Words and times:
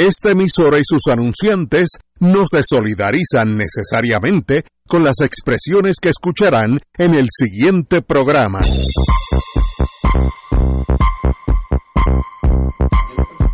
Esta 0.00 0.30
emisora 0.30 0.78
y 0.78 0.82
sus 0.82 1.12
anunciantes 1.12 1.90
no 2.20 2.44
se 2.46 2.62
solidarizan 2.62 3.54
necesariamente 3.54 4.62
con 4.88 5.04
las 5.04 5.20
expresiones 5.20 5.96
que 6.00 6.08
escucharán 6.08 6.80
en 6.96 7.14
el 7.14 7.26
siguiente 7.28 8.00
programa. 8.00 8.60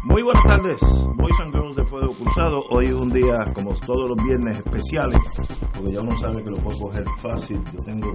Muy 0.04 0.22
buenas 0.22 0.44
tardes, 0.44 0.80
Boys 1.16 1.34
and 1.42 1.52
Girls 1.52 1.74
de 1.74 1.84
Fuego 1.84 2.14
Cruzado. 2.14 2.62
Hoy 2.70 2.86
es 2.86 2.92
un 2.92 3.10
día, 3.10 3.38
como 3.52 3.74
todos 3.80 4.10
los 4.10 4.24
viernes, 4.24 4.58
especiales, 4.58 5.18
porque 5.74 5.94
ya 5.94 6.00
uno 6.00 6.16
sabe 6.16 6.44
que 6.44 6.50
lo 6.50 6.58
puedo 6.58 6.78
coger 6.78 7.04
fácil. 7.20 7.60
Yo 7.76 7.82
tengo 7.82 8.12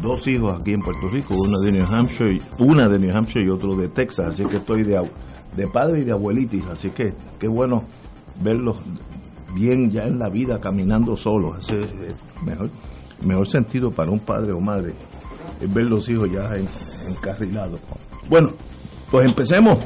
dos 0.00 0.26
hijos 0.26 0.54
aquí 0.58 0.72
en 0.72 0.80
Puerto 0.80 1.06
Rico, 1.08 1.34
uno 1.34 1.58
de 1.58 1.72
New 1.72 1.84
Hampshire, 1.84 2.40
una 2.60 2.88
de 2.88 2.98
New 2.98 3.14
Hampshire 3.14 3.44
y 3.44 3.50
otro 3.50 3.76
de 3.76 3.90
Texas, 3.90 4.28
así 4.28 4.46
que 4.46 4.56
estoy 4.56 4.84
de, 4.84 4.96
de 5.56 5.66
padre 5.66 6.00
y 6.00 6.04
de 6.04 6.12
abuelitis, 6.12 6.64
así 6.66 6.90
que 6.90 7.14
qué 7.38 7.48
bueno 7.48 7.84
verlos 8.42 8.78
bien 9.54 9.90
ya 9.90 10.04
en 10.04 10.18
la 10.18 10.28
vida 10.28 10.60
caminando 10.60 11.16
solos. 11.16 11.58
Ese 11.58 11.80
es 11.80 11.92
el 11.92 12.14
mejor, 12.44 12.70
mejor 13.22 13.48
sentido 13.48 13.90
para 13.90 14.10
un 14.10 14.20
padre 14.20 14.52
o 14.52 14.60
madre 14.60 14.94
es 15.60 15.72
ver 15.72 15.84
los 15.84 16.08
hijos 16.08 16.30
ya 16.30 16.50
encarrilados. 17.08 17.80
Bueno, 18.28 18.52
pues 19.10 19.26
empecemos 19.26 19.78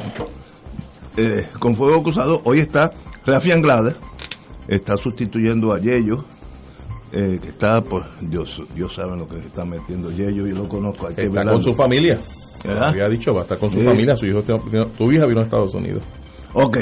eh, 1.17 1.47
con 1.59 1.77
Fuego 1.77 2.03
Cruzado. 2.03 2.41
Hoy 2.45 2.61
está 2.61 2.91
Rafi 3.27 3.53
Anglada, 3.53 3.95
está 4.67 4.97
sustituyendo 4.97 5.73
a 5.73 5.79
Yello. 5.79 6.25
Eh, 7.13 7.41
que 7.43 7.49
está, 7.49 7.81
pues, 7.81 8.05
Dios, 8.21 8.63
Dios 8.73 8.95
sabe 8.95 9.17
lo 9.17 9.27
que 9.27 9.41
se 9.41 9.47
está 9.49 9.65
metiendo 9.65 10.13
Yello, 10.13 10.47
yo 10.47 10.55
lo 10.55 10.69
conozco. 10.69 11.09
Hay 11.09 11.15
que 11.17 11.23
está 11.23 11.43
con 11.43 11.61
su 11.61 11.75
familia. 11.75 12.21
Había 12.69 13.09
dicho, 13.09 13.33
va 13.33 13.41
a 13.41 13.43
estar 13.43 13.59
con 13.59 13.71
su 13.71 13.81
familia, 13.81 14.17
su 14.17 14.27
hijo, 14.27 14.43
tu 14.43 15.13
hija 15.13 15.27
vino 15.27 15.41
a 15.41 15.45
Estados 15.45 15.75
Unidos. 15.75 16.03
Ok. 16.55 16.79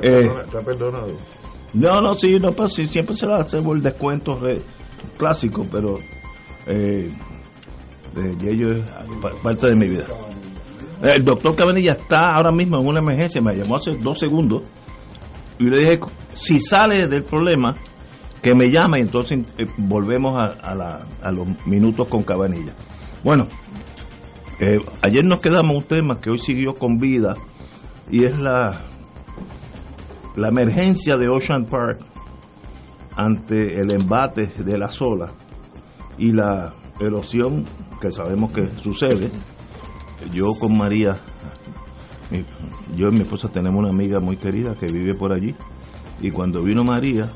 está 0.00 0.60
perdonado. 0.60 1.16
No, 1.74 2.00
no, 2.00 2.14
sí, 2.14 2.32
no, 2.40 2.52
pues, 2.52 2.74
sí, 2.74 2.86
siempre 2.86 3.14
se 3.16 3.26
le 3.26 3.34
hace 3.34 3.58
el 3.58 3.82
descuento 3.82 4.32
clásico, 5.18 5.62
pero 5.70 5.98
eh, 6.66 7.10
ello 8.42 8.68
es 8.72 8.80
parte 9.42 9.68
de 9.68 9.74
mi 9.74 9.88
vida. 9.88 10.04
El 11.02 11.24
doctor 11.24 11.54
Cabanilla 11.54 11.92
está 11.92 12.30
ahora 12.30 12.50
mismo 12.50 12.80
en 12.80 12.86
una 12.86 13.00
emergencia, 13.00 13.40
me 13.42 13.54
llamó 13.54 13.76
hace 13.76 13.96
dos 13.96 14.18
segundos 14.18 14.62
y 15.58 15.64
le 15.64 15.78
dije, 15.78 16.00
si 16.32 16.60
sale 16.60 17.06
del 17.08 17.24
problema, 17.24 17.74
que 18.42 18.54
me 18.54 18.70
llame 18.70 19.00
y 19.00 19.02
entonces 19.02 19.40
eh, 19.58 19.66
volvemos 19.76 20.34
a, 20.36 20.74
la, 20.74 21.06
a, 21.22 21.32
los 21.32 21.46
minutos 21.66 22.08
con 22.08 22.22
Cabanilla. 22.22 22.72
Bueno, 23.24 23.48
eh, 24.60 24.78
ayer 25.02 25.24
nos 25.24 25.40
quedamos 25.40 25.76
un 25.76 25.84
tema 25.84 26.20
que 26.20 26.30
hoy 26.30 26.38
siguió 26.38 26.74
con 26.74 26.98
vida 26.98 27.36
y 28.10 28.24
es 28.24 28.32
la 28.38 28.86
la 30.36 30.48
emergencia 30.48 31.16
de 31.16 31.28
Ocean 31.28 31.64
Park 31.64 32.00
ante 33.16 33.80
el 33.80 33.90
embate 33.90 34.48
de 34.48 34.78
la 34.78 34.90
sola 34.90 35.32
y 36.18 36.32
la 36.32 36.74
erosión 37.00 37.64
que 38.00 38.10
sabemos 38.10 38.52
que 38.52 38.68
sucede. 38.80 39.30
Yo 40.32 40.52
con 40.58 40.76
María, 40.76 41.18
yo 42.96 43.08
y 43.08 43.12
mi 43.12 43.22
esposa 43.22 43.48
tenemos 43.48 43.78
una 43.78 43.90
amiga 43.90 44.20
muy 44.20 44.36
querida 44.36 44.74
que 44.74 44.86
vive 44.86 45.14
por 45.14 45.32
allí 45.32 45.54
y 46.20 46.30
cuando 46.30 46.62
vino 46.62 46.84
María, 46.84 47.30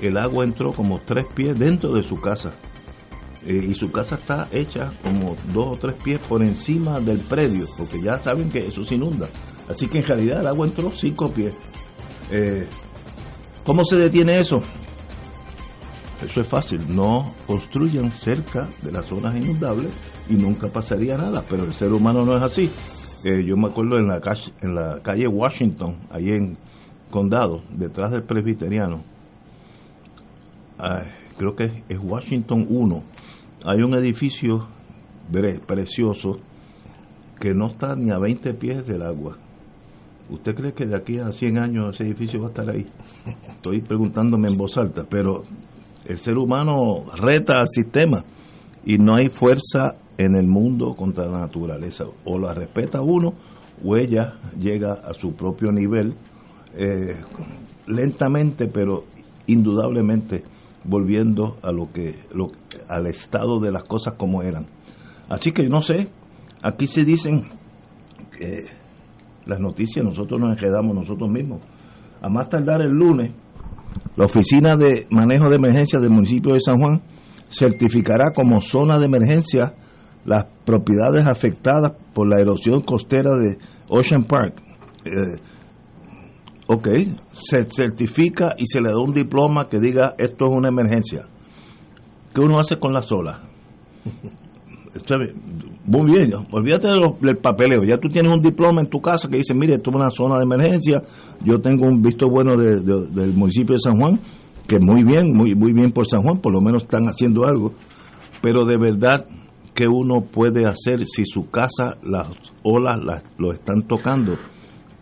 el 0.00 0.18
agua 0.18 0.44
entró 0.44 0.72
como 0.72 1.00
tres 1.00 1.26
pies 1.34 1.58
dentro 1.58 1.92
de 1.92 2.02
su 2.02 2.20
casa. 2.20 2.52
Eh, 3.44 3.66
y 3.70 3.74
su 3.74 3.90
casa 3.90 4.14
está 4.14 4.46
hecha 4.52 4.92
como 5.02 5.36
dos 5.52 5.66
o 5.66 5.76
tres 5.76 5.96
pies 6.02 6.20
por 6.20 6.44
encima 6.44 7.00
del 7.00 7.18
predio, 7.18 7.66
porque 7.76 8.00
ya 8.00 8.18
saben 8.18 8.50
que 8.50 8.58
eso 8.60 8.84
se 8.84 8.94
inunda. 8.94 9.28
Así 9.68 9.88
que 9.88 9.98
en 9.98 10.06
realidad 10.06 10.40
el 10.40 10.46
agua 10.46 10.66
entró 10.66 10.92
cinco 10.92 11.28
pies. 11.28 11.54
Eh, 12.30 12.66
¿Cómo 13.64 13.84
se 13.84 13.96
detiene 13.96 14.38
eso? 14.38 14.62
Eso 16.24 16.40
es 16.40 16.46
fácil, 16.46 16.80
no 16.94 17.34
construyan 17.48 18.12
cerca 18.12 18.68
de 18.80 18.92
las 18.92 19.06
zonas 19.06 19.34
inundables 19.34 19.92
y 20.28 20.34
nunca 20.34 20.68
pasaría 20.68 21.16
nada, 21.16 21.42
pero 21.48 21.64
el 21.64 21.72
ser 21.72 21.92
humano 21.92 22.24
no 22.24 22.36
es 22.36 22.42
así. 22.44 22.70
Eh, 23.24 23.42
yo 23.44 23.56
me 23.56 23.68
acuerdo 23.68 23.98
en 23.98 24.06
la, 24.06 24.20
calle, 24.20 24.52
en 24.60 24.74
la 24.76 25.00
calle 25.02 25.26
Washington, 25.26 25.96
ahí 26.10 26.28
en 26.28 26.56
Condado, 27.10 27.62
detrás 27.70 28.12
del 28.12 28.22
presbiteriano, 28.22 29.02
creo 31.36 31.54
que 31.54 31.82
es 31.88 31.98
Washington 32.00 32.66
1, 32.70 33.02
hay 33.64 33.82
un 33.82 33.94
edificio 33.94 34.66
precioso 35.66 36.38
que 37.40 37.54
no 37.54 37.68
está 37.68 37.96
ni 37.96 38.10
a 38.10 38.18
20 38.18 38.54
pies 38.54 38.86
del 38.86 39.02
agua 39.02 39.38
¿Usted 40.32 40.54
cree 40.54 40.72
que 40.72 40.86
de 40.86 40.96
aquí 40.96 41.18
a 41.18 41.30
100 41.30 41.58
años 41.58 41.94
ese 41.94 42.04
edificio 42.04 42.40
va 42.40 42.46
a 42.46 42.48
estar 42.48 42.70
ahí? 42.70 42.86
Estoy 43.48 43.82
preguntándome 43.82 44.48
en 44.50 44.56
voz 44.56 44.78
alta, 44.78 45.04
pero 45.08 45.42
el 46.06 46.16
ser 46.16 46.38
humano 46.38 47.04
reta 47.16 47.60
al 47.60 47.68
sistema 47.68 48.24
y 48.84 48.96
no 48.96 49.16
hay 49.16 49.28
fuerza 49.28 49.96
en 50.16 50.34
el 50.34 50.46
mundo 50.46 50.94
contra 50.94 51.26
la 51.26 51.40
naturaleza. 51.40 52.04
O 52.24 52.38
la 52.38 52.54
respeta 52.54 53.02
uno 53.02 53.34
o 53.84 53.96
ella 53.96 54.36
llega 54.58 54.94
a 54.94 55.12
su 55.12 55.34
propio 55.34 55.70
nivel 55.70 56.14
eh, 56.76 57.16
lentamente, 57.86 58.68
pero 58.68 59.04
indudablemente 59.46 60.44
volviendo 60.84 61.58
a 61.62 61.72
lo 61.72 61.92
que 61.92 62.20
lo, 62.32 62.52
al 62.92 63.06
estado 63.06 63.58
de 63.60 63.72
las 63.72 63.84
cosas 63.84 64.14
como 64.16 64.42
eran. 64.42 64.66
Así 65.28 65.52
que 65.52 65.68
no 65.68 65.80
sé, 65.80 66.08
aquí 66.62 66.86
se 66.86 67.04
dicen 67.04 67.48
que 68.38 68.66
las 69.46 69.60
noticias, 69.60 70.04
nosotros 70.04 70.38
nos 70.40 70.50
enredamos 70.50 70.94
nosotros 70.94 71.30
mismos. 71.30 71.60
A 72.20 72.28
más 72.28 72.48
tardar 72.48 72.82
el 72.82 72.90
lunes, 72.90 73.32
la 74.16 74.26
Oficina 74.26 74.76
de 74.76 75.06
Manejo 75.10 75.48
de 75.48 75.56
Emergencia 75.56 75.98
del 75.98 76.10
municipio 76.10 76.54
de 76.54 76.60
San 76.60 76.78
Juan 76.78 77.02
certificará 77.50 78.30
como 78.34 78.60
zona 78.60 78.98
de 78.98 79.06
emergencia 79.06 79.74
las 80.24 80.44
propiedades 80.64 81.26
afectadas 81.26 81.92
por 82.14 82.28
la 82.28 82.40
erosión 82.40 82.80
costera 82.80 83.32
de 83.34 83.58
Ocean 83.88 84.24
Park. 84.24 84.62
Eh, 85.04 85.40
ok, 86.66 86.88
se 87.32 87.64
certifica 87.64 88.54
y 88.56 88.66
se 88.66 88.80
le 88.80 88.90
da 88.90 88.98
un 88.98 89.12
diploma 89.12 89.68
que 89.68 89.80
diga 89.80 90.14
esto 90.18 90.46
es 90.46 90.52
una 90.52 90.68
emergencia. 90.68 91.22
¿Qué 92.34 92.40
uno 92.40 92.58
hace 92.58 92.78
con 92.78 92.92
la 92.92 93.02
sola? 93.02 93.40
Muy 95.84 96.12
bien, 96.12 96.32
olvídate 96.50 96.88
del 97.20 97.36
papeleo. 97.38 97.82
Ya 97.84 97.98
tú 97.98 98.08
tienes 98.08 98.32
un 98.32 98.40
diploma 98.40 98.80
en 98.80 98.88
tu 98.88 99.00
casa 99.00 99.28
que 99.28 99.36
dice, 99.36 99.54
mire, 99.54 99.74
esto 99.74 99.90
es 99.90 99.96
una 99.96 100.10
zona 100.10 100.36
de 100.38 100.44
emergencia. 100.44 101.02
Yo 101.44 101.60
tengo 101.60 101.86
un 101.86 102.00
visto 102.00 102.28
bueno 102.28 102.56
del 102.56 103.32
municipio 103.34 103.74
de 103.74 103.80
San 103.80 103.98
Juan, 103.98 104.20
que 104.66 104.78
muy 104.78 105.02
bien, 105.02 105.34
muy, 105.34 105.54
muy 105.54 105.72
bien 105.72 105.90
por 105.90 106.06
San 106.06 106.22
Juan, 106.22 106.38
por 106.38 106.52
lo 106.52 106.60
menos 106.60 106.84
están 106.84 107.04
haciendo 107.06 107.44
algo. 107.44 107.72
Pero 108.40 108.64
de 108.64 108.78
verdad 108.78 109.26
que 109.74 109.88
uno 109.88 110.22
puede 110.22 110.66
hacer 110.66 111.04
si 111.06 111.24
su 111.24 111.50
casa, 111.50 111.96
las 112.02 112.28
olas 112.62 113.02
las, 113.04 113.22
lo 113.38 113.52
están 113.52 113.82
tocando, 113.82 114.34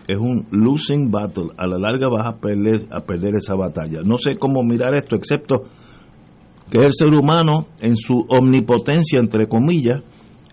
es 0.09 0.19
un 0.19 0.47
losing 0.51 1.11
battle. 1.11 1.51
A 1.57 1.67
la 1.67 1.79
larga 1.79 2.09
vas 2.09 2.27
a 2.27 2.39
perder, 2.39 2.87
a 2.91 3.01
perder 3.01 3.35
esa 3.37 3.55
batalla. 3.55 4.01
No 4.05 4.19
sé 4.19 4.37
cómo 4.37 4.63
mirar 4.63 4.95
esto, 4.95 5.15
excepto 5.15 5.63
que 6.71 6.79
es 6.79 6.87
el 6.87 6.93
ser 6.93 7.09
humano 7.15 7.67
en 7.81 7.97
su 7.97 8.27
omnipotencia, 8.29 9.19
entre 9.19 9.49
comillas, 9.49 10.03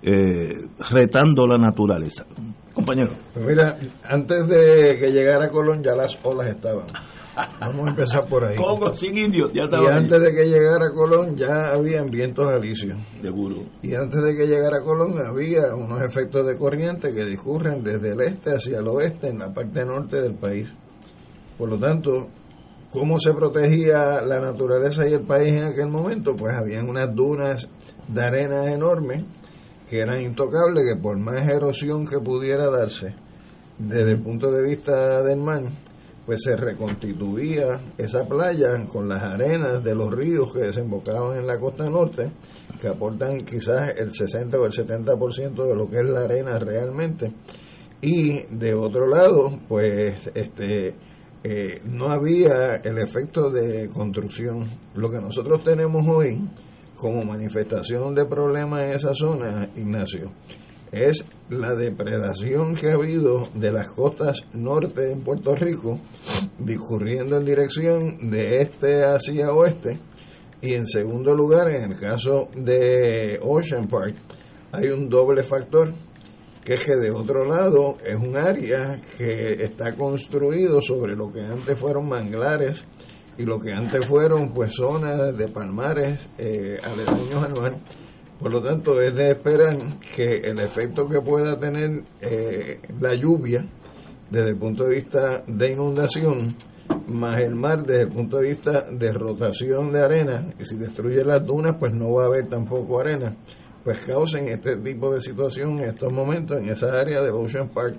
eh, 0.02 0.52
retando 0.92 1.46
la 1.48 1.58
naturaleza. 1.58 2.26
Compañero. 2.74 3.16
Pues 3.34 3.46
mira, 3.46 3.78
antes 4.04 4.48
de 4.48 4.98
que 5.00 5.12
llegara 5.12 5.50
Colón 5.50 5.84
ya 5.84 5.96
las 5.96 6.18
olas 6.24 6.48
estaban. 6.48 6.86
Vamos 7.60 7.88
a 7.88 7.90
empezar 7.92 8.26
por 8.28 8.44
ahí. 8.46 8.56
Congo 8.56 8.94
sin 8.94 9.16
indios, 9.16 9.52
ya 9.54 9.64
Y 9.66 9.76
ahí. 9.76 9.86
antes 9.92 10.22
de 10.22 10.34
que 10.34 10.46
llegara 10.46 10.92
Colón 10.92 11.36
ya 11.36 11.74
habían 11.74 12.10
vientos 12.10 12.48
alisios. 12.50 12.98
Seguro. 13.22 13.58
Y 13.84 13.94
antes 13.94 14.24
de 14.24 14.36
que 14.36 14.48
llegara 14.48 14.82
Colón 14.84 15.14
había 15.24 15.74
unos 15.76 16.02
efectos 16.02 16.48
de 16.48 16.58
corriente 16.58 17.12
que 17.14 17.26
discurren 17.26 17.84
desde 17.84 18.14
el 18.14 18.22
este 18.22 18.52
hacia 18.52 18.80
el 18.80 18.88
oeste 18.88 19.30
en 19.30 19.38
la 19.38 19.54
parte 19.54 19.86
norte 19.86 20.20
del 20.22 20.34
país. 20.36 20.68
Por 21.58 21.70
lo 21.70 21.78
tanto, 21.80 22.28
¿cómo 22.92 23.20
se 23.20 23.34
protegía 23.34 24.22
la 24.22 24.40
naturaleza 24.40 25.08
y 25.08 25.14
el 25.14 25.26
país 25.26 25.54
en 25.54 25.66
aquel 25.66 25.88
momento? 25.88 26.36
Pues 26.36 26.54
habían 26.54 26.90
unas 26.90 27.14
dunas 27.14 27.68
de 28.08 28.24
arena 28.24 28.72
enormes 28.72 29.24
que 29.90 30.00
eran 30.00 30.22
intocables, 30.22 30.84
que 30.88 31.00
por 31.02 31.18
más 31.18 31.48
erosión 31.48 32.06
que 32.06 32.20
pudiera 32.20 32.70
darse 32.70 33.16
desde 33.78 34.12
el 34.12 34.22
punto 34.22 34.52
de 34.52 34.64
vista 34.64 35.22
del 35.22 35.38
mar, 35.38 35.64
pues 36.26 36.42
se 36.44 36.58
reconstituía 36.58 37.80
esa 37.98 38.28
playa 38.28 38.70
con 38.92 39.08
las 39.08 39.24
arenas 39.24 39.84
de 39.84 39.96
los 39.96 40.14
ríos 40.14 40.54
que 40.54 40.60
desembocaban 40.60 41.38
en 41.38 41.48
la 41.48 41.60
costa 41.60 41.90
norte, 41.90 42.30
que 42.82 42.88
aportan 42.88 43.42
quizás 43.42 43.94
el 43.98 44.12
60 44.12 44.60
o 44.60 44.66
el 44.66 44.72
70% 44.72 45.68
de 45.68 45.76
lo 45.76 45.90
que 45.90 46.00
es 46.00 46.10
la 46.10 46.22
arena 46.22 46.60
realmente. 46.60 47.32
Y 48.02 48.42
de 48.54 48.74
otro 48.74 49.08
lado, 49.08 49.58
pues 49.68 50.30
este 50.36 50.96
eh, 51.44 51.82
no 51.86 52.10
había 52.10 52.76
el 52.78 52.98
efecto 52.98 53.50
de 53.50 53.90
construcción. 53.90 54.70
Lo 54.96 55.10
que 55.10 55.20
nosotros 55.20 55.64
tenemos 55.64 56.06
hoy 56.08 56.42
como 56.96 57.24
manifestación 57.24 58.16
de 58.16 58.26
problemas 58.26 58.84
en 58.84 58.92
esa 58.94 59.14
zona, 59.14 59.70
Ignacio, 59.76 60.32
es 60.92 61.24
la 61.50 61.76
depredación 61.76 62.76
que 62.76 62.90
ha 62.90 62.94
habido 62.94 63.48
de 63.54 63.72
las 63.72 63.88
costas 63.90 64.46
norte 64.54 65.12
en 65.12 65.22
Puerto 65.22 65.56
Rico, 65.56 66.00
discurriendo 66.60 67.38
en 67.38 67.46
dirección 67.46 68.30
de 68.30 68.62
este 68.62 69.04
hacia 69.04 69.52
oeste. 69.52 70.00
Y 70.62 70.74
en 70.74 70.88
segundo 70.88 71.36
lugar, 71.36 71.70
en 71.70 71.92
el 71.92 72.00
caso 72.00 72.50
de 72.56 73.40
Ocean 73.44 73.88
Park, 73.88 74.16
hay 74.72 74.88
un 74.90 75.08
doble 75.08 75.44
factor, 75.44 75.94
que 76.68 76.74
es 76.74 76.86
que 76.86 76.98
de 76.98 77.12
otro 77.12 77.46
lado 77.46 77.96
es 78.06 78.16
un 78.16 78.36
área 78.36 79.00
que 79.18 79.54
está 79.64 79.96
construido 79.96 80.82
sobre 80.82 81.16
lo 81.16 81.32
que 81.32 81.40
antes 81.40 81.80
fueron 81.80 82.10
manglares 82.10 82.86
y 83.38 83.44
lo 83.44 83.58
que 83.58 83.72
antes 83.72 84.06
fueron 84.06 84.54
pues 84.54 84.74
zonas 84.76 85.38
de 85.38 85.48
palmares 85.48 86.28
eh, 86.38 86.78
aledaños 86.84 87.42
al. 87.42 87.78
Por 88.38 88.52
lo 88.52 88.62
tanto, 88.62 89.02
es 89.02 89.16
de 89.16 89.30
esperar 89.30 89.78
que 90.14 90.42
el 90.44 90.60
efecto 90.60 91.08
que 91.08 91.22
pueda 91.22 91.58
tener 91.58 92.04
eh, 92.20 92.82
la 93.00 93.16
lluvia 93.16 93.66
desde 94.30 94.50
el 94.50 94.58
punto 94.58 94.84
de 94.84 94.96
vista 94.96 95.44
de 95.48 95.72
inundación, 95.72 96.54
más 97.08 97.40
el 97.40 97.56
mar 97.56 97.84
desde 97.84 98.02
el 98.02 98.10
punto 98.10 98.40
de 98.40 98.50
vista 98.50 98.92
de 98.92 99.14
rotación 99.14 99.94
de 99.94 100.02
arena, 100.02 100.54
y 100.60 100.66
si 100.66 100.76
destruye 100.76 101.24
las 101.24 101.46
dunas, 101.46 101.78
pues 101.80 101.94
no 101.94 102.12
va 102.12 102.24
a 102.24 102.28
haber 102.28 102.50
tampoco 102.50 103.00
arena, 103.00 103.38
pues 103.88 104.00
causen 104.06 104.50
este 104.50 104.76
tipo 104.76 105.14
de 105.14 105.22
situación 105.22 105.80
en 105.80 105.86
estos 105.86 106.12
momentos 106.12 106.58
en 106.58 106.68
esa 106.68 106.88
área 106.88 107.22
de 107.22 107.32
Ocean 107.32 107.70
Park. 107.70 107.98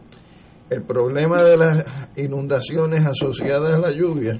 El 0.68 0.82
problema 0.82 1.42
de 1.42 1.56
las 1.56 1.82
inundaciones 2.14 3.06
asociadas 3.06 3.72
a 3.72 3.78
la 3.78 3.90
lluvia 3.90 4.38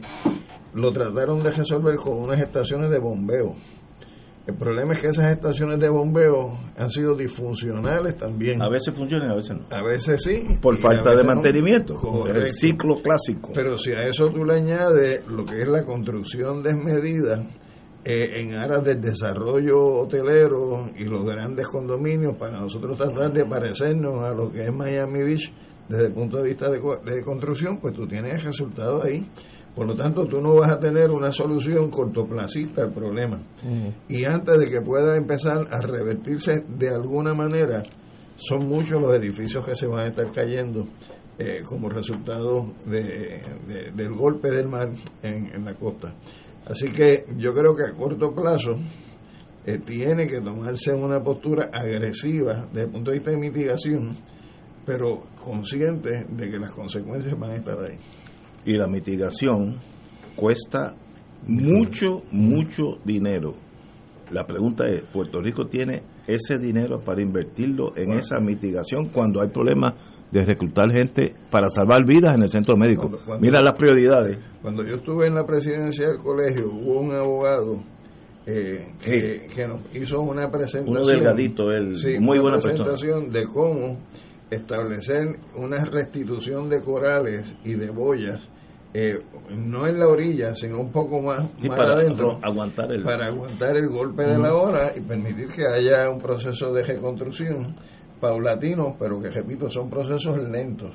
lo 0.75 0.93
trataron 0.93 1.43
de 1.43 1.51
resolver 1.51 1.97
con 1.97 2.19
unas 2.19 2.39
estaciones 2.39 2.91
de 2.91 2.99
bombeo. 2.99 3.55
El 4.47 4.57
problema 4.57 4.93
es 4.93 5.01
que 5.01 5.07
esas 5.07 5.33
estaciones 5.33 5.79
de 5.79 5.89
bombeo 5.89 6.53
han 6.77 6.91
sido 6.91 7.17
disfuncionales 7.17 8.19
también. 8.19 8.61
A 8.61 8.69
veces 8.69 8.93
funcionan, 8.95 9.31
a 9.31 9.37
veces 9.37 9.57
no. 9.57 9.75
A 9.75 9.83
veces 9.83 10.23
sí. 10.23 10.59
Por 10.61 10.77
falta 10.77 11.15
de 11.15 11.25
no. 11.25 11.35
mantenimiento. 11.35 11.95
Correcto. 11.95 12.41
El 12.41 12.53
ciclo 12.53 13.01
clásico. 13.01 13.53
Pero 13.55 13.79
si 13.79 13.93
a 13.93 14.03
eso 14.03 14.27
tú 14.27 14.45
le 14.45 14.57
añades 14.57 15.27
lo 15.27 15.47
que 15.47 15.63
es 15.63 15.69
la 15.69 15.83
construcción 15.83 16.63
desmedida 16.63 17.43
eh, 18.09 18.41
en 18.41 18.55
aras 18.55 18.83
del 18.83 19.01
desarrollo 19.01 19.79
hotelero 20.01 20.91
y 20.97 21.05
los 21.05 21.25
grandes 21.25 21.67
condominios 21.69 22.37
para 22.39 22.59
nosotros 22.61 22.97
tratar 22.97 23.33
de 23.33 23.45
parecernos 23.45 24.23
a 24.25 24.33
lo 24.33 24.51
que 24.51 24.63
es 24.65 24.73
Miami 24.73 25.23
Beach 25.23 25.53
desde 25.89 26.07
el 26.07 26.13
punto 26.15 26.39
de 26.39 26.45
vista 26.49 26.71
de, 26.71 26.79
de 27.05 27.23
construcción, 27.23 27.79
pues 27.81 27.95
tú 27.95 28.07
tienes 28.07 28.43
resultados 28.45 29.05
ahí. 29.05 29.27
Por 29.75 29.87
lo 29.87 29.95
tanto, 29.95 30.27
tú 30.27 30.41
no 30.41 30.55
vas 30.57 30.73
a 30.73 30.79
tener 30.79 31.11
una 31.11 31.31
solución 31.33 31.89
cortoplacista 31.91 32.83
al 32.83 32.93
problema. 32.93 33.41
Y 34.09 34.25
antes 34.25 34.59
de 34.59 34.67
que 34.69 34.81
pueda 34.81 35.17
empezar 35.17 35.67
a 35.71 35.79
revertirse 35.87 36.65
de 36.69 36.89
alguna 36.89 37.33
manera, 37.33 37.83
son 38.37 38.67
muchos 38.69 39.01
los 39.01 39.15
edificios 39.15 39.65
que 39.65 39.75
se 39.75 39.87
van 39.87 40.01
a 40.01 40.09
estar 40.09 40.31
cayendo 40.33 40.85
eh, 41.39 41.61
como 41.65 41.89
resultado 41.89 42.75
de- 42.87 43.41
de- 43.69 43.93
del 43.95 44.13
golpe 44.15 44.51
del 44.51 44.67
mar 44.69 44.89
en, 45.23 45.55
en 45.55 45.65
la 45.65 45.75
costa. 45.75 46.13
Así 46.69 46.89
que 46.91 47.25
yo 47.37 47.55
creo 47.55 47.75
que 47.75 47.85
a 47.85 47.93
corto 47.93 48.35
plazo 48.35 48.77
eh, 49.65 49.79
tiene 49.79 50.27
que 50.27 50.41
tomarse 50.41 50.93
una 50.93 51.23
postura 51.23 51.71
agresiva 51.73 52.67
desde 52.73 52.87
el 52.87 52.91
punto 52.91 53.11
de 53.11 53.19
vista 53.19 53.31
de 53.31 53.39
mitigación, 53.39 54.17
pero 54.85 55.25
consciente 55.43 56.27
de 56.29 56.51
que 56.51 56.59
las 56.59 56.71
consecuencias 56.73 57.39
van 57.39 57.51
a 57.51 57.57
estar 57.57 57.79
ahí. 57.83 57.97
Y 58.65 58.77
la 58.77 58.87
mitigación 58.87 59.79
cuesta 60.37 60.95
mucho, 61.47 62.23
mucho 62.31 62.99
dinero. 63.05 63.55
La 64.31 64.47
pregunta 64.47 64.87
es, 64.89 65.05
¿Puerto 65.05 65.41
Rico 65.41 65.67
tiene 65.67 66.03
ese 66.27 66.59
dinero 66.59 67.01
para 67.01 67.23
invertirlo 67.23 67.97
en 67.97 68.13
esa 68.13 68.39
mitigación 68.41 69.09
cuando 69.09 69.41
hay 69.41 69.49
problemas 69.49 69.95
de 70.31 70.45
reclutar 70.45 70.91
gente 70.91 71.35
para 71.51 71.69
salvar 71.71 72.05
vidas 72.05 72.35
en 72.35 72.43
el 72.43 72.49
centro 72.51 72.77
médico? 72.77 73.03
Cuando- 73.03 73.19
cuando- 73.25 73.41
Mira 73.47 73.61
las 73.63 73.75
prioridades. 73.75 74.39
Cuando 74.63 74.85
yo 74.85 74.97
estuve 74.97 75.27
en 75.27 75.35
la 75.35 75.47
presidencia 75.47 76.09
del 76.09 76.19
colegio, 76.19 76.71
hubo 76.71 77.01
un 77.01 77.15
abogado 77.15 77.83
eh, 78.51 78.95
que, 79.03 79.41
Sí. 79.47 79.55
que 79.55 79.69
nos 79.69 79.81
hizo 79.95 80.23
una 80.23 80.51
presentación. 80.51 80.97
Uno 80.97 81.07
delgadito, 81.07 81.71
él, 81.71 81.95
muy 82.21 82.39
una 82.39 82.43
buena 82.43 82.57
persona. 82.57 82.85
presentación 82.85 83.31
de 83.31 83.45
cómo 83.47 83.99
establecer 84.51 85.39
una 85.57 85.85
restitución 85.85 86.69
de 86.71 86.81
corales 86.81 87.55
y 87.65 87.75
de 87.75 87.91
boyas, 87.91 88.49
eh, 88.95 89.19
no 89.55 89.87
en 89.87 89.99
la 89.99 90.09
orilla, 90.09 90.55
sino 90.55 90.81
un 90.81 90.91
poco 90.91 91.21
más, 91.21 91.43
Sí, 91.61 91.69
más 91.69 91.77
para 91.79 91.93
adentro, 91.93 92.39
aguantar 92.43 92.91
el... 92.91 93.03
para 93.03 93.27
aguantar 93.27 93.77
el 93.77 93.89
golpe 93.89 94.23
de 94.23 94.39
la 94.39 94.55
hora 94.55 94.93
y 94.97 95.01
permitir 95.03 95.49
que 95.49 95.67
haya 95.67 96.09
un 96.09 96.19
proceso 96.19 96.73
de 96.73 96.85
reconstrucción 96.85 97.75
paulatino, 98.21 98.97
pero 98.99 99.21
que 99.21 99.29
repito, 99.31 99.69
son 99.71 99.89
procesos 99.91 100.37
lentos. 100.49 100.95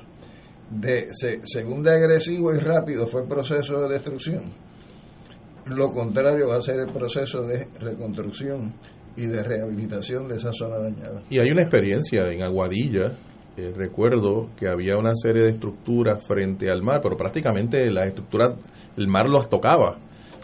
De, 0.70 1.08
se- 1.14 1.42
según 1.44 1.84
de 1.84 1.92
agresivo 1.92 2.54
y 2.54 2.58
rápido 2.58 3.06
fue 3.08 3.22
el 3.24 3.28
proceso 3.28 3.80
de 3.82 3.90
destrucción, 3.94 4.52
lo 5.68 5.92
contrario 5.92 6.50
va 6.50 6.58
a 6.58 6.62
ser 6.62 6.80
el 6.80 6.92
proceso 6.92 7.42
de 7.44 7.68
reconstrucción 7.80 8.74
y 9.16 9.28
de 9.28 9.44
rehabilitación 9.44 10.28
de 10.28 10.36
esa 10.38 10.52
zona 10.52 10.78
dañada. 10.80 11.22
Y 11.30 11.40
hay 11.40 11.52
una 11.52 11.62
experiencia 11.62 12.28
en 12.32 12.44
Aguadilla. 12.44 13.12
eh, 13.56 13.72
recuerdo 13.76 14.50
que 14.58 14.68
había 14.68 14.98
una 14.98 15.14
serie 15.16 15.44
de 15.44 15.50
estructuras 15.52 16.26
frente 16.26 16.72
al 16.72 16.82
mar, 16.82 17.02
pero 17.04 17.16
prácticamente 17.16 17.88
las 17.92 18.08
estructuras, 18.08 18.56
el 18.98 19.08
mar 19.08 19.30
los 19.30 19.48
tocaba 19.48 20.00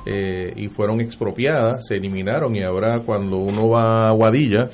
eh, 0.06 0.54
y 0.56 0.68
fueron 0.68 1.02
expropiadas, 1.02 1.88
se 1.88 1.96
eliminaron 1.96 2.56
y 2.56 2.62
ahora 2.62 3.02
cuando 3.04 3.38
uno 3.38 3.68
va 3.68 4.06
a 4.06 4.10
Aguadilla 4.10 4.70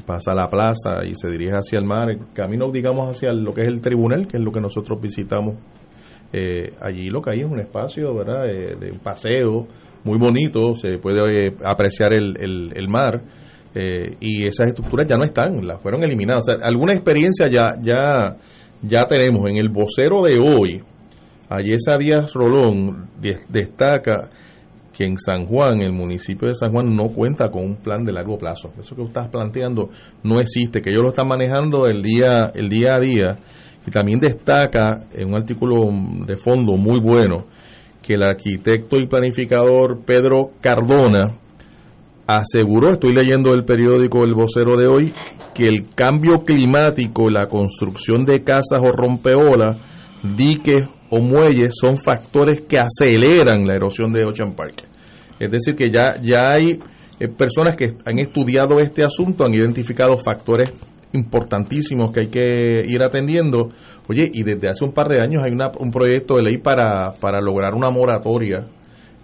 pasa 0.00 0.32
a 0.32 0.34
la 0.34 0.48
plaza 0.48 1.04
y 1.06 1.14
se 1.14 1.28
dirige 1.30 1.52
hacia 1.52 1.78
el 1.78 1.84
mar, 1.84 2.08
camino 2.34 2.70
digamos 2.70 3.08
hacia 3.08 3.32
lo 3.32 3.52
que 3.54 3.62
es 3.62 3.68
el 3.68 3.80
tribunal, 3.80 4.26
que 4.26 4.36
es 4.36 4.42
lo 4.42 4.52
que 4.52 4.60
nosotros 4.60 5.00
visitamos 5.00 5.56
eh, 6.32 6.72
allí 6.80 7.08
lo 7.08 7.20
que 7.20 7.30
hay 7.32 7.40
es 7.40 7.46
un 7.46 7.58
espacio 7.58 8.14
¿verdad? 8.14 8.44
De, 8.44 8.76
de 8.76 8.92
paseo 9.02 9.66
muy 10.04 10.16
bonito, 10.18 10.74
se 10.74 10.98
puede 10.98 11.48
eh, 11.48 11.56
apreciar 11.64 12.14
el, 12.14 12.36
el, 12.74 12.88
mar 12.88 13.20
eh, 13.74 14.16
y 14.20 14.46
esas 14.46 14.68
estructuras 14.68 15.06
ya 15.06 15.16
no 15.16 15.24
están, 15.24 15.66
las 15.66 15.80
fueron 15.82 16.02
eliminadas. 16.02 16.48
Alguna 16.62 16.94
experiencia 16.94 17.48
ya, 17.48 17.76
ya, 17.82 18.36
ya 18.82 19.06
tenemos. 19.06 19.48
En 19.50 19.58
el 19.58 19.68
vocero 19.68 20.22
de 20.22 20.38
hoy, 20.38 20.82
Ayesa 21.50 21.98
Díaz 21.98 22.32
Rolón 22.32 23.08
de- 23.20 23.40
destaca 23.48 24.30
que 25.00 25.06
en 25.06 25.16
San 25.16 25.46
Juan, 25.46 25.80
el 25.80 25.94
municipio 25.94 26.46
de 26.46 26.54
San 26.54 26.72
Juan, 26.72 26.94
no 26.94 27.08
cuenta 27.08 27.48
con 27.48 27.64
un 27.64 27.76
plan 27.76 28.04
de 28.04 28.12
largo 28.12 28.36
plazo. 28.36 28.70
Eso 28.78 28.94
que 28.94 29.02
estás 29.02 29.28
planteando 29.28 29.88
no 30.22 30.38
existe, 30.38 30.82
que 30.82 30.90
ellos 30.90 31.02
lo 31.02 31.08
están 31.08 31.26
manejando 31.26 31.86
el 31.86 32.02
día, 32.02 32.52
el 32.54 32.68
día 32.68 32.96
a 32.96 33.00
día. 33.00 33.38
Y 33.86 33.90
también 33.90 34.20
destaca 34.20 34.98
en 35.14 35.28
un 35.28 35.36
artículo 35.36 35.88
de 36.26 36.36
fondo 36.36 36.76
muy 36.76 37.00
bueno 37.00 37.46
que 38.02 38.12
el 38.12 38.22
arquitecto 38.22 38.98
y 38.98 39.06
planificador 39.06 40.04
Pedro 40.04 40.50
Cardona 40.60 41.34
aseguró, 42.26 42.90
estoy 42.90 43.14
leyendo 43.14 43.54
el 43.54 43.64
periódico 43.64 44.22
El 44.24 44.34
Vocero 44.34 44.76
de 44.76 44.86
hoy, 44.86 45.14
que 45.54 45.64
el 45.64 45.88
cambio 45.94 46.44
climático, 46.44 47.30
la 47.30 47.46
construcción 47.48 48.26
de 48.26 48.44
casas 48.44 48.82
o 48.82 48.92
rompeolas, 48.92 49.78
diques 50.36 50.86
o 51.10 51.20
muelles 51.20 51.72
son 51.78 51.98
factores 51.98 52.62
que 52.62 52.78
aceleran 52.78 53.66
la 53.66 53.76
erosión 53.76 54.12
de 54.12 54.24
Ocean 54.24 54.54
Park. 54.54 54.84
Es 55.38 55.50
decir, 55.50 55.74
que 55.74 55.90
ya, 55.90 56.20
ya 56.22 56.52
hay 56.52 56.78
eh, 57.18 57.28
personas 57.28 57.76
que 57.76 57.94
han 58.04 58.18
estudiado 58.18 58.78
este 58.78 59.02
asunto, 59.02 59.44
han 59.44 59.54
identificado 59.54 60.16
factores 60.16 60.72
importantísimos 61.12 62.10
que 62.12 62.20
hay 62.20 62.28
que 62.28 62.84
ir 62.86 63.02
atendiendo. 63.02 63.70
Oye, 64.08 64.30
y 64.32 64.42
desde 64.42 64.68
hace 64.68 64.84
un 64.84 64.92
par 64.92 65.08
de 65.08 65.20
años 65.20 65.42
hay 65.44 65.52
una, 65.52 65.70
un 65.78 65.90
proyecto 65.90 66.36
de 66.36 66.42
ley 66.42 66.58
para, 66.58 67.12
para 67.20 67.40
lograr 67.40 67.74
una 67.74 67.90
moratoria 67.90 68.66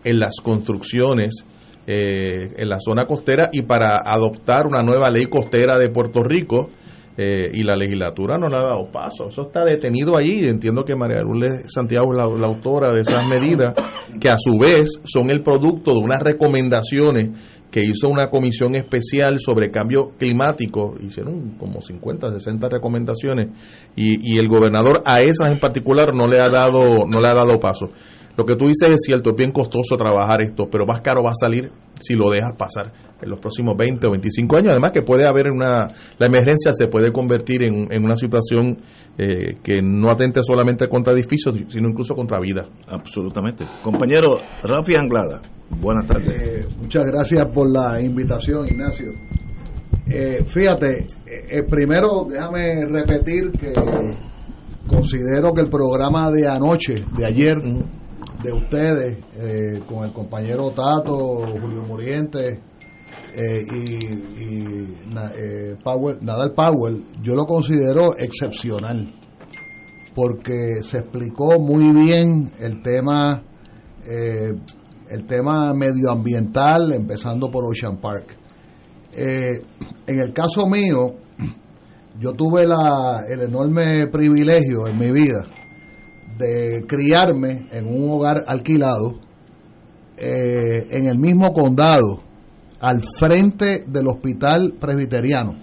en 0.05 0.19
las 0.19 0.37
construcciones 0.43 1.45
eh, 1.87 2.53
en 2.57 2.69
la 2.69 2.81
zona 2.81 3.05
costera 3.05 3.49
y 3.53 3.63
para 3.63 4.03
adoptar 4.05 4.67
una 4.67 4.83
nueva 4.83 5.09
ley 5.11 5.27
costera 5.27 5.79
de 5.79 5.89
Puerto 5.89 6.23
Rico. 6.23 6.71
Eh, 7.19 7.51
y 7.55 7.63
la 7.63 7.77
legislatura 7.77 8.37
no 8.37 8.49
le 8.49 8.57
ha 8.57 8.65
dado 8.65 8.91
paso. 8.93 9.29
Eso 9.29 9.43
está 9.43 9.65
detenido 9.65 10.17
allí. 10.17 10.47
Entiendo 10.47 10.85
que 10.85 10.95
María 10.95 11.23
Lourdes 11.23 11.65
Santiago 11.73 12.13
es 12.13 12.19
la, 12.19 12.27
la, 12.27 12.47
autora 12.47 12.93
de 12.93 13.01
esas 13.01 13.27
medidas, 13.27 13.75
que 14.21 14.29
a 14.29 14.37
su 14.37 14.59
vez 14.59 15.01
son 15.05 15.31
el 15.31 15.43
producto 15.43 15.93
de 15.93 16.01
unas 16.01 16.21
recomendaciones 16.21 17.31
que 17.71 17.81
hizo 17.81 18.09
una 18.09 18.29
comisión 18.29 18.75
especial 18.75 19.39
sobre 19.41 19.71
cambio 19.71 20.11
climático. 20.19 20.95
Hicieron 21.01 21.57
como 21.59 21.81
50, 21.81 22.33
60 22.33 22.69
recomendaciones 22.69 23.49
y, 23.97 24.35
y 24.35 24.39
el 24.39 24.49
gobernador 24.49 25.03
a 25.07 25.23
esas 25.23 25.51
en 25.51 25.59
particular 25.59 26.15
no 26.15 26.27
le 26.27 26.41
ha 26.41 26.51
dado, 26.51 27.07
no 27.07 27.21
le 27.21 27.29
ha 27.29 27.35
dado 27.35 27.59
paso. 27.59 27.91
Lo 28.37 28.45
que 28.45 28.57
tú 28.57 28.67
dices 28.67 28.91
es 28.91 29.01
cierto, 29.05 29.31
es 29.31 29.37
bien 29.37 29.51
costoso 29.51 29.97
trabajar 29.97 30.43
esto, 30.43 30.69
pero 30.71 30.85
más 30.85 31.01
caro 31.01 31.23
va 31.23 31.31
a 31.31 31.35
salir 31.35 31.71
si 31.99 32.15
lo 32.15 32.31
dejas 32.31 32.53
pasar 32.53 32.93
en 33.21 33.31
los 33.31 33.39
próximos 33.39 33.77
20 33.77 34.07
o 34.07 34.11
25 34.11 34.57
años. 34.59 34.73
Además 34.73 34.91
que 34.91 35.03
puede 35.03 35.27
haber 35.27 35.51
una, 35.51 35.89
la 36.19 36.27
emergencia 36.27 36.73
se 36.75 36.89
puede 36.89 37.13
convertir 37.13 37.63
en, 37.63 37.91
en 37.91 38.05
una 38.05 38.17
situación 38.17 38.79
eh, 39.17 39.57
que 39.63 39.81
no 39.83 40.11
atente 40.11 40.43
solamente 40.43 40.87
contra 40.89 41.15
edificios, 41.15 41.55
sino 41.69 41.89
incluso 41.89 42.15
contra 42.15 42.39
vida. 42.39 42.67
Absolutamente. 42.89 43.65
Compañero 43.83 44.39
Rafi 44.63 44.95
Anglada, 44.95 45.41
buenas 45.81 46.07
tardes. 46.07 46.29
Eh, 46.29 46.67
muchas 46.79 47.07
gracias 47.07 47.45
por 47.47 47.71
la 47.71 48.01
invitación, 48.03 48.67
Ignacio. 48.67 49.13
Eh, 50.09 50.45
fíjate, 50.47 51.07
eh, 51.27 51.63
primero 51.69 52.27
déjame 52.29 52.87
repetir 52.87 53.51
que 53.51 53.73
considero 54.87 55.53
que 55.53 55.63
el 55.63 55.69
programa 55.69 56.31
de 56.31 56.47
anoche, 56.47 56.95
de 57.17 57.27
ayer, 57.27 57.57
de 58.43 58.53
ustedes, 58.53 59.19
eh, 59.37 59.83
con 59.89 60.05
el 60.05 60.13
compañero 60.13 60.71
Tato, 60.73 61.47
Julio 61.61 61.83
Muriente 61.83 62.61
eh, 63.35 63.65
y, 63.73 64.05
y 64.15 64.99
eh, 65.37 65.77
Powell, 65.83 66.19
Nadal 66.21 66.53
Powell, 66.53 67.03
yo 67.23 67.35
lo 67.35 67.45
considero 67.45 68.17
excepcional, 68.19 69.15
porque 70.15 70.83
se 70.83 70.99
explicó 70.99 71.59
muy 71.59 71.93
bien 71.93 72.53
el 72.59 72.83
tema, 72.83 73.43
el 74.07 75.27
tema 75.27 75.75
medioambiental, 75.75 76.93
empezando 76.93 77.51
por 77.51 77.65
Ocean 77.65 77.99
Park. 78.01 78.37
en 79.17 80.19
el 80.19 80.33
caso 80.33 80.67
mío, 80.67 81.17
yo 82.19 82.33
tuve 82.33 82.67
la, 82.67 83.25
el 83.29 83.41
enorme 83.43 84.07
privilegio 84.07 84.87
en 84.87 84.99
mi 84.99 85.11
vida 85.11 85.45
de 86.39 86.85
criarme 86.87 87.69
en 87.73 87.87
un 87.87 88.11
hogar 88.11 88.45
alquilado 88.47 89.21
eh, 90.17 90.87
en 90.91 91.07
el 91.07 91.19
mismo 91.19 91.53
condado, 91.53 92.23
al 92.81 93.03
frente 93.19 93.85
del 93.87 94.07
hospital 94.07 94.75
presbiteriano, 94.79 95.57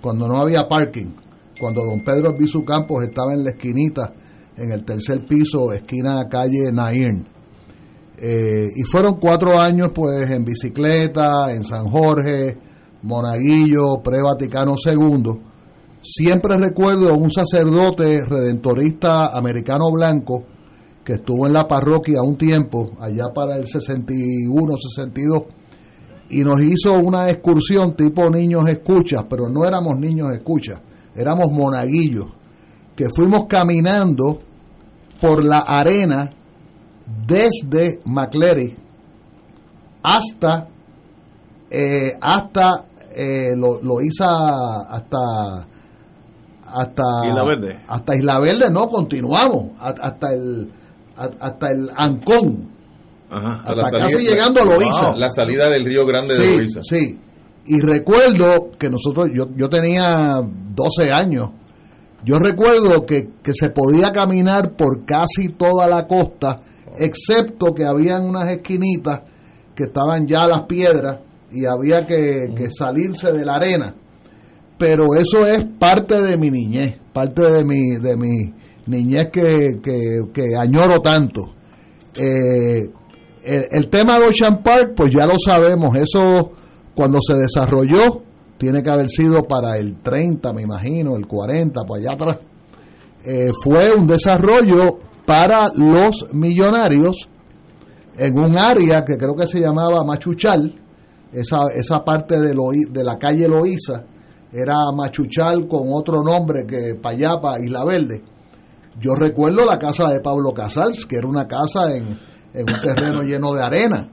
cuando 0.00 0.26
no 0.26 0.40
había 0.40 0.68
parking, 0.68 1.14
cuando 1.58 1.84
don 1.84 2.02
Pedro 2.02 2.30
Albizu 2.30 2.64
Campos 2.64 3.02
estaba 3.02 3.32
en 3.32 3.44
la 3.44 3.50
esquinita, 3.50 4.12
en 4.56 4.72
el 4.72 4.84
tercer 4.84 5.26
piso, 5.26 5.72
esquina 5.72 6.28
calle 6.28 6.72
Nairn. 6.72 7.26
Eh, 8.20 8.66
y 8.74 8.82
fueron 8.82 9.14
cuatro 9.20 9.58
años 9.58 9.90
pues 9.94 10.28
en 10.30 10.44
bicicleta, 10.44 11.52
en 11.52 11.62
San 11.62 11.86
Jorge, 11.86 12.56
Monaguillo, 13.02 14.02
Pre-Vaticano 14.02 14.74
II, 14.84 15.40
Siempre 16.00 16.56
recuerdo 16.56 17.10
a 17.10 17.14
un 17.14 17.30
sacerdote 17.30 18.24
redentorista 18.24 19.36
americano 19.36 19.90
blanco 19.90 20.44
que 21.04 21.14
estuvo 21.14 21.46
en 21.46 21.54
la 21.54 21.66
parroquia 21.66 22.22
un 22.22 22.36
tiempo, 22.36 22.92
allá 23.00 23.24
para 23.34 23.56
el 23.56 23.66
61, 23.66 24.76
62, 24.76 25.42
y 26.30 26.44
nos 26.44 26.60
hizo 26.60 26.94
una 26.94 27.28
excursión 27.30 27.96
tipo 27.96 28.30
niños 28.30 28.68
escuchas, 28.68 29.24
pero 29.28 29.48
no 29.48 29.64
éramos 29.64 29.98
niños 29.98 30.30
escuchas, 30.32 30.80
éramos 31.16 31.50
monaguillos, 31.50 32.26
que 32.94 33.06
fuimos 33.08 33.46
caminando 33.48 34.38
por 35.20 35.42
la 35.44 35.58
arena 35.58 36.30
desde 37.26 38.00
McLeary 38.04 38.76
hasta 40.02 40.68
eh, 41.70 42.12
hasta 42.20 42.84
eh, 43.14 43.56
lo 43.56 44.00
hizo 44.00 44.24
hasta 44.24 45.66
hasta 46.72 47.02
Isla 47.26 47.44
Verde. 47.44 47.78
hasta 47.86 48.16
Isla 48.16 48.40
Verde 48.40 48.70
no 48.70 48.88
continuamos 48.88 49.72
hasta 49.80 50.32
el 50.32 50.70
hasta 51.16 51.70
el 51.70 51.90
Ancón. 51.96 52.68
Ajá. 53.30 53.60
hasta 53.60 53.74
la 53.74 53.90
casi 53.90 54.12
salida, 54.14 54.30
llegando 54.30 54.62
a 54.62 54.64
Loíza. 54.64 55.16
la 55.16 55.28
salida 55.30 55.68
del 55.68 55.84
río 55.84 56.06
Grande 56.06 56.34
sí, 56.34 56.40
de 56.40 56.56
Loíza. 56.56 56.80
sí. 56.82 57.18
Y 57.66 57.80
recuerdo 57.80 58.70
que 58.78 58.88
nosotros 58.88 59.26
yo, 59.34 59.48
yo 59.54 59.68
tenía 59.68 60.40
12 60.42 61.12
años. 61.12 61.50
Yo 62.24 62.38
recuerdo 62.38 63.04
que, 63.04 63.28
que 63.42 63.52
se 63.52 63.68
podía 63.68 64.10
caminar 64.10 64.72
por 64.72 65.04
casi 65.04 65.50
toda 65.50 65.86
la 65.86 66.06
costa 66.06 66.60
excepto 66.96 67.74
que 67.74 67.84
habían 67.84 68.24
unas 68.24 68.50
esquinitas 68.50 69.20
que 69.74 69.84
estaban 69.84 70.26
ya 70.26 70.48
las 70.48 70.62
piedras 70.62 71.20
y 71.52 71.64
había 71.66 72.06
que, 72.06 72.52
que 72.56 72.70
salirse 72.70 73.32
de 73.32 73.44
la 73.44 73.54
arena 73.56 73.94
pero 74.78 75.14
eso 75.14 75.46
es 75.46 75.64
parte 75.78 76.22
de 76.22 76.36
mi 76.38 76.50
niñez, 76.50 76.96
parte 77.12 77.42
de 77.42 77.64
mi, 77.64 77.96
de 77.96 78.16
mi 78.16 78.54
niñez 78.86 79.28
que, 79.32 79.80
que, 79.82 80.20
que 80.32 80.56
añoro 80.56 81.00
tanto. 81.00 81.54
Eh, 82.14 82.88
el, 83.44 83.88
tema 83.88 84.18
de 84.18 84.26
Ocean 84.26 84.62
Park, 84.62 84.92
pues 84.96 85.10
ya 85.10 85.24
lo 85.26 85.38
sabemos, 85.38 85.96
eso 85.96 86.52
cuando 86.94 87.18
se 87.20 87.34
desarrolló, 87.34 88.22
tiene 88.56 88.82
que 88.82 88.90
haber 88.90 89.08
sido 89.08 89.44
para 89.44 89.78
el 89.78 90.00
30, 90.02 90.52
me 90.52 90.62
imagino, 90.62 91.16
el 91.16 91.26
40, 91.26 91.82
para 91.84 92.00
allá 92.00 92.14
atrás. 92.14 92.38
Eh, 93.24 93.52
fue 93.62 93.92
un 93.92 94.06
desarrollo 94.06 94.98
para 95.24 95.70
los 95.74 96.26
millonarios 96.32 97.28
en 98.16 98.38
un 98.38 98.58
área 98.58 99.04
que 99.04 99.16
creo 99.16 99.34
que 99.34 99.46
se 99.46 99.60
llamaba 99.60 100.04
Machuchal, 100.04 100.74
esa, 101.32 101.58
esa 101.74 102.02
parte 102.04 102.40
de, 102.40 102.54
Lo, 102.54 102.70
de 102.70 103.04
la 103.04 103.16
calle 103.16 103.46
Loíza, 103.46 104.04
era 104.52 104.74
Machuchal 104.94 105.66
con 105.68 105.88
otro 105.92 106.22
nombre 106.22 106.66
que 106.66 106.94
Payapa, 106.94 107.60
Isla 107.60 107.84
Verde. 107.84 108.22
Yo 109.00 109.14
recuerdo 109.14 109.64
la 109.64 109.78
casa 109.78 110.08
de 110.10 110.20
Pablo 110.20 110.52
Casals, 110.52 111.06
que 111.06 111.16
era 111.16 111.28
una 111.28 111.46
casa 111.46 111.94
en, 111.94 112.06
un 112.08 112.80
terreno 112.82 113.22
lleno 113.22 113.52
de 113.54 113.62
arena. 113.62 114.08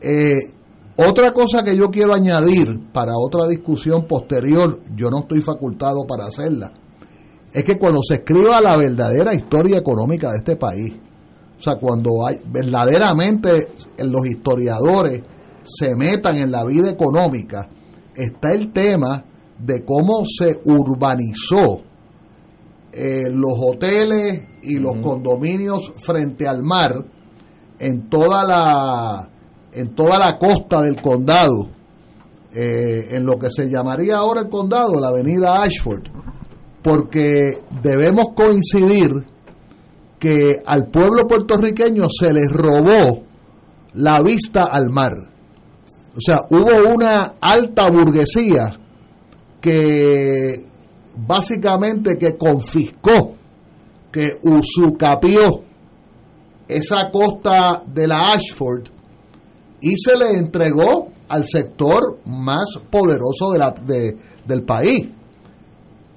Eh, 0.00 0.52
otra 0.96 1.32
cosa 1.32 1.62
que 1.62 1.76
yo 1.76 1.88
quiero 1.88 2.14
añadir 2.14 2.90
para 2.92 3.12
otra 3.16 3.46
discusión 3.46 4.06
posterior, 4.06 4.80
yo 4.94 5.10
no 5.10 5.20
estoy 5.20 5.40
facultado 5.40 6.04
para 6.06 6.26
hacerla, 6.26 6.72
es 7.52 7.64
que 7.64 7.78
cuando 7.78 8.00
se 8.02 8.14
escriba 8.14 8.60
la 8.60 8.76
verdadera 8.76 9.34
historia 9.34 9.78
económica 9.78 10.30
de 10.30 10.38
este 10.38 10.56
país, 10.56 10.94
o 11.58 11.62
sea, 11.62 11.76
cuando 11.76 12.26
hay, 12.26 12.36
verdaderamente 12.46 13.68
los 13.98 14.26
historiadores 14.26 15.22
se 15.62 15.94
metan 15.96 16.36
en 16.36 16.50
la 16.50 16.64
vida 16.64 16.90
económica, 16.90 17.68
está 18.14 18.52
el 18.52 18.72
tema 18.72 19.24
de 19.60 19.84
cómo 19.84 20.24
se 20.24 20.60
urbanizó 20.64 21.82
eh, 22.92 23.28
los 23.30 23.52
hoteles 23.56 24.42
y 24.62 24.78
los 24.78 24.94
uh 24.94 24.98
-huh. 24.98 25.02
condominios 25.02 25.92
frente 25.98 26.48
al 26.48 26.62
mar 26.62 27.04
en 27.78 28.08
toda 28.08 28.44
la 28.44 29.28
en 29.72 29.94
toda 29.94 30.18
la 30.18 30.36
costa 30.38 30.82
del 30.82 31.00
condado 31.00 31.68
eh, 32.52 33.08
en 33.10 33.24
lo 33.24 33.38
que 33.38 33.48
se 33.48 33.68
llamaría 33.70 34.16
ahora 34.16 34.40
el 34.40 34.48
condado 34.48 34.98
la 35.00 35.08
avenida 35.08 35.62
Ashford 35.62 36.08
porque 36.82 37.62
debemos 37.82 38.30
coincidir 38.34 39.24
que 40.18 40.60
al 40.66 40.88
pueblo 40.88 41.28
puertorriqueño 41.28 42.06
se 42.10 42.32
les 42.32 42.50
robó 42.52 43.22
la 43.94 44.20
vista 44.20 44.64
al 44.64 44.90
mar 44.90 45.12
o 46.16 46.20
sea 46.20 46.40
hubo 46.50 46.92
una 46.92 47.34
alta 47.40 47.88
burguesía 47.88 48.72
que 49.60 50.64
básicamente 51.16 52.16
que 52.16 52.36
confiscó, 52.36 53.34
que 54.10 54.38
usucapió 54.42 55.62
esa 56.66 57.10
costa 57.10 57.82
de 57.86 58.06
la 58.06 58.32
Ashford 58.32 58.88
y 59.80 59.96
se 59.96 60.16
le 60.16 60.32
entregó 60.32 61.08
al 61.28 61.44
sector 61.44 62.20
más 62.26 62.78
poderoso 62.90 63.52
de 63.52 63.58
la, 63.58 63.70
de, 63.70 64.16
del 64.46 64.62
país. 64.64 65.08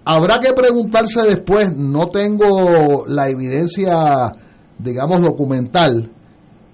Habrá 0.06 0.40
que 0.40 0.54
preguntarse 0.54 1.24
después, 1.24 1.70
no 1.76 2.10
tengo 2.10 3.06
la 3.08 3.30
evidencia, 3.30 4.32
digamos, 4.78 5.22
documental, 5.22 6.12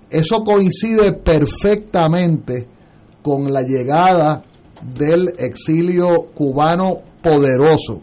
eso 0.10 0.44
coincide 0.44 1.14
perfectamente 1.14 2.68
con 3.22 3.54
la 3.54 3.62
llegada 3.62 4.44
del 4.82 5.34
exilio 5.38 6.28
cubano 6.34 7.00
poderoso. 7.22 8.02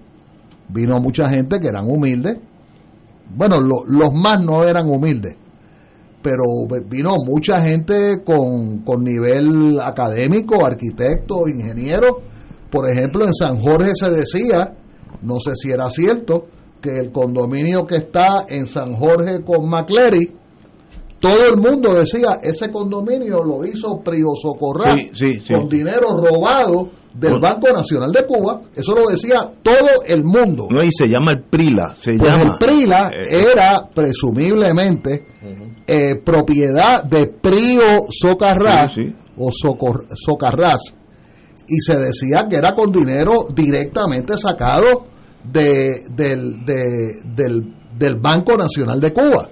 Vino 0.69 0.99
mucha 1.01 1.29
gente 1.29 1.59
que 1.61 1.69
eran 1.69 1.89
humildes. 1.89 2.39
Bueno, 3.35 3.61
los 3.61 4.13
más 4.13 4.45
no 4.45 4.65
eran 4.65 4.89
humildes, 4.89 5.37
pero 6.23 6.45
vino 6.89 7.15
mucha 7.25 7.61
gente 7.61 8.23
con, 8.25 8.79
con 8.79 9.03
nivel 9.03 9.81
académico, 9.81 10.65
arquitecto, 10.65 11.49
ingeniero. 11.49 12.21
Por 12.71 12.89
ejemplo, 12.89 13.27
en 13.27 13.35
San 13.35 13.61
Jorge 13.61 13.91
se 13.95 14.11
decía, 14.11 14.75
no 15.23 15.41
sé 15.41 15.55
si 15.57 15.71
era 15.71 15.91
cierto, 15.91 16.47
que 16.81 16.99
el 16.99 17.11
condominio 17.11 17.85
que 17.87 17.97
está 17.97 18.45
en 18.49 18.67
San 18.67 18.95
Jorge 18.95 19.43
con 19.43 19.69
McCleary, 19.69 20.37
todo 21.21 21.47
el 21.47 21.57
mundo 21.57 21.95
decía, 21.95 22.41
ese 22.43 22.71
condominio 22.71 23.43
lo 23.43 23.65
hizo 23.65 24.01
Prio 24.01 24.35
Socorral 24.41 25.11
con 25.49 25.69
dinero 25.69 26.17
robado 26.17 26.91
del 27.15 27.41
Banco 27.41 27.73
Nacional 27.73 28.13
de 28.13 28.27
Cuba, 28.27 28.61
eso 28.75 28.95
lo 28.95 29.09
decía 29.09 29.51
todo 29.63 30.05
el 30.07 30.23
mundo. 30.23 30.69
No, 30.71 30.83
y 30.83 30.91
se 30.93 31.09
llama 31.09 31.33
el 31.33 31.45
PRILA, 31.45 31.95
se 31.99 32.15
pues 32.15 32.31
llama. 32.31 32.43
El 32.53 32.59
PRILA 32.59 33.11
eh, 33.11 33.45
era 33.53 33.89
presumiblemente 33.95 35.27
eh, 35.87 36.17
propiedad 36.23 37.03
de 37.05 37.29
Prio 37.29 38.07
Socarrás 38.11 38.97
o 39.39 39.51
Socarrás 39.51 40.95
y 41.69 41.77
se 41.81 41.99
decía 41.99 42.47
que 42.49 42.57
era 42.57 42.73
con 42.75 42.93
dinero 42.93 43.47
directamente 43.55 44.37
sacado 44.37 45.07
de, 45.43 46.03
del, 46.13 46.65
del, 46.65 47.75
del 47.99 48.17
Banco 48.17 48.57
Nacional 48.57 49.01
de 49.01 49.13
Cuba. 49.13 49.49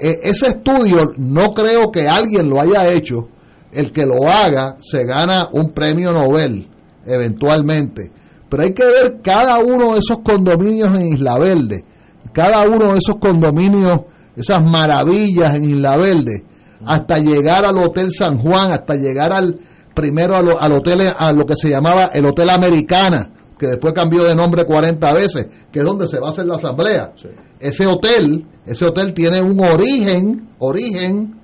E, 0.00 0.20
ese 0.22 0.48
estudio 0.48 1.12
no 1.16 1.52
creo 1.52 1.90
que 1.90 2.08
alguien 2.08 2.48
lo 2.48 2.60
haya 2.60 2.90
hecho. 2.92 3.28
El 3.72 3.92
que 3.92 4.06
lo 4.06 4.28
haga 4.28 4.76
se 4.80 5.04
gana 5.04 5.48
un 5.52 5.72
premio 5.72 6.12
Nobel 6.12 6.68
eventualmente. 7.06 8.10
Pero 8.48 8.62
hay 8.62 8.72
que 8.72 8.84
ver 8.84 9.20
cada 9.22 9.58
uno 9.58 9.94
de 9.94 10.00
esos 10.00 10.20
condominios 10.20 10.96
en 10.96 11.08
Isla 11.08 11.38
Verde, 11.38 11.84
cada 12.32 12.66
uno 12.68 12.92
de 12.92 12.98
esos 12.98 13.16
condominios, 13.16 14.02
esas 14.36 14.60
maravillas 14.62 15.54
en 15.54 15.64
Isla 15.64 15.96
Verde, 15.96 16.44
hasta 16.84 17.16
llegar 17.16 17.64
al 17.64 17.78
Hotel 17.78 18.12
San 18.12 18.38
Juan, 18.38 18.72
hasta 18.72 18.94
llegar 18.94 19.32
al 19.32 19.58
primero 19.94 20.36
al 20.36 20.72
hotel, 20.72 21.10
a 21.16 21.32
lo 21.32 21.46
que 21.46 21.54
se 21.54 21.70
llamaba 21.70 22.10
el 22.12 22.26
Hotel 22.26 22.50
Americana, 22.50 23.30
que 23.58 23.66
después 23.66 23.94
cambió 23.94 24.24
de 24.24 24.36
nombre 24.36 24.64
40 24.64 25.14
veces, 25.14 25.46
que 25.72 25.78
es 25.78 25.84
donde 25.84 26.06
se 26.06 26.20
va 26.20 26.28
a 26.28 26.30
hacer 26.30 26.46
la 26.46 26.56
asamblea. 26.56 27.12
Ese 27.58 27.86
hotel, 27.86 28.46
ese 28.66 28.84
hotel 28.84 29.14
tiene 29.14 29.40
un 29.40 29.60
origen, 29.60 30.50
origen 30.58 31.40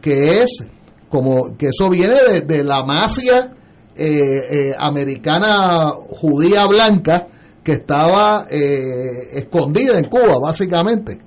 que 0.00 0.42
es 0.42 0.64
como 1.08 1.56
que 1.56 1.68
eso 1.68 1.88
viene 1.88 2.40
de, 2.46 2.64
la 2.64 2.84
mafia 2.84 3.52
eh, 3.96 4.40
eh, 4.50 4.74
americana 4.76 5.90
judía 6.10 6.66
blanca 6.66 7.26
que 7.62 7.72
estaba 7.72 8.46
eh, 8.50 9.28
escondida 9.32 9.98
en 9.98 10.06
Cuba, 10.06 10.38
básicamente. 10.40 11.18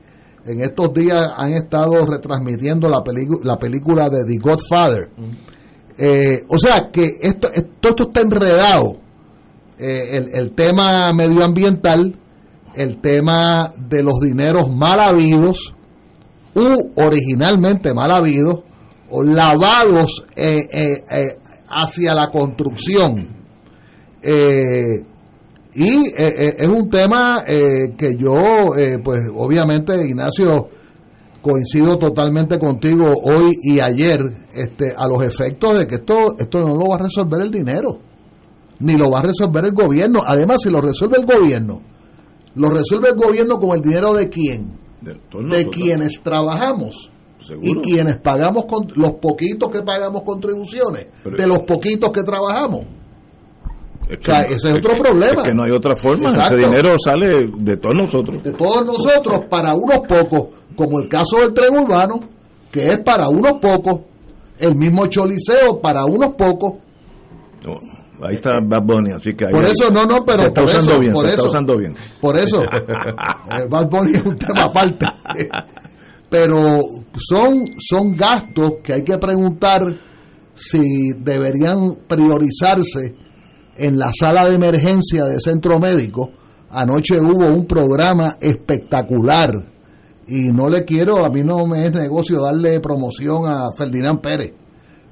En 0.46 0.62
estos 0.62 0.94
días 0.94 1.26
han 1.36 1.54
estado 1.54 2.06
retransmitiendo 2.06 2.90
la, 2.90 3.04
la 3.44 3.58
película 3.58 4.10
de 4.10 4.24
The 4.24 4.38
Godfather. 4.38 5.10
Mm. 5.18 6.46
o 6.48 6.58
sea 6.58 6.90
que 6.92 7.18
esto, 7.22 7.50
esto, 7.52 7.90
esto 7.90 8.04
está 8.04 8.22
enredado 8.22 9.08
eh, 9.80 10.30
el, 10.34 10.52
tema 10.54 11.14
medioambiental, 11.14 12.16
el 12.78 13.02
tema 13.02 13.72
de 13.78 14.04
los 14.04 14.20
dineros 14.20 14.70
mal 14.70 15.00
habidos, 15.00 15.74
u 16.56 16.92
originalmente 16.96 17.94
mal 17.94 18.12
habidos, 18.12 18.62
o 19.10 19.24
lavados 19.24 20.26
eh, 20.36 20.68
eh, 20.72 21.38
hacia 21.70 22.14
la 22.14 22.30
construcción. 22.30 23.36
y 25.74 26.12
es 26.16 26.68
un 26.68 26.90
tema 26.90 27.44
que 27.46 28.16
yo, 28.18 28.34
pues 29.04 29.22
obviamente, 29.36 30.08
Ignacio, 30.08 30.70
coincido 31.42 31.98
totalmente 31.98 32.58
contigo 32.58 33.12
hoy 33.24 33.58
y 33.62 33.80
ayer, 33.80 34.20
este, 34.54 34.94
a 34.98 35.08
los 35.08 35.24
efectos 35.24 35.78
de 35.78 35.88
que 35.88 35.96
esto, 35.96 36.36
esto 36.38 36.60
no 36.68 36.76
lo 36.76 36.90
va 36.90 36.96
a 36.96 37.04
resolver 37.04 37.42
el 37.42 37.52
dinero 37.52 38.00
ni 38.80 38.96
lo 38.96 39.10
va 39.10 39.20
a 39.20 39.24
resolver 39.24 39.66
el 39.66 39.74
gobierno. 39.74 40.22
Además, 40.26 40.58
si 40.62 40.70
lo 40.70 40.82
resuelve 40.82 41.18
el 41.18 41.26
gobierno, 41.26 41.82
lo 42.58 42.70
resuelve 42.70 43.10
el 43.10 43.16
gobierno 43.16 43.58
con 43.58 43.78
el 43.78 43.82
dinero 43.82 44.14
de 44.14 44.30
quién? 44.30 44.78
De, 45.02 45.68
quienes 45.70 46.20
trabajamos. 46.22 47.12
Y 47.62 47.76
quienes 47.76 48.18
pagamos 48.18 48.66
con, 48.66 48.88
los 48.96 49.12
poquitos 49.14 49.70
que 49.70 49.84
pagamos 49.84 50.24
contribuciones, 50.24 51.08
de 51.24 51.48
los 51.48 51.60
poquitos 51.60 52.12
que 52.12 52.24
trabajamos. 52.24 52.86
ese 54.10 54.70
es 54.70 54.76
otro 54.76 54.98
problema. 55.02 55.44
Es 55.44 55.48
que 55.50 55.54
no 55.54 55.64
hay 55.64 55.72
otra 55.72 55.96
forma. 55.96 56.30
Ese 56.30 56.58
dinero 56.58 56.96
sale 56.98 57.48
de 57.58 57.78
todos 57.78 57.96
nosotros. 57.96 58.44
De 58.44 58.52
todos 58.54 58.86
nosotros 58.86 59.46
para 59.50 59.76
unos 59.76 60.00
pocos, 60.00 60.48
como 60.76 61.00
el 61.00 61.08
caso 61.08 61.38
del 61.38 61.54
tren 61.54 61.78
urbano, 61.78 62.20
que 62.72 62.90
es 62.90 62.98
para 63.00 63.30
unos 63.30 63.54
pocos, 63.62 64.02
el 64.58 64.76
mismo 64.76 65.06
choliseo 65.06 65.80
para 65.80 66.06
unos 66.06 66.34
pocos. 66.34 66.74
Ahí 68.22 68.36
está 68.36 68.60
Bad 68.64 68.84
Bunny, 68.84 69.12
así 69.12 69.36
que 69.36 69.48
Por 69.48 69.66
eso, 69.66 69.92
no, 69.92 70.06
no, 70.06 70.26
pero. 70.26 70.40
Se 70.40 70.48
está 70.48 70.64
usando 70.64 71.00
bien, 71.00 71.16
se 71.16 71.30
está 71.30 71.44
usando 71.44 71.78
bien. 71.78 71.96
Por 72.20 72.38
eso. 72.38 72.64
Eh, 73.58 73.66
Bad 73.70 73.90
Bunny 73.90 74.16
es 74.16 74.26
un 74.26 74.36
tema 74.36 74.64
aparte. 74.64 75.06
pero 76.30 76.80
son, 77.18 77.66
son 77.80 78.12
gastos 78.14 78.74
que 78.84 78.94
hay 78.94 79.04
que 79.04 79.18
preguntar 79.18 79.82
si 80.54 81.12
deberían 81.18 81.96
priorizarse 82.08 83.16
en 83.78 83.98
la 83.98 84.12
sala 84.18 84.48
de 84.48 84.56
emergencia 84.56 85.26
del 85.26 85.40
centro 85.40 85.80
médico. 85.80 86.32
Anoche 86.72 87.20
hubo 87.20 87.48
un 87.48 87.66
programa 87.66 88.38
espectacular 88.42 89.52
y 90.28 90.50
no 90.50 90.70
le 90.70 90.84
quiero, 90.84 91.26
a 91.26 91.30
mí 91.30 91.44
no 91.44 91.66
me 91.66 91.86
es 91.88 91.94
negocio 91.94 92.42
darle 92.42 92.80
promoción 92.82 93.46
a 93.46 93.68
Ferdinand 93.78 94.20
Pérez 94.20 94.54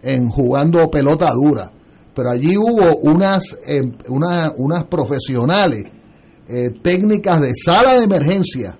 en 0.01 0.27
jugando 0.27 0.89
pelota 0.91 1.27
dura 1.31 1.71
pero 2.15 2.32
allí 2.32 2.58
hubo 2.58 2.97
unas, 3.01 3.43
em, 3.67 3.91
unas 4.08 4.84
profesionales 4.86 5.84
eh, 6.47 6.69
técnicas 6.82 7.41
de 7.41 7.51
sala 7.54 7.95
de 7.95 8.06
emergencia 8.06 8.78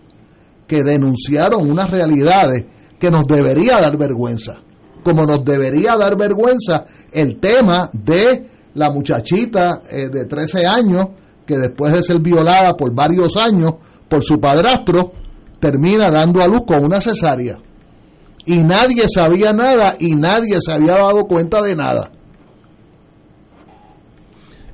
que 0.66 0.84
denunciaron 0.84 1.70
unas 1.70 1.90
realidades 1.90 2.66
que 2.98 3.12
nos 3.12 3.26
debería 3.26 3.80
dar 3.82 3.98
vergüenza, 3.98 4.62
como 5.04 5.26
nos 5.26 5.44
debería 5.44 5.96
dar 5.98 6.18
vergüenza 6.18 6.86
el 7.12 7.40
tema 7.40 7.90
de 7.92 8.50
la 8.76 8.92
muchachita 8.92 9.82
eh, 9.90 10.10
de 10.10 10.26
13 10.26 10.66
años 10.66 11.08
que 11.46 11.58
después 11.58 11.92
de 11.94 12.04
ser 12.04 12.20
violada 12.20 12.76
por 12.76 12.94
varios 12.94 13.36
años 13.36 13.76
por 14.08 14.24
su 14.24 14.40
padrastro, 14.40 15.12
termina 15.60 16.10
dando 16.10 16.42
a 16.42 16.48
luz 16.48 16.62
con 16.66 16.84
una 16.84 17.02
cesárea. 17.02 17.58
Y 18.46 18.60
nadie 18.60 19.06
sabía 19.14 19.54
nada 19.54 19.96
y 20.00 20.16
nadie 20.16 20.58
se 20.64 20.74
había 20.74 20.94
dado 20.94 21.26
cuenta 21.26 21.62
de 21.62 21.76
nada. 21.76 22.12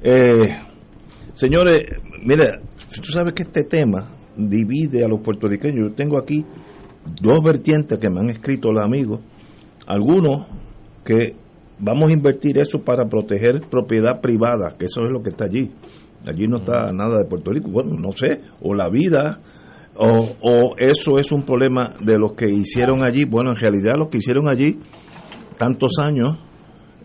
Eh, 0.04 0.58
señores, 1.34 1.86
mira, 2.24 2.60
tú 2.96 3.12
sabes 3.12 3.34
que 3.34 3.44
este 3.44 3.64
tema 3.64 4.10
divide 4.36 5.04
a 5.04 5.08
los 5.08 5.22
puertorriqueños. 5.22 5.90
Yo 5.90 5.96
tengo 5.96 6.18
aquí 6.18 6.46
dos 7.22 7.40
vertientes 7.44 8.00
que 8.00 8.10
me 8.10 8.20
han 8.20 8.30
escrito 8.30 8.72
los 8.72 8.84
amigos. 8.84 9.22
Algunos 9.86 10.48
que 11.04 11.36
vamos 11.80 12.10
a 12.10 12.14
invertir 12.14 12.58
eso 12.58 12.84
para 12.84 13.06
proteger 13.10 13.62
propiedad 13.70 14.22
privada, 14.22 14.76
que 14.78 14.86
eso 14.86 15.06
es 15.06 15.12
lo 15.12 15.22
que 15.22 15.30
está 15.30 15.46
allí. 15.46 15.72
Allí 16.26 16.48
no 16.48 16.58
está 16.58 16.92
nada 16.92 17.18
de 17.18 17.26
Puerto 17.30 17.52
Rico. 17.52 17.70
Bueno, 17.70 17.92
no 18.00 18.12
sé, 18.12 18.42
o 18.62 18.74
la 18.74 18.90
vida, 18.90 19.40
o, 19.96 20.36
o 20.42 20.76
eso 20.78 21.20
es 21.20 21.32
un 21.32 21.44
problema 21.44 21.96
de 22.00 22.18
los 22.18 22.34
que 22.34 22.50
hicieron 22.50 23.04
allí. 23.04 23.26
Bueno, 23.26 23.52
en 23.52 23.58
realidad 23.58 23.94
los 23.98 24.10
que 24.10 24.18
hicieron 24.18 24.48
allí 24.48 24.80
tantos 25.58 26.00
años 26.00 26.38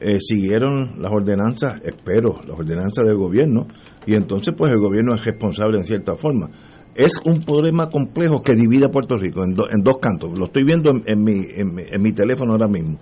eh, 0.00 0.20
siguieron 0.20 1.00
las 1.00 1.12
ordenanzas, 1.12 1.80
espero, 1.82 2.34
las 2.46 2.58
ordenanzas 2.58 3.06
del 3.06 3.16
gobierno, 3.16 3.66
y 4.06 4.14
entonces 4.14 4.54
pues 4.56 4.72
el 4.72 4.78
gobierno 4.78 5.14
es 5.14 5.24
responsable 5.24 5.78
en 5.78 5.84
cierta 5.84 6.14
forma. 6.14 6.50
Es 6.94 7.20
un 7.24 7.42
problema 7.42 7.88
complejo 7.90 8.42
que 8.42 8.54
divide 8.54 8.86
a 8.86 8.90
Puerto 8.90 9.16
Rico 9.16 9.42
en, 9.44 9.50
en 9.50 9.82
dos 9.82 9.98
cantos. 9.98 10.38
Lo 10.38 10.46
estoy 10.46 10.64
viendo 10.64 10.90
en, 10.90 11.22
mi, 11.22 11.40
en, 11.54 12.02
mi, 12.02 12.12
teléfono 12.12 12.52
ahora 12.52 12.68
mismo. 12.68 12.98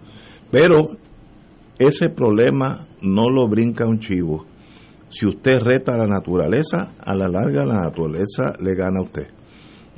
Pero 0.51 0.97
ese 1.79 2.09
problema 2.09 2.89
no 3.03 3.31
lo 3.31 3.47
brinca 3.49 3.87
un 3.87 4.01
chivo. 4.01 4.47
Si 5.11 5.27
usted 5.27 5.61
reta 5.63 5.95
a 5.95 5.99
la 5.99 6.07
naturaleza, 6.07 6.93
a 6.99 7.15
la 7.15 7.29
larga 7.29 7.65
la 7.65 7.77
naturaleza 7.77 8.55
le 8.61 8.75
gana 8.75 8.99
a 8.99 9.05
usted. 9.05 9.29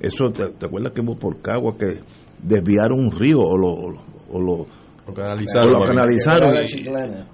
Eso, 0.00 0.26
¿te, 0.30 0.66
acuerdas 0.66 0.92
que 0.92 1.00
hubo 1.00 1.16
por 1.16 1.40
Cagua 1.40 1.78
que 1.78 2.00
desviaron 2.42 3.00
un 3.00 3.12
río 3.12 3.38
o 3.38 3.56
lo, 3.56 3.72
o 4.30 4.40
lo 4.40 4.66
lo 5.06 5.14
canalizaron. 5.14 5.72
Lo 5.72 5.84
canalizaron 5.84 6.54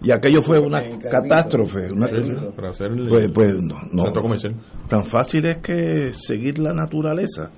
y, 0.02 0.10
aquello 0.10 0.42
fue 0.42 0.58
una 0.58 0.82
catástrofe. 0.98 1.88
para 2.54 2.68
hacer 2.68 2.90
pues, 3.08 3.30
pues 3.32 3.54
no, 3.62 4.04
Tan 4.88 5.06
fácil 5.06 5.46
es 5.46 5.58
que 5.58 6.12
seguir 6.12 6.58
la 6.58 6.72
naturaleza. 6.72 7.50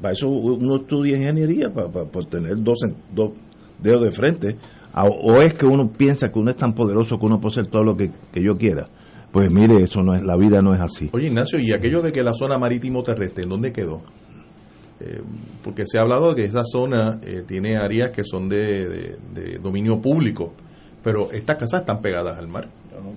Para 0.00 0.12
eso 0.12 0.28
uno 0.28 0.76
estudia 0.76 1.16
ingeniería, 1.16 1.70
para, 1.72 1.88
para, 1.90 2.26
tener 2.28 2.56
dos, 2.62 2.78
dos 3.12 3.32
dedos 3.80 4.02
de 4.04 4.12
frente. 4.12 4.56
O 4.94 5.40
es 5.40 5.52
que 5.54 5.66
uno 5.66 5.90
piensa 5.90 6.30
que 6.30 6.38
uno 6.38 6.50
es 6.50 6.56
tan 6.56 6.72
poderoso 6.72 7.18
que 7.18 7.26
uno 7.26 7.40
puede 7.40 7.52
hacer 7.60 7.66
todo 7.66 7.82
lo 7.82 7.96
que, 7.96 8.10
yo 8.34 8.56
quiera. 8.56 8.86
Pues 9.32 9.50
mire, 9.50 9.82
eso 9.82 10.02
no 10.02 10.14
es, 10.14 10.22
la 10.22 10.36
vida 10.36 10.62
no 10.62 10.74
es 10.74 10.80
así. 10.80 11.10
Oye, 11.12 11.26
Ignacio, 11.26 11.58
¿y 11.58 11.72
aquello 11.72 12.00
de 12.00 12.12
que 12.12 12.22
la 12.22 12.32
zona 12.32 12.56
marítimo 12.56 13.02
terrestre, 13.02 13.42
¿en 13.42 13.48
dónde 13.50 13.72
quedó? 13.72 14.02
Eh, 15.06 15.20
porque 15.62 15.84
se 15.86 15.98
ha 15.98 16.02
hablado 16.02 16.30
de 16.30 16.36
que 16.36 16.44
esa 16.44 16.62
zona 16.64 17.18
eh, 17.22 17.42
tiene 17.46 17.76
áreas 17.76 18.10
que 18.14 18.22
son 18.24 18.48
de, 18.48 18.88
de- 18.88 19.16
de 19.34 19.58
dominio 19.58 20.00
público, 20.00 20.54
pero 21.02 21.30
estas 21.30 21.58
casas 21.58 21.80
están 21.82 22.00
pegadas 22.00 22.38
al 22.38 22.48
mar. 22.48 22.68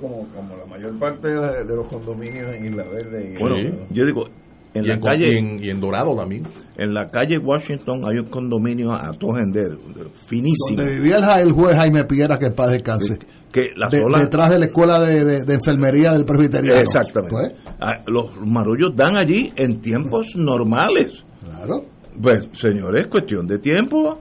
Como, 0.01 0.27
como 0.35 0.57
la 0.57 0.65
mayor 0.65 0.97
parte 0.99 1.29
de, 1.29 1.35
la- 1.37 1.63
de 1.63 1.75
los 1.75 1.87
condominios 1.87 2.53
en 2.55 2.65
Isla 2.65 2.83
Verde. 2.83 3.33
Y 3.37 3.41
Bueno, 3.41 3.55
yo 3.89 4.05
digo, 4.05 4.25
en 4.73 4.83
y, 4.83 4.87
la 4.87 4.93
en, 4.95 4.99
calle, 5.01 5.29
y 5.33 5.37
en- 5.37 5.63
y 5.63 5.69
en 5.69 5.79
Dorado 5.79 6.15
también. 6.15 6.43
en 6.77 6.93
la 6.93 7.07
calle 7.07 7.37
Washington 7.37 8.01
hay 8.05 8.19
un 8.19 8.25
condominio 8.29 8.91
a 8.91 9.11
Tojender, 9.13 9.77
finísimo, 10.13 10.77
Donde 10.77 10.95
vivía 10.95 11.17
el, 11.39 11.51
juez 11.53 11.75
Jaime 11.75 12.03
Piera, 12.03 12.37
que 12.37 12.51
paz 12.51 12.71
descanse. 12.71 13.17
que 13.51 13.69
la 13.77 13.87
De- 13.89 14.01
sola 14.01 14.19
detrás 14.19 14.49
de 14.51 14.59
la 14.59 14.65
escuela 14.65 14.99
de, 14.99 15.23
de- 15.23 15.43
de 15.45 15.53
enfermería 15.53 16.11
del 16.11 16.25
presbiteriano. 16.25 16.81
Exactamente. 16.81 17.31
Pues, 17.33 17.53
Ah, 17.79 18.03
los 18.07 18.35
marullos 18.45 18.91
dan 18.95 19.15
allí 19.17 19.53
en 19.55 19.79
tiempos 19.81 20.27
normales. 20.35 21.23
Claro. 21.49 21.85
Pues, 22.21 22.49
señores, 22.53 23.03
es 23.03 23.07
cuestión 23.07 23.47
de 23.47 23.59
tiempo. 23.59 24.19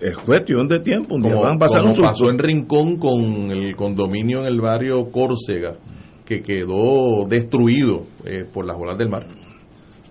Es 0.00 0.16
cuestión 0.16 0.68
de 0.68 0.80
tiempo. 0.80 1.14
Un 1.14 1.22
día 1.22 1.32
Como, 1.32 1.44
van 1.44 1.56
a 1.56 1.58
pasar 1.58 1.82
como 1.82 1.94
un 1.94 2.00
pasó 2.00 2.30
en 2.30 2.38
Rincón 2.38 2.98
con 2.98 3.50
el 3.50 3.76
condominio 3.76 4.40
en 4.40 4.46
el 4.46 4.60
barrio 4.60 5.10
Córcega, 5.10 5.76
que 6.24 6.42
quedó 6.42 7.26
destruido 7.28 8.06
eh, 8.24 8.44
por 8.50 8.66
las 8.66 8.76
olas 8.78 8.96
del 8.96 9.10
mar. 9.10 9.26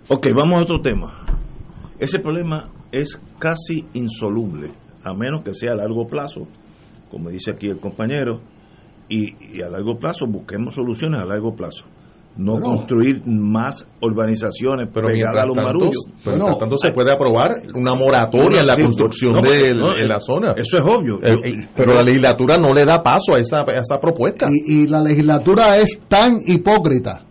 Ok, 0.10 0.28
vamos 0.36 0.60
a 0.60 0.64
otro 0.64 0.82
tema. 0.82 1.26
Ese 2.00 2.20
problema 2.20 2.70
es 2.92 3.20
casi 3.40 3.86
insoluble, 3.94 4.74
a 5.04 5.14
menos 5.14 5.44
que 5.44 5.54
sea 5.54 5.72
a 5.74 5.76
largo 5.76 6.08
plazo, 6.08 6.48
como 7.10 7.30
dice 7.30 7.52
aquí 7.52 7.68
el 7.68 7.80
compañero, 7.80 8.42
y, 9.08 9.58
y 9.58 9.62
a 9.62 9.70
largo 9.70 9.98
plazo 9.98 10.26
busquemos 10.28 10.76
soluciones 10.76 11.22
a 11.22 11.26
largo 11.26 11.56
plazo. 11.56 11.86
No 12.38 12.54
Bueno. 12.54 12.68
construir 12.68 13.22
más 13.26 13.86
urbanizaciones 14.02 14.88
Pero 14.94 15.10
mientras 15.10 15.36
a 15.36 15.46
los 15.46 15.56
tanto, 15.58 15.68
marullos. 15.74 16.04
pero 16.06 16.16
mientras 16.24 16.40
Bueno, 16.42 16.58
tanto 16.58 16.78
se 16.78 16.92
puede 16.92 17.12
aprobar 17.12 17.52
una 17.76 17.96
moratoria 17.96 18.62
en 18.62 18.68
la 18.68 18.76
Sí, 18.76 18.84
construcción 18.84 19.34
no, 19.34 19.42
de 19.42 19.74
no, 19.74 19.98
en 19.98 20.08
la 20.08 20.20
zona. 20.22 20.54
Eso 20.56 20.78
es 20.78 20.84
obvio. 20.84 21.20
Eh, 21.22 21.38
eh, 21.44 21.54
pero 21.76 21.94
la 21.94 22.02
legislatura 22.04 22.58
no 22.58 22.74
le 22.74 22.86
da 22.86 23.04
paso 23.04 23.36
a 23.36 23.40
esa, 23.40 23.62
a 23.62 23.74
esa 23.82 24.00
propuesta. 24.00 24.48
Y, 24.50 24.84
y 24.84 24.88
la 24.88 25.02
legislatura 25.02 25.78
es 25.78 26.00
tan 26.08 26.38
hipócrita, 26.46 27.26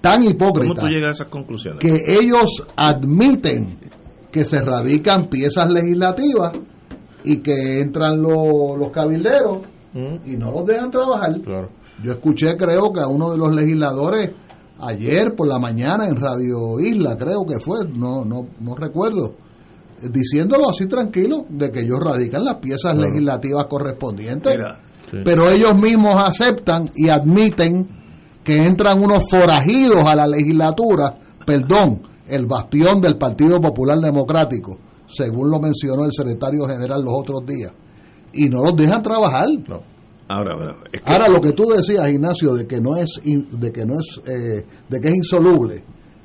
tan 0.00 0.18
¿Cómo 0.18 0.30
hipócrita, 0.30 0.80
tú 0.80 0.88
llegas 0.88 1.10
a 1.10 1.12
esas 1.12 1.28
conclusiones? 1.28 1.78
que 1.78 2.00
ellos 2.08 2.66
admiten 2.74 3.78
que 4.32 4.44
se 4.44 4.62
radican 4.62 5.28
piezas 5.28 5.70
legislativas 5.70 6.52
y 7.24 7.38
que 7.38 7.80
entran 7.80 8.20
lo- 8.22 8.76
los 8.76 8.90
cabilderos 8.90 9.58
Mm, 9.92 10.14
y 10.24 10.36
no 10.36 10.52
los 10.52 10.64
dejan 10.66 10.88
trabajar. 10.90 11.40
claro. 11.40 11.68
Yo 12.02 12.12
escuché, 12.12 12.56
creo 12.56 12.92
que 12.92 13.00
a 13.00 13.06
uno 13.06 13.30
de 13.30 13.38
los 13.38 13.54
legisladores 13.54 14.30
ayer 14.80 15.34
por 15.36 15.46
la 15.46 15.58
mañana 15.58 16.06
en 16.08 16.16
Radio 16.16 16.80
Isla, 16.80 17.16
creo 17.16 17.44
que 17.46 17.58
fue, 17.60 17.86
no, 17.86 18.24
no, 18.24 18.46
no 18.60 18.74
recuerdo, 18.74 19.34
diciéndolo 20.10 20.70
así 20.70 20.86
tranquilo, 20.86 21.44
de 21.48 21.70
que 21.70 21.80
ellos 21.80 21.98
radican 22.00 22.44
las 22.44 22.54
piezas 22.56 22.94
Claro. 22.94 23.08
legislativas 23.08 23.66
correspondientes, 23.66 24.54
Mira, 24.56 24.80
Sí. 25.10 25.18
pero 25.24 25.50
ellos 25.50 25.74
mismos 25.74 26.22
aceptan 26.22 26.90
y 26.94 27.08
admiten 27.08 27.86
que 28.42 28.56
entran 28.56 29.02
unos 29.02 29.24
forajidos 29.30 30.06
a 30.06 30.14
la 30.16 30.26
legislatura, 30.26 31.18
perdón, 31.44 32.00
el 32.26 32.46
bastión 32.46 33.00
del 33.00 33.18
Partido 33.18 33.60
Popular 33.60 33.98
Democrático, 33.98 34.78
según 35.06 35.50
lo 35.50 35.58
mencionó 35.60 36.04
el 36.04 36.12
secretario 36.12 36.64
general 36.66 37.02
los 37.02 37.12
otros 37.14 37.44
días, 37.44 37.72
y 38.32 38.48
no 38.48 38.62
los 38.64 38.76
dejan 38.76 39.02
trabajar. 39.02 39.46
No. 39.68 39.82
Ahora, 40.30 40.52
ahora, 40.54 40.76
es 40.92 41.00
que 41.02 41.12
Ahora 41.12 41.28
lo 41.28 41.40
que 41.40 41.52
tú 41.52 41.64
decías, 41.70 42.08
Ignacio, 42.10 42.54
de 42.54 42.66
que 42.66 42.80
no 42.80 42.96
es 42.96 43.20
in- 43.24 43.48
de 43.50 43.70
que 43.72 43.84
no 43.84 43.94
es 44.00 44.20
eh, 44.26 44.64
de 44.88 45.00
que 45.00 45.08
es 45.08 45.14
insoluble. 45.16 45.82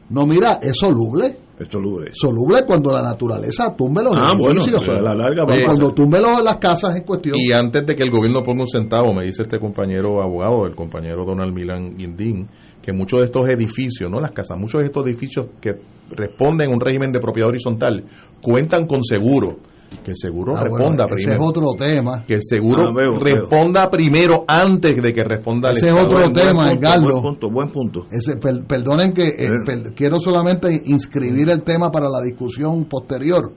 No, 0.10 0.26
mira, 0.26 0.60
es 0.62 0.78
soluble. 0.78 1.38
es 1.60 1.68
soluble. 1.70 2.12
Soluble 2.13 2.63
cuando 2.65 2.91
la 2.91 3.02
naturaleza 3.02 3.76
tumbe 3.76 4.04
los 4.04 4.13
Ah, 4.15 4.34
bueno, 4.38 4.62
edificios. 4.62 4.88
a 4.89 5.02
la 5.02 5.15
larga 5.15 5.46
cuando 5.65 5.94
tumbe 5.94 6.20
los- 6.20 6.44
las 6.44 6.58
casas 6.58 6.96
en 6.96 7.04
cuestión. 7.04 7.36
Y 7.39 7.52
antes 7.52 7.86
de 7.86 7.96
que 7.96 8.04
el 8.04 8.12
gobierno 8.12 8.44
ponga 8.44 8.62
un 8.63 8.68
centavo, 8.68 9.13
me 9.13 9.26
dice 9.26 9.44
este 9.44 9.58
compañero 9.60 10.22
abogado, 10.22 10.65
el 10.68 10.76
compañero 10.76 11.26
Donald 11.26 11.54
Milan 11.54 11.98
Guindín, 11.98 12.48
que 12.82 12.94
muchos 12.94 13.20
de 13.20 13.26
estos 13.26 13.48
edificios, 13.50 14.12
no 14.12 14.20
las 14.20 14.32
casas, 14.32 14.60
muchos 14.60 14.82
de 14.82 14.86
estos 14.88 15.08
edificios 15.08 15.48
que 15.60 15.76
responden 16.12 16.70
a 16.70 16.74
un 16.74 16.80
régimen 16.80 17.12
de 17.12 17.20
propiedad 17.20 17.50
horizontal, 17.50 18.04
cuentan 18.41 18.86
con 18.86 19.04
seguro. 19.04 19.58
Que 20.04 20.12
el 20.12 20.17
seguro 20.17 20.56
Ah, 20.56 20.62
bueno, 20.69 20.78
responda 20.78 21.06
ese 21.06 21.15
primero. 21.15 21.34
es 21.43 21.50
otro 21.50 21.71
tema. 21.78 22.24
Que 22.26 22.34
el 22.36 22.41
seguro 22.43 22.88
Ah, 22.89 22.93
veo, 22.95 23.19
responda 23.19 23.89
primero 23.89 24.43
antes 24.48 25.02
de 25.02 25.13
que 25.13 25.24
responda 25.24 25.71
el 25.71 25.78
Ese 25.78 25.88
es 25.88 25.93
otro 25.93 26.17
Buen- 26.19 26.34
buen 26.34 26.34
tema, 26.34 26.69
punto, 26.69 26.86
Edgardo. 26.88 27.06
Buen 27.06 27.21
punto, 27.24 27.50
buen 27.52 27.71
punto. 27.71 28.06
Ese, 28.12 28.38
per- 28.38 28.63
perdonen 28.65 29.13
que 29.13 29.24
eh, 29.28 29.50
per- 29.65 29.93
quiero 29.95 30.19
solamente 30.19 30.82
inscribir 30.86 31.50
el 31.50 31.63
tema 31.63 31.89
para 31.91 32.08
la 32.10 32.21
discusión 32.21 32.86
posterior. 32.86 33.54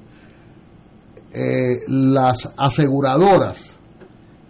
Eh, 1.32 1.80
las 1.88 2.50
aseguradoras, 2.56 3.76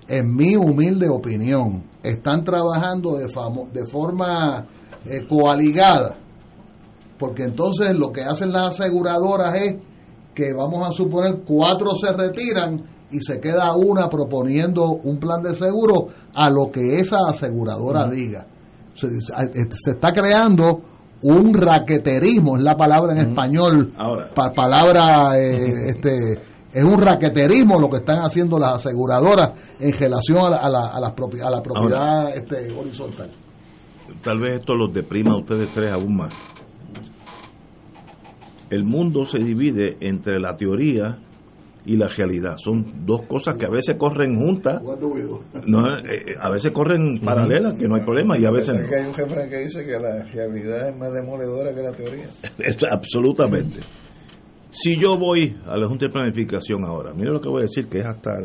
en 0.07 0.35
mi 0.35 0.55
humilde 0.57 1.09
opinión, 1.09 1.85
están 2.03 2.45
trabajando 2.45 3.17
de, 3.17 3.27
famo- 3.27 3.69
de 3.73 3.85
forma 3.91 4.65
eh, 5.05 5.27
coaligada, 5.29 6.17
porque 7.19 7.43
entonces 7.43 7.95
lo 7.97 8.13
que 8.13 8.23
hacen 8.23 8.53
las 8.53 8.69
aseguradoras 8.79 9.55
es 9.61 9.77
que 10.39 10.53
vamos 10.53 10.89
a 10.89 10.93
suponer 10.93 11.41
cuatro 11.45 11.91
se 12.01 12.13
retiran 12.13 12.81
y 13.11 13.19
se 13.21 13.41
queda 13.41 13.75
una 13.75 14.09
proponiendo 14.09 14.85
un 15.03 15.19
plan 15.19 15.43
de 15.43 15.53
seguro 15.57 16.07
a 16.33 16.49
lo 16.49 16.71
que 16.71 16.95
esa 16.97 17.17
aseguradora 17.29 18.07
diga. 18.07 18.47
Se, 18.95 19.09
se 19.21 19.91
está 19.91 20.13
creando 20.13 20.81
un 21.23 21.53
raqueterismo, 21.55 22.57
es 22.57 22.63
la 22.63 22.77
palabra 22.77 23.15
en 23.15 23.19
español, 23.31 23.93
Ahora. 23.97 24.33
pa- 24.33 24.53
palabra, 24.53 25.37
eh, 25.41 25.89
este, 25.89 26.33
es 26.73 26.85
un 26.85 26.99
raqueterismo 27.01 27.81
lo 27.81 27.91
que 27.91 27.97
están 27.97 28.21
haciendo 28.21 28.59
las 28.61 28.75
aseguradoras 28.77 29.51
en 29.81 29.93
relación 29.99 30.39
a 30.47 30.51
la, 30.51 30.57
a 30.59 30.69
la, 30.71 30.87
a 30.87 31.01
la 31.01 31.17
propi- 31.17 31.43
a 31.43 31.51
la 31.51 31.61
propiedad 31.63 32.37
este, 32.37 32.71
horizontal. 32.73 33.31
Tal 34.23 34.39
vez 34.39 34.61
esto 34.61 34.75
los 34.77 34.93
deprima 34.95 35.33
a 35.33 35.39
ustedes 35.39 35.71
tres 35.75 35.93
aún 35.93 36.17
más. 36.17 36.33
El 38.71 38.85
mundo 38.85 39.25
se 39.25 39.39
divide 39.39 39.97
entre 40.01 40.39
la 40.39 40.57
teoría 40.57 41.19
y 41.89 41.97
la 41.97 42.09
realidad. 42.09 42.57
Son 42.59 43.07
dos 43.07 43.23
cosas 43.23 43.57
que 43.57 43.65
a 43.65 43.71
veces 43.71 43.97
corren 43.97 44.37
juntas, 44.37 44.83
no, 45.67 45.97
eh, 45.97 46.03
eh, 46.05 46.35
a 46.39 46.51
veces 46.51 46.71
corren 46.73 47.19
paralelas, 47.25 47.77
que 47.77 47.89
no 47.89 47.95
hay 47.95 48.03
problema, 48.03 48.39
y 48.39 48.45
a 48.45 48.51
veces 48.51 48.79
no. 48.79 48.87
que 48.87 48.97
hay 48.97 49.07
un 49.07 49.15
refrán 49.15 49.49
que 49.49 49.59
dice 49.61 49.87
que 49.87 49.99
la 49.99 50.23
realidad 50.25 50.91
es 50.91 50.97
más 50.97 51.13
demoledora 51.15 51.75
que 51.75 51.83
la 51.83 51.93
teoría. 51.93 52.27
Esto, 52.59 52.87
absolutamente. 52.91 53.81
Si 54.71 55.01
yo 55.01 55.17
voy 55.17 55.57
a 55.67 55.79
la 55.79 55.89
Junta 55.89 56.07
de 56.07 56.13
Planificación 56.13 56.85
ahora, 56.85 57.15
mire 57.15 57.31
lo 57.31 57.41
que 57.41 57.49
voy 57.49 57.61
a 57.61 57.63
decir, 57.63 57.89
que 57.89 58.01
es 58.01 58.07
hasta 58.07 58.37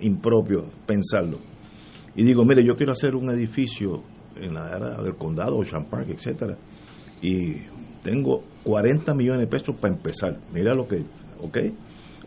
impropio 0.00 0.64
pensarlo, 0.86 1.38
y 2.16 2.24
digo, 2.24 2.44
mire, 2.44 2.66
yo 2.66 2.74
quiero 2.74 2.92
hacer 2.92 3.14
un 3.14 3.30
edificio 3.30 4.02
en 4.34 4.54
la 4.54 4.66
área 4.66 5.02
del 5.02 5.14
condado, 5.14 5.56
Ocean 5.56 5.84
Park, 5.88 6.08
etcétera, 6.08 6.56
y 7.22 7.58
tengo 8.02 8.42
40 8.64 9.14
millones 9.14 9.40
de 9.40 9.46
pesos 9.46 9.76
para 9.76 9.94
empezar. 9.94 10.38
Mira 10.52 10.74
lo 10.74 10.86
que, 10.86 11.04
ok, 11.40 11.58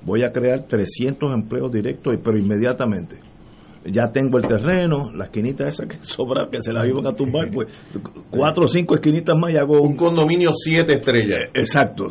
voy 0.05 0.23
a 0.23 0.31
crear 0.31 0.63
300 0.67 1.33
empleos 1.33 1.71
directos, 1.71 2.15
pero 2.23 2.37
inmediatamente. 2.37 3.17
Ya 3.85 4.11
tengo 4.13 4.37
el 4.37 4.47
terreno, 4.47 5.11
la 5.13 5.25
esquinita 5.25 5.67
esa 5.67 5.85
que 5.85 5.97
sobra, 6.01 6.47
que 6.49 6.61
se 6.61 6.71
la 6.71 6.87
iban 6.87 7.05
a 7.05 7.13
tumbar, 7.13 7.49
pues 7.51 7.67
cuatro 8.29 8.65
o 8.65 8.67
cinco 8.67 8.95
esquinitas 8.95 9.37
más 9.37 9.51
y 9.51 9.57
hago 9.57 9.81
Un 9.81 9.95
condominio 9.95 10.51
siete 10.53 10.93
estrellas. 10.93 11.49
Exacto. 11.53 12.07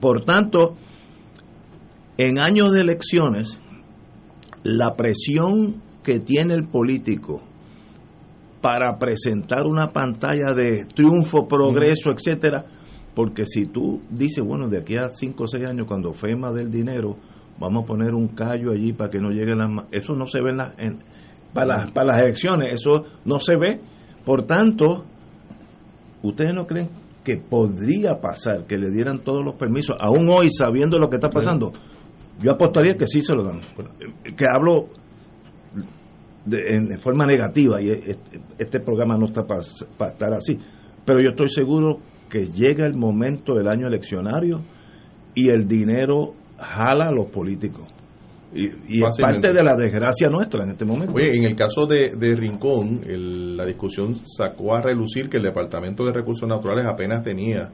Por 0.00 0.24
tanto, 0.24 0.76
en 2.16 2.38
años 2.38 2.72
de 2.72 2.80
elecciones, 2.80 3.60
la 4.62 4.94
presión 4.96 5.82
que 6.02 6.20
tiene 6.20 6.54
el 6.54 6.68
político 6.68 7.42
para 8.60 8.98
presentar 8.98 9.66
una 9.66 9.92
pantalla 9.92 10.54
de 10.54 10.86
triunfo, 10.86 11.46
progreso, 11.46 12.10
etcétera, 12.10 12.64
porque 13.14 13.44
si 13.46 13.66
tú 13.66 14.00
dices, 14.10 14.44
bueno, 14.44 14.68
de 14.68 14.78
aquí 14.78 14.96
a 14.96 15.08
5 15.08 15.44
o 15.44 15.46
6 15.46 15.64
años, 15.66 15.86
cuando 15.86 16.12
FEMA 16.12 16.50
del 16.52 16.70
dinero, 16.70 17.16
vamos 17.58 17.84
a 17.84 17.86
poner 17.86 18.14
un 18.14 18.28
callo 18.28 18.72
allí 18.72 18.92
para 18.92 19.10
que 19.10 19.18
no 19.18 19.30
lleguen 19.30 19.58
las... 19.58 19.70
Eso 19.92 20.14
no 20.14 20.26
se 20.26 20.40
ve 20.42 20.50
en 20.78 20.98
para, 21.52 21.66
las, 21.66 21.92
para 21.92 22.12
las 22.12 22.22
elecciones, 22.22 22.72
eso 22.72 23.04
no 23.24 23.38
se 23.38 23.56
ve. 23.56 23.80
Por 24.24 24.42
tanto, 24.42 25.04
¿ustedes 26.22 26.52
no 26.54 26.66
creen 26.66 26.88
que 27.22 27.36
podría 27.36 28.20
pasar 28.20 28.66
que 28.66 28.76
le 28.76 28.90
dieran 28.90 29.20
todos 29.20 29.44
los 29.44 29.54
permisos, 29.54 29.96
aún 30.00 30.28
hoy 30.28 30.48
sabiendo 30.50 30.98
lo 30.98 31.08
que 31.08 31.16
está 31.16 31.30
pasando? 31.30 31.70
Yo 32.42 32.50
apostaría 32.50 32.96
que 32.96 33.06
sí 33.06 33.20
se 33.22 33.34
lo 33.34 33.44
dan. 33.44 33.60
Que 34.36 34.44
hablo 34.52 34.88
de- 36.44 36.74
en 36.74 36.98
forma 36.98 37.24
negativa 37.24 37.80
y 37.80 37.90
este, 37.90 38.40
este 38.58 38.80
programa 38.80 39.16
no 39.16 39.26
está 39.26 39.44
para 39.46 39.60
estar 40.10 40.32
así. 40.32 40.58
Pero 41.04 41.20
yo 41.20 41.30
estoy 41.30 41.48
seguro 41.48 41.98
que 42.28 42.46
llega 42.48 42.86
el 42.86 42.94
momento 42.94 43.54
del 43.54 43.68
año 43.68 43.86
eleccionario 43.86 44.60
y 45.34 45.48
el 45.50 45.66
dinero 45.66 46.34
jala 46.58 47.08
a 47.08 47.12
los 47.12 47.26
políticos. 47.30 47.86
Y, 48.56 48.66
y 48.88 49.02
es 49.04 49.16
parte 49.20 49.52
de 49.52 49.62
la 49.64 49.74
desgracia 49.74 50.28
nuestra 50.28 50.62
en 50.64 50.70
este 50.70 50.84
momento. 50.84 51.12
Oye, 51.12 51.36
en 51.36 51.42
el 51.42 51.56
caso 51.56 51.86
de, 51.86 52.10
de 52.16 52.36
Rincón, 52.36 53.00
el- 53.04 53.56
la 53.56 53.66
discusión 53.66 54.20
sacó 54.24 54.74
a 54.74 54.80
relucir 54.80 55.28
que 55.28 55.38
el 55.38 55.42
Departamento 55.42 56.04
de 56.04 56.12
Recursos 56.12 56.48
Naturales 56.48 56.86
apenas 56.86 57.22
tenía 57.22 57.70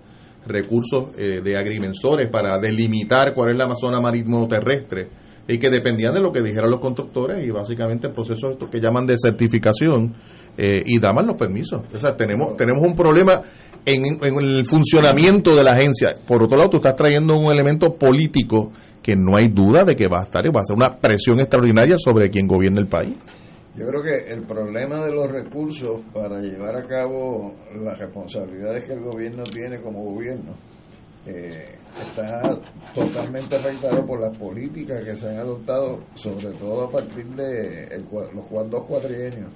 recursos 0.47 1.09
eh, 1.19 1.43
de 1.45 1.57
agrimensores 1.59 2.29
para 2.31 2.59
delimitar 2.59 3.35
cuál 3.35 3.51
es 3.51 3.57
la 3.59 3.75
zona 3.75 4.01
marítimo 4.01 4.49
terrestre 4.49 5.09
y 5.47 5.59
que 5.59 5.69
dependían 5.69 6.15
de 6.15 6.21
lo 6.21 6.33
que 6.33 6.41
dijeran 6.41 6.71
los 6.71 6.81
constructores 6.81 7.45
y 7.47 7.51
básicamente 7.51 8.07
el 8.07 8.15
proceso 8.15 8.51
esto 8.51 8.71
que 8.71 8.81
llaman 8.81 9.07
de 9.07 9.17
certificación 9.19 10.15
eh, 10.62 10.83
y 10.85 10.99
daban 10.99 11.27
los 11.27 11.37
permisos. 11.37 11.83
O 11.90 11.99
sea, 11.99 12.14
tenemos, 12.14 12.55
tenemos 12.55 12.85
un 12.85 12.94
problema 12.94 13.40
en, 13.87 14.05
el 14.23 14.66
funcionamiento 14.66 15.57
de 15.57 15.64
la 15.64 15.73
agencia. 15.73 16.11
Por 16.27 16.42
otro 16.42 16.59
lado, 16.59 16.68
tú 16.68 16.77
estás 16.77 16.94
trayendo 16.94 17.38
un 17.38 17.51
elemento 17.51 17.94
político 17.94 18.70
que 19.03 19.16
no 19.16 19.38
hay 19.38 19.49
duda 19.49 19.85
de 19.85 19.96
que 19.96 20.07
va 20.07 20.20
a 20.20 20.25
estar 20.25 20.44
y 20.44 20.51
va 20.51 20.61
a 20.61 20.64
ser 20.64 20.77
una 20.77 20.99
presión 20.99 21.40
extraordinaria 21.40 21.96
sobre 21.96 22.29
quien 22.29 22.46
gobierna 22.46 22.79
el 22.79 22.88
país. 22.88 23.14
Yo 23.75 23.87
creo 23.87 24.03
que 24.03 24.31
el 24.31 24.42
problema 24.42 25.03
de 25.03 25.12
los 25.12 25.33
recursos 25.33 26.01
para 26.12 26.38
llevar 26.42 26.77
a 26.77 26.87
cabo 26.87 27.55
las 27.83 27.99
responsabilidades 27.99 28.85
que 28.85 28.92
el 28.92 29.01
gobierno 29.01 29.44
tiene 29.44 29.81
como 29.81 30.05
gobierno 30.05 30.53
eh, 31.25 31.77
está 31.99 32.42
totalmente 32.94 33.57
afectado 33.57 34.05
por 34.05 34.20
las 34.20 34.37
políticas 34.37 35.03
que 35.05 35.16
se 35.16 35.27
han 35.27 35.38
adoptado, 35.38 36.01
sobre 36.16 36.49
todo 36.49 36.85
a 36.85 36.90
partir 36.90 37.25
de 37.29 37.99
los 38.35 38.70
dos 38.70 38.85
cuatrienios 38.85 39.49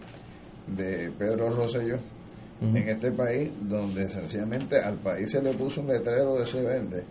de 0.66 1.10
Pedro 1.18 1.50
Rosselló 1.50 1.98
en 2.60 2.76
este 2.76 3.10
país, 3.12 3.50
donde 3.62 4.08
sencillamente 4.08 4.78
al 4.78 4.96
país 4.96 5.30
se 5.30 5.42
le 5.42 5.52
puso 5.54 5.80
un 5.80 5.88
letrero 5.88 6.36
de 6.36 6.44
ese 6.44 6.62
verde. 6.62 7.04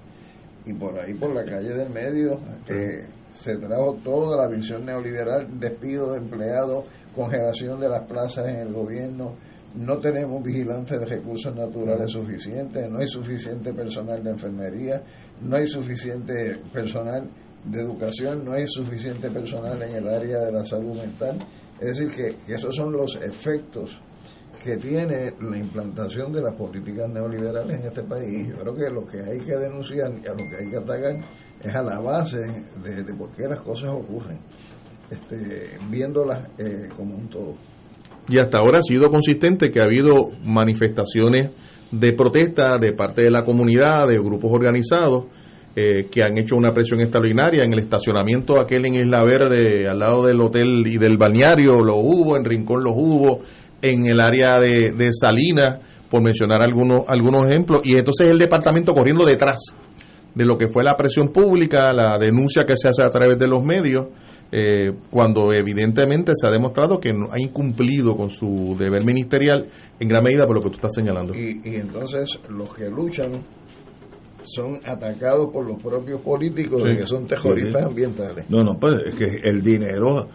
Y 0.65 0.73
por 0.73 0.97
ahí 0.97 1.13
por 1.13 1.33
la 1.33 1.43
calle 1.43 1.73
del 1.73 1.89
medio 1.89 2.39
eh, 2.67 3.05
se 3.33 3.57
trajo 3.57 3.99
toda 4.03 4.37
la 4.37 4.47
visión 4.47 4.85
neoliberal, 4.85 5.59
despido 5.59 6.11
de 6.13 6.19
empleados, 6.19 6.85
congelación 7.15 7.79
de 7.79 7.89
las 7.89 8.01
plazas 8.07 8.47
en 8.47 8.55
el 8.55 8.73
gobierno, 8.73 9.35
no 9.75 9.97
tenemos 9.97 10.43
vigilantes 10.43 10.99
de 10.99 11.05
recursos 11.05 11.55
naturales 11.55 12.11
suficientes, 12.11 12.89
no 12.89 12.99
hay 12.99 13.07
suficiente 13.07 13.73
personal 13.73 14.23
de 14.23 14.29
enfermería, 14.29 15.01
no 15.41 15.55
hay 15.55 15.65
suficiente 15.65 16.59
personal 16.71 17.27
de 17.65 17.81
educación, 17.81 18.43
no 18.43 18.53
hay 18.53 18.65
suficiente 18.67 19.29
personal 19.29 19.81
en 19.81 19.95
el 19.95 20.07
área 20.07 20.39
de 20.39 20.51
la 20.51 20.65
salud 20.65 20.93
mental. 20.93 21.45
Es 21.79 21.97
decir, 21.97 22.09
que, 22.15 22.53
esos 22.53 22.75
son 22.75 22.91
los 22.91 23.15
efectos 23.17 23.99
que 24.63 24.77
tiene 24.77 25.33
la 25.41 25.57
implantación 25.57 26.31
de 26.31 26.41
las 26.41 26.53
políticas 26.53 27.09
neoliberales 27.09 27.79
en 27.79 27.87
este 27.87 28.03
país. 28.03 28.47
Yo 28.47 28.55
creo 28.57 28.75
que 28.75 28.89
lo 28.89 29.05
que 29.05 29.19
hay 29.19 29.39
que 29.39 29.55
denunciar 29.57 30.11
y 30.23 30.27
a 30.27 30.31
lo 30.31 30.37
que 30.49 30.57
hay 30.59 30.69
que 30.69 30.77
atacar 30.77 31.17
es 31.61 31.75
a 31.75 31.83
la 31.83 31.99
base 31.99 32.39
de, 32.83 33.03
de 33.03 33.13
por 33.13 33.31
qué 33.31 33.47
las 33.47 33.61
cosas 33.61 33.89
ocurren, 33.89 34.39
este, 35.09 35.77
viéndolas 35.89 36.49
eh, 36.57 36.89
como 36.95 37.15
un 37.15 37.29
todo. 37.29 37.55
Y 38.29 38.37
hasta 38.37 38.59
ahora 38.59 38.79
ha 38.79 38.83
sido 38.83 39.09
consistente 39.09 39.69
que 39.69 39.81
ha 39.81 39.83
habido 39.83 40.31
manifestaciones 40.45 41.49
de 41.91 42.13
protesta 42.13 42.77
de 42.77 42.93
parte 42.93 43.21
de 43.21 43.31
la 43.31 43.43
comunidad, 43.43 44.07
de 44.07 44.17
grupos 44.17 44.51
organizados, 44.51 45.25
eh, 45.75 46.07
que 46.11 46.23
han 46.23 46.37
hecho 46.37 46.55
una 46.55 46.71
presión 46.73 47.01
extraordinaria. 47.01 47.63
En 47.63 47.73
el 47.73 47.79
estacionamiento 47.79 48.59
aquel 48.59 48.85
en 48.85 48.95
Isla 48.95 49.23
Verde, 49.23 49.87
al 49.87 49.99
lado 49.99 50.25
del 50.25 50.39
hotel 50.39 50.83
y 50.85 50.97
del 50.97 51.17
balneario, 51.17 51.81
lo 51.81 51.95
hubo, 51.95 52.37
en 52.37 52.45
Rincón 52.45 52.83
los 52.83 52.93
hubo, 52.95 53.39
en 53.81 54.05
el 54.05 54.19
área 54.19 54.59
de, 54.59 54.91
de 54.91 55.11
Salinas, 55.11 55.79
por 56.09 56.21
mencionar 56.21 56.61
algunos, 56.61 57.05
algunos 57.07 57.49
ejemplos. 57.49 57.81
Y 57.83 57.97
entonces 57.97 58.27
el 58.27 58.37
departamento 58.37 58.93
corriendo 58.93 59.25
detrás 59.25 59.59
de 60.35 60.45
lo 60.45 60.57
que 60.57 60.67
fue 60.67 60.83
la 60.83 60.95
presión 60.95 61.29
pública, 61.29 61.91
la 61.93 62.17
denuncia 62.17 62.65
que 62.65 62.77
se 62.77 62.87
hace 62.87 63.03
a 63.03 63.09
través 63.09 63.37
de 63.37 63.47
los 63.47 63.63
medios, 63.63 64.07
eh, 64.51 64.91
cuando 65.09 65.51
evidentemente 65.51 66.33
se 66.35 66.47
ha 66.47 66.51
demostrado 66.51 66.99
que 66.99 67.13
no 67.13 67.29
ha 67.31 67.39
incumplido 67.39 68.15
con 68.15 68.29
su 68.29 68.75
deber 68.77 69.03
ministerial 69.03 69.67
en 69.99 70.07
gran 70.07 70.23
medida 70.23 70.45
por 70.45 70.55
lo 70.55 70.61
que 70.61 70.69
tú 70.69 70.75
estás 70.75 70.93
señalando. 70.93 71.33
Y 71.35 71.59
entonces 71.63 72.39
los 72.49 72.73
que 72.73 72.89
luchan 72.89 73.41
son 74.45 74.79
atacados 74.85 75.49
por 75.51 75.65
los 75.65 75.81
propios 75.81 76.21
políticos 76.21 76.83
de 76.83 76.97
que 76.97 77.05
son 77.05 77.25
terroristas 77.25 77.81
Sí. 77.81 77.87
ambientales. 77.87 78.45
No, 78.49 78.63
no, 78.63 78.77
pues 78.79 78.95
es 79.05 79.15
que 79.15 79.25
el 79.43 79.61
dinero. 79.61 80.27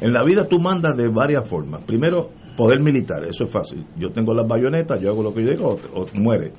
En 0.00 0.12
la 0.12 0.22
vida 0.24 0.44
tú 0.46 0.58
mandas 0.58 0.96
de 0.96 1.08
varias 1.08 1.48
formas. 1.48 1.82
Primero, 1.84 2.30
poder 2.56 2.80
militar, 2.80 3.24
eso 3.24 3.44
es 3.44 3.50
fácil. 3.50 3.84
Yo 3.98 4.10
tengo 4.10 4.32
las 4.34 4.46
bayonetas, 4.46 5.00
yo 5.00 5.10
hago 5.10 5.22
lo 5.22 5.32
que 5.34 5.44
yo 5.44 5.50
digo 5.50 5.78
o, 5.94 6.02
o 6.02 6.06
muere. 6.14 6.52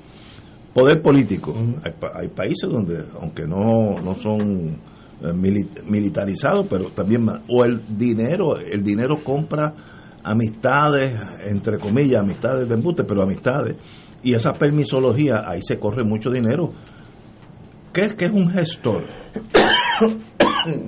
Poder 0.74 1.00
político. 1.02 1.54
hay, 1.82 1.92
hay 2.14 2.28
países 2.28 2.68
donde, 2.70 3.02
aunque 3.20 3.44
no, 3.46 4.00
no 4.00 4.14
son 4.14 4.76
eh, 5.22 5.32
mili- 5.34 5.68
militarizados, 5.88 6.66
pero 6.68 6.86
también. 6.90 7.26
O 7.48 7.64
el 7.64 7.80
dinero, 7.96 8.58
el 8.58 8.82
dinero 8.82 9.18
compra 9.24 9.74
amistades, 10.22 11.12
entre 11.46 11.78
comillas, 11.78 12.22
amistades 12.22 12.68
de 12.68 12.74
embuste, 12.74 13.04
pero 13.04 13.22
amistades. 13.22 13.76
Y 14.22 14.34
esa 14.34 14.52
permisología, 14.52 15.42
ahí 15.46 15.60
se 15.62 15.78
corre 15.78 16.04
mucho 16.04 16.30
dinero. 16.30 16.72
¿Qué 17.92 18.02
es, 18.02 18.14
qué 18.14 18.26
es 18.26 18.30
un 18.32 18.50
gestor? 18.50 19.04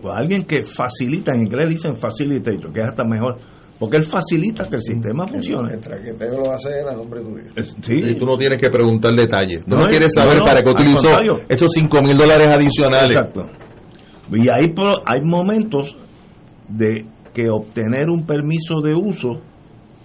Pues 0.03 0.15
alguien 0.15 0.45
que 0.45 0.65
facilita, 0.65 1.33
en 1.33 1.43
inglés 1.43 1.69
dicen 1.71 1.97
facilitator, 1.97 2.73
que 2.73 2.81
es 2.81 2.87
hasta 2.89 3.03
mejor, 3.05 3.37
porque 3.79 3.97
él 3.97 4.03
facilita 4.03 4.69
que 4.69 4.77
el 4.77 4.83
sistema 4.83 5.27
funcione. 5.27 5.75
El 5.75 5.81
traqueteo 5.81 6.41
lo 6.43 6.51
hace 6.53 6.81
él 6.81 6.89
a 6.89 6.95
nombre 6.95 7.21
tuyo. 7.23 7.45
Es- 7.57 7.77
Sí, 7.81 7.95
Y 8.05 8.15
tú 8.17 8.27
no 8.27 8.37
tienes 8.37 8.61
que 8.61 8.69
preguntar 8.69 9.15
detalles. 9.15 9.65
Tú 9.65 9.77
no, 9.77 9.83
No, 9.85 9.89
quieres 9.89 10.13
saber 10.15 10.39
no, 10.39 10.45
para 10.45 10.61
qué 10.61 10.71
utilizó 10.71 11.03
contrario. 11.03 11.41
esos 11.49 11.71
5 11.73 12.03
mil 12.03 12.17
dólares 12.17 12.49
adicionales. 12.49 13.17
exacto. 13.17 13.47
Y 14.33 14.49
hay, 14.49 14.75
hay 15.07 15.21
momentos 15.23 15.97
de 16.69 17.07
que 17.33 17.49
obtener 17.49 18.11
un 18.11 18.27
permiso 18.27 18.81
de 18.83 18.95
uso 18.95 19.41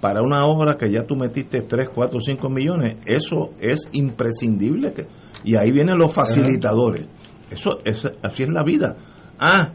para 0.05 0.21
una 0.21 0.45
obra 0.45 0.77
que 0.77 0.91
ya 0.91 1.01
tú 1.01 1.15
metiste 1.15 1.63
3, 1.63 1.89
4, 1.89 2.19
5 2.21 2.47
millones, 2.47 2.97
eso 3.07 3.53
es 3.59 3.89
imprescindible. 3.93 4.93
que- 4.93 5.07
y 5.43 5.55
ahí 5.57 5.71
vienen 5.71 5.97
los 5.97 6.13
facilitadores. 6.13 7.07
Eso 7.49 7.79
es, 7.83 8.07
así 8.21 8.43
es 8.43 8.49
la 8.49 8.61
vida. 8.63 8.97
Ah, 9.39 9.71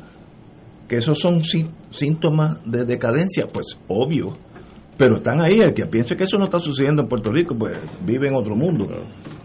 que 0.86 0.98
esos 0.98 1.18
son 1.18 1.42
sí- 1.42 1.68
síntomas 1.90 2.60
de 2.64 2.84
decadencia, 2.84 3.48
pues 3.52 3.76
obvio. 3.88 4.36
Pero 4.96 5.16
están 5.16 5.40
ahí, 5.42 5.58
el 5.58 5.74
que 5.74 5.86
piense 5.86 6.16
que 6.16 6.22
eso 6.24 6.38
no 6.38 6.44
está 6.44 6.60
sucediendo 6.60 7.02
en 7.02 7.08
Puerto 7.08 7.32
Rico, 7.32 7.56
pues 7.58 7.76
vive 8.06 8.28
en 8.28 8.36
otro 8.36 8.54
mundo. 8.54 8.86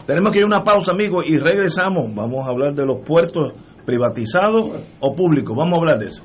Tenemos 0.06 0.32
que 0.32 0.38
ir 0.38 0.44
a 0.44 0.48
una 0.48 0.64
pausa, 0.64 0.92
amigos, 0.92 1.28
y 1.28 1.40
regresamos. 1.40 2.14
Vamos 2.14 2.46
a 2.46 2.52
hablar 2.52 2.76
de 2.76 2.86
los 2.86 2.98
puertos 3.04 3.54
privatizados 3.88 4.70
o 5.00 5.16
públicos. 5.16 5.56
Vamos 5.58 5.80
a 5.80 5.82
hablar 5.82 5.98
de 5.98 6.10
eso. 6.10 6.24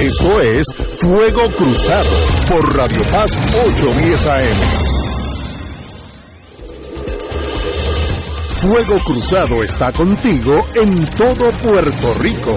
Esto 0.00 0.40
es 0.40 0.66
Fuego 0.98 1.42
Cruzado 1.56 2.08
por 2.48 2.76
Radio 2.76 3.02
Paz 3.10 3.36
810 3.66 4.26
AM. 4.26 4.56
Fuego 8.60 8.98
Cruzado 9.04 9.64
está 9.64 9.90
contigo 9.92 10.64
en 10.76 11.04
todo 11.16 11.50
Puerto 11.50 12.14
Rico. 12.14 12.56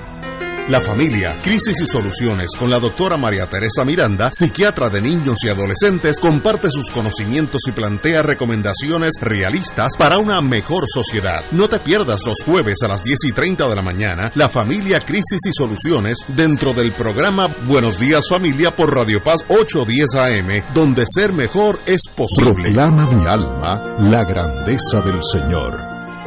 La 0.71 0.79
familia, 0.79 1.35
crisis 1.43 1.81
y 1.81 1.85
soluciones 1.85 2.47
con 2.57 2.69
la 2.69 2.79
doctora 2.79 3.17
María 3.17 3.45
Teresa 3.45 3.83
Miranda, 3.83 4.31
psiquiatra 4.31 4.89
de 4.89 5.01
niños 5.01 5.43
y 5.43 5.49
adolescentes, 5.49 6.17
comparte 6.17 6.69
sus 6.71 6.89
conocimientos 6.91 7.63
y 7.67 7.73
plantea 7.73 8.21
recomendaciones 8.21 9.15
realistas 9.19 9.89
para 9.97 10.17
una 10.17 10.39
mejor 10.39 10.85
sociedad. 10.87 11.43
No 11.51 11.67
te 11.67 11.77
pierdas 11.79 12.21
los 12.25 12.37
jueves 12.45 12.77
a 12.83 12.87
las 12.87 13.03
10 13.03 13.17
y 13.27 13.31
30 13.33 13.67
de 13.67 13.75
la 13.75 13.81
mañana, 13.81 14.31
la 14.35 14.47
familia, 14.47 15.01
crisis 15.01 15.41
y 15.45 15.51
soluciones 15.51 16.19
dentro 16.29 16.71
del 16.71 16.93
programa 16.93 17.49
Buenos 17.67 17.99
Días 17.99 18.23
Familia 18.29 18.73
por 18.73 18.95
Radio 18.95 19.21
Paz 19.21 19.43
810 19.49 20.15
AM, 20.15 20.73
donde 20.73 21.03
ser 21.05 21.33
mejor 21.33 21.79
es 21.85 22.03
posible. 22.15 22.71
Proclama 22.71 23.11
mi 23.11 23.27
alma 23.27 23.97
la 23.99 24.23
grandeza 24.23 25.01
del 25.01 25.19
Señor. 25.21 25.77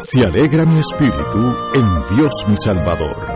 Se 0.01 0.21
alegra 0.21 0.67
mi 0.67 0.79
espíritu 0.79 1.39
en 1.75 2.15
Dios 2.15 2.31
mi 2.47 2.59
Salvador. 2.59 3.34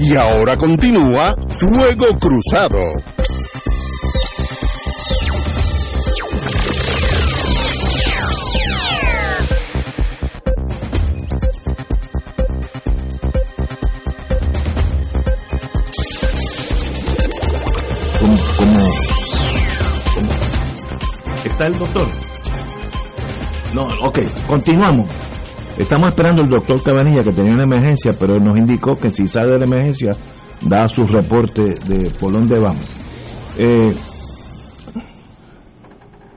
Y 0.00 0.16
ahora 0.16 0.56
continúa 0.56 1.36
Fuego 1.46 2.06
Cruzado. 2.18 2.80
¿Está 21.44 21.66
el 21.66 21.76
doctor? 21.76 22.06
No, 23.74 23.88
ok, 24.06 24.20
continuamos. 24.46 25.10
Estamos 25.76 26.08
esperando 26.10 26.44
al 26.44 26.48
doctor 26.48 26.80
Cabanilla 26.82 27.24
que 27.24 27.32
tenía 27.32 27.54
una 27.54 27.64
emergencia, 27.64 28.12
pero 28.18 28.38
nos 28.38 28.56
indicó 28.56 28.96
que 28.96 29.10
si 29.10 29.26
sale 29.26 29.52
de 29.52 29.58
la 29.58 29.64
emergencia, 29.64 30.14
da 30.60 30.88
su 30.88 31.04
reporte 31.04 31.74
de 31.74 32.10
por 32.10 32.32
dónde 32.32 32.60
vamos. 32.60 32.84
Eh, 33.58 33.92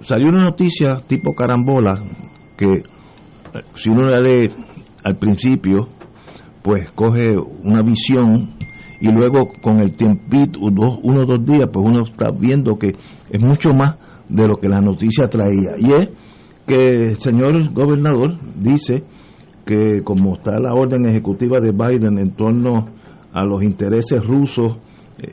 salió 0.02 0.28
una 0.28 0.44
noticia 0.44 0.98
tipo 1.06 1.36
carambola 1.36 2.02
que 2.58 2.72
eh, 2.72 2.84
si 3.76 3.90
uno 3.90 4.08
la 4.08 4.20
lee 4.20 4.52
al 5.04 5.18
principio, 5.18 5.88
pues 6.64 6.92
coge 6.94 7.36
una 7.62 7.84
visión 7.84 8.56
y 9.00 9.12
luego 9.12 9.52
con 9.62 9.82
el 9.82 9.96
tiempito, 9.96 10.60
uno 10.62 11.22
o 11.22 11.26
dos 11.26 11.46
días, 11.46 11.70
pues 11.72 11.88
uno 11.88 12.04
está 12.06 12.32
viendo 12.32 12.80
que 12.80 12.96
es 13.30 13.42
mucho 13.42 13.72
más 13.72 13.98
de 14.30 14.48
lo 14.48 14.58
que 14.58 14.70
la 14.70 14.82
noticia 14.82 15.28
traía. 15.28 15.78
Y 15.78 15.92
es 15.92 16.10
que 16.66 17.10
el 17.10 17.20
señor 17.20 17.74
gobernador 17.74 18.38
dice 18.56 19.04
que 19.66 20.02
como 20.04 20.36
está 20.36 20.60
la 20.60 20.74
orden 20.74 21.08
ejecutiva 21.08 21.60
de 21.60 21.72
Biden 21.72 22.20
en 22.20 22.32
torno 22.32 22.88
a 23.34 23.44
los 23.44 23.64
intereses 23.64 24.26
rusos, 24.26 24.78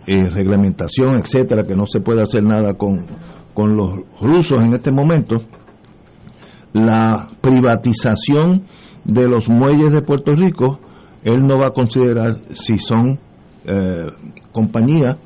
eh, 0.07 0.29
reglamentación, 0.29 1.17
etcétera, 1.17 1.65
que 1.65 1.75
no 1.75 1.87
se 1.87 2.01
puede 2.01 2.23
hacer 2.23 2.43
nada 2.43 2.75
con, 2.75 3.07
con 3.55 3.77
los 3.77 4.01
rusos 4.21 4.61
en 4.61 4.75
este 4.75 4.91
momento, 4.91 5.37
la 6.73 7.29
privatización 7.41 8.65
de 9.05 9.29
los 9.29 9.49
muelles 9.49 9.93
de 9.93 10.03
Puerto 10.03 10.35
Rico, 10.35 10.81
él 11.23 11.47
no 11.47 11.59
va 11.59 11.69
a 11.69 11.71
considerar 11.71 12.37
si 12.53 12.79
son 12.79 13.19
eh, 13.65 14.07
compañías 14.53 15.17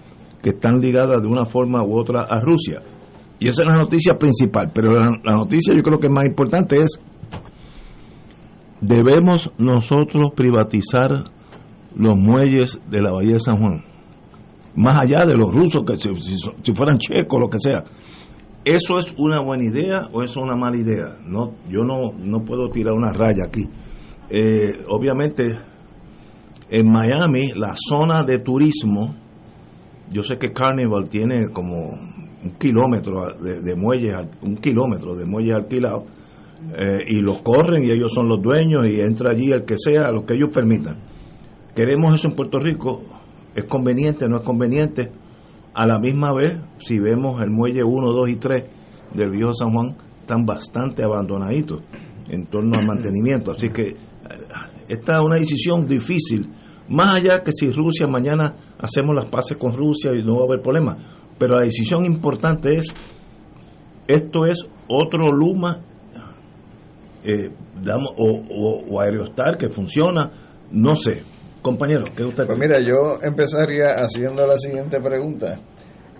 que 0.42 0.50
están 0.50 0.80
ligadas 0.80 1.22
de 1.22 1.28
una 1.28 1.44
forma 1.44 1.82
u 1.82 1.96
otra 1.98 2.22
a 2.22 2.40
Rusia. 2.40 2.82
Y 3.38 3.48
esa 3.48 3.62
es 3.62 3.68
la 3.68 3.76
noticia 3.76 4.18
principal, 4.18 4.70
pero 4.72 4.92
la, 4.94 5.10
noticia 5.24 5.74
yo 5.74 5.82
creo 5.82 5.98
que 5.98 6.08
más 6.08 6.24
importante 6.24 6.78
es, 6.78 6.98
debemos 8.80 9.52
nosotros 9.58 10.32
privatizar 10.34 11.24
los 11.94 12.16
muelles 12.16 12.80
de 12.90 13.02
la 13.02 13.12
Bahía 13.12 13.34
de 13.34 13.40
San 13.40 13.58
Juan, 13.58 13.84
más 14.74 15.00
allá 15.00 15.26
de 15.26 15.36
los 15.36 15.52
rusos, 15.52 15.84
que 15.84 15.96
si 15.98 16.72
fueran 16.72 16.98
checos, 16.98 17.40
lo 17.40 17.48
que 17.48 17.58
sea. 17.58 17.84
¿Eso 18.64 18.98
es 18.98 19.14
una 19.16 19.40
buena 19.42 19.64
idea 19.64 20.08
o 20.12 20.24
eso 20.24 20.40
es 20.40 20.44
una 20.44 20.56
mala 20.56 20.76
idea? 20.76 21.18
No, 21.24 21.52
yo 21.68 21.84
no, 21.84 22.10
no 22.18 22.44
puedo 22.44 22.68
tirar 22.68 22.94
una 22.94 23.12
raya 23.12 23.44
aquí. 23.46 23.62
Eh, 24.28 24.84
obviamente, 24.88 25.56
en 26.68 26.90
Miami, 26.90 27.52
la 27.54 27.74
zona 27.76 28.24
de 28.24 28.40
turismo, 28.40 29.14
yo 30.10 30.24
sé 30.24 30.36
que 30.36 30.52
Carnival 30.52 31.08
tiene 31.08 31.48
como 31.52 32.15
un 32.46 32.58
kilómetro 32.58 33.26
de, 33.42 33.60
de 33.60 33.74
muelles, 33.74 34.14
un 34.42 34.56
kilómetro 34.56 35.14
de 35.14 35.24
muelles 35.24 35.54
alquilados, 35.54 36.04
eh, 36.74 37.04
y 37.06 37.20
los 37.20 37.42
corren 37.42 37.84
y 37.84 37.90
ellos 37.90 38.12
son 38.12 38.28
los 38.28 38.40
dueños 38.40 38.88
y 38.88 39.00
entra 39.00 39.30
allí 39.30 39.52
el 39.52 39.64
que 39.64 39.76
sea, 39.76 40.10
lo 40.10 40.24
que 40.24 40.34
ellos 40.34 40.50
permitan. 40.52 40.98
Queremos 41.74 42.14
eso 42.14 42.28
en 42.28 42.34
Puerto 42.34 42.58
Rico, 42.58 43.02
es 43.54 43.64
conveniente, 43.64 44.26
no 44.26 44.38
es 44.38 44.42
conveniente. 44.42 45.10
A 45.74 45.86
la 45.86 45.98
misma 45.98 46.32
vez, 46.32 46.58
si 46.78 46.98
vemos 46.98 47.42
el 47.42 47.50
muelle 47.50 47.84
1, 47.84 48.12
2 48.12 48.28
y 48.30 48.36
3 48.36 48.64
del 49.14 49.30
viejo 49.30 49.52
San 49.52 49.70
Juan, 49.72 49.96
están 50.20 50.46
bastante 50.46 51.02
abandonaditos 51.04 51.82
en 52.28 52.46
torno 52.46 52.78
al 52.78 52.86
mantenimiento. 52.86 53.50
Así 53.50 53.68
que 53.68 53.88
eh, 53.88 53.96
esta 54.88 55.14
es 55.14 55.20
una 55.20 55.36
decisión 55.36 55.86
difícil. 55.86 56.48
Más 56.88 57.16
allá 57.16 57.42
que 57.42 57.52
si 57.52 57.70
Rusia 57.70 58.06
mañana 58.06 58.54
hacemos 58.78 59.14
las 59.14 59.26
paces 59.26 59.58
con 59.58 59.76
Rusia 59.76 60.12
y 60.14 60.24
no 60.24 60.36
va 60.36 60.42
a 60.42 60.44
haber 60.46 60.62
problema. 60.62 60.96
Pero 61.38 61.56
la 61.56 61.62
decisión 61.62 62.04
importante 62.04 62.76
es, 62.76 62.86
esto 64.08 64.46
es 64.46 64.58
otro 64.88 65.32
Luma 65.32 65.80
eh, 67.24 67.50
damos, 67.82 68.10
o, 68.16 68.30
o, 68.30 68.84
o 68.88 69.00
Aerostar 69.00 69.56
que 69.58 69.68
funciona, 69.68 70.30
no 70.70 70.96
sé. 70.96 71.22
Compañero, 71.62 72.04
¿qué 72.16 72.22
usted 72.22 72.46
Pues 72.46 72.58
mira, 72.58 72.80
yo 72.80 73.18
empezaría 73.22 73.94
haciendo 73.96 74.46
la 74.46 74.56
siguiente 74.56 75.00
pregunta. 75.00 75.58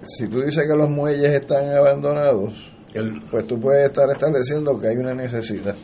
Si 0.03 0.29
tú 0.29 0.41
dices 0.41 0.65
que 0.69 0.77
los 0.77 0.91
muelles 0.91 1.31
están 1.33 1.69
abandonados, 1.77 2.53
El- 2.93 3.21
pues 3.31 3.47
tú 3.47 3.61
puedes 3.61 3.87
estar 3.87 4.09
estableciendo 4.11 4.79
que 4.81 4.89
hay 4.89 4.97
una 4.97 5.15
necesidad. 5.15 5.77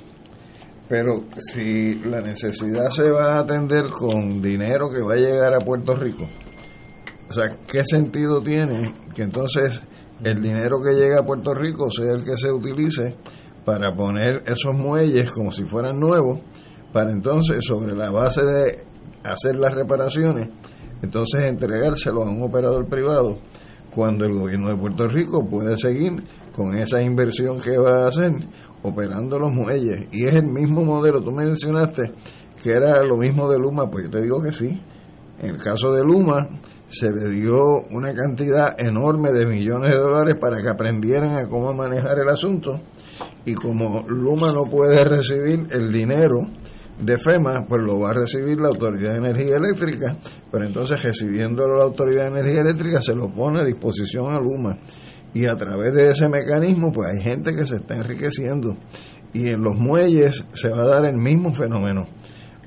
Pero 0.88 1.24
si 1.38 1.94
la 2.00 2.20
necesidad 2.20 2.88
se 2.90 3.08
va 3.10 3.34
a 3.36 3.38
atender 3.40 3.84
con 3.86 4.42
dinero 4.42 4.90
que 4.90 5.00
va 5.02 5.14
a 5.14 5.16
llegar 5.16 5.54
a 5.54 5.64
Puerto 5.64 5.94
Rico, 5.94 6.26
o 7.32 7.34
sea, 7.34 7.56
¿qué 7.66 7.82
sentido 7.82 8.42
tiene 8.42 8.92
que 9.14 9.22
entonces 9.22 9.82
el 10.22 10.42
dinero 10.42 10.82
que 10.84 10.92
llega 10.92 11.20
a 11.20 11.24
Puerto 11.24 11.54
Rico 11.54 11.90
sea 11.90 12.12
el 12.12 12.22
que 12.22 12.36
se 12.36 12.52
utilice 12.52 13.16
para 13.64 13.94
poner 13.96 14.42
esos 14.44 14.74
muelles 14.74 15.30
como 15.30 15.50
si 15.50 15.64
fueran 15.64 15.98
nuevos, 15.98 16.40
para 16.92 17.10
entonces 17.10 17.64
sobre 17.66 17.96
la 17.96 18.10
base 18.10 18.44
de 18.44 18.84
hacer 19.24 19.56
las 19.56 19.74
reparaciones, 19.74 20.50
entonces 21.00 21.44
entregárselo 21.44 22.22
a 22.22 22.30
un 22.30 22.42
operador 22.42 22.86
privado 22.86 23.38
cuando 23.94 24.26
el 24.26 24.34
gobierno 24.34 24.68
de 24.68 24.76
Puerto 24.76 25.08
Rico 25.08 25.48
puede 25.48 25.78
seguir 25.78 26.22
con 26.54 26.76
esa 26.76 27.00
inversión 27.00 27.62
que 27.62 27.78
va 27.78 28.04
a 28.04 28.08
hacer 28.08 28.32
operando 28.82 29.38
los 29.38 29.50
muelles 29.50 30.06
y 30.12 30.26
es 30.26 30.34
el 30.34 30.48
mismo 30.48 30.84
modelo, 30.84 31.22
tú 31.22 31.30
mencionaste 31.30 32.12
que 32.62 32.72
era 32.72 33.02
lo 33.02 33.16
mismo 33.16 33.50
de 33.50 33.58
Luma, 33.58 33.90
pues 33.90 34.04
yo 34.04 34.10
te 34.10 34.20
digo 34.20 34.42
que 34.42 34.52
sí. 34.52 34.82
En 35.38 35.50
el 35.56 35.58
caso 35.58 35.92
de 35.92 36.02
Luma 36.02 36.48
se 36.92 37.10
le 37.10 37.30
dio 37.30 37.80
una 37.90 38.12
cantidad 38.12 38.78
enorme 38.78 39.32
de 39.32 39.46
millones 39.46 39.92
de 39.92 39.96
dólares 39.98 40.36
para 40.38 40.60
que 40.60 40.68
aprendieran 40.68 41.36
a 41.36 41.48
cómo 41.48 41.72
manejar 41.72 42.18
el 42.18 42.28
asunto. 42.28 42.80
Y 43.46 43.54
como 43.54 44.06
Luma 44.06 44.52
no 44.52 44.64
puede 44.64 45.02
recibir 45.02 45.68
el 45.70 45.90
dinero 45.90 46.40
de 47.00 47.16
FEMA, 47.16 47.64
pues 47.66 47.80
lo 47.82 47.98
va 47.98 48.10
a 48.10 48.14
recibir 48.14 48.58
la 48.60 48.68
Autoridad 48.68 49.12
de 49.12 49.18
Energía 49.18 49.56
Eléctrica, 49.56 50.18
pero 50.50 50.66
entonces 50.66 51.02
recibiéndolo 51.02 51.76
la 51.76 51.84
Autoridad 51.84 52.24
de 52.24 52.40
Energía 52.40 52.60
Eléctrica 52.60 53.00
se 53.00 53.14
lo 53.14 53.32
pone 53.32 53.60
a 53.60 53.64
disposición 53.64 54.30
a 54.30 54.38
Luma. 54.38 54.78
Y 55.32 55.46
a 55.46 55.56
través 55.56 55.94
de 55.94 56.08
ese 56.08 56.28
mecanismo 56.28 56.92
pues 56.92 57.08
hay 57.08 57.22
gente 57.22 57.54
que 57.54 57.64
se 57.64 57.76
está 57.76 57.96
enriqueciendo. 57.96 58.76
Y 59.32 59.48
en 59.48 59.62
los 59.62 59.76
muelles 59.76 60.44
se 60.52 60.68
va 60.68 60.82
a 60.82 60.86
dar 60.86 61.06
el 61.06 61.16
mismo 61.16 61.54
fenómeno. 61.54 62.04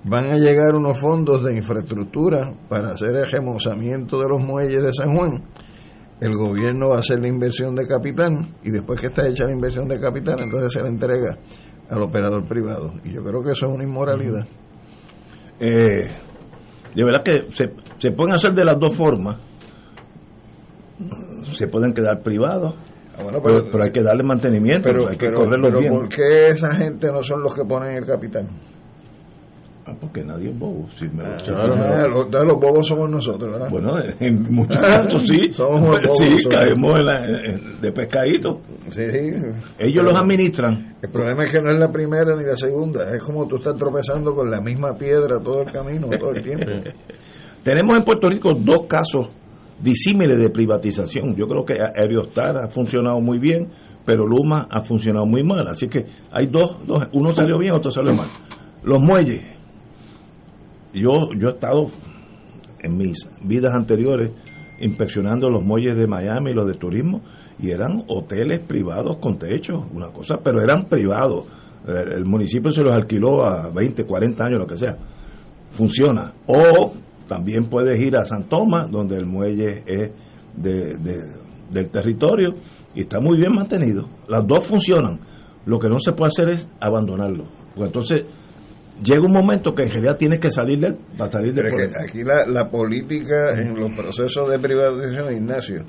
Van 0.08 0.32
a 0.32 0.38
llegar 0.38 0.76
unos 0.76 1.00
fondos 1.00 1.44
de 1.44 1.58
infraestructura 1.58 2.54
para 2.70 2.90
hacer 2.90 3.16
el 3.16 3.28
remozamiento 3.30 4.20
de 4.20 4.30
los 4.30 4.40
muelles 4.42 4.84
de 4.84 4.94
San 4.94 5.16
Juan. 5.16 5.44
El 6.22 6.34
gobierno 6.34 6.90
va 6.90 6.98
a 6.98 7.00
hacer 7.00 7.20
la 7.20 7.28
inversión 7.28 7.76
de 7.76 7.88
capital 7.88 8.34
y 8.64 8.70
después 8.72 9.02
que 9.02 9.08
está 9.08 9.28
hecha 9.28 9.46
la 9.46 9.52
inversión 9.52 9.88
de 9.88 10.00
capital, 10.00 10.36
entonces 10.42 10.72
se 10.72 10.82
la 10.82 10.90
entrega 10.90 11.38
al 11.90 12.02
operador 12.02 12.48
privado. 12.48 12.94
Y 13.04 13.14
yo 13.14 13.24
creo 13.24 13.42
que 13.42 13.52
eso 13.52 13.66
es 13.66 13.72
una 13.74 13.84
inmoralidad. 13.84 14.46
eh, 15.60 16.08
de 16.96 17.04
verdad 17.04 17.24
que 17.24 17.48
se, 17.52 17.74
se 17.98 18.12
pueden 18.12 18.36
hacer 18.36 18.54
de 18.54 18.64
las 18.64 18.80
dos 18.80 18.96
formas. 18.96 19.38
Se 21.54 21.68
pueden 21.68 21.94
quedar 21.94 22.22
privados, 22.22 22.76
Ah, 23.18 23.24
bueno, 23.24 23.40
pero, 23.42 23.64
pero 23.72 23.82
hay 23.86 23.92
que 23.92 24.02
darle 24.02 24.24
mantenimiento, 24.24 24.90
pero, 24.90 25.08
hay 25.08 25.16
que 25.16 25.30
pero 25.30 25.80
bien. 25.80 25.94
¿por 25.94 26.10
qué 26.10 26.48
esa 26.48 26.76
gente 26.76 27.10
no 27.14 27.24
son 27.24 27.42
los 27.42 27.56
que 27.56 27.64
ponen 27.64 27.96
el 27.96 28.06
capital? 28.06 28.46
Ah, 29.88 29.94
porque 30.02 30.24
nadie 30.24 30.50
es 30.50 30.58
bobo. 30.58 30.88
Si 30.98 31.06
me- 31.08 31.24
claro, 31.46 31.76
Ah, 31.76 32.08
los, 32.08 32.60
bobos 32.60 32.88
somos 32.88 33.08
nosotros, 33.08 33.52
¿verdad? 33.52 33.70
Bueno, 33.70 33.92
en 34.20 34.52
muchos 34.52 34.78
casos 34.78 35.22
sí. 35.28 35.42
Somos 35.54 35.82
bobos, 36.02 36.18
sí, 36.18 36.50
caemos 36.50 37.00
en 37.00 37.06
la- 37.06 37.24
en- 37.24 37.82
de 37.82 37.92
pescadito. 37.92 38.62
sí, 38.90 39.06
sí. 39.06 39.32
Ellos 39.78 40.04
los 40.04 40.18
administran. 40.18 40.96
El 41.04 41.10
problema 41.12 41.44
es 41.44 41.52
que 41.52 41.62
no 41.62 41.72
es 41.72 41.80
la 41.80 41.92
primera 41.92 42.36
ni 42.36 42.44
la 42.44 42.58
segunda, 42.58 43.16
es 43.16 43.22
como 43.22 43.48
tú 43.48 43.58
estás 43.58 43.76
tropezando 43.78 44.34
con 44.34 44.50
la 44.50 44.60
misma 44.60 44.98
piedra 44.98 45.40
todo 45.40 45.62
el 45.62 45.72
camino, 45.72 46.08
todo 46.20 46.32
el 46.32 46.42
tiempo. 46.42 46.66
Tenemos 47.64 47.98
en 47.98 48.04
Puerto 48.04 48.28
Rico 48.28 48.54
dos 48.56 48.88
casos 48.88 49.30
disímiles 49.80 50.40
de 50.40 50.50
privatización. 50.50 51.36
Yo 51.36 51.48
creo 51.48 51.64
que 51.64 51.78
Aerostar 51.80 52.58
ha 52.58 52.70
funcionado 52.70 53.20
muy 53.22 53.38
bien, 53.38 53.70
pero 54.06 54.26
Luma 54.26 54.68
ha 54.70 54.82
funcionado 54.84 55.26
muy 55.28 55.44
mal. 55.44 55.68
Así 55.68 55.88
que 55.88 56.06
hay 56.32 56.48
dos, 56.48 56.86
dos 56.88 57.08
uno 57.14 57.32
salió 57.34 57.60
bien, 57.60 57.74
otro 57.74 57.92
salió 57.92 58.14
mal. 58.16 58.28
Los 58.84 59.00
muelles. 59.02 59.44
Yo, 60.96 61.30
yo 61.38 61.50
he 61.50 61.52
estado 61.52 61.92
en 62.80 62.98
mis 62.98 63.18
vidas 63.44 63.74
anteriores 63.74 64.32
inspeccionando 64.80 65.50
los 65.50 65.64
muelles 65.64 65.96
de 65.96 66.08
Miami, 66.08 66.54
los 66.54 66.68
de 66.68 66.74
turismo, 66.74 67.22
y 67.60 67.72
eran 67.72 68.04
hoteles 68.08 68.60
privados 68.60 69.18
con 69.18 69.38
techo, 69.38 69.86
una 69.94 70.10
cosa, 70.12 70.40
pero 70.44 70.62
eran 70.62 70.86
privados. 70.86 71.46
El, 71.88 72.26
municipio 72.26 72.72
se 72.72 72.82
los 72.82 72.94
alquiló 72.94 73.46
a 73.46 73.70
20, 73.70 74.06
40 74.06 74.44
años, 74.44 74.60
lo 74.60 74.68
que 74.68 74.78
sea. 74.78 74.98
Funciona. 75.70 76.34
O 76.48 76.94
también 77.28 77.66
puedes 77.66 78.00
ir 78.00 78.18
a 78.18 78.26
San 78.26 78.46
Tomás, 78.50 78.90
donde 78.90 79.16
el 79.18 79.26
muelle 79.26 79.84
es 79.86 80.12
de, 80.56 80.98
de- 80.98 81.46
del 81.72 81.90
territorio 81.90 82.54
y 82.94 83.02
está 83.02 83.20
muy 83.20 83.38
bien 83.38 83.54
mantenido. 83.54 84.08
Las 84.28 84.46
dos 84.46 84.64
funcionan. 84.66 85.20
Lo 85.66 85.80
que 85.80 85.90
no 85.90 86.00
se 86.00 86.12
puede 86.14 86.30
hacer 86.30 86.50
es 86.50 86.68
abandonarlo. 86.80 87.46
Porque 87.74 87.88
entonces 87.88 88.26
llega 89.04 89.22
un 89.22 89.34
momento 89.34 89.74
que 89.74 89.84
en 89.84 89.90
realidad 89.92 90.18
tienes 90.18 90.40
que 90.40 90.50
salir 90.52 90.80
del, 90.80 90.96
para 91.18 91.32
salir 91.32 91.54
del 91.54 91.66
Pero 91.66 91.68
es 91.68 91.82
que 91.82 91.90
problema. 91.90 92.04
aquí 92.08 92.24
la, 92.54 92.62
la 92.64 92.70
política 92.70 93.60
en 93.60 93.76
los 93.76 93.92
procesos 93.96 94.50
de 94.50 94.60
privatización, 94.60 95.34
Ignacio, 95.34 95.86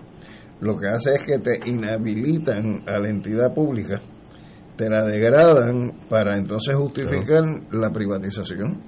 lo 0.61 0.77
que 0.79 0.89
hace 0.89 1.11
es 1.15 1.23
que 1.27 1.39
te 1.39 1.61
inhabilitan 1.71 2.83
a 2.87 2.99
la 2.99 3.09
entidad 3.11 3.53
pública, 3.55 4.01
te 4.77 4.89
la 4.91 5.05
degradan 5.05 5.93
para 6.09 6.37
entonces 6.37 6.75
justificar 6.75 7.43
la 7.73 7.91
privatización. 7.91 8.83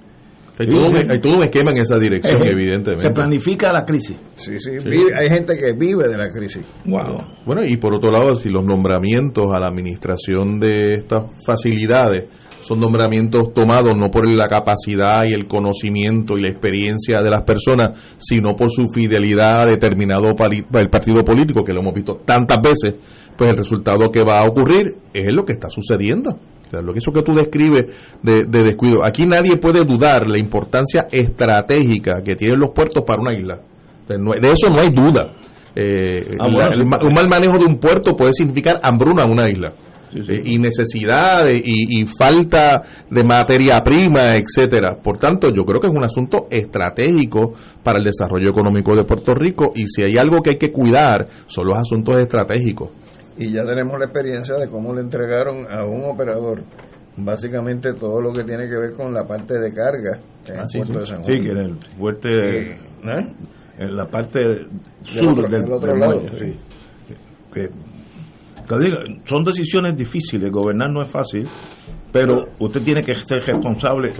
Hay 0.61 0.67
todo, 0.67 0.89
un, 0.89 0.95
hay 0.97 1.19
todo 1.21 1.37
un 1.37 1.43
esquema 1.43 1.71
en 1.71 1.77
esa 1.77 1.97
dirección, 1.97 2.41
Eh, 2.43 2.49
evidentemente. 2.51 3.07
Se 3.07 3.13
planifica 3.13 3.71
la 3.71 3.85
crisis. 3.85 4.17
Sí, 4.33 4.59
sí, 4.59 4.71
vive- 4.83 5.15
hay 5.15 5.29
gente 5.29 5.57
que 5.57 5.71
vive 5.71 6.09
de 6.09 6.17
la 6.17 6.29
crisis. 6.31 6.65
Wow. 6.85 7.23
Bueno, 7.45 7.63
y 7.63 7.77
por 7.77 7.95
otro 7.95 8.11
lado, 8.11 8.35
si 8.35 8.49
los 8.49 8.65
nombramientos 8.65 9.45
a 9.53 9.59
la 9.59 9.67
administración 9.67 10.59
de 10.59 10.95
estas 10.95 11.23
facilidades 11.45 12.25
son 12.69 12.79
nombramientos 12.79 13.51
tomados 13.51 13.97
no 13.97 14.11
por 14.11 14.27
la 14.29 14.47
capacidad 14.47 15.25
y 15.25 15.33
el 15.33 15.47
conocimiento 15.47 16.37
y 16.37 16.41
la 16.43 16.49
experiencia 16.49 17.19
de 17.21 17.31
las 17.31 17.41
personas, 17.41 17.91
sino 18.19 18.55
por 18.55 18.69
su 18.71 18.85
fidelidad 18.93 19.61
a 19.63 19.65
determinado 19.65 20.35
el 20.73 20.89
partido 20.89 21.23
político, 21.23 21.63
que 21.63 21.73
lo 21.73 21.81
hemos 21.81 21.95
visto 21.95 22.21
tantas 22.23 22.59
veces, 22.61 22.93
pues 23.35 23.49
el 23.49 23.57
resultado 23.57 24.11
que 24.11 24.21
va 24.23 24.41
a 24.41 24.45
ocurrir 24.45 24.95
es 25.11 25.33
lo 25.33 25.43
que 25.43 25.53
está 25.53 25.67
sucediendo. 25.69 26.29
O 26.67 26.69
sea, 26.69 26.81
lo 26.83 26.93
que 26.93 26.99
eso 26.99 27.11
que 27.11 27.23
tú 27.23 27.33
describes 27.33 27.87
de, 28.21 28.43
de 28.45 28.61
descuido, 28.63 29.03
aquí 29.03 29.25
nadie 29.25 29.57
puede 29.57 29.83
dudar 29.83 30.29
la 30.29 30.37
importancia 30.37 31.07
estratégica 31.11 32.21
que 32.21 32.35
tienen 32.35 32.59
los 32.59 32.69
puertos 32.69 33.03
para 33.05 33.19
una 33.19 33.33
isla. 33.33 33.59
De 34.07 34.51
eso 34.51 34.69
no 34.69 34.79
hay 34.79 34.89
duda. 34.89 35.31
Eh, 35.75 36.35
Ah, 36.39 36.47
la- 36.47 36.67
el 36.73 36.81
un 36.81 37.13
mal 37.13 37.27
manejo 37.27 37.57
de 37.57 37.65
un 37.65 37.77
puerto 37.77 38.15
puede 38.15 38.33
significar 38.33 38.75
hambruna 38.83 39.23
en 39.23 39.31
una 39.31 39.49
isla. 39.49 39.73
Sí, 40.11 40.23
sí. 40.23 40.31
Eh, 40.33 40.41
y 40.45 40.57
necesidad 40.57 41.45
de- 41.45 41.57
y, 41.57 42.01
y 42.01 42.05
falta 42.05 42.81
de 43.09 43.23
materia 43.23 43.81
prima, 43.83 44.35
etcétera. 44.35 44.95
Por 44.97 45.17
tanto, 45.17 45.51
yo 45.53 45.63
creo 45.65 45.79
que 45.79 45.87
es 45.87 45.93
un 45.93 46.03
asunto 46.03 46.47
estratégico 46.49 47.53
para 47.83 47.99
el 47.99 48.05
desarrollo 48.05 48.49
económico 48.49 48.95
de 48.95 49.03
Puerto 49.03 49.33
Rico 49.33 49.71
y 49.75 49.85
si 49.87 50.03
hay 50.03 50.17
algo 50.17 50.41
que 50.41 50.51
hay 50.51 50.55
que 50.57 50.71
cuidar 50.71 51.27
son 51.45 51.67
los 51.67 51.77
asuntos 51.77 52.17
estratégicos. 52.17 52.89
Y 53.37 53.51
ya 53.51 53.65
tenemos 53.65 53.97
la 53.99 54.05
experiencia 54.05 54.55
de 54.55 54.67
cómo 54.67 54.93
le 54.93 55.01
entregaron 55.01 55.65
a 55.71 55.85
un 55.85 56.03
operador 56.05 56.61
básicamente 57.17 57.93
todo 57.93 58.21
lo 58.21 58.31
que 58.31 58.43
tiene 58.43 58.67
que 58.69 58.77
ver 58.77 58.93
con 58.93 59.13
la 59.13 59.25
parte 59.27 59.59
de 59.59 59.73
carga 59.73 60.19
en 60.47 60.57
Ah, 60.59 60.61
el 60.63 60.67
sí, 60.67 60.77
puerto 60.79 60.93
sí. 60.93 60.99
de 60.99 61.05
San 61.05 61.23
Sí, 61.23 61.31
Juan. 61.31 61.41
que 61.43 61.49
en 61.51 61.57
el 61.57 61.75
fuerte, 61.97 62.29
Eh, 62.29 62.77
¿eh? 63.05 63.33
en 63.79 63.95
la 63.95 64.05
parte 64.07 64.39
sur 65.03 65.29
otro- 65.29 65.47
del, 65.49 65.71
otro 65.71 65.91
del 65.91 65.99
lado, 65.99 66.21
muelle, 66.21 66.39
sí. 66.39 66.57
sí. 67.07 67.13
Que, 67.53 67.69
son 69.25 69.43
decisiones 69.43 69.95
difíciles, 69.97 70.51
gobernar 70.51 70.91
no 70.91 71.03
es 71.03 71.09
fácil, 71.09 71.47
pero 72.11 72.45
usted 72.59 72.83
tiene 72.83 73.03
que 73.03 73.15
ser 73.15 73.41
responsable, 73.41 74.13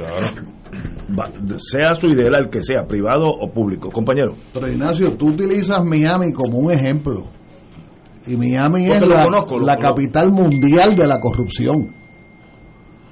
sea 1.57 1.93
su 1.95 2.07
ideal 2.07 2.49
que 2.49 2.61
sea, 2.61 2.85
privado 2.87 3.27
o 3.27 3.51
público. 3.51 3.89
Compañero, 3.91 4.35
Pero 4.53 4.67
Ignacio, 4.67 5.15
tú 5.17 5.29
utilizas 5.29 5.83
Miami 5.83 6.33
como 6.33 6.59
un 6.59 6.71
ejemplo. 6.71 7.27
Y 8.25 8.35
Miami 8.35 8.87
Porque 8.87 8.91
es 8.91 9.07
lo 9.07 9.15
la, 9.15 9.23
conozco, 9.23 9.59
lo 9.59 9.65
la 9.65 9.75
conozco. 9.75 9.95
capital 9.95 10.31
mundial 10.31 10.95
de 10.95 11.07
la 11.07 11.19
corrupción. 11.19 11.95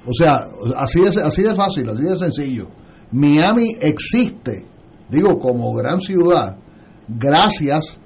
O 0.04 0.12
sea, 0.12 0.40
así 0.76 1.00
de, 1.00 1.08
así 1.22 1.42
de 1.42 1.54
fácil, 1.54 1.88
así 1.88 2.02
de 2.02 2.18
sencillo. 2.18 2.68
Miami 3.12 3.76
existe, 3.80 4.66
digo, 5.08 5.38
como 5.38 5.72
gran 5.74 6.00
ciudad, 6.00 6.56
gracias 7.08 8.00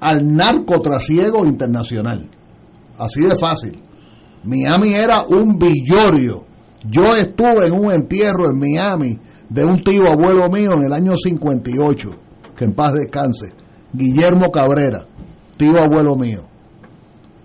al 0.00 0.34
narcotrasiego 0.34 1.44
internacional. 1.46 2.28
Así 3.02 3.20
de 3.20 3.36
fácil. 3.36 3.82
Miami 4.44 4.94
era 4.94 5.24
un 5.28 5.58
billorio. 5.58 6.44
Yo 6.88 7.16
estuve 7.16 7.66
en 7.66 7.72
un 7.72 7.92
entierro 7.92 8.48
en 8.48 8.58
Miami 8.58 9.18
de 9.48 9.64
un 9.64 9.82
tío 9.82 10.04
abuelo 10.06 10.48
mío 10.48 10.74
en 10.74 10.84
el 10.84 10.92
año 10.92 11.16
58, 11.16 12.10
que 12.56 12.64
en 12.64 12.74
paz 12.74 12.94
descanse, 12.94 13.52
Guillermo 13.92 14.52
Cabrera, 14.52 15.04
tío 15.56 15.80
abuelo 15.80 16.14
mío. 16.14 16.44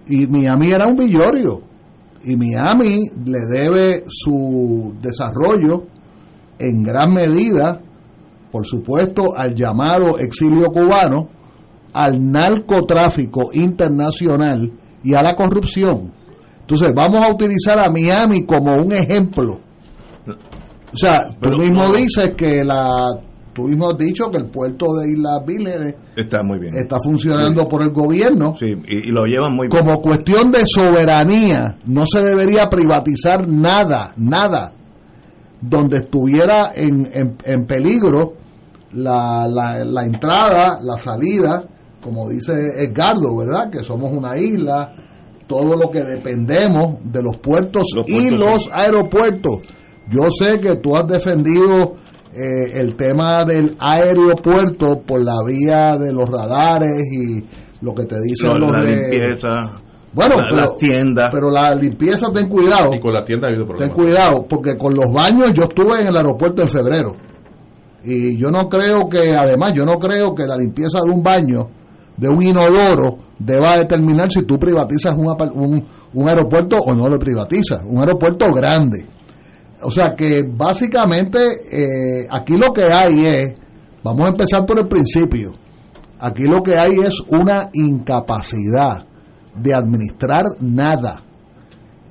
Y 0.08 0.28
Miami 0.28 0.70
era 0.72 0.86
un 0.86 0.96
billorio. 0.96 1.62
Y 2.24 2.36
Miami 2.36 3.06
le 3.26 3.40
debe 3.48 4.04
su 4.08 4.94
desarrollo 5.02 5.88
en 6.60 6.84
gran 6.84 7.14
medida, 7.14 7.82
por 8.52 8.68
supuesto, 8.68 9.36
al 9.36 9.56
llamado 9.56 10.20
exilio 10.20 10.68
cubano, 10.68 11.30
al 11.94 12.32
narcotráfico 12.32 13.50
internacional 13.54 14.72
y 15.04 15.14
a 15.14 15.22
la 15.24 15.36
corrupción. 15.36 16.12
Entonces, 16.62 16.92
vamos 16.94 17.26
a 17.26 17.32
utilizar 17.32 17.80
a 17.80 17.90
Miami 17.90 18.46
como 18.46 18.76
un 18.76 18.92
ejemplo. 18.92 19.60
O 20.94 20.98
sea, 20.98 21.30
Pero 21.40 21.54
tú 21.56 21.62
mismo 21.62 21.84
no. 21.84 21.94
dices 21.94 22.32
que 22.36 22.64
la. 22.64 23.10
Tú 23.54 23.64
mismo 23.64 23.90
has 23.90 23.98
dicho 23.98 24.30
que 24.30 24.38
el 24.38 24.46
puerto 24.52 24.86
de 25.00 25.12
Islas 25.14 25.40
Vírgenes 25.46 25.96
está 26.16 26.44
muy 26.44 26.60
bien. 26.60 26.76
está 26.76 26.98
funcionando 27.04 27.68
por 27.68 27.82
el 27.82 27.90
gobierno. 27.92 28.54
Sí, 28.60 28.68
y, 28.88 29.08
y 29.10 29.12
lo 29.12 29.26
llevan 29.26 29.56
muy 29.56 29.68
bien. 29.68 29.84
Como 29.84 30.00
cuestión 30.00 30.52
de 30.52 30.64
soberanía, 30.64 31.76
no 31.88 32.06
se 32.06 32.22
debería 32.24 32.70
privatizar 32.70 33.48
nada, 33.48 34.14
nada, 34.16 34.74
donde 35.60 35.98
estuviera 35.98 36.72
en, 36.76 37.10
en- 37.12 37.38
en 37.46 37.66
peligro 37.66 38.34
la, 38.94 39.48
la- 39.50 39.84
la 39.84 40.06
entrada, 40.06 40.80
la 40.84 40.98
salida, 40.98 41.64
como 42.02 42.30
dice 42.30 42.54
Edgardo, 42.84 43.36
¿verdad? 43.38 43.70
Que 43.72 43.80
somos 43.84 44.12
una 44.16 44.38
isla, 44.38 44.94
todo 45.48 45.76
lo 45.76 45.90
que 45.92 46.04
dependemos 46.04 46.98
de 47.04 47.24
los 47.24 47.38
puertos, 47.42 47.84
Los 47.96 48.08
y 48.10 48.30
los 48.30 48.64
sí. 48.66 48.70
aeropuertos. 48.74 49.60
Yo 50.10 50.24
sé 50.32 50.60
que 50.60 50.76
tú 50.78 50.96
has 50.96 51.08
defendido 51.08 51.96
eh, 52.34 52.72
el 52.80 52.96
tema 52.96 53.44
del 53.46 53.76
aeropuerto 53.80 55.02
por 55.02 55.24
la 55.24 55.36
vía 55.46 55.98
de 55.98 56.14
los 56.14 56.30
radares 56.30 57.04
y 57.12 57.44
lo 57.82 57.94
que 57.94 58.06
te 58.06 58.16
dicen 58.22 58.50
Lo- 58.50 58.58
los 58.60 58.72
la 58.72 58.84
de- 58.84 58.92
limpieza, 58.96 59.48
bueno, 60.14 60.36
la- 60.38 60.48
pero, 60.50 60.62
las 60.62 60.78
tiendas. 60.78 61.30
pero 61.32 61.50
la 61.50 61.74
limpieza, 61.76 62.28
ten 62.32 62.48
cuidado, 62.48 62.90
Y 62.94 63.00
con 63.00 63.14
la 63.14 63.24
tienda 63.24 63.48
ha 63.48 63.50
habido 63.50 63.66
ten 63.66 63.76
problemas. 63.90 63.96
cuidado, 63.96 64.46
porque 64.48 64.78
con 64.78 64.94
los 64.94 65.12
baños 65.12 65.54
yo 65.54 65.64
estuve 65.64 66.00
en 66.02 66.08
el 66.08 66.18
aeropuerto 66.18 66.62
en 66.62 66.70
febrero. 66.70 67.14
Y 68.04 68.38
yo 68.38 68.50
no 68.52 68.70
creo 68.70 69.08
que, 69.10 69.34
además, 69.36 69.74
yo 69.74 69.84
no 69.84 69.98
creo 69.98 70.34
que 70.34 70.46
la 70.46 70.56
limpieza 70.56 71.02
de 71.02 71.12
un 71.12 71.22
baño, 71.22 71.68
de 72.18 72.28
un 72.28 72.42
inodoro, 72.42 73.20
deba 73.40 73.78
determinar 73.78 74.30
si 74.32 74.44
tú 74.44 74.60
privatizas 74.60 75.16
un, 75.16 75.28
un, 75.54 75.86
un 76.14 76.30
aeropuerto 76.30 76.78
o 76.78 76.94
no 76.94 77.08
lo 77.08 77.20
privatizas. 77.20 77.84
Un 77.86 78.00
aeropuerto 78.00 78.52
grande. 78.52 79.08
O 79.84 79.92
sea 79.92 80.16
que 80.16 80.40
básicamente 80.44 81.40
eh, 81.72 82.28
aquí 82.30 82.54
lo 82.58 82.74
que 82.74 82.86
hay 82.86 83.26
es, 83.26 83.54
vamos 84.04 84.26
a 84.26 84.30
empezar 84.30 84.66
por 84.66 84.80
el 84.80 84.88
principio, 84.88 85.54
aquí 86.20 86.44
lo 86.44 86.64
que 86.64 86.78
hay 86.78 87.00
es 87.00 87.22
una 87.30 87.70
incapacidad 87.74 89.06
de 89.56 89.74
administrar 89.74 90.46
nada. 90.60 91.24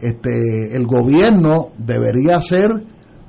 Este, 0.00 0.76
el 0.76 0.86
gobierno 0.86 1.70
debería 1.78 2.40
ser 2.40 2.70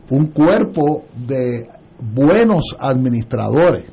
un 0.10 0.28
cuerpo 0.28 1.06
de 1.16 1.68
buenos 2.00 2.76
administradores. 2.80 3.86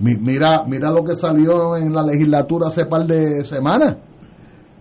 Mi- 0.00 0.16
Mira, 0.16 0.64
mira 0.66 0.90
lo 0.90 1.04
que 1.04 1.14
salió 1.14 1.76
en 1.76 1.92
la 1.92 2.02
legislatura 2.02 2.68
hace 2.68 2.86
par 2.86 3.06
de 3.06 3.44
semanas. 3.44 3.96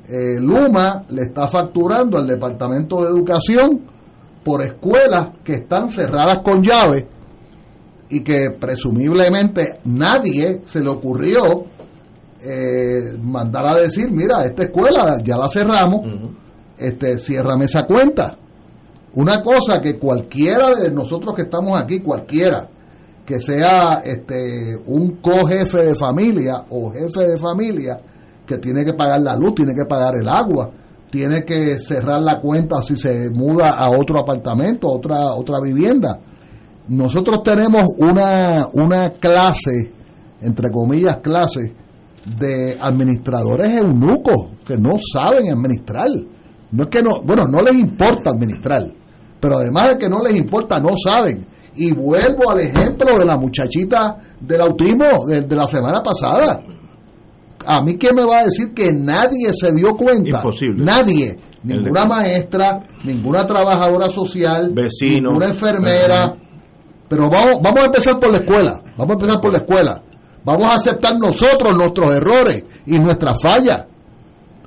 Eh, 0.10 0.40
Luma 0.40 1.04
le 1.10 1.22
está 1.24 1.48
facturando 1.48 2.18
al 2.18 2.28
Departamento 2.28 3.02
de 3.02 3.10
Educación 3.10 3.82
por 4.44 4.64
escuelas 4.64 5.30
que 5.44 5.54
están 5.54 5.92
cerradas 5.92 6.40
con 6.40 6.62
llave 6.64 7.08
y 8.10 8.22
que 8.22 8.50
presumiblemente 8.60 9.80
nadie 9.86 10.62
se 10.66 10.82
le 10.82 10.90
ocurrió 10.90 11.66
eh, 12.44 13.16
mandar 13.22 13.68
a 13.68 13.78
decir, 13.80 14.10
mira, 14.12 14.44
esta 14.44 14.64
escuela 14.64 15.18
ya 15.24 15.38
la 15.38 15.48
cerramos, 15.48 16.02
este, 16.78 17.18
ciérrame 17.20 17.66
esa 17.66 17.84
cuenta. 17.86 18.36
Una 19.14 19.42
cosa 19.44 19.80
que 19.80 20.00
cualquiera 20.00 20.74
de 20.76 20.90
nosotros 20.92 21.36
que 21.36 21.44
estamos 21.44 21.80
aquí, 21.80 22.00
cualquiera, 22.00 22.68
que 23.26 23.40
sea 23.40 24.02
este 24.04 24.76
un 24.88 25.18
cojefe 25.22 25.86
de 25.86 25.96
familia 25.96 26.66
o 26.70 26.92
jefe 26.92 27.28
de 27.28 27.38
familia 27.38 28.00
que 28.46 28.58
tiene 28.58 28.84
que 28.84 28.94
pagar 28.94 29.22
la 29.22 29.36
luz, 29.36 29.56
tiene 29.56 29.74
que 29.74 29.86
pagar 29.86 30.16
el 30.16 30.28
agua, 30.28 30.72
tiene 31.10 31.44
que 31.46 31.78
cerrar 31.80 32.22
la 32.22 32.40
cuenta 32.42 32.82
si 32.82 32.96
se 32.96 33.30
muda 33.30 33.70
a 33.70 33.90
otro 33.92 34.20
apartamento, 34.20 34.88
otra 34.90 35.34
otra 35.34 35.60
vivienda. 35.62 36.20
Nosotros 36.88 37.44
tenemos 37.44 37.86
una 37.98 38.68
una 38.74 39.10
clase 39.10 39.92
entre 40.42 40.70
comillas 40.72 41.18
clase 41.18 41.74
de 42.38 42.78
administradores 42.80 43.82
eunucos 43.82 44.48
que 44.66 44.78
no 44.78 44.98
saben 45.00 45.52
administrar. 45.52 46.10
No 46.72 46.84
es 46.84 46.90
que 46.90 47.02
no, 47.02 47.22
bueno, 47.24 47.48
no 47.48 47.62
les 47.62 47.76
importa 47.76 48.30
administrar, 48.32 48.84
pero 49.40 49.58
además 49.58 49.90
de 49.90 49.98
que 49.98 50.10
no 50.10 50.24
les 50.24 50.36
importa, 50.36 50.80
no 50.80 50.92
saben. 51.04 51.46
Y 51.76 51.94
vuelvo 51.94 52.52
al 52.52 52.60
ejemplo 52.62 53.18
de 53.18 53.26
la 53.26 53.38
muchachita 53.38 54.18
del 54.40 54.62
autismo 54.62 55.26
de, 55.28 55.42
de 55.42 55.56
la 55.56 55.68
semana 55.68 56.02
pasada. 56.04 56.62
A 57.66 57.82
mí, 57.82 57.98
¿quién 57.98 58.16
me 58.16 58.26
va 58.26 58.40
a 58.40 58.44
decir 58.46 58.74
que 58.74 58.92
nadie 58.92 59.54
se 59.54 59.72
dio 59.72 59.96
cuenta? 59.96 60.30
Imposible. 60.30 60.84
Nadie. 60.84 61.38
Ninguna 61.64 62.06
maestra, 62.06 62.80
ninguna 63.04 63.46
trabajadora 63.46 64.10
social, 64.10 64.72
Vecino. 64.74 65.30
ninguna 65.30 65.50
enfermera. 65.50 66.36
Pero 67.08 67.30
vamos, 67.30 67.62
vamos 67.62 67.82
a 67.82 67.86
empezar 67.86 68.20
por 68.20 68.32
la 68.32 68.38
escuela. 68.38 68.82
Vamos 68.98 69.12
a 69.12 69.14
empezar 69.14 69.42
por 69.42 69.52
la 69.52 69.58
escuela. 69.60 70.02
Vamos 70.44 70.74
a 70.74 70.76
aceptar 70.76 71.14
nosotros 71.20 71.76
nuestros 71.76 72.12
errores 72.14 72.64
y 72.88 72.98
nuestras 72.98 73.40
fallas. 73.42 73.86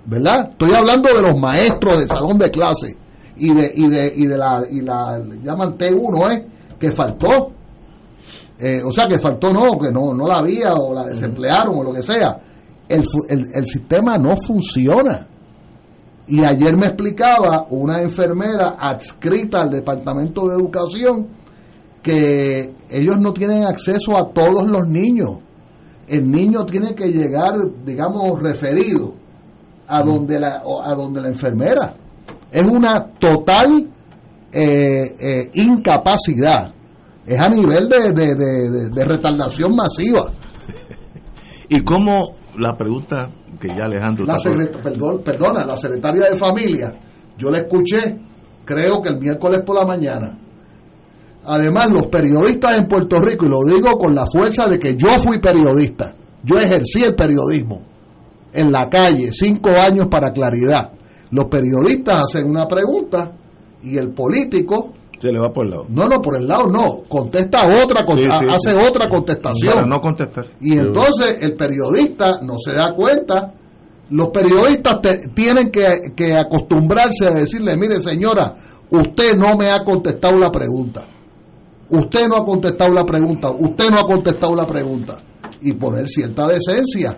¿Verdad? 0.06 0.50
Estoy 0.52 0.74
hablando 0.74 1.08
de 1.12 1.22
los 1.22 1.36
maestros 1.36 2.00
de 2.00 2.06
salón 2.06 2.38
de 2.38 2.50
clase 2.50 2.96
y 3.36 3.52
de, 3.52 3.72
y 3.74 3.88
de, 3.88 4.12
y 4.14 4.26
de 4.26 4.38
la, 4.38 4.62
y 4.70 4.80
la, 4.82 5.20
llaman 5.42 5.76
T1, 5.76 6.32
¿eh? 6.32 6.46
Que 6.84 6.92
faltó. 6.92 7.50
Eh, 8.58 8.82
o 8.84 8.92
sea, 8.92 9.06
que 9.06 9.18
faltó 9.18 9.50
no, 9.50 9.78
que 9.78 9.90
no, 9.90 10.12
no 10.12 10.28
la 10.28 10.36
había 10.36 10.74
o 10.74 10.92
la 10.92 11.04
desemplearon 11.04 11.78
o 11.78 11.82
lo 11.82 11.94
que 11.94 12.02
sea. 12.02 12.38
El, 12.86 13.02
el, 13.30 13.46
el 13.54 13.66
sistema 13.66 14.18
no 14.18 14.36
funciona. 14.36 15.26
Y 16.28 16.44
ayer 16.44 16.76
me 16.76 16.88
explicaba 16.88 17.66
una 17.70 18.02
enfermera 18.02 18.76
adscrita 18.78 19.62
al 19.62 19.70
Departamento 19.70 20.46
de 20.46 20.56
Educación 20.56 21.26
que 22.02 22.74
ellos 22.90 23.18
no 23.18 23.32
tienen 23.32 23.64
acceso 23.64 24.14
a 24.14 24.30
todos 24.30 24.66
los 24.66 24.86
niños. 24.86 25.38
El 26.06 26.30
niño 26.30 26.66
tiene 26.66 26.94
que 26.94 27.08
llegar, 27.08 27.54
digamos, 27.82 28.42
referido 28.42 29.14
a 29.88 30.02
donde 30.02 30.38
la, 30.38 30.62
a 30.84 30.94
donde 30.94 31.22
la 31.22 31.28
enfermera. 31.28 31.94
es 32.52 32.66
una 32.66 33.06
total 33.18 33.88
eh, 34.54 35.14
eh, 35.18 35.50
incapacidad. 35.54 36.72
Es 37.26 37.38
a 37.40 37.48
nivel 37.48 37.88
de, 37.88 38.12
de, 38.12 38.34
de- 38.90 39.04
retardación 39.04 39.74
masiva. 39.74 40.30
Y 41.68 41.80
cómo, 41.82 42.32
la 42.58 42.76
pregunta 42.76 43.30
que 43.58 43.68
ya 43.68 43.84
Alejandro 43.84 44.24
La 44.26 44.36
secret- 44.38 44.82
perdón, 44.82 45.22
perdona, 45.24 45.64
la 45.64 45.76
secretaria 45.76 46.28
de 46.30 46.36
familia, 46.36 46.92
yo 47.38 47.50
la 47.50 47.58
escuché, 47.58 48.18
creo 48.64 49.00
que 49.00 49.08
el 49.10 49.18
miércoles 49.18 49.62
por 49.64 49.76
la 49.76 49.86
mañana. 49.86 50.38
Además, 51.46 51.90
los 51.90 52.06
periodistas 52.08 52.78
en 52.78 52.86
Puerto 52.88 53.16
Rico, 53.18 53.46
y 53.46 53.48
lo 53.48 53.62
digo 53.64 53.96
con 53.98 54.14
la 54.14 54.24
fuerza 54.26 54.66
de 54.66 54.78
que 54.78 54.94
yo 54.94 55.08
fui 55.18 55.38
periodista, 55.40 56.14
yo 56.42 56.58
ejercí 56.58 57.02
el 57.04 57.14
periodismo 57.14 57.82
en 58.52 58.70
la 58.70 58.88
calle, 58.90 59.30
cinco 59.32 59.70
años 59.70 60.06
para 60.10 60.30
claridad. 60.30 60.90
Los 61.30 61.46
periodistas 61.46 62.22
hacen 62.24 62.48
una 62.48 62.66
pregunta 62.68 63.32
y 63.84 63.96
el 63.98 64.10
político, 64.10 64.92
se 65.18 65.30
le 65.32 65.38
va 65.38 65.50
por 65.52 65.64
el 65.66 65.70
lado. 65.70 65.86
no, 65.88 66.08
no, 66.08 66.20
por 66.20 66.36
el 66.36 66.46
lado 66.48 66.66
no, 66.66 67.02
contesta 67.08 67.66
otra, 67.82 68.04
con- 68.04 68.18
Sí, 68.18 68.24
sí, 68.26 68.46
hace 68.50 68.70
sí. 68.74 68.86
otra 68.88 69.08
contestación. 69.08 69.74
Para 69.74 69.86
no 69.86 70.00
contestar. 70.00 70.46
Y 70.60 70.76
entonces 70.78 71.36
el 71.40 71.54
periodista 71.54 72.40
no 72.42 72.58
se 72.58 72.72
da 72.74 72.92
cuenta. 72.94 73.54
Los 74.10 74.28
periodistas 74.28 75.00
te- 75.00 75.20
tienen 75.34 75.70
que, 75.70 76.12
que 76.14 76.34
acostumbrarse 76.34 77.26
a 77.26 77.30
decirle, 77.30 77.74
mire 77.76 78.00
señora, 78.00 78.54
usted 78.90 79.34
no 79.34 79.56
me 79.56 79.70
ha 79.70 79.82
contestado 79.82 80.36
la 80.36 80.50
pregunta. 80.50 81.06
Usted 81.88 82.26
no 82.28 82.36
ha 82.36 82.44
contestado 82.44 82.92
la 82.92 83.04
pregunta. 83.04 83.50
Usted 83.50 83.90
no 83.90 83.98
ha 83.98 84.02
contestado 84.04 84.54
la 84.54 84.66
pregunta. 84.66 85.16
Y 85.62 85.72
poner 85.74 86.08
cierta 86.08 86.46
decencia. 86.48 87.16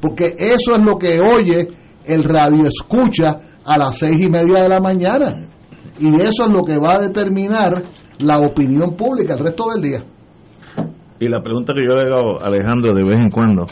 Porque 0.00 0.34
eso 0.38 0.74
es 0.74 0.84
lo 0.84 0.98
que 0.98 1.20
oye 1.20 1.68
el 2.04 2.22
radio 2.24 2.64
escucha 2.66 3.40
a 3.64 3.78
las 3.78 3.96
seis 3.98 4.20
y 4.26 4.30
media 4.30 4.62
de 4.62 4.68
la 4.68 4.80
mañana. 4.80 5.48
Y 5.98 6.08
eso 6.20 6.46
es 6.46 6.50
lo 6.52 6.62
que 6.64 6.78
va 6.78 6.94
a 6.94 7.00
determinar 7.02 7.82
la 8.24 8.40
opinión 8.40 8.94
pública 8.96 9.34
el 9.34 9.40
resto 9.40 9.70
del 9.72 9.82
día. 9.82 10.04
Y 11.18 11.28
la 11.28 11.40
pregunta 11.42 11.72
que 11.72 11.84
yo 11.86 11.94
le 11.94 12.12
hago 12.12 12.40
a 12.42 12.46
Alejandro 12.46 12.94
de 12.94 13.02
vez 13.04 13.18
en 13.20 13.30
cuando, 13.30 13.66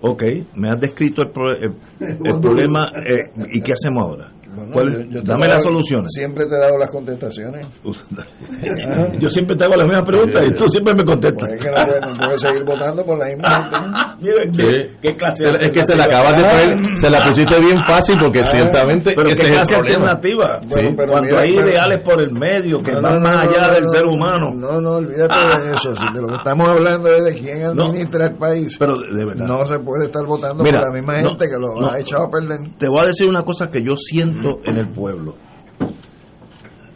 ok, 0.00 0.22
me 0.56 0.68
has 0.70 0.80
descrito 0.80 1.22
el, 1.22 1.30
pro- 1.30 1.52
el- 1.56 1.74
el 2.00 2.40
problema 2.40 2.88
eh, 3.06 3.30
y 3.52 3.60
qué 3.60 3.72
hacemos 3.72 4.02
ahora. 4.02 4.30
Bueno, 4.54 4.72
¿Cuál- 4.72 4.92
yo- 4.92 5.10
yo 5.10 5.22
te 5.22 5.28
dame 5.28 5.48
las 5.48 5.62
soluciones. 5.62 6.10
Siempre 6.12 6.46
te 6.46 6.54
he 6.54 6.58
dado 6.58 6.78
las 6.78 6.90
contestaciones. 6.90 7.66
yo 9.18 9.28
siempre 9.28 9.56
te 9.56 9.64
hago 9.64 9.76
la 9.76 9.84
misma 9.84 10.04
pregunta 10.04 10.44
y 10.44 10.52
tú 10.52 10.66
siempre 10.68 10.94
me 10.94 11.04
contestas. 11.04 11.48
Pues 11.48 11.52
es 11.60 11.62
que 11.64 11.70
no 11.70 11.84
puedes, 11.84 12.00
no 12.00 12.14
puedes 12.24 12.40
seguir 12.40 12.64
votando 12.64 13.04
por 13.04 13.18
la 13.18 13.26
misma 13.26 13.50
gente. 13.50 14.14
Mira, 14.20 14.42
qué, 14.52 14.92
qué 15.02 15.16
clase 15.16 15.44
de 15.44 15.64
Es 15.66 15.70
que 15.70 15.84
se 15.84 15.96
la 15.96 16.04
acabas 16.04 16.36
de 16.36 16.44
poner, 16.44 16.96
se 16.96 17.10
la 17.10 17.24
pusiste 17.28 17.60
bien 17.60 17.82
fácil 17.84 18.16
porque 18.20 18.44
ciertamente 18.44 19.12
Pero 19.14 19.28
ese 19.28 19.36
qué 19.36 19.42
es 19.42 19.48
el 19.48 19.54
clase 19.54 19.74
alternativa. 19.76 20.60
Bueno, 20.68 20.90
pero 20.96 21.12
Cuando 21.12 21.30
mira, 21.30 21.42
hay 21.42 21.56
pero- 21.56 21.68
ideales 21.68 22.00
por 22.00 22.20
el 22.22 22.32
medio 22.32 22.82
que 22.82 22.92
No, 22.92 23.02
van 23.02 23.14
no, 23.14 23.20
más 23.20 23.34
no, 23.34 23.40
allá 23.50 23.66
no, 23.68 23.74
del 23.74 23.82
no, 23.82 23.88
ser 23.90 24.04
no, 24.04 24.12
humano. 24.12 24.50
No, 24.54 24.80
no, 24.80 24.90
olvídate 24.92 25.34
de 25.66 25.74
eso. 25.74 25.94
Si 25.94 26.14
de 26.14 26.20
lo 26.20 26.28
que 26.28 26.34
estamos 26.36 26.68
hablando 26.68 27.08
es 27.08 27.24
de 27.24 27.32
quién 27.34 27.64
administra 27.64 28.24
el 28.26 28.36
país. 28.36 28.76
Pero 28.78 28.94
de, 28.96 29.14
de 29.14 29.24
verdad. 29.24 29.46
no 29.46 29.64
se 29.64 29.78
puede 29.80 30.04
estar 30.06 30.24
votando 30.24 30.62
Mira, 30.64 30.80
por 30.80 30.88
la 30.88 30.94
misma 30.94 31.20
no, 31.22 31.28
gente 31.30 31.46
que 31.46 31.58
lo 31.60 31.80
no. 31.80 31.90
ha 31.90 31.98
echado 31.98 32.24
a 32.24 32.30
perder. 32.30 32.58
Te 32.78 32.88
voy 32.88 33.00
a 33.02 33.06
decir 33.06 33.28
una 33.28 33.42
cosa 33.42 33.70
que 33.70 33.82
yo 33.82 33.96
siento 33.96 34.43
en 34.64 34.76
el 34.76 34.88
pueblo. 34.88 35.34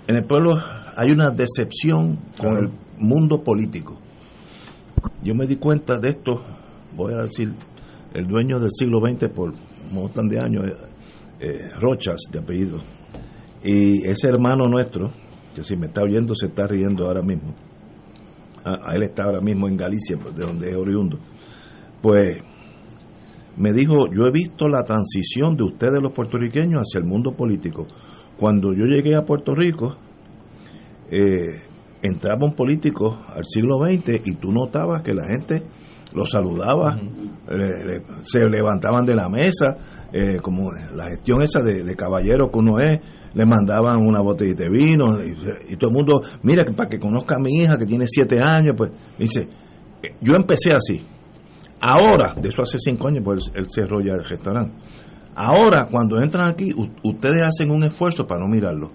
En 0.06 0.16
el 0.16 0.24
pueblo 0.24 0.58
hay 0.96 1.10
una 1.10 1.30
decepción 1.30 2.18
con 2.38 2.56
el 2.56 2.70
mundo 2.98 3.42
político. 3.42 3.98
Yo 5.22 5.34
me 5.34 5.46
di 5.46 5.56
cuenta 5.56 5.98
de 5.98 6.10
esto, 6.10 6.42
voy 6.96 7.14
a 7.14 7.22
decir, 7.22 7.54
el 8.14 8.26
dueño 8.26 8.58
del 8.58 8.70
siglo 8.72 9.00
XX 9.00 9.28
por 9.28 9.50
un 9.50 9.94
montón 9.94 10.28
de 10.28 10.40
años, 10.40 10.66
eh, 10.66 10.76
eh, 11.40 11.70
Rochas 11.80 12.20
de 12.32 12.38
apellido, 12.38 12.78
y 13.62 14.06
ese 14.08 14.28
hermano 14.28 14.64
nuestro, 14.64 15.12
que 15.54 15.62
si 15.62 15.76
me 15.76 15.86
está 15.86 16.02
oyendo 16.02 16.34
se 16.34 16.46
está 16.46 16.66
riendo 16.66 17.06
ahora 17.06 17.22
mismo, 17.22 17.54
a, 18.64 18.90
a 18.90 18.94
él 18.94 19.02
está 19.02 19.24
ahora 19.24 19.40
mismo 19.40 19.68
en 19.68 19.76
Galicia, 19.76 20.16
de 20.16 20.44
donde 20.44 20.70
es 20.70 20.76
oriundo, 20.76 21.18
pues 22.00 22.42
me 23.58 23.72
dijo, 23.72 24.06
yo 24.12 24.26
he 24.26 24.30
visto 24.30 24.68
la 24.68 24.84
transición 24.84 25.56
de 25.56 25.64
ustedes 25.64 26.00
los 26.00 26.12
puertorriqueños 26.12 26.82
hacia 26.82 26.98
el 27.00 27.04
mundo 27.06 27.32
político. 27.36 27.86
Cuando 28.38 28.72
yo 28.72 28.84
llegué 28.86 29.16
a 29.16 29.24
Puerto 29.24 29.54
Rico, 29.54 29.96
eh, 31.10 31.62
entraba 32.02 32.44
un 32.46 32.54
político 32.54 33.18
al 33.28 33.44
siglo 33.44 33.78
XX 33.84 34.26
y 34.26 34.34
tú 34.36 34.52
notabas 34.52 35.02
que 35.02 35.14
la 35.14 35.26
gente 35.26 35.62
lo 36.14 36.24
saludaba, 36.26 36.96
le- 37.50 37.84
le- 37.84 38.02
se 38.22 38.48
levantaban 38.48 39.04
de 39.04 39.14
la 39.14 39.28
mesa, 39.28 39.76
eh, 40.12 40.36
como 40.40 40.70
la 40.94 41.08
gestión 41.08 41.42
esa 41.42 41.60
de, 41.62 41.82
de 41.82 41.96
caballero 41.96 42.50
que 42.50 42.58
uno 42.58 42.78
es, 42.78 43.00
le 43.34 43.44
mandaban 43.44 44.06
una 44.06 44.20
botellita 44.20 44.64
de 44.64 44.70
vino 44.70 45.22
y, 45.22 45.34
y 45.72 45.76
todo 45.76 45.90
el 45.90 45.96
mundo, 45.96 46.20
mira, 46.42 46.64
para 46.64 46.88
que 46.88 46.98
conozca 46.98 47.36
a 47.36 47.38
mi 47.38 47.52
hija 47.58 47.76
que 47.76 47.84
tiene 47.86 48.06
siete 48.06 48.40
años, 48.40 48.74
pues 48.76 48.90
dice, 49.18 49.48
eh, 50.02 50.14
yo 50.20 50.32
empecé 50.36 50.72
así. 50.74 51.04
Ahora, 51.80 52.34
de 52.36 52.48
eso 52.48 52.62
hace 52.62 52.78
cinco 52.78 53.08
años, 53.08 53.22
pues 53.24 53.50
él 53.54 53.66
cerró 53.72 54.00
ya 54.00 54.12
el 54.14 54.24
restaurante. 54.24 54.72
Ahora, 55.34 55.86
cuando 55.90 56.20
entran 56.20 56.48
aquí, 56.48 56.74
ustedes 57.04 57.44
hacen 57.44 57.70
un 57.70 57.84
esfuerzo 57.84 58.26
para 58.26 58.40
no 58.40 58.48
mirarlo. 58.48 58.90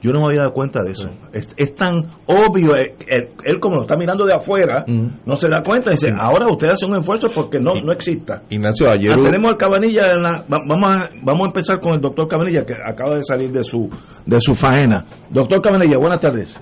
Yo 0.00 0.12
no 0.12 0.20
me 0.20 0.26
había 0.26 0.42
dado 0.42 0.52
cuenta 0.52 0.80
de 0.84 0.92
eso. 0.92 1.10
Es, 1.32 1.48
es 1.56 1.74
tan 1.74 2.06
obvio, 2.26 2.76
eh, 2.76 2.94
él, 3.08 3.30
él 3.44 3.58
como 3.60 3.74
lo 3.76 3.80
está 3.82 3.96
mirando 3.96 4.24
de 4.24 4.32
afuera, 4.32 4.84
no 5.26 5.36
se 5.36 5.48
da 5.48 5.62
cuenta. 5.64 5.90
Dice, 5.90 6.12
ahora 6.16 6.46
ustedes 6.50 6.74
hacen 6.74 6.90
un 6.90 6.98
esfuerzo 7.00 7.26
porque 7.34 7.58
no, 7.58 7.74
no 7.82 7.90
exista. 7.90 8.44
Ignacio, 8.48 8.88
ayer 8.88 9.12
Ah, 9.18 9.22
tenemos 9.24 9.50
el 9.50 9.56
Cabanilla, 9.56 10.12
en 10.14 10.22
la- 10.22 10.42
va- 10.50 10.60
vamos, 10.68 10.88
a, 10.90 11.08
vamos 11.22 11.42
a 11.42 11.46
empezar 11.48 11.80
con 11.80 11.94
el 11.94 12.00
doctor 12.00 12.28
Cabanilla, 12.28 12.64
que 12.64 12.74
acaba 12.74 13.16
de 13.16 13.22
salir 13.24 13.50
de 13.50 13.64
su, 13.64 13.90
de 14.24 14.40
su 14.40 14.54
faena. 14.54 15.04
Doctor 15.30 15.60
Cabanilla, 15.60 15.98
buenas 15.98 16.20
tardes. 16.20 16.56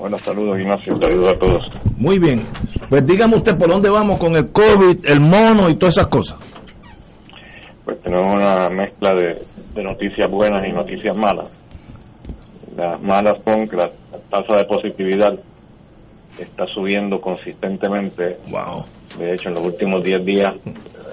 Buenos 0.00 0.22
saludos, 0.22 0.58
Ignacio. 0.58 0.94
Saludos 0.98 1.28
a 1.28 1.38
todos. 1.38 1.70
Muy 1.98 2.18
bien. 2.18 2.44
Pues 2.88 3.04
dígame 3.04 3.36
usted 3.36 3.58
por 3.58 3.68
dónde 3.68 3.90
vamos 3.90 4.18
con 4.18 4.34
el 4.34 4.50
COVID, 4.50 5.04
el 5.04 5.20
mono 5.20 5.68
y 5.68 5.76
todas 5.76 5.98
esas 5.98 6.08
cosas. 6.08 6.38
Pues 7.84 8.00
tenemos 8.00 8.34
una 8.34 8.70
mezcla 8.70 9.14
de, 9.14 9.42
de 9.74 9.82
noticias 9.84 10.30
buenas 10.30 10.66
y 10.66 10.72
noticias 10.72 11.14
malas. 11.14 11.52
Las 12.74 12.98
malas 13.02 13.44
son 13.44 13.68
que 13.68 13.76
la 13.76 13.90
tasa 14.30 14.56
de 14.56 14.64
positividad 14.64 15.38
está 16.38 16.64
subiendo 16.68 17.20
consistentemente. 17.20 18.38
Wow. 18.50 18.86
De 19.18 19.34
hecho, 19.34 19.50
en 19.50 19.56
los 19.56 19.66
últimos 19.66 20.02
10 20.02 20.24
días 20.24 20.54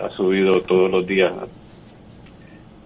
ha 0.01 0.09
subido 0.11 0.61
todos 0.61 0.89
los 0.89 1.05
días. 1.05 1.33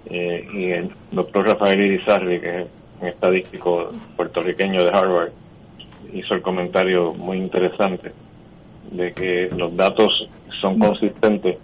Eh, 0.05 0.47
y 0.51 0.71
el 0.71 0.89
doctor 1.11 1.47
Rafael 1.47 1.79
Irizarry, 1.79 2.41
que 2.41 2.61
es 2.61 2.67
un 2.99 3.07
estadístico 3.07 3.91
puertorriqueño 4.17 4.83
de 4.83 4.89
Harvard, 4.89 5.31
hizo 6.13 6.33
el 6.33 6.41
comentario 6.41 7.13
muy 7.13 7.37
interesante 7.37 8.11
de 8.91 9.13
que 9.13 9.49
los 9.55 9.75
datos 9.75 10.29
son 10.59 10.79
consistentes 10.79 11.57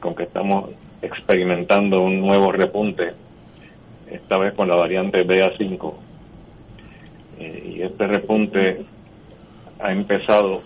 con 0.00 0.14
que 0.14 0.24
estamos 0.24 0.64
experimentando 1.02 2.00
un 2.00 2.20
nuevo 2.20 2.52
repunte, 2.52 3.12
esta 4.10 4.38
vez 4.38 4.54
con 4.54 4.68
la 4.68 4.74
variante 4.74 5.26
BA5. 5.26 5.94
Eh, 7.38 7.72
y 7.76 7.82
este 7.82 8.06
repunte 8.06 8.84
ha 9.78 9.92
empezado 9.92 10.62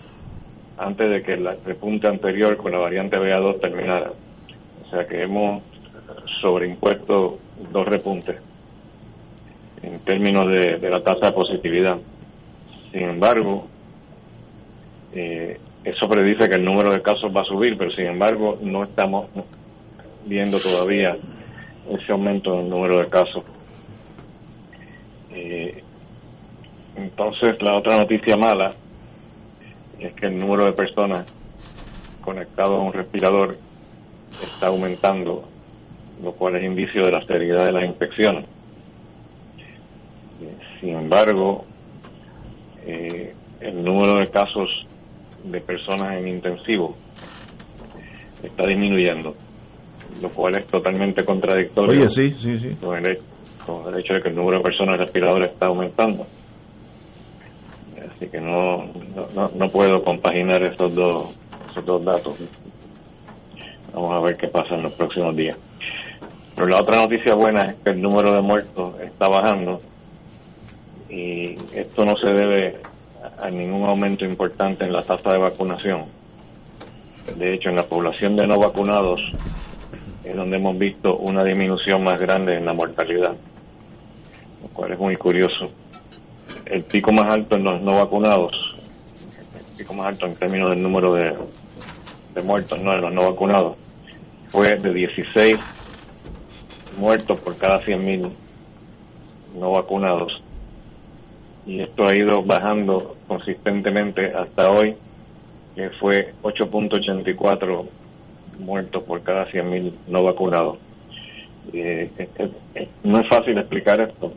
antes 0.77 1.09
de 1.09 1.23
que 1.23 1.33
el 1.33 1.47
repunte 1.63 2.07
anterior 2.07 2.57
con 2.57 2.71
la 2.71 2.79
variante 2.79 3.17
BA2 3.17 3.61
terminara. 3.61 4.11
O 4.85 4.89
sea 4.89 5.07
que 5.07 5.23
hemos 5.23 5.63
sobreimpuesto 6.41 7.39
dos 7.71 7.87
repuntes 7.87 8.37
en 9.81 9.99
términos 9.99 10.49
de, 10.49 10.77
de 10.77 10.89
la 10.89 11.01
tasa 11.01 11.27
de 11.27 11.31
positividad. 11.33 11.97
Sin 12.95 13.09
embargo, 13.09 13.67
eh, 15.11 15.59
eso 15.83 16.07
predice 16.07 16.47
que 16.47 16.55
el 16.55 16.63
número 16.63 16.93
de 16.93 17.01
casos 17.01 17.29
va 17.35 17.41
a 17.41 17.43
subir, 17.43 17.77
pero 17.77 17.91
sin 17.91 18.05
embargo 18.05 18.57
no 18.61 18.85
estamos 18.85 19.27
viendo 20.25 20.57
todavía 20.61 21.17
ese 21.89 22.11
aumento 22.13 22.53
en 22.53 22.61
el 22.61 22.69
número 22.69 22.99
de 22.99 23.09
casos. 23.09 23.43
Eh, 25.31 25.83
entonces, 26.95 27.61
la 27.61 27.75
otra 27.75 27.97
noticia 27.97 28.37
mala 28.37 28.71
es 29.99 30.13
que 30.13 30.27
el 30.27 30.39
número 30.39 30.63
de 30.63 30.71
personas 30.71 31.27
conectadas 32.21 32.79
a 32.79 32.81
un 32.81 32.93
respirador 32.93 33.57
está 34.41 34.67
aumentando, 34.67 35.43
lo 36.23 36.31
cual 36.31 36.55
es 36.55 36.63
indicio 36.63 37.03
de 37.03 37.11
la 37.11 37.25
seriedad 37.25 37.65
de 37.65 37.73
las 37.73 37.83
infecciones. 37.83 38.45
Eh, 40.41 40.55
Sin 40.79 40.95
embargo, 40.95 41.65
eh, 42.85 43.33
el 43.61 43.83
número 43.83 44.19
de 44.19 44.27
casos 44.29 44.69
de 45.43 45.59
personas 45.61 46.17
en 46.17 46.27
intensivo 46.27 46.95
está 48.43 48.67
disminuyendo, 48.67 49.35
lo 50.21 50.29
cual 50.29 50.57
es 50.57 50.65
totalmente 50.67 51.23
contradictorio 51.23 51.99
Oye, 52.01 52.09
sí, 52.09 52.29
sí, 52.31 52.57
sí. 52.59 52.75
con 52.75 52.97
el, 52.97 53.17
con 53.65 53.93
el 53.93 53.99
hecho 53.99 54.13
de 54.15 54.21
que 54.21 54.29
el 54.29 54.35
número 54.35 54.57
de 54.59 54.63
personas 54.63 54.97
respiradoras 54.97 55.51
está 55.51 55.67
aumentando. 55.67 56.25
Así 58.15 58.27
que 58.27 58.39
no, 58.39 58.85
no, 59.15 59.25
no- 59.35 59.51
no 59.55 59.67
puedo 59.67 60.03
compaginar 60.03 60.61
esos 60.63 60.93
dos, 60.93 61.35
esos 61.71 61.85
dos 61.85 62.05
datos. 62.05 62.37
Vamos 63.93 64.13
a 64.13 64.19
ver 64.25 64.37
qué 64.37 64.47
pasa 64.47 64.75
en 64.75 64.83
los 64.83 64.93
próximos 64.93 65.35
días. 65.35 65.57
Pero 66.55 66.67
la 66.67 66.79
otra 66.81 67.01
noticia 67.01 67.35
buena 67.35 67.71
es 67.71 67.75
que 67.77 67.89
el 67.91 68.01
número 68.01 68.33
de 68.33 68.41
muertos 68.41 68.99
está 69.01 69.27
bajando 69.27 69.79
y 71.09 71.55
esto 71.73 72.05
no 72.05 72.15
se 72.17 72.27
debe 72.27 72.77
a 73.41 73.49
ningún 73.49 73.87
aumento 73.87 74.25
importante 74.25 74.85
en 74.85 74.93
la 74.93 75.01
tasa 75.01 75.31
de 75.31 75.37
vacunación. 75.37 76.05
De 77.37 77.53
hecho, 77.53 77.69
en 77.69 77.75
la 77.75 77.83
población 77.83 78.35
de 78.35 78.47
no 78.47 78.59
vacunados 78.59 79.19
es 80.23 80.35
donde 80.35 80.57
hemos 80.57 80.77
visto 80.77 81.17
una 81.17 81.43
disminución 81.43 82.03
más 82.03 82.19
grande 82.19 82.57
en 82.57 82.65
la 82.65 82.73
mortalidad, 82.73 83.35
lo 84.61 84.67
cual 84.73 84.93
es 84.93 84.99
muy 84.99 85.15
curioso. 85.15 85.71
El 86.65 86.83
pico 86.83 87.11
más 87.11 87.31
alto 87.31 87.55
en 87.55 87.63
los 87.63 87.81
no 87.81 87.97
vacunados, 87.97 88.53
el 89.57 89.77
pico 89.77 89.93
más 89.93 90.07
alto 90.07 90.25
en 90.25 90.35
términos 90.35 90.69
del 90.69 90.81
número 90.81 91.13
de, 91.13 91.35
de 92.33 92.41
muertos 92.41 92.79
no 92.81 92.93
en 92.93 93.01
los 93.01 93.13
no 93.13 93.21
vacunados, 93.23 93.77
fue 94.49 94.75
de 94.75 94.93
16 94.93 95.59
muertos 96.97 97.39
por 97.39 97.57
cada 97.57 97.79
100.000 97.81 98.31
no 99.59 99.71
vacunados. 99.71 100.44
Y 101.65 101.81
esto 101.81 102.05
ha 102.05 102.15
ido 102.15 102.43
bajando 102.43 103.15
consistentemente 103.27 104.33
hasta 104.33 104.69
hoy, 104.69 104.95
que 105.75 105.89
fue 105.91 106.33
8.84 106.43 107.85
muertos 108.59 109.03
por 109.03 109.21
cada 109.23 109.47
100.000 109.47 109.93
no 110.07 110.23
vacunados. 110.23 110.77
Eh, 111.73 112.09
eh, 112.17 112.49
eh, 112.75 112.89
no 113.03 113.19
es 113.19 113.27
fácil 113.27 113.57
explicar 113.57 113.99
esto, 113.99 114.31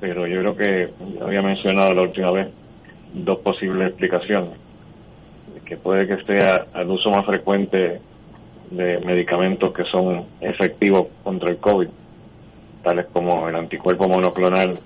pero 0.00 0.26
yo 0.26 0.40
creo 0.40 0.56
que 0.56 0.88
había 1.22 1.42
mencionado 1.42 1.92
la 1.92 2.02
última 2.02 2.30
vez 2.30 2.48
dos 3.12 3.38
posibles 3.40 3.88
explicaciones. 3.88 4.52
Que 5.66 5.76
puede 5.76 6.06
que 6.06 6.22
sea 6.24 6.66
el 6.74 6.90
uso 6.90 7.10
más 7.10 7.24
frecuente 7.26 8.00
de 8.70 9.00
medicamentos 9.00 9.72
que 9.74 9.84
son 9.84 10.24
efectivos 10.40 11.08
contra 11.22 11.50
el 11.50 11.58
COVID, 11.58 11.88
tales 12.82 13.06
como 13.12 13.48
el 13.48 13.54
anticuerpo 13.54 14.08
monoclonal 14.08 14.78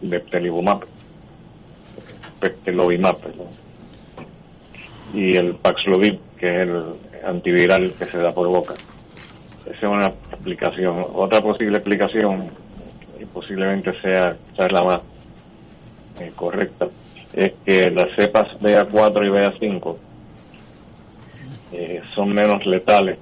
Beptelibumab, 0.00 0.84
Beptelovimab, 2.42 3.20
perdón, 3.20 3.48
y 5.14 5.36
el 5.36 5.54
Paxlovid, 5.54 6.18
que 6.38 6.48
es 6.48 6.68
el 6.68 6.82
antiviral 7.24 7.92
que 7.98 8.06
se 8.06 8.18
da 8.18 8.32
por 8.32 8.48
boca. 8.48 8.74
Esa 9.64 9.76
es 9.76 9.82
una 9.84 10.08
explicación. 10.08 11.06
Otra 11.14 11.40
posible 11.40 11.78
explicación, 11.78 12.50
y 13.20 13.24
posiblemente 13.26 13.92
sea, 14.00 14.36
sea 14.56 14.66
la 14.68 14.82
más 14.82 15.02
eh, 16.18 16.32
correcta, 16.34 16.88
es 17.32 17.52
que 17.64 17.90
las 17.90 18.14
cepas 18.16 18.48
BA4 18.60 19.26
y 19.26 19.68
BA5 19.68 19.96
eh, 21.72 22.02
son 22.14 22.34
menos 22.34 22.66
letales, 22.66 23.18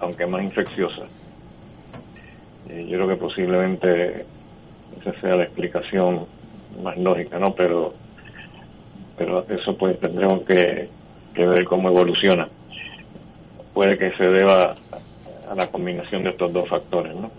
aunque 0.00 0.26
más 0.26 0.42
infecciosas. 0.42 1.08
Eh, 2.68 2.86
yo 2.88 2.96
creo 2.96 3.08
que 3.08 3.16
posiblemente 3.16 4.26
esa 5.00 5.20
sea 5.20 5.36
la 5.36 5.44
explicación 5.44 6.26
más 6.82 6.96
lógica, 6.98 7.38
¿no? 7.38 7.54
Pero, 7.54 7.94
pero 9.16 9.46
eso 9.48 9.76
pues 9.76 9.98
tendremos 10.00 10.42
que, 10.42 10.88
ver 11.36 11.64
cómo 11.64 11.88
evoluciona. 11.88 12.48
Puede 13.72 13.98
que 13.98 14.12
se 14.12 14.24
deba 14.24 14.74
a 15.50 15.54
la 15.54 15.66
combinación 15.68 16.24
de 16.24 16.30
estos 16.30 16.52
dos 16.52 16.68
factores, 16.68 17.14
¿no? 17.14 17.30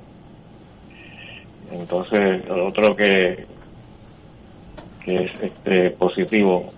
Entonces, 1.71 2.45
lo 2.47 2.67
otro 2.67 2.95
que, 2.95 3.45
que 5.03 5.23
es 5.23 5.31
este 5.41 5.91
positivo 5.91 6.71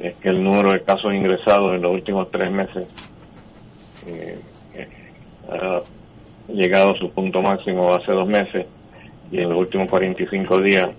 es 0.00 0.14
que 0.16 0.30
el 0.30 0.42
número 0.42 0.72
de 0.72 0.82
casos 0.82 1.14
ingresados 1.14 1.74
en 1.74 1.82
los 1.82 1.92
últimos 1.92 2.30
tres 2.30 2.50
meses 2.50 2.88
eh, 4.06 4.38
ha 5.50 5.82
llegado 6.48 6.90
a 6.90 6.98
su 6.98 7.10
punto 7.10 7.40
máximo 7.40 7.94
hace 7.94 8.12
dos 8.12 8.26
meses 8.26 8.66
y 9.30 9.38
en 9.38 9.48
los 9.48 9.58
últimos 9.58 9.88
45 9.88 10.60
días 10.60 10.90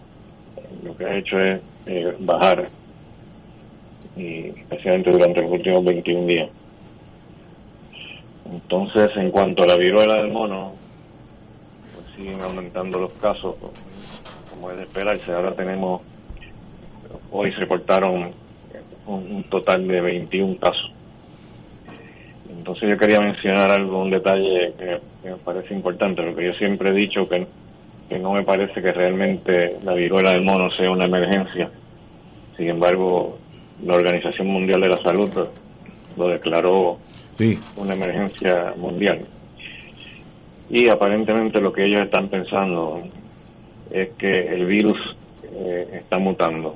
lo 0.84 0.96
que 0.96 1.06
ha 1.06 1.16
hecho 1.18 1.40
es 1.40 1.62
eh, 1.86 2.16
bajar 2.20 2.68
y 4.16 4.48
especialmente 4.48 5.12
durante 5.12 5.42
los 5.42 5.52
últimos 5.52 5.84
21 5.86 6.28
días. 6.28 6.50
Entonces, 8.52 9.12
en 9.16 9.32
cuanto 9.32 9.64
a 9.64 9.68
la 9.68 9.76
viruela 9.76 10.22
del 10.22 10.32
mono, 10.32 10.74
pues 11.96 12.16
siguen 12.16 12.42
aumentando 12.42 13.00
los 13.00 13.14
casos, 13.14 13.56
como 14.50 14.72
es 14.72 14.78
de 14.78 14.84
esperarse. 14.84 15.32
Ahora 15.32 15.54
tenemos, 15.54 16.02
hoy 17.32 17.52
se 17.54 17.60
reportaron 17.60 18.32
un, 19.08 19.44
total 19.50 19.88
de 19.88 20.02
21 20.02 20.58
casos. 20.58 20.92
Entonces 22.50 22.90
yo 22.90 22.98
quería 22.98 23.20
mencionar 23.20 23.72
algo, 23.72 24.02
un 24.02 24.12
detalle 24.12 24.74
que, 24.78 25.00
me 25.24 25.36
parece 25.38 25.74
importante, 25.74 26.22
porque 26.22 26.46
yo 26.46 26.54
siempre 26.54 26.92
he 26.92 26.94
dicho 26.94 27.28
que 27.28 27.48
no 28.20 28.34
me 28.34 28.44
parece 28.44 28.82
que 28.82 28.92
realmente 28.92 29.78
la 29.84 29.94
viruela 29.94 30.32
del 30.32 30.44
mono 30.44 30.70
sea 30.72 30.92
una 30.92 31.06
emergencia. 31.06 31.72
Sin 32.56 32.70
embargo, 32.70 33.40
la 33.84 33.96
Organización 33.96 34.48
Mundial 34.48 34.82
de 34.82 34.90
la 34.90 35.02
Salud 35.02 35.30
lo, 35.34 35.50
lo 36.18 36.28
declaró 36.30 36.98
Sí. 37.38 37.58
una 37.78 37.96
emergencia 37.96 38.74
mundial. 38.78 39.26
Y 40.70 40.88
aparentemente 40.90 41.60
lo 41.60 41.74
que 41.74 41.86
ellos 41.86 42.02
están 42.02 42.30
pensando 42.30 43.02
es 43.92 44.10
que 44.18 44.48
el 44.54 44.66
virus 44.66 44.98
eh, 45.52 46.00
está 46.02 46.18
mutando. 46.20 46.76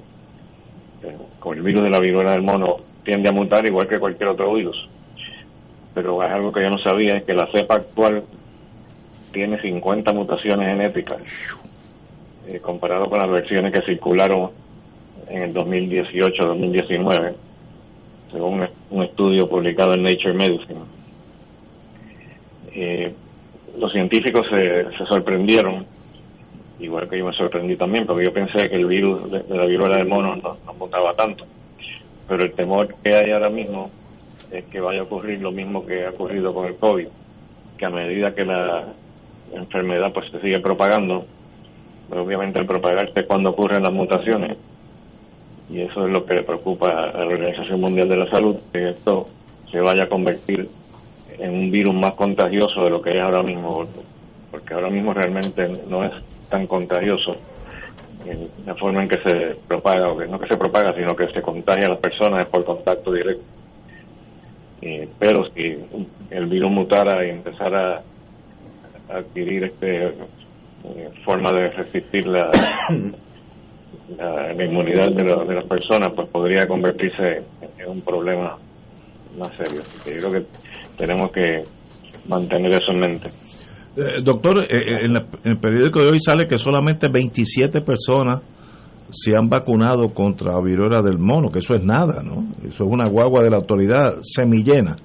Eh, 1.04 1.16
Con 1.40 1.58
el 1.58 1.64
virus 1.64 1.84
de 1.84 1.90
la 1.92 2.00
viruela 2.00 2.32
del 2.32 2.42
mono 2.42 2.78
tiende 3.04 3.30
a 3.30 3.32
mutar 3.32 3.66
igual 3.66 3.88
que 3.88 4.00
cualquier 4.00 4.30
otro 4.30 4.54
virus. 4.54 4.90
Pero 5.94 6.22
es 6.24 6.32
algo 6.32 6.52
que 6.52 6.62
yo 6.62 6.70
no 6.70 6.78
sabía, 6.80 7.18
es 7.18 7.24
que 7.24 7.34
la 7.34 7.48
cepa 7.52 7.76
actual 7.76 8.24
tiene 9.32 9.62
50 9.62 10.12
mutaciones 10.14 10.68
genéticas, 10.68 11.18
eh, 12.48 12.60
comparado 12.60 13.10
con 13.10 13.20
las 13.20 13.30
versiones 13.30 13.72
que 13.74 13.82
circularon 13.86 14.50
en 15.30 15.44
el 15.44 15.54
2018-2019 15.54 17.34
según 18.32 18.68
un- 18.92 19.04
estudio 19.04 19.48
publicado 19.48 19.94
en 19.94 20.04
Nature 20.04 20.34
Medicine. 20.34 20.80
Eh, 22.74 23.14
los 23.80 23.92
científicos 23.92 24.46
se, 24.50 24.86
se 24.98 25.06
sorprendieron, 25.06 25.86
igual 26.80 27.10
que 27.10 27.18
yo 27.18 27.26
me 27.26 27.34
sorprendí 27.34 27.76
también, 27.76 28.06
porque 28.06 28.26
yo 28.26 28.34
pensé 28.34 28.70
que 28.70 28.76
el 28.76 28.86
virus 28.86 29.32
de, 29.32 29.44
la 29.50 29.66
viruela 29.66 29.98
del 29.98 30.08
mono 30.08 30.36
no, 30.36 30.58
no 30.66 30.74
mutaba 30.74 31.14
tanto. 31.14 31.46
Pero 32.28 32.44
el 32.44 32.54
temor 32.54 32.94
que 33.04 33.16
hay 33.16 33.32
ahora 33.32 33.50
mismo 33.50 33.90
es 34.52 34.66
que 34.66 34.80
vaya 34.80 35.00
a 35.02 35.04
ocurrir 35.04 35.42
lo 35.42 35.52
mismo 35.52 35.86
que 35.86 36.06
ha 36.06 36.10
ocurrido 36.10 36.54
con 36.54 36.68
el 36.68 36.76
COVID, 36.76 37.08
que 37.78 37.86
a 37.86 37.90
medida 37.90 38.36
que 38.36 38.44
la 38.46 38.86
enfermedad 39.54 40.12
pues 40.14 40.30
se 40.32 40.42
sigue 40.42 40.60
propagando, 40.60 41.26
pues, 42.10 42.20
obviamente 42.20 42.60
al 42.60 42.66
propagarse 42.66 43.26
cuando 43.26 43.52
ocurren 43.52 43.84
las 43.84 43.94
mutaciones, 43.94 44.58
y 45.70 45.82
eso 45.82 46.06
es 46.06 46.12
lo 46.12 46.26
que 46.26 46.36
le 46.36 46.44
preocupa 46.44 47.10
a 47.10 47.18
la 47.20 47.28
Organización 47.28 47.82
Mundial 47.82 48.08
de 48.08 48.18
la 48.18 48.30
Salud, 48.30 48.56
que 48.72 48.92
esto 48.92 49.28
se 49.70 49.80
vaya 49.80 50.06
a 50.06 50.10
convertir 50.10 50.70
en 51.38 51.54
un 51.54 51.72
virus 51.72 51.94
más 51.94 52.14
contagioso 52.16 52.84
de 52.84 52.90
lo 52.90 53.02
que 53.02 53.12
es 53.12 53.22
ahora 53.22 53.44
mismo, 53.44 53.86
porque 54.50 54.74
ahora 54.74 54.90
mismo 54.90 55.14
realmente 55.14 55.68
no 55.90 56.06
es 56.06 56.14
tan 56.50 56.68
contagioso 56.68 57.36
en 58.26 58.50
la 58.66 58.76
forma 58.76 59.04
en 59.04 59.10
que 59.10 59.22
se 59.22 59.56
propaga, 59.68 60.10
o 60.10 60.18
que 60.18 60.28
no 60.28 60.40
que 60.40 60.48
se 60.48 60.58
propaga, 60.58 60.94
sino 60.94 61.16
que 61.16 61.28
se 61.28 61.42
contagia 61.42 61.86
a 61.86 61.90
las 61.90 62.00
personas 62.00 62.44
es 62.44 62.50
por 62.50 62.64
contacto 62.64 63.12
directo. 63.12 63.44
Eh, 64.82 65.08
pero 65.20 65.46
si 65.52 65.78
el 66.30 66.46
virus 66.46 66.72
mutara 66.72 67.26
y 67.26 67.32
empezara 67.32 68.02
a 69.10 69.18
adquirir 69.18 69.66
este 69.66 70.08
eh, 70.08 71.10
forma 71.26 71.52
de 71.52 71.70
resistir 71.70 72.28
la, 72.28 72.52
la, 74.18 74.54
la 74.54 74.66
inmunidad 74.66 75.12
de, 75.12 75.24
la- 75.24 75.44
de 75.44 75.56
las 75.56 75.66
personas, 75.66 76.10
pues 76.16 76.30
podría 76.30 76.68
convertirse 76.68 77.44
en 77.80 77.90
un 77.90 78.02
problema 78.02 78.58
más 79.38 79.56
serio. 79.58 79.82
Yo 80.06 80.30
creo 80.30 80.32
que 80.32 80.48
tenemos 80.98 81.32
que 81.32 81.64
mantener 82.28 82.72
eso 82.82 82.92
en 82.92 83.00
mente. 83.00 83.30
Eh, 83.96 84.22
doctor, 84.24 84.60
eh, 84.64 84.68
eh, 84.70 85.06
en, 85.06 85.14
la- 85.14 85.26
en 85.44 85.52
el 85.52 85.60
periódico 85.60 86.00
de 86.02 86.10
hoy 86.12 86.20
sale 86.20 86.48
que 86.48 86.58
solamente 86.58 87.08
27 87.10 87.82
personas 87.82 88.42
se 89.10 89.32
han 89.38 89.48
vacunado 89.50 90.10
contra 90.14 90.52
la 90.54 90.62
viruela 90.62 91.02
del 91.02 91.18
mono, 91.18 91.50
que 91.50 91.60
eso 91.60 91.74
es 91.74 91.84
nada, 91.84 92.22
¿no? 92.24 92.48
Eso 92.68 92.84
es 92.84 92.90
una 92.92 93.08
guagua 93.08 93.42
de 93.44 93.50
la 93.50 93.58
autoridad 93.58 94.18
semillena. 94.22 94.96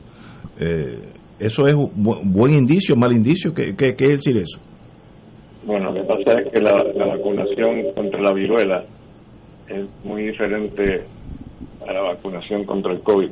Eh, 0.59 0.99
eso 1.39 1.67
es 1.69 1.75
un 1.75 1.89
bu- 2.05 2.21
buen 2.25 2.53
indicio, 2.55 2.97
mal 2.97 3.13
indicio. 3.13 3.55
¿Qué, 3.55 3.75
qué, 3.77 3.95
decir 4.09 4.37
eso? 4.37 4.59
Bueno, 5.65 5.93
lo 5.93 5.95
que 5.95 6.03
pasa 6.03 6.41
es 6.41 6.51
que 6.53 6.61
la, 6.61 6.83
la 6.83 7.07
vacunación 7.07 7.93
contra 7.95 8.21
la 8.21 8.33
viruela 8.33 8.85
es 9.69 9.87
muy 10.05 10.25
diferente 10.25 11.07
a 11.87 11.93
la 11.93 12.03
vacunación 12.03 12.65
contra 12.65 12.93
el 12.93 13.03
COVID. 13.03 13.31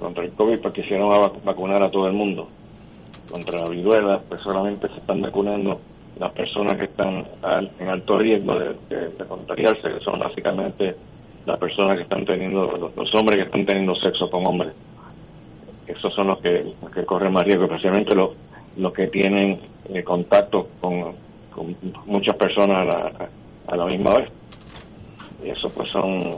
Contra 0.00 0.24
el 0.24 0.32
COVID 0.32 0.58
pues 0.60 0.74
quisieron 0.74 1.08
vac- 1.08 1.42
vacunar 1.42 1.82
a 1.82 1.90
todo 1.90 2.06
el 2.06 2.12
mundo. 2.12 2.48
Contra 3.30 3.58
la 3.60 3.68
viruela 3.68 4.22
pues 4.28 4.40
solamente 4.42 4.88
se 4.88 4.96
están 5.00 5.20
vacunando 5.22 5.80
las 6.18 6.32
personas 6.32 6.76
que 6.78 6.84
están 6.84 7.24
en 7.78 7.88
alto 7.88 8.18
riesgo 8.18 8.58
de, 8.58 8.74
de- 8.90 9.24
contagiarse, 9.26 9.88
que 9.88 10.00
son 10.00 10.18
básicamente 10.18 10.96
las 11.46 11.58
personas 11.58 11.96
que 11.96 12.02
están 12.02 12.24
teniendo, 12.26 12.66
los, 12.76 12.94
los 12.96 13.14
hombres 13.14 13.36
que 13.38 13.44
están 13.44 13.64
teniendo 13.64 13.94
sexo 13.96 14.28
con 14.30 14.46
hombres. 14.46 14.72
Esos 15.86 16.12
son 16.14 16.26
los 16.26 16.40
que, 16.40 16.74
los 16.82 16.90
que 16.90 17.04
corren 17.06 17.32
más 17.32 17.44
riesgo, 17.44 17.64
especialmente 17.64 18.14
los, 18.14 18.30
los 18.76 18.92
que 18.92 19.06
tienen 19.06 19.60
eh, 19.88 20.02
contacto 20.02 20.68
con, 20.80 21.14
con 21.58 21.76
muchas 22.06 22.36
personas 22.36 22.76
a 22.78 22.84
la, 22.84 23.28
a 23.66 23.76
la 23.76 23.84
misma 23.86 24.14
vez. 24.14 24.30
Y 25.44 25.50
eso 25.50 25.68
pues 25.70 25.90
son 25.90 26.36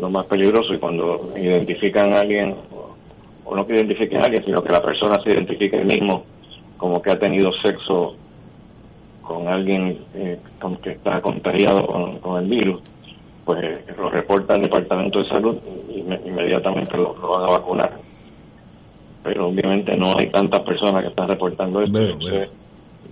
los 0.00 0.10
más 0.10 0.26
peligrosos 0.26 0.74
y 0.74 0.78
cuando 0.78 1.32
identifican 1.36 2.12
a 2.14 2.20
alguien, 2.20 2.54
o- 3.44 3.54
no 3.54 3.66
que 3.66 3.74
identifiquen 3.74 4.20
a 4.22 4.24
alguien, 4.24 4.44
sino 4.44 4.62
que 4.62 4.72
la 4.72 4.80
persona 4.82 5.20
se 5.22 5.30
identifique 5.30 5.76
él 5.76 5.86
mismo 5.86 6.24
como 6.78 7.00
que 7.02 7.10
ha 7.10 7.18
tenido 7.18 7.50
sexo 7.62 8.16
con 9.22 9.46
alguien 9.46 9.98
eh, 10.14 10.38
con 10.60 10.76
que 10.76 10.92
está 10.92 11.20
contagiado 11.20 11.86
con, 11.86 12.18
con 12.18 12.42
el 12.42 12.48
virus, 12.50 12.80
pues 13.44 13.60
lo 13.96 14.10
reporta 14.10 14.54
al 14.54 14.62
Departamento 14.62 15.18
de 15.20 15.28
Salud 15.28 15.56
y 15.90 16.00
inme- 16.00 16.20
inmediatamente 16.26 16.96
lo, 16.96 17.14
lo 17.20 17.28
van 17.28 17.44
a 17.44 17.50
vacunar. 17.52 17.92
Pero 19.22 19.48
obviamente 19.48 19.96
no 19.96 20.08
hay 20.18 20.30
tantas 20.30 20.62
personas 20.62 21.02
que 21.02 21.10
están 21.10 21.28
reportando 21.28 21.80
esto. 21.82 21.92
Entonces, 22.14 22.48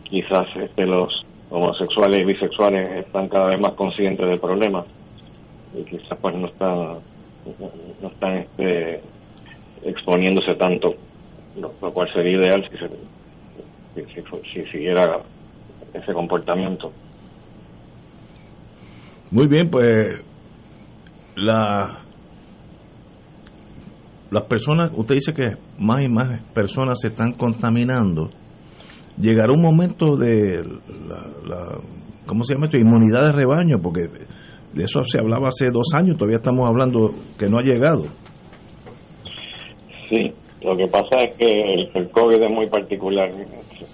quizás 0.04 0.48
este, 0.56 0.86
los 0.86 1.24
homosexuales 1.50 2.20
y 2.20 2.24
bisexuales 2.24 2.84
están 3.06 3.28
cada 3.28 3.46
vez 3.46 3.60
más 3.60 3.74
conscientes 3.74 4.26
del 4.26 4.40
problema 4.40 4.84
y 5.74 5.84
quizás 5.84 6.18
pues 6.20 6.34
no 6.34 6.46
están 6.46 6.98
no 8.00 8.08
están 8.08 8.38
este, 8.38 9.00
exponiéndose 9.82 10.54
tanto 10.54 10.94
lo, 11.60 11.70
cual 11.92 12.08
sería 12.12 12.38
ideal 12.38 12.68
si, 12.70 12.76
se, 12.76 12.88
si, 14.06 14.22
si 14.22 14.62
si 14.64 14.70
siguiera 14.70 15.22
ese 15.92 16.12
comportamiento 16.12 16.92
Muy 19.32 19.46
bien, 19.46 19.70
pues 19.70 20.24
la 21.36 22.04
las 24.30 24.44
personas, 24.44 24.92
usted 24.94 25.16
dice 25.16 25.34
que 25.34 25.56
más 25.78 26.02
y 26.02 26.08
más 26.08 26.42
personas 26.54 27.00
se 27.00 27.08
están 27.08 27.32
contaminando. 27.32 28.30
Llegará 29.20 29.52
un 29.52 29.62
momento 29.62 30.16
de 30.16 30.64
la, 31.08 31.26
la- 31.46 31.78
¿cómo 32.26 32.44
se 32.44 32.54
llama 32.54 32.66
esto? 32.66 32.78
Inmunidad 32.78 33.26
de 33.26 33.32
rebaño, 33.32 33.78
porque 33.82 34.02
de 34.72 34.84
eso 34.84 35.04
se 35.04 35.18
hablaba 35.18 35.48
hace 35.48 35.70
dos 35.70 35.88
años, 35.94 36.16
todavía 36.16 36.36
estamos 36.38 36.68
hablando 36.68 37.10
que 37.38 37.48
no 37.48 37.58
ha 37.58 37.62
llegado. 37.62 38.04
Sí, 40.08 40.32
lo 40.62 40.76
que 40.76 40.86
pasa 40.88 41.24
es 41.24 41.36
que 41.36 41.48
el, 41.94 42.10
COVID 42.10 42.42
es 42.42 42.50
muy 42.50 42.68
particular, 42.68 43.30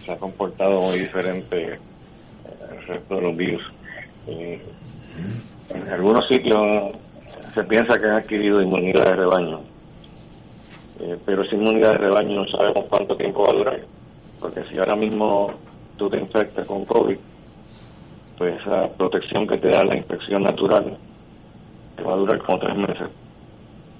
se, 0.05 0.13
ha 0.13 0.17
comportado 0.17 0.81
muy 0.83 0.99
diferente 0.99 1.79
al 2.71 2.87
resto 2.87 3.15
de 3.17 3.21
los 3.23 3.37
virus. 3.37 3.63
Eh, 4.29 4.61
en 5.75 5.89
algunos 5.89 6.27
sitios 6.29 6.61
se 7.55 7.63
piensa 7.65 7.99
que 7.99 8.07
han 8.07 8.17
adquirido 8.23 8.61
inmunidad 8.63 9.05
de 9.07 9.17
rebaño, 9.17 9.61
Eh, 10.99 11.17
pero 11.27 11.43
esa 11.43 11.55
inmunidad 11.57 11.93
de 11.93 11.99
rebaño 11.99 12.37
no 12.37 12.47
sabemos 12.49 12.87
cuánto 12.89 13.15
tiempo 13.17 13.43
va 13.45 13.51
a 13.51 13.57
durar, 13.59 13.81
porque 14.41 14.63
si 14.65 14.79
ahora 14.79 14.97
mismo 14.97 15.53
tú 15.97 16.09
te 16.09 16.19
infectas 16.19 16.67
con 16.67 16.85
COVID, 16.85 17.17
pues 18.39 18.61
esa 18.61 18.89
protección 18.97 19.47
que 19.47 19.59
te 19.59 19.69
da 19.69 19.85
la 19.85 19.97
infección 19.97 20.43
natural 20.43 20.97
te 21.97 22.03
va 22.03 22.15
a 22.15 22.17
durar 22.17 22.39
como 22.43 22.59
tres 22.59 22.77
meses. 22.77 23.09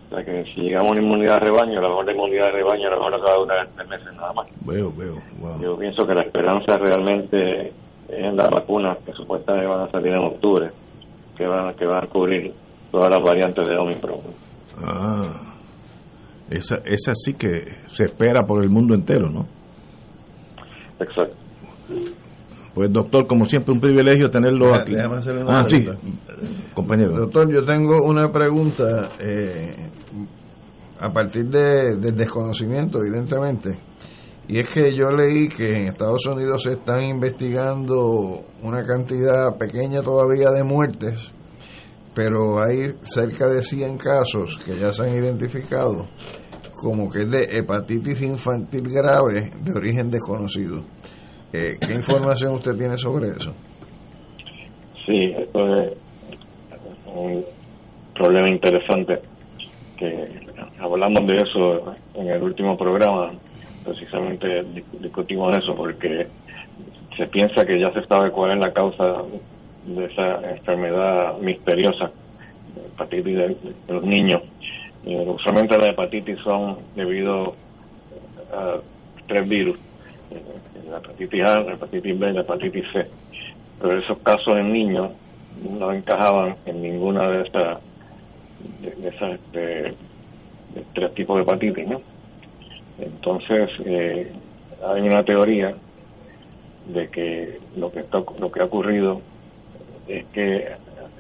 O 0.07 0.15
sea 0.15 0.25
que 0.25 0.45
si 0.55 0.61
llegamos 0.61 0.91
a 0.91 0.93
una 0.93 1.03
inmunidad 1.03 1.41
de 1.41 1.47
rebaño, 1.47 1.79
a 1.79 1.83
lo 1.83 1.89
mejor 1.89 2.07
la 2.07 2.13
inmunidad 2.13 2.45
de 2.47 2.53
rebaño 2.53 2.87
a 2.87 2.91
lo 2.91 2.97
mejor 2.97 3.25
va 3.25 3.35
a 3.35 3.39
durar 3.39 3.69
tres 3.75 3.89
meses 3.89 4.15
nada 4.15 4.33
más. 4.35 4.47
Veo, 4.65 4.93
veo, 4.93 5.15
wow. 5.41 5.61
Yo 5.61 5.77
pienso 5.77 6.07
que 6.07 6.15
la 6.15 6.23
esperanza 6.23 6.79
realmente 6.79 7.69
es 7.69 7.75
en 8.09 8.37
las 8.37 8.51
vacunas 8.51 8.99
que 9.05 9.13
supuestamente 9.13 9.67
van 9.67 9.81
a 9.81 9.91
salir 9.91 10.13
en 10.13 10.25
octubre, 10.25 10.71
que 11.37 11.47
van, 11.47 11.75
que 11.75 11.87
van 11.87 12.05
a 12.05 12.07
cubrir 12.07 12.53
todas 12.93 13.11
las 13.11 13.23
variantes 13.23 13.67
de 13.67 13.77
Omicron. 13.77 14.21
Ah, 14.79 15.57
esa, 16.51 16.77
esa 16.85 17.13
sí 17.15 17.35
que 17.35 17.49
se 17.87 18.05
espera 18.05 18.43
por 18.47 18.63
el 18.63 18.71
mundo 18.71 18.95
entero, 18.95 19.29
¿no? 19.29 19.47
Exacto. 21.01 21.37
Pues 22.75 22.93
doctor, 22.93 23.27
como 23.27 23.47
siempre, 23.49 23.73
un 23.73 23.81
privilegio 23.81 24.29
tenerlo 24.29 24.67
Deja- 24.67 24.83
aquí. 24.83 24.95
déjame 24.95 25.17
hacerle 25.17 25.43
una 25.45 25.61
ah, 25.61 25.67
sí, 25.69 25.87
compañero. 26.75 27.17
Doctor, 27.17 27.51
yo 27.51 27.65
tengo 27.65 28.03
una 28.05 28.31
pregunta 28.31 29.11
eh, 29.19 29.75
a 31.01 31.11
partir 31.11 31.47
de, 31.47 31.97
del 31.97 32.15
desconocimiento, 32.17 32.99
evidentemente. 33.03 33.79
Y 34.49 34.59
es 34.59 34.69
que 34.69 34.95
yo 34.95 35.09
leí 35.11 35.49
que 35.49 35.71
en 35.71 35.89
Estados 35.89 36.25
Unidos 36.27 36.63
se 36.65 36.73
están 36.73 37.03
investigando 37.03 38.45
una 38.63 38.83
cantidad 38.85 39.57
pequeña 39.57 40.03
todavía 40.03 40.51
de 40.51 40.63
muertes, 40.63 41.33
pero 42.15 42.63
hay 42.63 42.93
cerca 43.01 43.49
de 43.49 43.63
100 43.63 43.97
casos 43.97 44.59
que 44.65 44.77
ya 44.79 44.93
se 44.93 45.03
han 45.03 45.15
identificado 45.17 46.07
como 46.81 47.11
que 47.11 47.23
es 47.23 47.31
de 47.31 47.59
hepatitis 47.59 48.23
infantil 48.23 48.83
grave 48.93 49.51
de 49.63 49.73
origen 49.73 50.11
desconocido. 50.11 50.83
Eh, 51.53 51.75
¿Qué 51.81 51.95
información 51.95 52.55
usted 52.55 52.77
tiene 52.77 52.97
sobre 52.99 53.29
eso? 53.29 53.53
Sí, 55.07 55.33
esto 55.39 55.77
es 55.77 55.93
un 57.15 57.45
problema 58.15 58.49
interesante 58.51 59.21
que 59.97 60.29
hablamos 60.81 61.27
de 61.27 61.37
eso 61.37 61.95
en 62.15 62.29
el 62.29 62.43
último 62.43 62.77
programa, 62.77 63.33
precisamente 63.85 64.47
dis- 64.65 64.85
discutimos 65.01 65.55
eso 65.63 65.75
porque 65.75 66.27
se 67.17 67.27
piensa 67.29 67.65
que 67.65 67.81
ya 67.81 67.91
se 67.93 68.05
sabe 68.07 68.31
cuál 68.31 68.53
es 68.53 68.59
la 68.59 68.73
causa 68.73 69.23
de 69.87 70.05
esa 70.05 70.51
enfermedad 70.51 71.39
misteriosa, 71.39 72.11
hepatitis 72.93 73.37
de 73.37 73.57
los 73.89 74.03
niños. 74.05 74.43
Eh, 75.07 75.25
usualmente 75.29 75.79
las 75.79 75.89
hepatitis 75.89 76.39
son 76.41 76.79
debido 76.95 77.55
a 78.53 78.79
tres 79.27 79.49
virus, 79.49 79.79
eh, 80.31 80.43
la 80.91 80.99
hepatitis 80.99 81.43
A, 81.45 81.61
la 81.61 81.73
hepatitis 81.75 82.19
B 82.19 82.31
y 82.31 82.33
la 82.33 82.41
hepatitis 82.41 82.85
C 82.93 83.07
pero 83.81 83.99
esos 83.99 84.19
casos 84.19 84.57
en 84.57 84.73
niños 84.73 85.13
no 85.79 85.93
encajaban 85.93 86.57
en 86.67 86.83
ninguna 86.83 87.29
de 87.31 87.43
esas 87.43 87.79
de, 88.81 88.91
de 88.91 89.09
esas 89.09 89.33
este, 89.35 89.61
de 89.61 90.85
tres 90.95 91.15
tipos 91.15 91.37
de 91.37 91.43
hepatitis 91.43 91.89
¿no? 91.89 92.01
entonces 92.99 93.71
eh, 93.85 94.33
hay 94.87 95.03
una 95.03 95.25
teoría 95.25 95.75
de 96.87 97.09
que 97.09 97.59
lo 97.77 97.91
que 97.91 98.01
está, 98.01 98.23
lo 98.39 98.51
que 98.51 98.61
ha 98.61 98.65
ocurrido 98.65 99.21
es 100.09 100.25
que 100.27 100.69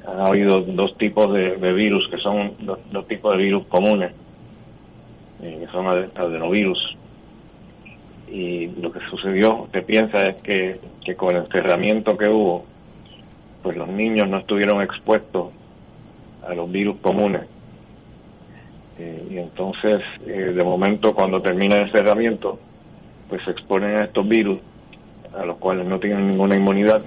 han 0.06 0.20
habido 0.20 0.60
dos 0.62 0.96
tipos 0.98 1.32
de, 1.34 1.72
virus 1.72 2.08
que 2.08 2.18
son 2.18 2.52
dos, 2.60 3.06
tipos 3.08 3.36
de 3.36 3.42
virus 3.42 3.66
comunes 3.66 4.12
eh, 5.42 5.58
que 5.60 5.66
son 5.72 5.86
ade- 5.86 6.10
adenovirus 6.14 6.96
y 8.28 8.66
lo 8.80 8.92
que 8.92 9.00
sucedió, 9.10 9.68
se 9.72 9.82
piensa 9.82 10.26
es 10.26 10.36
que, 10.42 10.80
que 11.04 11.14
con 11.14 11.36
el 11.36 11.44
encerramiento 11.44 12.16
que 12.16 12.28
hubo, 12.28 12.64
pues 13.62 13.76
los 13.76 13.88
niños 13.88 14.28
no 14.28 14.38
estuvieron 14.38 14.82
expuestos 14.82 15.52
a 16.46 16.54
los 16.54 16.70
virus 16.70 16.96
comunes. 17.00 17.42
Eh, 18.98 19.28
y 19.30 19.38
entonces, 19.38 20.02
eh, 20.26 20.52
de 20.54 20.64
momento, 20.64 21.14
cuando 21.14 21.40
termina 21.40 21.76
el 21.76 21.86
encerramiento, 21.86 22.58
pues 23.28 23.44
se 23.44 23.52
exponen 23.52 23.96
a 23.96 24.04
estos 24.04 24.26
virus, 24.26 24.58
a 25.36 25.44
los 25.44 25.58
cuales 25.58 25.86
no 25.86 26.00
tienen 26.00 26.26
ninguna 26.28 26.56
inmunidad, 26.56 27.02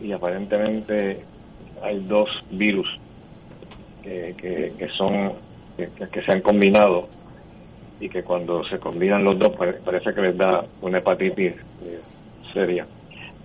y 0.00 0.12
aparentemente 0.12 1.24
hay 1.82 2.04
dos 2.04 2.28
virus 2.50 2.88
que, 4.02 4.34
que, 4.38 4.74
que 4.78 4.88
son, 4.96 5.42
que, 5.76 6.22
se 6.22 6.32
han 6.32 6.42
combinado 6.42 7.10
y 7.98 8.08
que 8.08 8.22
cuando 8.22 8.64
se 8.64 8.78
combinan 8.78 9.24
los 9.24 9.38
dos 9.38 9.56
pare- 9.56 9.80
parece 9.84 10.14
que 10.14 10.20
les 10.20 10.36
da 10.36 10.66
una 10.80 10.98
hepatitis 10.98 11.54
eh, 11.80 12.02
seria 12.52 12.86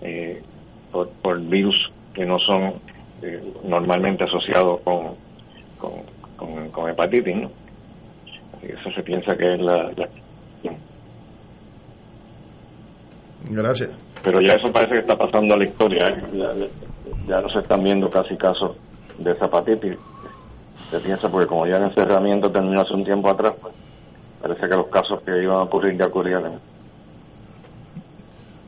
eh, 0.02 0.44
por, 0.92 1.14
por 1.22 1.40
virus 1.42 1.78
que 2.14 2.26
no 2.26 2.40
son 2.40 2.82
eh, 3.22 3.54
normalmente 3.64 4.24
asociados 4.26 4.82
con, 4.84 5.18
con, 6.36 6.70
con, 6.72 6.90
hepatitis, 6.90 7.36
¿no? 7.36 7.52
Eso 8.62 8.92
se 8.92 9.04
piensa 9.04 9.38
que 9.38 9.54
es 9.56 9.62
la- 9.62 9.92
Gracias. 13.50 13.91
Pero 14.24 14.39
ya 14.41 14.54
eso 14.54 14.72
parece 14.72 14.93
que 14.93 15.00
está 15.00 15.16
pasando 15.18 15.54
a 15.56 15.58
la 15.58 15.66
historia, 15.66 16.04
¿eh? 16.06 16.24
ya, 16.34 16.54
ya- 16.54 17.28
ya 17.28 17.41
no 17.41 17.50
se 17.50 17.60
están 17.60 17.84
viendo 17.84 18.10
casi 18.10 18.36
casos 18.38 18.76
de 19.18 19.32
esa 19.32 19.45
hepatitis. 19.45 19.97
Se 20.91 21.00
piensa 21.00 21.30
porque 21.30 21.47
como 21.47 21.66
ya 21.68 21.78
el 21.78 21.84
encerramiento 21.84 22.50
terminó 22.52 22.82
hace 22.82 22.93
un 22.93 23.04
tiempo 23.04 23.30
atrás, 23.30 23.54
pues 23.62 23.74
parece 24.41 24.62
que 24.62 24.76
los 24.76 24.88
casos 24.88 25.20
que 25.26 25.43
iban 25.43 25.58
a 25.60 25.64
ocurrir 25.64 25.97
ya 25.97 26.06
ocurrieron. 26.08 26.60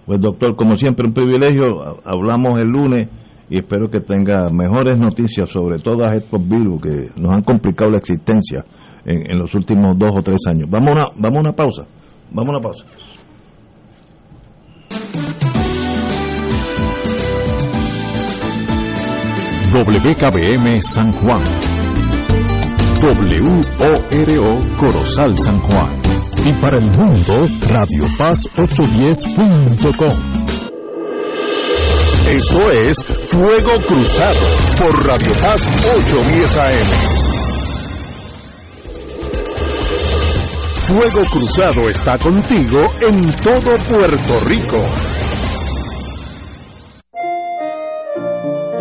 Pues 0.05 0.19
doctor, 0.19 0.55
como 0.55 0.75
siempre, 0.75 1.07
un 1.07 1.13
privilegio. 1.13 1.81
Ha- 1.83 1.95
Hablamos 2.05 2.59
el 2.59 2.67
lunes 2.67 3.07
y 3.49 3.57
espero 3.57 3.89
que 3.89 3.99
tenga 3.99 4.49
mejores 4.49 4.97
noticias 4.99 5.49
sobre 5.49 5.79
todos 5.79 6.11
estos 6.13 6.47
virus 6.47 6.81
que 6.81 7.09
nos 7.15 7.31
han 7.31 7.41
complicado 7.43 7.91
la 7.91 7.97
existencia 7.97 8.63
en, 9.05 9.29
en 9.31 9.39
los 9.39 9.53
últimos 9.55 9.97
dos 9.97 10.11
o 10.15 10.21
tres 10.21 10.41
años. 10.47 10.69
Vamos 10.69 10.89
a 10.89 10.91
una, 10.93 11.05
vamos 11.19 11.37
a 11.37 11.41
una 11.41 11.51
pausa. 11.53 11.83
Vamos 12.31 12.47
a 12.47 12.57
una 12.57 12.61
pausa. 12.61 12.85
WKBM 19.71 20.81
San 20.81 21.13
Juan. 21.13 21.41
WORO 23.01 24.59
Corozal 24.77 25.39
San 25.39 25.61
Juan. 25.61 25.87
Y 26.45 26.51
para 26.61 26.77
el 26.77 26.91
mundo, 26.91 27.47
Radio 27.69 28.05
Paz 28.17 28.49
810.com. 28.57 30.17
Esto 32.27 32.71
es 32.71 32.97
Fuego 33.29 33.71
Cruzado 33.87 34.39
por 34.77 35.07
Radio 35.07 35.31
Paz 35.41 35.65
810 35.65 36.57
AM. 36.57 37.21
Fuego 40.81 41.23
Cruzado 41.31 41.89
está 41.89 42.17
contigo 42.17 42.91
en 42.99 43.31
todo 43.37 43.77
Puerto 43.77 44.39
Rico. 44.47 45.10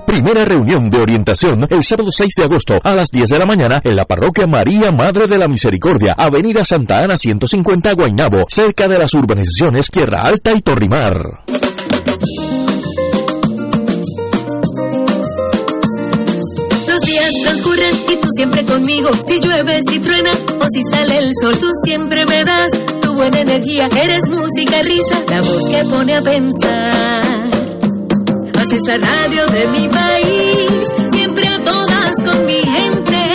Primera 0.06 0.44
reunión 0.44 0.90
de 0.90 1.00
orientación 1.00 1.66
el 1.70 1.84
sábado 1.84 2.10
6 2.10 2.28
de 2.36 2.44
agosto 2.44 2.74
a 2.82 2.94
las 2.94 3.08
10 3.10 3.28
de 3.30 3.38
la 3.38 3.46
mañana 3.46 3.80
en 3.82 3.96
la 3.96 4.04
parroquia 4.04 4.46
María 4.46 4.90
Madre 4.90 5.26
de 5.26 5.38
la 5.38 5.48
Misericordia, 5.48 6.14
Avenida 6.16 6.64
Santa 6.64 6.98
Ana 6.98 7.16
150 7.16 7.92
Guaynabo, 7.92 8.44
cerca 8.48 8.88
de 8.88 8.98
las 8.98 9.14
urbanizaciones 9.14 9.86
Tierra 9.86 10.20
Alta 10.22 10.52
y 10.52 10.60
Torrimar. 10.60 11.44
Los 16.86 17.00
días 17.06 17.32
transcurren 17.42 17.94
y 18.10 18.16
tú 18.16 18.28
siempre 18.34 18.64
conmigo. 18.64 19.10
Si 19.24 19.40
llueve, 19.40 19.80
si 19.88 19.98
truena 19.98 20.30
o 20.58 20.66
si 20.72 20.82
sale 20.90 21.18
el 21.18 21.32
sol, 21.40 21.56
tú 21.58 21.68
siempre 21.84 22.26
me 22.26 22.44
das 22.44 22.72
tu 23.00 23.14
buena 23.14 23.40
energía. 23.40 23.88
Eres 23.96 24.28
música 24.28 24.82
risa, 24.82 25.22
la 25.28 25.40
voz 25.40 25.68
que 25.68 25.84
pone 25.84 26.14
a 26.16 26.22
pensar. 26.22 27.41
Así 28.62 28.76
es 28.76 28.86
la 28.86 28.98
radio 28.98 29.44
de 29.46 29.66
mi 29.72 29.88
país, 29.88 30.70
siempre 31.12 31.48
a 31.48 31.64
todas 31.64 32.14
con 32.24 32.46
mi 32.46 32.60
gente, 32.60 33.26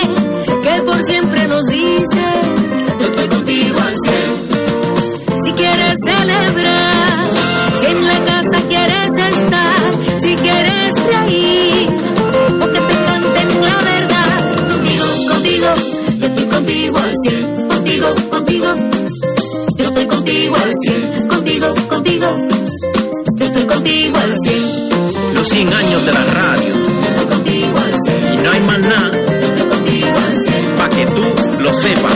que 0.63 0.81
por 0.83 1.03
siempre 1.03 1.47
nos 1.49 1.65
dice, 1.65 2.23
yo 2.97 3.05
estoy 3.07 3.27
contigo 3.27 3.77
al 3.77 3.95
cien. 4.03 5.43
Si 5.43 5.51
quieres 5.51 5.95
celebrar, 6.01 7.23
si 7.81 7.85
en 7.87 8.07
la 8.07 8.25
casa 8.25 8.67
quieres 8.69 9.35
estar, 9.35 10.21
si 10.21 10.35
quieres 10.35 10.93
reír, 11.03 11.89
o 12.61 12.65
que 12.65 12.79
te 12.79 12.95
canten 13.03 13.61
la 13.61 13.77
verdad, 13.83 14.69
contigo, 14.69 15.05
contigo, 15.29 15.67
yo 16.19 16.25
estoy 16.25 16.47
contigo 16.47 16.97
al 16.99 17.13
cien, 17.25 17.67
contigo, 17.67 18.15
contigo, 18.29 18.73
yo 19.77 19.87
estoy 19.87 20.07
contigo 20.07 20.55
al 20.55 20.71
cien, 20.85 21.27
contigo, 21.27 21.75
contigo, 21.89 22.37
yo 23.39 23.45
estoy 23.45 23.65
contigo 23.67 24.17
al 24.19 24.39
cien. 24.39 24.86
Los 25.47 25.55
100 25.55 25.73
años 25.73 26.05
de 26.05 26.11
la 26.11 26.25
radio. 26.25 26.73
Y 27.45 28.37
no 28.37 28.51
hay 28.51 28.59
más 28.59 28.79
nada. 28.79 29.11
Para 30.77 30.89
que 30.89 31.05
tú 31.05 31.61
lo 31.61 31.73
sepas. 31.73 32.13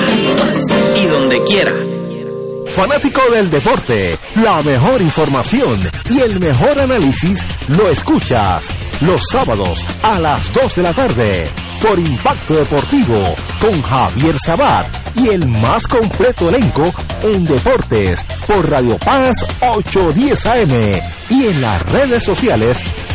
Y 0.98 1.06
donde 1.06 1.42
quiera. 1.46 1.72
Fanático 2.76 3.22
del 3.32 3.50
deporte, 3.50 4.18
la 4.36 4.62
mejor 4.64 5.02
información 5.02 5.80
y 6.10 6.20
el 6.20 6.42
mejor 6.42 6.78
análisis 6.78 7.46
lo 7.70 7.90
escuchas 7.90 8.68
los 9.02 9.22
sábados 9.30 9.86
a 10.04 10.20
las 10.20 10.52
2 10.54 10.76
de 10.76 10.82
la 10.82 10.94
tarde 10.94 11.50
por 11.82 11.98
Impacto 12.00 12.54
Deportivo 12.54 13.36
con 13.60 13.82
Javier 13.82 14.36
Sabat 14.40 14.88
y 15.16 15.30
el 15.30 15.48
más 15.48 15.88
completo 15.88 16.50
elenco 16.50 16.94
en 17.24 17.46
deportes 17.46 18.24
por 18.46 18.70
Radio 18.70 18.98
Paz 19.00 19.46
810 19.62 20.46
AM 20.46 21.02
y 21.30 21.48
en 21.48 21.62
las 21.62 21.82
redes 21.92 22.24
sociales 22.24 22.78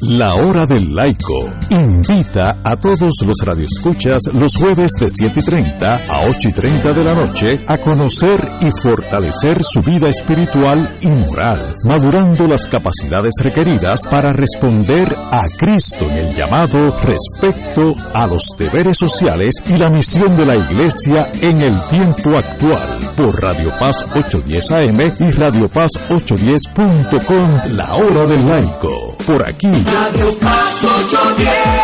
La 0.00 0.34
Hora 0.34 0.66
del 0.66 0.94
Laico 0.94 1.44
invita 1.70 2.58
a 2.62 2.76
todos 2.76 3.12
los 3.24 3.36
radioescuchas 3.44 4.22
los 4.32 4.56
jueves 4.56 4.92
de 4.98 5.08
7 5.08 5.40
y 5.40 5.42
30 5.42 5.94
a 5.94 6.28
8 6.28 6.48
y 6.48 6.52
30 6.52 6.92
de 6.92 7.04
la 7.04 7.14
noche 7.14 7.60
a 7.66 7.78
conocer 7.78 8.40
y 8.60 8.70
fortalecer 8.82 9.62
su 9.62 9.80
vida 9.80 10.08
espiritual 10.08 10.96
y 11.00 11.08
moral, 11.08 11.74
madurando 11.84 12.46
las 12.46 12.66
capacidades 12.66 13.32
requeridas 13.42 14.00
para 14.10 14.32
responder 14.32 15.14
a 15.30 15.46
Cristo 15.56 16.04
en 16.10 16.18
el 16.18 16.36
llamado 16.36 16.98
respecto 17.00 17.94
a 18.12 18.26
los 18.26 18.54
deberes 18.58 18.98
sociales 18.98 19.54
y 19.68 19.78
la 19.78 19.90
misión 19.90 20.34
de 20.34 20.46
la 20.46 20.56
Iglesia 20.56 21.30
en 21.40 21.62
el 21.62 21.80
tiempo 21.88 22.36
actual 22.36 22.98
por 23.16 23.40
Radio 23.40 23.70
Paz 23.78 24.04
810 24.14 24.70
AM 24.70 25.00
y 25.20 25.30
Radio 25.32 25.68
Paz 25.68 25.90
810.com 26.08 27.76
La 27.76 27.94
Hora 27.94 28.26
del 28.26 28.44
Laico. 28.44 29.13
Por 29.26 29.42
aquí 29.48 29.68
Radio 29.68 30.38
Paz 30.38 30.84
810. 30.84 31.83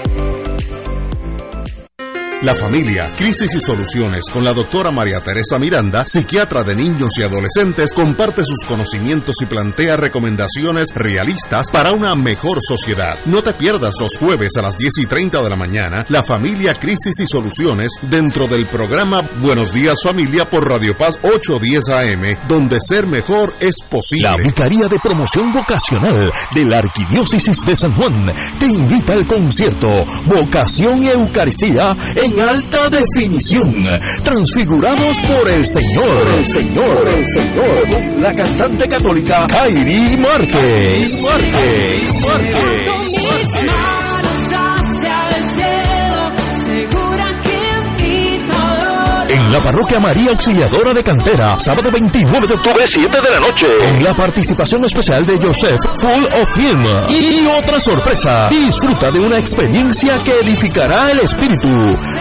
La 2.41 2.55
familia, 2.55 3.11
crisis 3.15 3.53
y 3.55 3.59
soluciones 3.59 4.23
con 4.33 4.43
la 4.43 4.51
doctora 4.51 4.89
María 4.89 5.19
Teresa 5.19 5.59
Miranda, 5.59 6.07
psiquiatra 6.07 6.63
de 6.63 6.73
niños 6.73 7.15
y 7.19 7.21
adolescentes, 7.21 7.93
comparte 7.93 8.43
sus 8.43 8.65
conocimientos 8.67 9.35
y 9.43 9.45
plantea 9.45 9.95
recomendaciones 9.95 10.87
realistas 10.95 11.69
para 11.69 11.91
una 11.91 12.15
mejor 12.15 12.57
sociedad. 12.67 13.19
No 13.27 13.43
te 13.43 13.53
pierdas 13.53 13.93
los 13.99 14.17
jueves 14.17 14.53
a 14.57 14.63
las 14.63 14.75
10 14.75 14.91
y 14.97 15.05
30 15.05 15.39
de 15.39 15.49
la 15.51 15.55
mañana, 15.55 16.03
la 16.09 16.23
familia, 16.23 16.73
crisis 16.73 17.19
y 17.19 17.27
soluciones 17.27 17.91
dentro 18.01 18.47
del 18.47 18.65
programa 18.65 19.21
Buenos 19.39 19.71
Días 19.71 19.99
Familia 20.03 20.49
por 20.49 20.67
Radio 20.67 20.97
Paz 20.97 21.19
810 21.21 21.89
AM, 21.89 22.47
donde 22.47 22.79
ser 22.81 23.05
mejor 23.05 23.53
es 23.59 23.75
posible. 23.87 24.29
La 24.29 24.35
Vicaría 24.43 24.87
de 24.87 24.97
Promoción 24.97 25.51
Vocacional 25.51 26.31
de 26.55 26.65
la 26.65 26.79
Arquidiócesis 26.79 27.63
de 27.67 27.75
San 27.75 27.93
Juan 27.93 28.33
te 28.59 28.65
invita 28.65 29.13
al 29.13 29.27
concierto 29.27 30.05
Vocación 30.25 31.03
y 31.03 31.09
Eucaristía 31.09 31.95
en 32.15 32.30
alta 32.39 32.89
definición, 32.89 33.75
transfigurados 34.23 35.19
por 35.21 35.49
el 35.49 35.65
Señor, 35.65 36.27
el 36.37 36.45
Señor, 36.47 37.07
el 37.07 37.25
Señor, 37.27 37.87
con 37.89 38.21
la 38.21 38.33
cantante 38.33 38.87
católica 38.87 39.47
Kairi 39.47 40.17
Márquez. 40.17 41.23
Márquez, 41.29 42.27
Márquez. 42.27 43.90
La 49.51 49.59
parroquia 49.59 49.99
María 49.99 50.31
Auxiliadora 50.31 50.93
de 50.93 51.03
Cantera, 51.03 51.59
sábado 51.59 51.91
29 51.91 52.47
de 52.47 52.53
octubre, 52.53 52.87
7 52.87 53.21
de 53.21 53.29
la 53.29 53.39
noche. 53.41 53.67
Con 53.79 54.01
la 54.01 54.13
participación 54.13 54.85
especial 54.85 55.25
de 55.25 55.37
Joseph 55.45 55.79
Full 55.99 56.23
of 56.41 56.57
Him. 56.57 56.85
Y 57.09 57.47
otra 57.59 57.77
sorpresa. 57.77 58.47
Disfruta 58.49 59.11
de 59.11 59.19
una 59.19 59.37
experiencia 59.37 60.17
que 60.19 60.39
edificará 60.39 61.11
el 61.11 61.19
espíritu. 61.19 61.67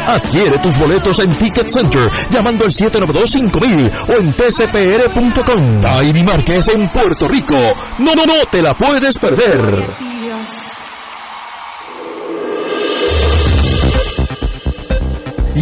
Adquiere 0.09 0.59
tus 0.59 0.77
boletos 0.77 1.21
en 1.21 1.33
Ticket 1.37 1.69
Center 1.69 2.09
llamando 2.31 2.65
al 2.65 2.73
792-5000 2.73 3.91
o 4.09 4.13
en 4.15 4.33
tcpr.com. 4.33 5.81
Tairi 5.81 6.25
Márquez 6.25 6.69
en 6.71 6.89
Puerto 6.89 7.29
Rico. 7.29 7.55
No, 7.99 8.13
no, 8.17 8.27
no, 8.27 8.45
te 8.51 8.61
la 8.61 8.75
puedes 8.75 9.17
perder. 9.19 9.85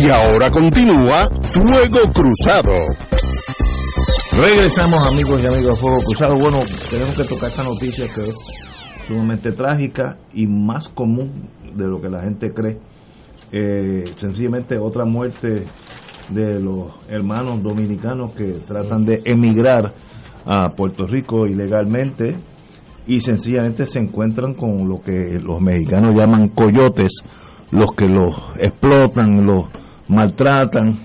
Y 0.00 0.08
ahora 0.10 0.48
continúa 0.48 1.28
Fuego 1.42 1.98
Cruzado. 2.14 2.72
Regresamos 4.30 5.12
amigos 5.12 5.42
y 5.42 5.46
amigos 5.46 5.74
de 5.74 5.76
Fuego 5.80 5.98
Cruzado. 6.04 6.36
Bueno, 6.36 6.62
tenemos 6.88 7.16
que 7.16 7.24
tocar 7.24 7.50
esta 7.50 7.64
noticia 7.64 8.06
que 8.06 8.20
es 8.20 8.36
sumamente 9.08 9.50
trágica 9.50 10.16
y 10.32 10.46
más 10.46 10.88
común 10.88 11.48
de 11.74 11.84
lo 11.88 12.00
que 12.00 12.08
la 12.08 12.22
gente 12.22 12.52
cree. 12.54 12.78
Eh, 13.50 14.04
sencillamente 14.20 14.78
otra 14.78 15.04
muerte 15.04 15.66
de 16.28 16.60
los 16.60 16.94
hermanos 17.08 17.60
dominicanos 17.60 18.32
que 18.34 18.52
tratan 18.68 19.04
de 19.04 19.20
emigrar 19.24 19.94
a 20.46 20.68
Puerto 20.76 21.06
Rico 21.06 21.44
ilegalmente 21.44 22.36
y 23.08 23.20
sencillamente 23.20 23.84
se 23.84 23.98
encuentran 23.98 24.54
con 24.54 24.88
lo 24.88 25.00
que 25.00 25.40
los 25.42 25.60
mexicanos 25.60 26.10
llaman 26.14 26.50
coyotes, 26.50 27.24
los 27.72 27.90
que 27.92 28.06
los 28.06 28.36
explotan, 28.60 29.44
los 29.44 29.64
maltratan. 30.08 30.98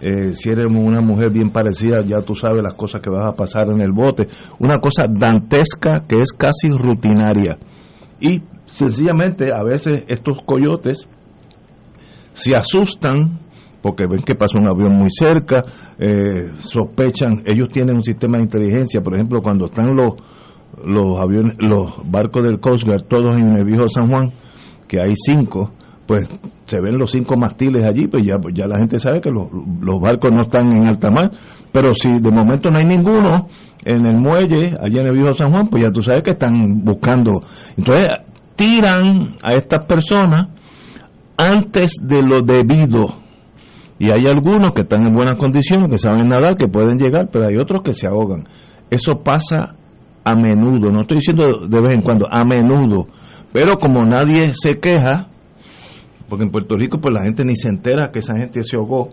Eh, 0.00 0.34
si 0.34 0.50
eres 0.50 0.66
una 0.66 1.00
mujer 1.00 1.30
bien 1.30 1.50
parecida, 1.50 2.00
ya 2.00 2.20
tú 2.22 2.34
sabes 2.34 2.62
las 2.62 2.74
cosas 2.74 3.00
que 3.00 3.10
vas 3.10 3.26
a 3.26 3.36
pasar 3.36 3.70
en 3.70 3.80
el 3.80 3.92
bote. 3.92 4.26
Una 4.58 4.78
cosa 4.78 5.04
dantesca 5.08 6.04
que 6.08 6.20
es 6.20 6.32
casi 6.32 6.68
rutinaria. 6.70 7.58
Y 8.20 8.42
sencillamente 8.66 9.52
a 9.52 9.62
veces 9.62 10.04
estos 10.08 10.42
coyotes 10.44 11.06
se 12.32 12.56
asustan 12.56 13.38
porque 13.80 14.06
ven 14.06 14.22
que 14.22 14.34
pasa 14.34 14.58
un 14.60 14.68
avión 14.68 14.94
muy 14.94 15.10
cerca, 15.10 15.64
eh, 15.98 16.52
sospechan, 16.60 17.42
ellos 17.44 17.68
tienen 17.68 17.96
un 17.96 18.04
sistema 18.04 18.36
de 18.38 18.44
inteligencia, 18.44 19.02
por 19.02 19.14
ejemplo, 19.14 19.42
cuando 19.42 19.66
están 19.66 19.94
los 19.96 20.14
los 20.84 21.20
aviones, 21.20 21.56
los 21.58 21.92
barcos 22.10 22.44
del 22.44 22.60
Coast 22.60 22.84
Guard, 22.84 23.02
todos 23.02 23.36
en 23.36 23.56
el 23.56 23.64
viejo 23.64 23.88
San 23.88 24.08
Juan, 24.08 24.32
que 24.88 25.00
hay 25.00 25.14
cinco, 25.16 25.70
pues 26.06 26.28
se 26.72 26.80
ven 26.80 26.98
los 26.98 27.10
cinco 27.10 27.36
mastiles 27.36 27.84
allí, 27.84 28.06
pues 28.06 28.24
ya, 28.24 28.38
ya 28.54 28.66
la 28.66 28.78
gente 28.78 28.98
sabe 28.98 29.20
que 29.20 29.30
los, 29.30 29.48
los 29.82 30.00
barcos 30.00 30.32
no 30.32 30.42
están 30.42 30.72
en 30.72 30.86
alta 30.86 31.10
mar, 31.10 31.30
pero 31.70 31.92
si 31.92 32.18
de 32.18 32.30
momento 32.30 32.70
no 32.70 32.78
hay 32.78 32.86
ninguno 32.86 33.46
en 33.84 34.06
el 34.06 34.16
muelle, 34.16 34.74
allá 34.80 35.02
en 35.02 35.06
el 35.08 35.12
viejo 35.12 35.34
San 35.34 35.52
Juan, 35.52 35.68
pues 35.68 35.82
ya 35.82 35.90
tú 35.90 36.00
sabes 36.02 36.22
que 36.22 36.30
están 36.30 36.82
buscando. 36.82 37.42
Entonces 37.76 38.08
tiran 38.56 39.36
a 39.42 39.52
estas 39.52 39.84
personas 39.84 40.48
antes 41.36 41.96
de 42.00 42.22
lo 42.22 42.40
debido. 42.40 43.20
Y 43.98 44.10
hay 44.10 44.26
algunos 44.26 44.72
que 44.72 44.82
están 44.82 45.06
en 45.06 45.14
buenas 45.14 45.36
condiciones, 45.36 45.90
que 45.90 45.98
saben 45.98 46.28
nadar, 46.28 46.56
que 46.56 46.68
pueden 46.68 46.98
llegar, 46.98 47.28
pero 47.30 47.46
hay 47.46 47.58
otros 47.58 47.82
que 47.82 47.92
se 47.92 48.06
ahogan. 48.06 48.44
Eso 48.88 49.20
pasa 49.22 49.76
a 50.24 50.34
menudo, 50.34 50.88
no 50.90 51.02
estoy 51.02 51.18
diciendo 51.18 51.66
de 51.68 51.80
vez 51.82 51.94
en 51.94 52.00
cuando, 52.00 52.26
a 52.30 52.44
menudo. 52.44 53.08
Pero 53.52 53.76
como 53.76 54.04
nadie 54.04 54.52
se 54.54 54.78
queja, 54.80 55.28
porque 56.32 56.44
en 56.44 56.50
Puerto 56.50 56.78
Rico 56.78 56.98
pues 56.98 57.12
la 57.12 57.24
gente 57.24 57.44
ni 57.44 57.54
se 57.56 57.68
entera 57.68 58.10
que 58.10 58.20
esa 58.20 58.34
gente 58.34 58.62
se 58.62 58.76
ahogó, 58.76 59.10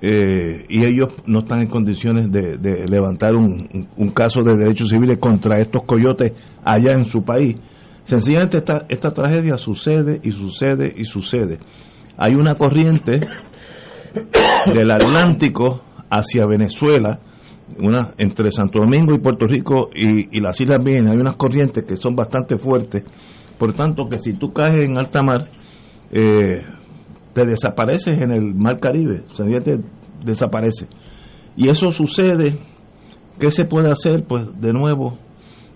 eh, 0.00 0.64
y 0.68 0.86
ellos 0.86 1.12
no 1.26 1.40
están 1.40 1.62
en 1.62 1.66
condiciones 1.66 2.30
de, 2.30 2.86
levantar 2.88 3.34
un, 3.34 3.88
un, 3.96 4.10
caso 4.10 4.44
de 4.44 4.56
derechos 4.56 4.90
civiles 4.90 5.18
contra 5.18 5.58
estos 5.58 5.82
coyotes 5.82 6.34
allá 6.62 6.92
en 6.92 7.06
su 7.06 7.24
país. 7.24 7.56
Sencillamente 8.04 8.58
esta, 8.58 8.86
esta 8.88 9.10
tragedia 9.10 9.56
sucede 9.56 10.20
y 10.22 10.30
sucede 10.30 10.94
y 10.96 11.02
sucede. 11.02 11.58
Hay 12.16 12.36
una 12.36 12.54
corriente 12.54 13.18
del 14.72 14.92
Atlántico 14.92 15.82
hacia 16.10 16.46
Venezuela, 16.46 17.18
una 17.80 18.14
entre 18.18 18.52
Santo 18.52 18.78
Domingo 18.78 19.12
y 19.16 19.18
Puerto 19.18 19.48
Rico 19.48 19.88
y, 19.92 20.38
y 20.38 20.40
las 20.40 20.60
Islas 20.60 20.84
Vírgenes, 20.84 21.10
hay 21.10 21.18
unas 21.18 21.34
corrientes 21.34 21.82
que 21.82 21.96
son 21.96 22.14
bastante 22.14 22.56
fuertes, 22.56 23.02
por 23.58 23.74
tanto 23.74 24.08
que 24.08 24.20
si 24.20 24.34
tú 24.34 24.52
caes 24.52 24.78
en 24.78 24.96
alta 24.96 25.22
mar, 25.22 25.48
eh, 26.12 26.64
te 27.32 27.46
desapareces 27.46 28.20
en 28.20 28.30
el 28.30 28.54
mar 28.54 28.78
Caribe, 28.78 29.22
o 29.30 29.34
sea, 29.34 29.46
te 29.60 29.80
desaparece. 30.24 30.86
Y 31.56 31.68
eso 31.68 31.90
sucede, 31.90 32.58
¿qué 33.38 33.50
se 33.50 33.64
puede 33.64 33.90
hacer? 33.90 34.24
Pues 34.26 34.60
de 34.60 34.72
nuevo, 34.72 35.18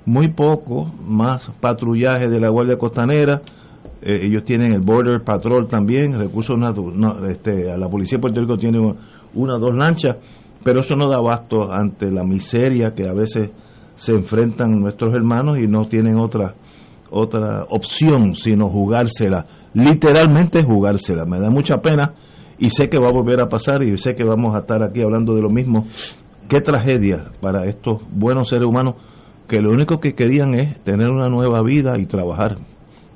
muy 0.05 0.29
poco, 0.29 0.93
más 1.07 1.51
patrullaje 1.61 2.29
de 2.29 2.41
la 2.41 2.51
Guardia 2.51 2.77
Costanera, 2.77 3.41
eh, 4.03 4.27
ellos 4.27 4.45
tienen 4.45 4.73
el 4.73 4.81
Border 4.81 5.23
Patrol 5.25 5.67
también, 5.67 6.19
recursos 6.19 6.59
no, 6.59 7.27
este, 7.27 7.71
a 7.71 7.77
la 7.77 7.89
Policía 7.89 8.19
de 8.19 8.23
Puerto 8.23 8.41
Rico 8.41 8.57
tiene 8.57 8.79
una 9.35 9.55
o 9.57 9.59
dos 9.59 9.75
lanchas, 9.75 10.17
pero 10.63 10.81
eso 10.81 10.95
no 10.97 11.09
da 11.09 11.17
abasto 11.17 11.73
ante 11.73 12.11
la 12.11 12.25
miseria 12.25 12.95
que 12.95 13.09
a 13.09 13.15
veces 13.15 13.51
se 13.95 14.13
enfrentan 14.13 14.79
nuestros 14.79 15.15
hermanos 15.15 15.57
y 15.59 15.67
no 15.67 15.87
tienen 15.87 16.19
otra 16.19 16.55
otra 17.17 17.65
opción 17.71 18.35
sino 18.35 18.69
jugársela 18.69 19.47
literalmente 19.77 20.63
jugársela. 20.63 21.27
Me 21.27 21.39
da 21.39 21.51
mucha 21.51 21.77
pena 21.79 22.15
y 22.59 22.71
sé 22.71 22.89
que 22.89 22.99
va 22.99 23.09
a 23.09 23.13
volver 23.13 23.41
a 23.41 23.49
pasar 23.49 23.83
y 23.83 23.97
sé 23.99 24.15
que 24.15 24.25
vamos 24.25 24.55
a 24.55 24.61
estar 24.61 24.83
aquí 24.83 25.03
hablando 25.03 25.35
de 25.35 25.43
lo 25.43 25.51
mismo. 25.51 25.87
Qué 26.49 26.61
tragedia 26.61 27.31
para 27.41 27.67
estos 27.67 28.03
buenos 28.11 28.49
seres 28.49 28.67
humanos 28.67 28.95
que 29.47 29.61
lo 29.61 29.71
único 29.71 30.01
que 30.01 30.15
querían 30.15 30.55
es 30.55 30.83
tener 30.83 31.11
una 31.11 31.29
nueva 31.29 31.63
vida 31.63 31.93
y 31.99 32.07
trabajar. 32.07 32.57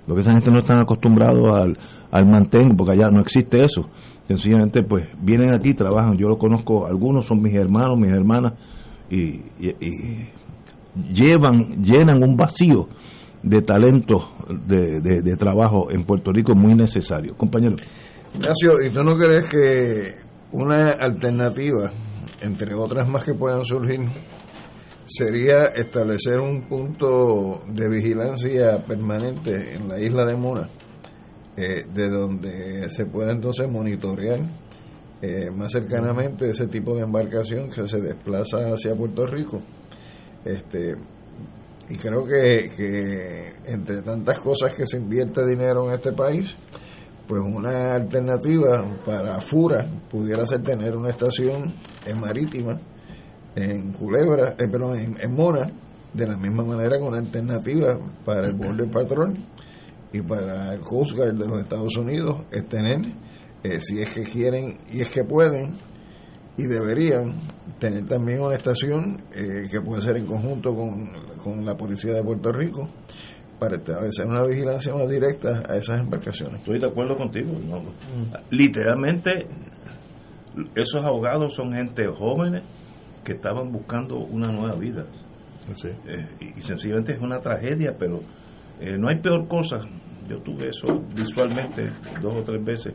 Lo 0.07 0.15
que 0.15 0.21
esa 0.21 0.33
gente 0.33 0.51
no 0.51 0.59
están 0.59 0.81
acostumbrados 0.81 1.57
al, 1.57 1.79
al 2.11 2.27
mantén, 2.27 2.77
porque 2.77 2.93
allá 2.93 3.09
no 3.09 3.21
existe 3.21 3.65
eso. 3.65 3.89
Sencillamente, 4.29 4.83
pues 4.83 5.09
vienen 5.21 5.55
aquí, 5.55 5.75
trabajan. 5.75 6.17
Yo 6.17 6.29
lo 6.29 6.39
conozco, 6.39 6.87
algunos 6.87 7.27
son 7.27 7.41
mis 7.41 7.55
hermanos, 7.55 7.99
mis 7.99 8.13
hermanas, 8.13 8.55
y, 9.09 9.43
y 9.59 10.29
llevan, 11.13 11.83
llenan 11.83 12.23
un 12.23 12.37
vacío 12.37 12.89
de 13.43 13.63
talento 13.63 14.33
de, 14.49 15.01
de, 15.01 15.37
trabajo 15.37 15.91
en 15.91 16.05
Puerto 16.05 16.33
Rico 16.33 16.55
muy 16.55 16.75
necesario. 16.75 17.35
Compañero. 17.37 17.77
Ignacio, 18.35 18.71
¿y 18.85 18.93
tú 18.93 19.03
no 19.03 19.17
crees 19.17 19.49
que 19.49 20.15
una 20.53 20.91
alternativa, 20.91 21.91
entre 22.41 22.75
otras 22.75 23.09
más 23.09 23.25
que 23.25 23.35
puedan 23.35 23.65
surgir, 23.65 24.01
sería 25.05 25.65
establecer 25.65 26.39
un 26.39 26.69
punto 26.69 27.63
de 27.69 27.89
vigilancia 27.89 28.85
permanente 28.87 29.75
en 29.75 29.89
la 29.89 30.01
isla 30.01 30.25
de 30.25 30.37
Mona, 30.37 30.69
eh, 31.57 31.85
de 31.93 32.09
donde 32.09 32.91
se 32.91 33.07
pueda 33.07 33.33
entonces 33.33 33.69
monitorear 33.69 34.41
eh, 35.23 35.51
más 35.51 35.73
cercanamente 35.73 36.49
ese 36.51 36.67
tipo 36.67 36.95
de 36.95 37.03
embarcación 37.03 37.69
que 37.71 37.87
se 37.89 38.01
desplaza 38.01 38.73
hacia 38.73 38.95
Puerto 38.95 39.27
Rico? 39.27 39.61
Este, 40.45 40.95
y 41.91 41.97
creo 41.97 42.25
que, 42.25 43.53
entre 43.67 44.01
tantas 44.03 44.39
cosas 44.39 44.73
que 44.75 44.87
se 44.87 44.97
invierte 44.97 45.45
dinero 45.45 45.89
en 45.89 45.95
este 45.95 46.13
país, 46.13 46.57
pues 47.27 47.43
una 47.43 47.95
alternativa 47.95 48.97
para 49.05 49.41
Fura 49.41 49.87
pudiera 50.09 50.47
ser 50.47 50.63
tener 50.63 50.97
una 50.97 51.11
estación 51.11 51.75
en 52.07 52.21
marítima 52.21 52.81
en 53.57 53.93
Culebra, 53.93 54.55
eh, 54.57 54.69
perdón, 54.71 55.17
en, 55.21 55.35
Mona, 55.35 55.71
de 56.13 56.27
la 56.27 56.37
misma 56.37 56.65
manera 56.65 56.97
que 56.97 57.03
una 57.03 57.19
alternativa 57.19 57.99
para 58.25 58.47
el 58.47 58.55
Border 58.55 58.89
Patrol 58.89 59.37
y 60.13 60.23
para 60.23 60.73
el 60.75 60.81
Coast 60.81 61.17
Guard 61.17 61.37
de 61.37 61.47
los 61.47 61.61
Estados 61.61 61.97
Unidos 61.97 62.45
es 62.53 62.69
tener, 62.69 63.01
eh, 63.65 63.81
si 63.81 64.01
es 64.01 64.15
que 64.15 64.23
quieren 64.23 64.79
y 64.93 65.01
es 65.01 65.11
que 65.11 65.25
pueden, 65.25 65.75
y 66.57 66.65
deberían 66.65 67.35
tener 67.79 68.07
también 68.07 68.41
una 68.41 68.55
estación 68.55 69.23
eh, 69.33 69.67
que 69.71 69.81
puede 69.81 70.03
ser 70.03 70.17
en 70.17 70.27
conjunto 70.27 70.75
con, 70.75 71.65
la 71.65 71.75
Policía 71.75 72.13
de 72.13 72.23
Puerto 72.23 72.53
Rico 72.53 72.89
para 73.59 73.77
establecer 73.77 74.27
una 74.27 74.45
vigilancia 74.45 74.95
más 74.95 75.09
directa 75.09 75.63
a 75.67 75.77
esas 75.77 76.01
embarcaciones. 76.01 76.57
Estoy 76.57 76.79
de 76.79 76.87
acuerdo 76.87 77.17
contigo. 77.17 77.53
Literalmente, 78.51 79.47
esos 80.75 81.03
abogados 81.05 81.55
son 81.55 81.73
gente 81.73 82.07
jóvenes 82.09 82.63
que 83.25 83.33
estaban 83.33 83.73
buscando 83.73 84.19
una 84.19 84.53
nueva 84.53 84.77
vida. 84.77 85.07
Eh, 85.85 86.53
y, 86.57 86.61
sencillamente 86.63 87.13
es 87.13 87.21
una 87.21 87.41
tragedia, 87.41 87.97
pero 87.99 88.21
eh, 88.81 88.97
no 88.99 89.09
hay 89.09 89.17
peor 89.17 89.47
cosa. 89.47 89.81
Yo 90.29 90.41
tuve 90.43 90.69
eso 90.69 91.03
visualmente 91.15 91.91
dos 92.21 92.37
o 92.37 92.43
tres 92.43 92.63
veces, 92.65 92.95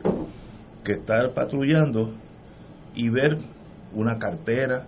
que 0.84 0.92
estar 0.92 1.32
patrullando 1.32 2.12
y 2.96 3.10
ver 3.10 3.38
una 3.94 4.18
cartera, 4.18 4.86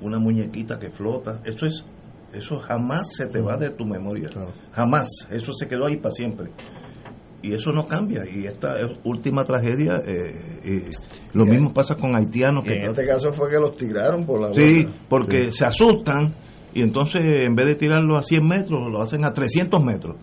una 0.00 0.18
muñequita 0.18 0.78
que 0.78 0.90
flota, 0.90 1.40
eso 1.44 1.66
es 1.66 1.84
eso 2.32 2.58
jamás 2.60 3.08
se 3.14 3.26
te 3.26 3.42
va 3.42 3.58
de 3.58 3.70
tu 3.70 3.84
memoria, 3.84 4.28
jamás, 4.72 5.06
eso 5.30 5.52
se 5.52 5.68
quedó 5.68 5.86
ahí 5.86 5.98
para 5.98 6.12
siempre. 6.12 6.50
Y 7.42 7.52
eso 7.52 7.72
no 7.72 7.86
cambia, 7.86 8.22
y 8.24 8.46
esta 8.46 8.74
última 9.04 9.44
tragedia, 9.44 10.00
eh, 10.06 10.88
lo 11.34 11.44
mismo 11.44 11.74
pasa 11.74 11.96
con 11.96 12.14
haitianos. 12.14 12.64
Que 12.64 12.74
en 12.74 12.90
este 12.90 13.04
caso 13.04 13.32
fue 13.32 13.50
que 13.50 13.58
los 13.58 13.76
tiraron 13.76 14.24
por 14.24 14.40
la 14.40 14.54
Sí, 14.54 14.86
porque 15.08 15.50
se 15.50 15.66
asustan 15.66 16.32
y 16.72 16.82
entonces 16.82 17.20
en 17.20 17.54
vez 17.54 17.66
de 17.66 17.74
tirarlo 17.74 18.16
a 18.16 18.22
100 18.22 18.46
metros, 18.46 18.88
lo 18.90 19.02
hacen 19.02 19.24
a 19.24 19.32
300 19.32 19.82
metros 19.84 20.16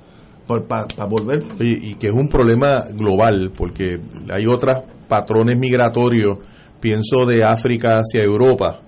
para 0.48 1.06
volver. 1.06 1.44
y 1.60 1.94
que 1.96 2.08
es 2.08 2.14
un 2.14 2.28
problema 2.28 2.86
global, 2.92 3.52
porque 3.56 4.00
hay 4.34 4.48
otros 4.48 4.82
patrones 5.08 5.60
migratorios 5.60 6.38
pienso 6.80 7.26
de 7.26 7.44
África 7.44 8.00
hacia 8.00 8.24
Europa, 8.24 8.82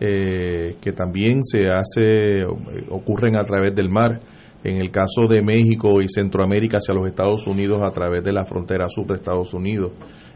eh, 0.00 0.76
que 0.80 0.92
también 0.92 1.44
se 1.44 1.68
hace, 1.68 2.44
ocurren 2.90 3.36
a 3.36 3.44
través 3.44 3.74
del 3.74 3.88
mar. 3.88 4.20
En 4.64 4.76
el 4.76 4.92
caso 4.92 5.26
de 5.28 5.42
México 5.42 6.00
y 6.00 6.08
Centroamérica 6.08 6.76
hacia 6.76 6.94
los 6.94 7.08
Estados 7.08 7.48
Unidos 7.48 7.82
a 7.82 7.90
través 7.90 8.22
de 8.22 8.32
la 8.32 8.44
frontera 8.44 8.88
sur 8.88 9.06
de 9.06 9.14
Estados 9.14 9.52
Unidos. 9.54 9.90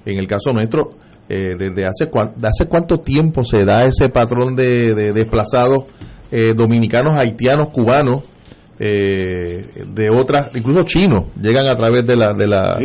En 0.04 0.18
el 0.18 0.26
caso 0.26 0.52
nuestro, 0.52 0.94
eh, 1.28 1.54
desde 1.56 1.84
hace, 1.84 2.10
hace 2.42 2.66
cuánto 2.68 2.98
tiempo 2.98 3.44
se 3.44 3.64
da 3.64 3.84
ese 3.84 4.08
patrón 4.08 4.56
de, 4.56 5.12
desplazados 5.12 5.84
eh, 6.32 6.54
dominicanos, 6.56 7.16
haitianos, 7.16 7.68
cubanos, 7.72 8.22
de 8.78 10.10
otras, 10.10 10.54
incluso 10.54 10.82
chinos, 10.82 11.28
llegan 11.40 11.66
a 11.66 11.74
través 11.76 12.04
de 12.04 12.14
la, 12.14 12.34
de 12.34 12.46
la, 12.46 12.76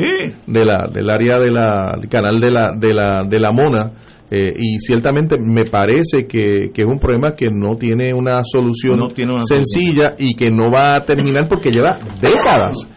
de 0.48 0.66
la 0.66 0.88
del 0.88 1.10
área 1.10 1.38
de 1.38 1.52
la, 1.52 1.98
del 2.00 2.08
canal 2.08 2.40
de 2.40 2.50
la, 2.50 2.72
de 2.72 2.94
la, 2.94 3.24
de 3.24 3.40
la 3.40 3.52
Mona 3.52 3.92
eh, 4.34 4.54
y 4.58 4.80
ciertamente 4.80 5.38
me 5.38 5.66
parece 5.66 6.26
que, 6.26 6.72
es 6.74 6.86
un 6.86 7.00
problema 7.00 7.36
que 7.36 7.50
no 7.52 7.76
tiene 7.76 8.14
una 8.14 8.42
solución 8.46 9.12
sencilla 9.46 10.14
y 10.18 10.36
que 10.36 10.50
no 10.50 10.72
va 10.72 10.96
a 10.96 11.04
terminar 11.04 11.50
porque 11.50 11.70
lleva 11.70 12.00
décadas, 12.22 12.88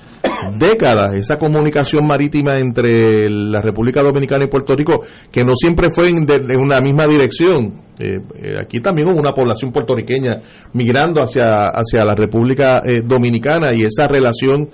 décadas, 0.56 1.10
esa 1.16 1.36
comunicación 1.36 2.06
marítima 2.06 2.52
entre 2.56 3.28
la 3.28 3.60
República 3.60 4.00
Dominicana 4.00 4.44
y 4.44 4.48
Puerto 4.48 4.76
Rico, 4.76 5.00
que 5.32 5.44
no 5.44 5.56
siempre 5.56 5.88
fue 5.92 6.08
en, 6.08 6.24
una 6.56 6.80
misma 6.80 7.08
dirección. 7.08 7.82
Eh, 7.98 8.20
eh, 8.36 8.54
aquí 8.60 8.78
también 8.78 9.08
hubo 9.08 9.18
una 9.18 9.32
población 9.32 9.72
puertorriqueña 9.72 10.40
migrando 10.72 11.20
hacia, 11.20 11.66
hacia 11.66 12.04
la 12.04 12.14
República 12.14 12.80
Dominicana 13.04 13.74
y 13.74 13.82
esa 13.82 14.06
relación 14.06 14.68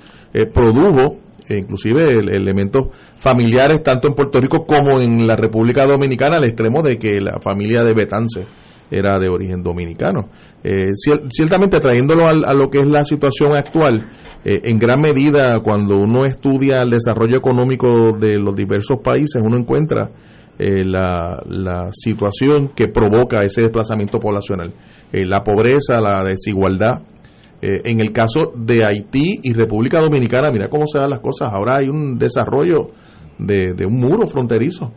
produjo 0.52 1.29
e 1.50 1.58
inclusive 1.58 2.10
elementos 2.10 2.88
familiares 3.16 3.82
tanto 3.82 4.08
en 4.08 4.14
Puerto 4.14 4.40
Rico 4.40 4.64
como 4.66 5.00
en 5.00 5.26
la 5.26 5.36
República 5.36 5.86
Dominicana 5.86 6.36
al 6.36 6.44
extremo 6.44 6.82
de 6.82 6.98
que 6.98 7.20
la 7.20 7.40
familia 7.40 7.82
de 7.82 7.94
Betance 7.94 8.46
era 8.90 9.18
de 9.18 9.28
origen 9.28 9.62
dominicano. 9.62 10.28
Eh, 10.62 10.92
ciertamente 11.28 11.78
trayéndolo 11.80 12.26
a, 12.26 12.54
lo 12.54 12.68
que 12.68 12.80
es 12.80 12.86
la 12.86 13.04
situación 13.04 13.56
actual, 13.56 14.08
eh, 14.44 14.60
en 14.64 14.78
gran 14.78 15.00
medida 15.00 15.56
cuando 15.62 15.96
uno 15.96 16.24
estudia 16.24 16.78
el 16.78 16.90
desarrollo 16.90 17.36
económico 17.36 18.12
de 18.18 18.38
los 18.38 18.54
diversos 18.54 18.98
países, 19.02 19.40
uno 19.44 19.56
encuentra 19.56 20.10
eh, 20.58 20.84
la, 20.84 21.40
la, 21.46 21.88
situación 21.92 22.72
que 22.74 22.88
provoca 22.88 23.40
ese 23.42 23.62
desplazamiento 23.62 24.18
poblacional. 24.18 24.72
la 25.12 25.42
pobreza, 25.42 26.00
la 26.00 26.22
desigualdad, 26.24 27.00
eh, 27.62 27.82
en 27.84 28.00
el 28.00 28.12
caso 28.12 28.52
de 28.54 28.84
Haití 28.84 29.40
y 29.42 29.52
República 29.52 30.00
Dominicana, 30.00 30.50
mira 30.50 30.68
cómo 30.68 30.86
se 30.86 30.98
dan 30.98 31.10
las 31.10 31.20
cosas. 31.20 31.52
Ahora 31.52 31.78
hay 31.78 31.88
un 31.88 32.18
desarrollo 32.18 32.90
de, 33.38 33.74
un 33.86 33.98
muro 33.98 34.26
fronterizo 34.26 34.92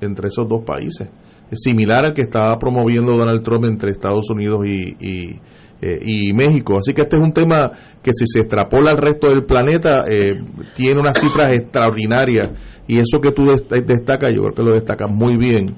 entre 0.00 0.28
esos 0.28 0.48
dos 0.48 0.64
países. 0.64 1.08
Es 1.50 1.60
similar 1.62 2.04
al 2.06 2.14
que 2.14 2.22
estaba 2.22 2.58
promoviendo 2.58 3.16
Donald 3.16 3.42
Trump 3.42 3.64
entre 3.64 3.90
Estados 3.90 4.30
Unidos 4.30 4.66
y, 4.66 5.38
eh, 5.84 5.98
y 6.00 6.32
México. 6.32 6.76
Así 6.78 6.92
que 6.94 7.02
este 7.02 7.16
es 7.16 7.22
un 7.22 7.32
tema 7.32 7.72
que 8.00 8.12
si 8.12 8.24
se 8.26 8.38
extrapola 8.38 8.92
al 8.92 8.98
resto 8.98 9.28
del 9.28 9.44
planeta, 9.44 10.04
eh, 10.08 10.40
tiene 10.76 11.00
unas 11.00 11.18
cifras 11.18 11.50
extraordinarias. 11.50 12.50
Y 12.86 12.98
eso 12.98 13.20
que 13.20 13.32
tú 13.32 13.44
destacas, 13.44 14.30
yo 14.32 14.42
creo 14.42 14.54
que 14.54 14.62
lo 14.62 14.74
destacas 14.74 15.10
muy 15.10 15.36
bien 15.36 15.74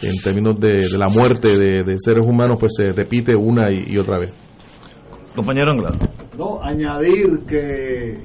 en 0.00 0.22
términos 0.22 0.60
de, 0.60 0.96
la 0.96 1.08
muerte 1.08 1.58
de, 1.58 1.96
seres 1.98 2.24
humanos, 2.24 2.56
pues 2.60 2.72
se 2.76 2.90
repite 2.90 3.34
una 3.34 3.68
y, 3.70 3.98
otra 3.98 4.18
vez. 4.18 4.32
Compañero 5.38 5.70
Anglado. 5.70 5.98
No, 6.36 6.60
añadir 6.60 7.44
que 7.46 8.18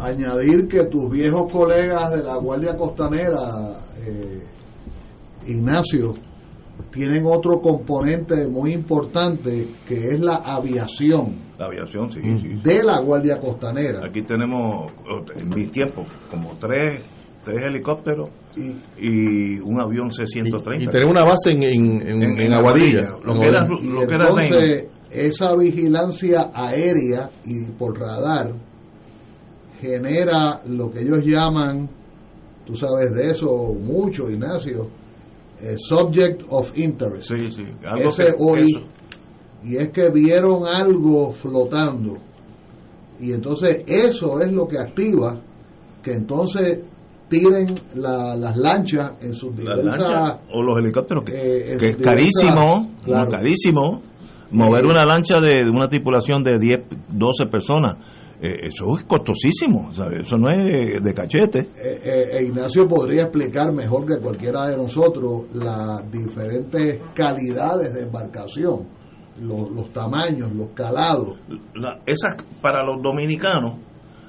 añadir 0.00 0.66
que 0.68 0.84
tus 0.86 1.10
viejos 1.10 1.52
colegas 1.52 2.12
de 2.12 2.24
la 2.24 2.36
Guardia 2.36 2.74
Costanera, 2.74 3.78
eh, 4.02 4.42
Ignacio, 5.48 6.14
tienen 6.90 7.26
otro 7.26 7.60
componente 7.60 8.48
muy 8.48 8.72
importante 8.72 9.68
que 9.86 9.94
es 9.94 10.20
la 10.20 10.36
aviación. 10.36 11.44
La 11.58 11.66
aviación, 11.66 12.10
sí, 12.10 12.20
De 12.22 12.82
la 12.82 13.02
Guardia 13.02 13.38
Costanera. 13.38 14.00
Aquí 14.06 14.22
tenemos, 14.22 14.90
en 15.36 15.50
mi 15.50 15.66
tiempo, 15.66 16.06
como 16.30 16.56
tres, 16.58 17.02
tres 17.44 17.64
helicópteros 17.64 18.30
y, 18.98 19.58
un 19.60 19.78
avión 19.78 20.10
C-130. 20.10 20.82
Y, 20.82 20.86
tenemos 20.86 21.10
una 21.10 21.24
base 21.24 21.50
en, 21.50 21.62
en, 22.02 22.52
Aguadilla. 22.54 23.10
Lo 23.22 23.38
que 23.38 23.46
era, 23.46 23.66
lo 23.66 24.06
que 24.06 24.14
entonces, 24.14 24.84
esa 25.10 25.54
vigilancia 25.54 26.50
aérea 26.52 27.30
y 27.44 27.64
por 27.64 27.98
radar 27.98 28.52
genera 29.80 30.62
lo 30.66 30.90
que 30.90 31.00
ellos 31.00 31.24
llaman, 31.24 31.88
tú 32.64 32.74
sabes 32.74 33.12
de 33.14 33.30
eso 33.30 33.74
mucho, 33.74 34.30
Ignacio, 34.30 34.88
eh, 35.60 35.76
subject 35.78 36.42
of 36.48 36.76
interest. 36.76 37.28
Sí, 37.28 37.50
sí, 37.50 37.64
algo 37.84 38.56
y 39.64 39.76
es 39.76 39.88
que 39.88 40.10
vieron 40.10 40.66
algo 40.66 41.32
flotando. 41.32 42.18
Y 43.18 43.32
entonces 43.32 43.82
eso 43.86 44.40
es 44.40 44.52
lo 44.52 44.68
que 44.68 44.78
activa 44.78 45.40
que 46.02 46.12
entonces 46.12 46.78
tiren 47.28 47.74
las 47.96 48.56
lanchas 48.56 49.12
en 49.20 49.34
sus 49.34 49.56
diversas... 49.56 50.38
o 50.52 50.62
los 50.62 50.78
helicópteros, 50.78 51.24
que, 51.24 51.32
eh, 51.32 51.76
es 51.80 51.96
carísimo, 51.96 52.92
carísimo. 53.04 54.02
Mover 54.50 54.86
una 54.86 55.04
lancha 55.04 55.40
de, 55.40 55.68
una 55.68 55.88
tripulación 55.88 56.42
de 56.42 56.58
10, 56.58 56.80
12 57.08 57.46
personas 57.46 57.96
eh, 58.40 58.68
eso 58.68 58.96
es 58.98 59.04
costosísimo, 59.04 59.90
eso 59.92 60.36
no 60.36 60.50
es 60.50 61.02
de 61.02 61.14
cachete. 61.14 61.60
Eh, 61.74 62.30
eh, 62.34 62.44
Ignacio 62.44 62.86
podría 62.86 63.22
explicar 63.22 63.72
mejor 63.72 64.06
que 64.06 64.18
cualquiera 64.18 64.66
de 64.66 64.76
nosotros 64.76 65.44
las 65.54 66.10
diferentes 66.10 67.00
calidades 67.14 67.94
de 67.94 68.02
embarcación, 68.02 68.86
los, 69.40 69.90
tamaños, 69.90 70.52
los 70.52 70.68
calados. 70.74 71.38
esas, 72.04 72.36
para 72.60 72.84
los 72.84 73.02
dominicanos, 73.02 73.76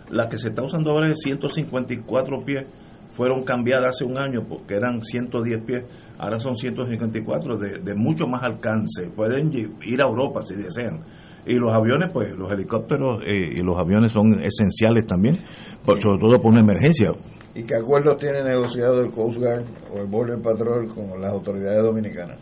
las 0.10 0.28
que 0.28 0.38
se 0.38 0.50
está 0.50 0.64
usando 0.64 0.92
ahora 0.92 1.12
es 1.12 1.20
154 1.20 2.46
pies, 2.46 2.66
fueron 3.12 3.44
cambiadas 3.44 3.96
hace 3.96 4.06
un 4.06 4.18
año 4.18 4.46
porque 4.48 4.76
eran 4.76 5.02
110 5.02 5.64
pies, 5.66 5.84
ahora 6.18 6.40
son 6.40 6.58
154 6.58 7.58
de, 7.58 7.80
de 7.80 7.96
mucho 7.96 8.28
más 8.28 8.44
alcance, 8.44 9.10
pueden 9.16 9.52
ir 9.54 10.02
a 10.02 10.06
Europa 10.06 10.42
si 10.42 10.56
desean 10.56 11.04
y 11.48 11.54
los 11.56 11.74
aviones, 11.74 12.12
pues 12.12 12.36
los 12.38 12.52
helicópteros 12.52 13.22
eh, 13.26 13.54
y 13.56 13.62
los 13.62 13.78
aviones 13.78 14.12
son 14.12 14.34
esenciales 14.42 15.06
también, 15.06 15.38
sobre 15.86 16.20
todo 16.20 16.42
por 16.42 16.52
una 16.52 16.60
emergencia. 16.60 17.12
¿Y 17.56 17.64
qué 17.64 17.76
acuerdos 17.76 18.18
tiene 18.18 18.44
negociado 18.44 19.02
el 19.02 19.12
Coast 19.12 19.40
Guard 19.40 19.64
o 19.94 20.00
el 20.00 20.08
Border 20.08 20.40
Patrol 20.42 20.88
con 20.94 21.22
las 21.22 21.32
autoridades 21.32 21.82
dominicanas? 21.82 22.38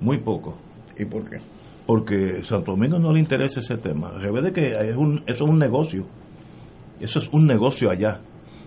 Muy 0.00 0.18
poco. 0.18 0.56
¿Y 0.96 1.04
por 1.04 1.28
qué? 1.28 1.38
Porque 1.86 2.42
Santo 2.44 2.72
Domingo 2.72 2.98
no 2.98 3.12
le 3.12 3.20
interesa 3.20 3.60
ese 3.60 3.76
tema. 3.76 4.10
Al 4.10 4.42
de 4.42 4.52
que 4.52 4.66
es 4.66 4.96
un, 4.96 5.22
eso 5.26 5.44
es 5.44 5.50
un 5.50 5.58
negocio. 5.58 6.06
Eso 7.00 7.18
es 7.18 7.28
un 7.32 7.46
negocio 7.46 7.90
allá. 7.90 8.20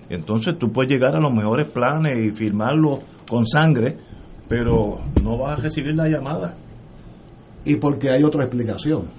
Entonces 0.10 0.58
tú 0.60 0.72
puedes 0.72 0.92
llegar 0.92 1.16
a 1.16 1.20
los 1.20 1.34
mejores 1.34 1.72
planes 1.72 2.26
y 2.26 2.32
firmarlo 2.32 3.00
con 3.30 3.46
sangre, 3.48 3.98
pero 4.48 5.00
no 5.24 5.38
vas 5.38 5.60
a 5.60 5.62
recibir 5.64 5.96
la 5.96 6.08
llamada 6.08 6.56
y 7.64 7.76
porque 7.78 8.10
hay 8.12 8.24
otra 8.24 8.44
explicación. 8.44 9.10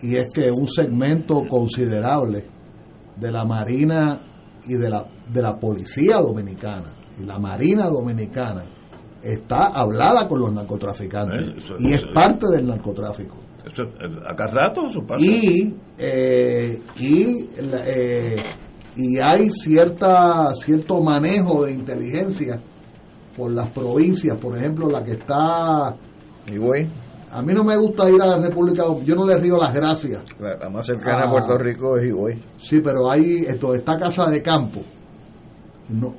Y 0.00 0.16
es 0.16 0.26
que 0.32 0.50
un 0.50 0.66
segmento 0.66 1.42
considerable 1.48 2.46
de 3.16 3.32
la 3.32 3.44
Marina 3.44 4.18
y 4.66 4.74
de 4.74 4.88
la, 4.88 5.04
de 5.30 5.42
la 5.42 5.58
Policía 5.58 6.18
Dominicana 6.18 6.86
y 7.20 7.24
la 7.24 7.38
Marina 7.38 7.88
Dominicana 7.88 8.64
está 9.22 9.66
hablada 9.66 10.28
con 10.28 10.40
los 10.40 10.52
narcotraficantes 10.52 11.48
eh, 11.48 11.74
y 11.80 11.92
es 11.92 12.02
parte 12.14 12.46
del 12.54 12.66
narcotráfico. 12.66 13.36
Eso, 13.64 13.82
acá 14.26 14.46
rato 14.46 14.86
eso 14.86 15.04
pasa. 15.04 15.20
Y, 15.20 15.74
eh, 15.98 16.78
y, 16.98 17.48
eh, 17.60 18.36
y 18.98 19.18
hay 19.18 19.48
cierta, 19.50 20.52
cierto 20.54 21.00
manejo 21.00 21.64
de 21.64 21.72
inteligencia 21.72 22.60
por 23.34 23.50
las 23.50 23.70
provincias, 23.70 24.36
por 24.36 24.58
ejemplo, 24.58 24.90
la 24.90 25.02
que 25.02 25.12
está... 25.12 25.96
Igual 26.52 26.88
a 27.30 27.42
mí 27.42 27.52
no 27.52 27.62
me 27.62 27.76
gusta 27.76 28.08
ir 28.08 28.20
a 28.22 28.26
la 28.26 28.38
República 28.38 28.84
yo 29.04 29.14
no 29.14 29.26
le 29.26 29.38
río 29.38 29.56
las 29.58 29.74
gracias. 29.74 30.22
La, 30.40 30.68
más 30.70 30.86
cercana 30.86 31.26
a 31.26 31.30
Puerto 31.30 31.58
Rico 31.58 31.96
es 31.96 32.06
Higüey. 32.06 32.42
Sí, 32.58 32.80
pero 32.80 33.10
ahí 33.10 33.44
esto 33.46 33.74
está 33.74 33.96
Casa 33.96 34.30
de 34.30 34.42
Campo. 34.42 34.80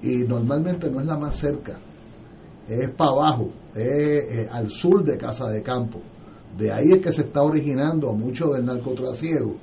y 0.03 0.23
normalmente 0.23 0.89
no 0.89 0.99
es 0.99 1.05
la 1.05 1.17
más 1.17 1.35
cerca. 1.35 1.79
Es 2.67 2.89
para 2.91 3.11
abajo, 3.11 3.49
es, 3.73 4.47
al 4.51 4.69
sur 4.69 5.03
de 5.03 5.17
Casa 5.17 5.47
de 5.49 5.63
Campo. 5.63 5.99
De 6.57 6.71
ahí 6.71 6.91
es 6.91 7.01
que 7.01 7.11
se 7.11 7.21
está 7.21 7.41
originando 7.41 8.11
mucho 8.13 8.49
del 8.53 8.65
narcotrasiego. 8.65 9.55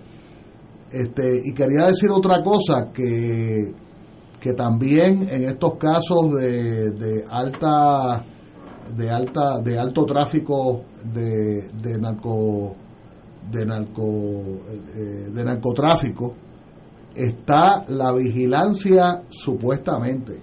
Este, 0.90 1.42
y 1.44 1.52
quería 1.52 1.86
decir 1.86 2.10
otra 2.10 2.42
cosa, 2.42 2.92
que, 2.92 3.74
que 4.40 4.52
también 4.52 5.28
en 5.28 5.48
estos 5.48 5.74
casos 5.76 6.34
de, 6.34 6.90
de 6.92 7.24
alta 7.28 8.24
de 8.96 9.10
alta 9.10 9.58
de 9.60 9.78
alto 9.78 10.04
tráfico 10.04 10.84
de, 11.12 11.68
de 11.82 11.98
narco 11.98 12.76
de 13.50 13.66
narco 13.66 14.02
eh, 14.94 15.28
de 15.34 15.44
narcotráfico 15.44 16.34
está 17.16 17.84
la 17.88 18.12
vigilancia 18.12 19.22
supuestamente 19.28 20.40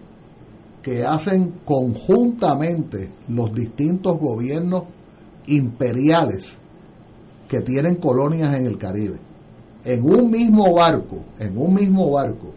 que 0.81 1.05
hacen 1.05 1.61
conjuntamente 1.63 3.13
los 3.29 3.53
distintos 3.53 4.19
gobiernos 4.19 4.83
imperiales 5.47 6.57
que 7.47 7.61
tienen 7.61 7.95
colonias 7.95 8.53
en 8.55 8.65
el 8.65 8.77
Caribe. 8.77 9.19
En 9.85 10.03
un 10.03 10.31
mismo 10.31 10.73
barco, 10.73 11.17
en 11.39 11.57
un 11.57 11.73
mismo 11.73 12.11
barco, 12.11 12.53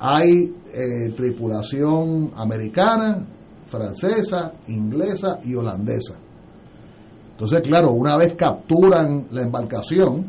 hay 0.00 0.52
eh, 0.72 1.10
tripulación 1.16 2.32
americana, 2.36 3.24
francesa, 3.66 4.52
inglesa 4.68 5.38
y 5.44 5.54
holandesa. 5.54 6.14
Entonces, 7.30 7.60
claro, 7.62 7.92
una 7.92 8.16
vez 8.16 8.34
capturan 8.34 9.26
la 9.30 9.42
embarcación, 9.42 10.26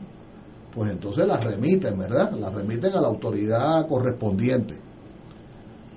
pues 0.74 0.92
entonces 0.92 1.26
la 1.26 1.38
remiten, 1.38 1.98
¿verdad? 1.98 2.32
La 2.34 2.50
remiten 2.50 2.96
a 2.96 3.02
la 3.02 3.08
autoridad 3.08 3.88
correspondiente. 3.88 4.78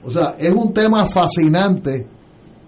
O 0.04 0.10
sea, 0.10 0.36
es 0.38 0.50
un 0.50 0.72
tema 0.72 1.04
fascinante 1.06 2.06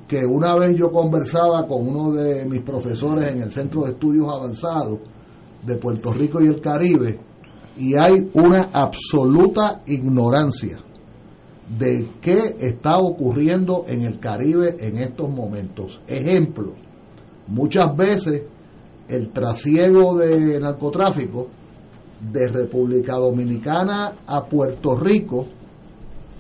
que 0.09 0.27
una 0.27 0.57
vez 0.57 0.75
yo 0.75 0.91
conversaba 0.91 1.67
con 1.67 1.87
uno 1.87 2.13
de 2.13 2.45
mis 2.45 2.63
profesores 2.63 3.31
en 3.31 3.43
el 3.43 3.51
Centro 3.53 3.83
de 3.83 3.93
Estudios 3.93 4.27
Avanzados 4.29 4.99
de 5.65 5.77
Puerto 5.77 6.13
Rico 6.13 6.41
y 6.43 6.49
el 6.49 6.61
Caribe, 6.61 7.21
y 7.81 7.95
hay 7.97 8.29
una 8.35 8.69
absoluta 8.75 9.81
ignorancia 9.87 10.77
de 11.79 12.11
qué 12.21 12.57
está 12.61 12.99
ocurriendo 12.99 13.87
en 13.89 14.03
el 14.03 14.21
Caribe 14.21 14.77
en 14.81 14.99
estos 14.99 15.31
momentos. 15.31 15.99
Ejemplo, 16.07 16.75
muchas 17.47 17.97
veces 17.97 18.43
el 19.09 19.33
trasiego 19.33 20.19
de 20.19 20.61
narcotráfico 20.61 21.49
de 22.21 22.49
República 22.49 23.15
Dominicana 23.15 24.13
a 24.27 24.45
Puerto 24.45 24.99
Rico 24.99 25.47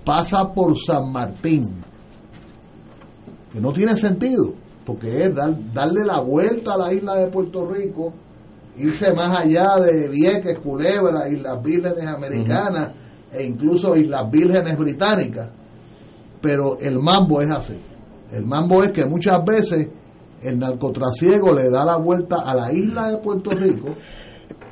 pasa 0.05 0.53
por 0.53 0.79
San 0.79 1.11
Martín, 1.11 1.83
que 3.51 3.61
no 3.63 3.73
tiene 3.73 3.97
sentido, 3.97 4.53
porque 4.85 5.23
es 5.23 5.35
darle 5.35 6.05
la 6.05 6.21
vuelta 6.21 6.75
a 6.75 6.77
la 6.77 6.93
isla 6.93 7.15
de 7.15 7.29
Puerto 7.29 7.67
Rico, 7.67 8.13
irse 8.83 9.13
más 9.13 9.45
allá 9.45 9.77
de 9.77 10.09
Vieques, 10.09 10.59
Culebra, 10.59 11.29
y 11.29 11.37
las 11.37 11.63
Vírgenes 11.63 12.07
Americanas, 12.07 12.95
e 13.33 13.45
incluso 13.45 13.95
Islas 13.95 14.31
Vírgenes 14.31 14.77
Británicas, 14.77 15.49
pero 16.41 16.79
el 16.81 16.99
mambo 16.99 17.41
es 17.41 17.51
así. 17.51 17.79
El 18.33 18.47
mambo 18.47 18.83
es 18.83 18.91
que 18.91 19.05
muchas 19.07 19.45
veces 19.45 19.89
el 20.43 20.59
narcotrasiego 20.59 21.53
le 21.53 21.71
da 21.71 21.85
la 21.85 21.97
vuelta 21.97 22.43
a 22.45 22.55
la 22.55 22.73
isla 22.73 23.11
de 23.11 23.19
Puerto 23.19 23.51
Rico, 23.51 23.89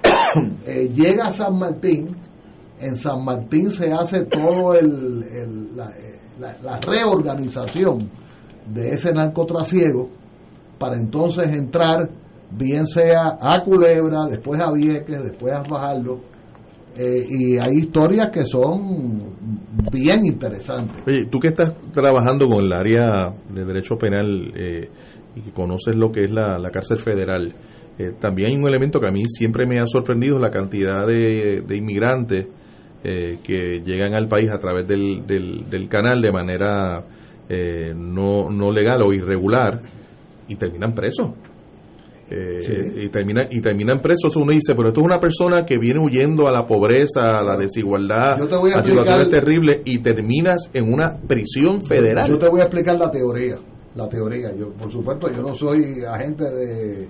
eh, 0.67 0.91
llega 0.95 1.27
a 1.27 1.33
San 1.33 1.59
Martín, 1.59 2.17
en 2.81 2.97
San 2.97 3.25
Martín 3.25 3.71
se 3.73 3.93
hace 3.93 4.25
todo 4.25 4.75
el, 4.75 5.25
eh, 5.25 5.47
la, 6.39 6.79
reorganización 6.79 8.09
de 8.73 8.93
ese 8.93 9.13
narcotrasiego 9.13 10.09
para 10.79 10.97
entonces 10.97 11.49
entrar 11.49 12.09
bien 12.51 12.87
sea 12.87 13.37
a 13.41 13.62
Culebra, 13.62 14.27
después 14.29 14.61
a 14.61 14.73
Vieques, 14.73 15.23
después 15.23 15.53
a 15.55 15.65
Fajardo, 15.65 16.20
eh, 16.97 17.25
y 17.29 17.59
hay 17.59 17.77
historias 17.77 18.31
que 18.31 18.45
son 18.45 19.23
bien 19.93 20.27
interesantes. 20.27 21.03
Oye, 21.07 21.27
tú 21.27 21.39
que 21.39 21.49
estás 21.49 21.75
trabajando 21.93 22.47
con 22.47 22.65
el 22.65 22.73
área 22.73 23.33
de 23.53 23.65
derecho 23.65 23.97
penal 23.97 24.53
eh, 24.57 24.89
y 25.37 25.41
que 25.43 25.53
conoces 25.53 25.95
lo 25.95 26.11
que 26.11 26.25
es 26.25 26.31
la, 26.31 26.59
la 26.59 26.70
cárcel 26.70 26.99
federal, 26.99 27.55
eh, 27.99 28.12
también 28.19 28.51
hay 28.51 28.57
un 28.57 28.66
elemento 28.66 28.99
que 28.99 29.09
a 29.09 29.12
mí 29.12 29.23
siempre 29.27 29.66
me 29.66 29.79
ha 29.79 29.87
sorprendido, 29.87 30.39
la 30.39 30.51
cantidad 30.51 31.07
de, 31.07 31.62
de 31.66 31.77
inmigrantes 31.77 32.49
eh, 33.05 33.39
que 33.45 33.81
llegan 33.85 34.15
al 34.15 34.27
país 34.27 34.51
a 34.53 34.59
través 34.59 34.87
del, 34.89 35.25
del, 35.27 35.69
del 35.70 35.89
canal 35.89 36.20
de 36.20 36.33
manera 36.33 37.05
no, 37.95 38.51
no 38.51 38.70
legal 38.70 39.01
o 39.03 39.12
irregular 39.15 39.81
y 40.49 40.57
terminan 40.57 40.93
presos. 40.93 41.31
Eh, 42.31 43.05
y 43.05 43.09
terminan 43.09 43.47
y 43.51 43.63
terminan 43.63 44.03
presos 44.03 44.37
uno 44.37 44.53
dice 44.53 44.75
pero 44.75 44.89
esto 44.89 45.01
es 45.01 45.07
una 45.07 45.19
persona 45.19 45.65
que 45.65 45.79
viene 45.79 45.99
huyendo 45.99 46.47
a 46.47 46.53
la 46.53 46.67
pobreza 46.67 47.39
a 47.39 47.43
la 47.43 47.57
desigualdad 47.57 48.37
Yo 48.39 48.47
te 48.47 48.57
voy 48.57 48.71
a 48.71 48.81
a 48.81 48.85
situaciones 48.85 49.31
terribles 49.31 49.79
y 49.87 50.01
terminas 50.01 50.69
en 50.75 50.93
una 50.93 51.17
prisión 51.17 51.81
federal 51.81 52.29
Yo 52.29 52.39
te 52.39 52.51
voy 52.51 52.61
a 52.61 52.65
explicar 52.65 52.99
la 52.99 53.11
teoría. 53.11 53.59
La 53.95 54.09
teoría. 54.09 54.55
Yo, 54.55 54.71
por 54.73 54.93
supuesto, 54.93 55.29
yo 55.29 55.43
no 55.43 55.55
soy 55.55 56.05
agente 56.05 56.45
de, 56.45 57.09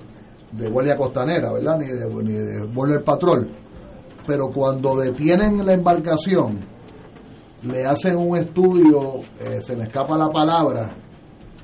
de 0.53 0.69
Guardia 0.69 0.97
Costanera, 0.97 1.53
¿verdad? 1.53 1.79
Ni 1.79 1.87
de, 1.87 2.09
ni 2.23 2.33
de 2.33 2.67
Border 2.67 3.03
Patrol. 3.03 3.47
Pero 4.27 4.49
cuando 4.49 4.97
detienen 4.97 5.65
la 5.67 5.75
embarcación, 5.75 6.61
le 7.63 7.85
hacen 7.85 8.17
un 8.17 8.37
estudio, 8.37 9.21
eh, 9.41 9.61
se 9.61 9.77
me 9.77 9.85
escapa 9.85 10.17
la 10.17 10.31
palabra, 10.31 10.91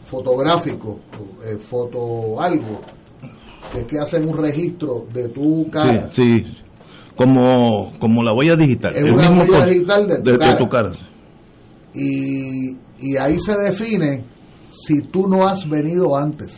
fotográfico, 0.02 1.01
eh, 1.44 1.56
foto 1.56 2.40
algo, 2.40 2.81
es 3.76 3.84
que 3.84 3.98
hacen 3.98 4.28
un 4.28 4.36
registro 4.38 5.06
de 5.12 5.28
tu 5.28 5.68
cara. 5.70 6.10
Sí, 6.12 6.36
sí. 6.38 6.56
Como, 7.16 7.92
como 7.98 8.22
la 8.22 8.32
huella 8.32 8.56
digital. 8.56 8.94
Es 8.96 9.05
el 9.05 9.12
una 9.12 9.30
mismo 9.30 9.42
huella 9.52 9.66
digital 9.66 10.06
de 10.09 10.16
tu 10.18 10.30
de 10.32 10.38
cara. 10.38 10.56
tu 10.59 10.68
cara. 10.68 10.92
y, 11.94 12.76
y 12.98 13.16
ahí 13.16 13.38
se 13.38 13.56
define 13.56 14.24
si 14.70 15.02
tú 15.02 15.28
no 15.28 15.46
has 15.46 15.68
venido 15.68 16.16
antes, 16.16 16.56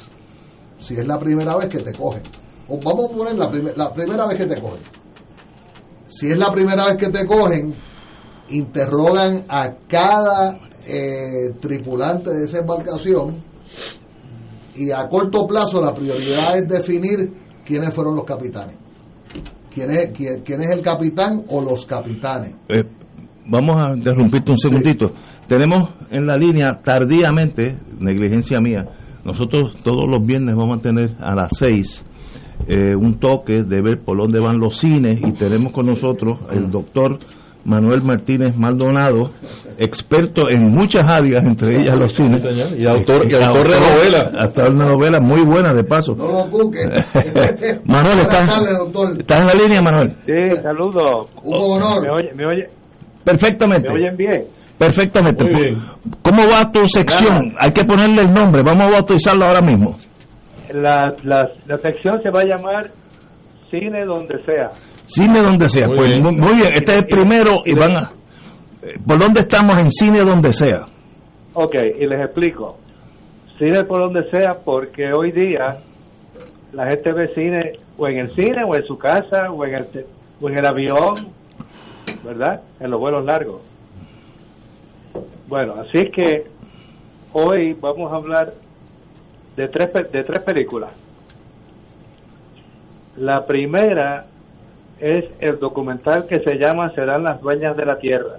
si 0.78 0.94
es 0.94 1.06
la 1.06 1.18
primera 1.18 1.56
vez 1.56 1.68
que 1.68 1.78
te 1.80 1.92
cogen. 1.92 2.22
O 2.68 2.78
vamos 2.82 3.10
a 3.10 3.14
poner 3.16 3.34
la, 3.36 3.50
primer- 3.50 3.76
la 3.76 3.92
primera 3.92 4.26
vez 4.26 4.38
que 4.38 4.46
te 4.46 4.60
cogen. 4.60 4.80
Si 6.08 6.28
es 6.28 6.38
la 6.38 6.50
primera 6.50 6.86
vez 6.86 6.96
que 6.96 7.08
te 7.08 7.26
cogen, 7.26 7.74
interrogan 8.48 9.44
a 9.48 9.72
cada 9.88 10.58
eh, 10.86 11.50
tripulante 11.60 12.30
de 12.30 12.44
esa 12.46 12.58
embarcación 12.58 13.44
y 14.78 14.90
a 14.90 15.08
corto 15.08 15.46
plazo 15.46 15.80
la 15.80 15.92
prioridad 15.92 16.56
es 16.56 16.68
definir 16.68 17.32
quiénes 17.64 17.94
fueron 17.94 18.16
los 18.16 18.24
capitanes. 18.24 18.76
¿Quién 19.72 19.90
es, 19.90 20.10
quién, 20.12 20.42
quién 20.42 20.62
es 20.62 20.70
el 20.70 20.80
capitán 20.80 21.44
o 21.48 21.60
los 21.60 21.84
capitanes? 21.84 22.54
Eh, 22.68 22.84
vamos 23.46 23.76
a 23.78 23.96
interrumpirte 23.96 24.52
un 24.52 24.58
segundito. 24.58 25.12
Tenemos 25.46 25.90
en 26.10 26.26
la 26.26 26.36
línea 26.36 26.80
tardíamente, 26.82 27.78
negligencia 27.98 28.58
mía, 28.58 28.84
nosotros 29.24 29.76
todos 29.82 30.08
los 30.08 30.24
viernes 30.24 30.54
vamos 30.54 30.78
a 30.78 30.82
tener 30.82 31.16
a 31.20 31.34
las 31.34 31.50
seis 31.58 32.02
eh, 32.68 32.94
un 32.94 33.18
toque 33.18 33.64
de 33.64 33.82
ver 33.82 34.02
por 34.04 34.16
dónde 34.16 34.40
van 34.40 34.58
los 34.58 34.78
cines 34.78 35.18
y 35.20 35.32
tenemos 35.32 35.72
con 35.72 35.86
nosotros 35.86 36.38
el 36.52 36.70
doctor 36.70 37.18
Manuel 37.66 38.00
Martínez 38.02 38.56
Maldonado, 38.56 39.32
experto 39.76 40.48
en 40.48 40.72
muchas 40.72 41.06
áreas, 41.08 41.44
entre 41.44 41.74
ellas 41.76 41.98
los 41.98 42.14
cines. 42.14 42.42
Y 42.78 42.84
autor- 42.86 43.30
y 43.30 43.34
autor 43.34 43.68
de 43.68 43.80
novelas. 43.80 44.34
Autor 44.38 44.64
de 44.78 44.84
novelas 44.84 45.20
muy 45.22 45.42
buenas, 45.44 45.74
de 45.76 45.84
paso. 45.84 46.14
No 46.16 46.28
lo 46.28 46.46
busques. 46.46 46.88
Manuel, 47.84 48.18
¿estás. 48.20 48.48
¿estás 49.18 49.40
en 49.40 49.46
la 49.46 49.54
línea, 49.54 49.82
Manuel? 49.82 50.14
Sí, 50.24 50.56
saludos. 50.62 51.28
Hugo 51.42 51.74
Honor. 51.74 52.02
¿Me, 52.02 52.10
oye, 52.10 52.32
me, 52.34 52.46
oye, 52.46 52.68
Perfectamente. 53.24 53.88
¿Me 53.88 53.94
oyen 53.96 54.16
bien? 54.16 54.44
Perfectamente. 54.78 55.44
Muy 55.44 55.54
bien. 55.54 55.74
¿Cómo 56.22 56.42
va 56.48 56.70
tu 56.70 56.86
sección? 56.88 57.54
Hay 57.58 57.72
que 57.72 57.82
ponerle 57.84 58.22
el 58.22 58.32
nombre. 58.32 58.62
Vamos 58.62 58.84
a 58.84 58.90
bautizarlo 58.90 59.46
ahora 59.46 59.60
mismo. 59.62 59.96
La, 60.72 61.12
la, 61.24 61.48
la 61.66 61.78
sección 61.78 62.20
se 62.22 62.30
va 62.30 62.40
a 62.42 62.44
llamar 62.44 62.90
Cine 63.70 64.04
donde 64.04 64.34
sea. 64.44 64.70
Cine 65.06 65.40
donde 65.40 65.68
sea. 65.68 65.86
Muy 65.88 65.96
pues 65.96 66.10
bien. 66.12 66.22
muy, 66.24 66.36
muy 66.36 66.52
bien. 66.54 66.66
Este 66.74 66.92
es 66.92 66.98
el 66.98 67.06
primero 67.06 67.50
y- 67.64 67.70
y 67.72 67.74
van 67.74 67.90
a... 67.96 68.10
eh, 68.82 68.94
¿Por 69.06 69.18
dónde 69.18 69.40
estamos 69.40 69.76
en 69.76 69.90
cine 69.90 70.20
donde 70.20 70.52
sea? 70.52 70.84
Ok, 71.54 71.74
y 71.98 72.06
les 72.06 72.20
explico. 72.20 72.78
Cine 73.58 73.84
por 73.84 74.00
donde 74.00 74.28
sea, 74.30 74.58
porque 74.64 75.12
hoy 75.12 75.32
día 75.32 75.78
la 76.72 76.86
gente 76.88 77.12
ve 77.12 77.28
cine 77.34 77.72
o 77.96 78.06
en 78.08 78.18
el 78.18 78.34
cine, 78.34 78.62
o 78.66 78.76
en 78.76 78.84
su 78.84 78.98
casa, 78.98 79.50
o 79.50 79.64
en 79.64 79.74
el, 79.76 79.86
o 80.40 80.48
en 80.50 80.58
el 80.58 80.66
avión, 80.66 81.28
¿verdad? 82.22 82.60
En 82.80 82.90
los 82.90 83.00
vuelos 83.00 83.24
largos. 83.24 83.62
Bueno, 85.48 85.74
así 85.80 85.98
es 85.98 86.10
que 86.14 86.44
hoy 87.32 87.72
vamos 87.80 88.12
a 88.12 88.16
hablar 88.16 88.52
de 89.56 89.68
tres, 89.68 89.90
de 90.12 90.24
tres 90.24 90.40
películas. 90.44 90.90
La 93.16 93.46
primera 93.46 94.26
es 95.00 95.24
el 95.40 95.58
documental 95.58 96.26
que 96.26 96.40
se 96.40 96.54
llama 96.56 96.92
Serán 96.94 97.24
las 97.24 97.40
dueñas 97.40 97.76
de 97.76 97.84
la 97.84 97.98
tierra. 97.98 98.38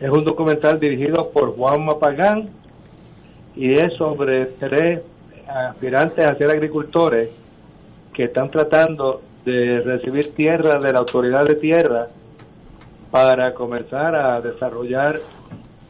Es 0.00 0.10
un 0.10 0.24
documental 0.24 0.80
dirigido 0.80 1.30
por 1.30 1.54
Juan 1.56 1.84
Mapagán 1.84 2.48
y 3.54 3.72
es 3.72 3.94
sobre 3.96 4.46
tres 4.58 5.02
aspirantes 5.46 6.26
a 6.26 6.34
ser 6.36 6.50
agricultores 6.50 7.30
que 8.14 8.24
están 8.24 8.50
tratando 8.50 9.22
de 9.44 9.80
recibir 9.80 10.34
tierra 10.34 10.78
de 10.78 10.92
la 10.92 11.00
autoridad 11.00 11.44
de 11.44 11.56
tierra 11.56 12.08
para 13.10 13.52
comenzar 13.54 14.14
a 14.14 14.40
desarrollar 14.40 15.20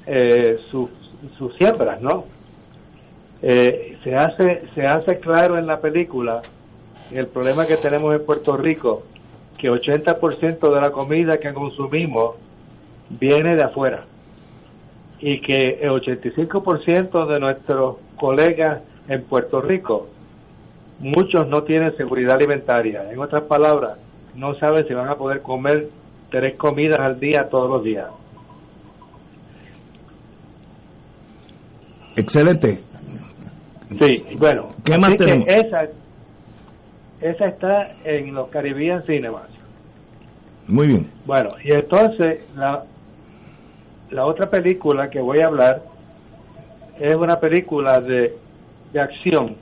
eh, 0.06 0.58
sus 0.70 0.90
sus 1.36 1.54
siembras, 1.56 2.00
¿no? 2.00 2.24
Eh, 3.42 3.98
se 4.02 4.14
hace 4.14 4.62
se 4.74 4.86
hace 4.86 5.18
claro 5.20 5.58
en 5.58 5.66
la 5.66 5.80
película 5.80 6.42
el 7.12 7.26
problema 7.26 7.66
que 7.66 7.76
tenemos 7.76 8.14
en 8.14 8.24
Puerto 8.24 8.56
Rico, 8.56 9.02
que 9.58 9.68
80% 9.68 10.74
de 10.74 10.80
la 10.80 10.90
comida 10.90 11.38
que 11.38 11.52
consumimos 11.52 12.36
viene 13.10 13.56
de 13.56 13.64
afuera 13.64 14.04
y 15.18 15.40
que 15.40 15.78
el 15.80 15.90
85% 15.90 17.26
de 17.26 17.40
nuestros 17.40 17.96
colegas 18.16 18.82
en 19.08 19.22
Puerto 19.24 19.60
Rico, 19.60 20.08
muchos 21.00 21.46
no 21.48 21.62
tienen 21.64 21.94
seguridad 21.96 22.36
alimentaria. 22.36 23.10
En 23.10 23.18
otras 23.18 23.44
palabras, 23.44 23.98
no 24.34 24.54
saben 24.54 24.86
si 24.86 24.94
van 24.94 25.08
a 25.08 25.16
poder 25.16 25.42
comer 25.42 25.88
tres 26.30 26.56
comidas 26.56 27.00
al 27.00 27.18
día 27.18 27.48
todos 27.50 27.68
los 27.68 27.84
días. 27.84 28.08
Excelente. 32.16 32.80
Sí, 33.98 34.36
bueno, 34.38 34.68
¿Qué 34.84 34.96
más 34.96 35.14
tenemos? 35.16 35.46
esa 35.48 35.88
esa 37.20 37.46
está 37.46 37.88
en 38.04 38.34
los 38.34 38.48
Caribbean 38.48 39.02
Cinemas. 39.04 39.48
Muy 40.66 40.86
bien. 40.88 41.10
Bueno, 41.26 41.50
y 41.64 41.72
entonces 41.74 42.40
la, 42.54 42.84
la 44.10 44.26
otra 44.26 44.48
película 44.48 45.10
que 45.10 45.20
voy 45.20 45.40
a 45.40 45.46
hablar 45.46 45.82
es 46.98 47.14
una 47.14 47.40
película 47.40 48.00
de, 48.00 48.36
de 48.92 49.00
acción 49.00 49.56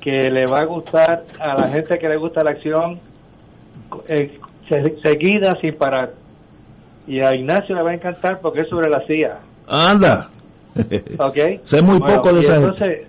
que 0.00 0.30
le 0.30 0.46
va 0.46 0.60
a 0.60 0.64
gustar 0.64 1.24
a 1.40 1.54
la 1.60 1.68
gente 1.68 1.98
que 1.98 2.08
le 2.08 2.16
gusta 2.16 2.44
la 2.44 2.50
acción 2.50 3.00
eh, 4.08 4.38
se- 4.68 5.00
seguida 5.02 5.56
sin 5.60 5.74
parar. 5.76 6.12
Y 7.06 7.20
a 7.20 7.34
Ignacio 7.34 7.74
le 7.74 7.82
va 7.82 7.90
a 7.90 7.94
encantar 7.94 8.38
porque 8.40 8.60
es 8.60 8.68
sobre 8.68 8.88
la 8.90 9.00
CIA. 9.06 9.38
Anda. 9.66 10.28
¿Ok? 11.18 11.36
Sé 11.62 11.82
muy 11.82 11.98
Bueno, 11.98 12.16
poco 12.22 12.34
de 12.34 12.40
y 12.44 12.46
entonces, 12.46 13.08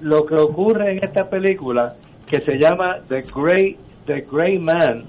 lo 0.00 0.24
que 0.26 0.34
ocurre 0.34 0.92
en 0.92 0.98
esta 1.04 1.28
película, 1.28 1.94
que 2.26 2.40
se 2.40 2.58
llama 2.58 2.98
The 3.08 3.24
Grey, 3.34 3.76
The 4.06 4.26
Grey 4.30 4.58
Man, 4.58 5.04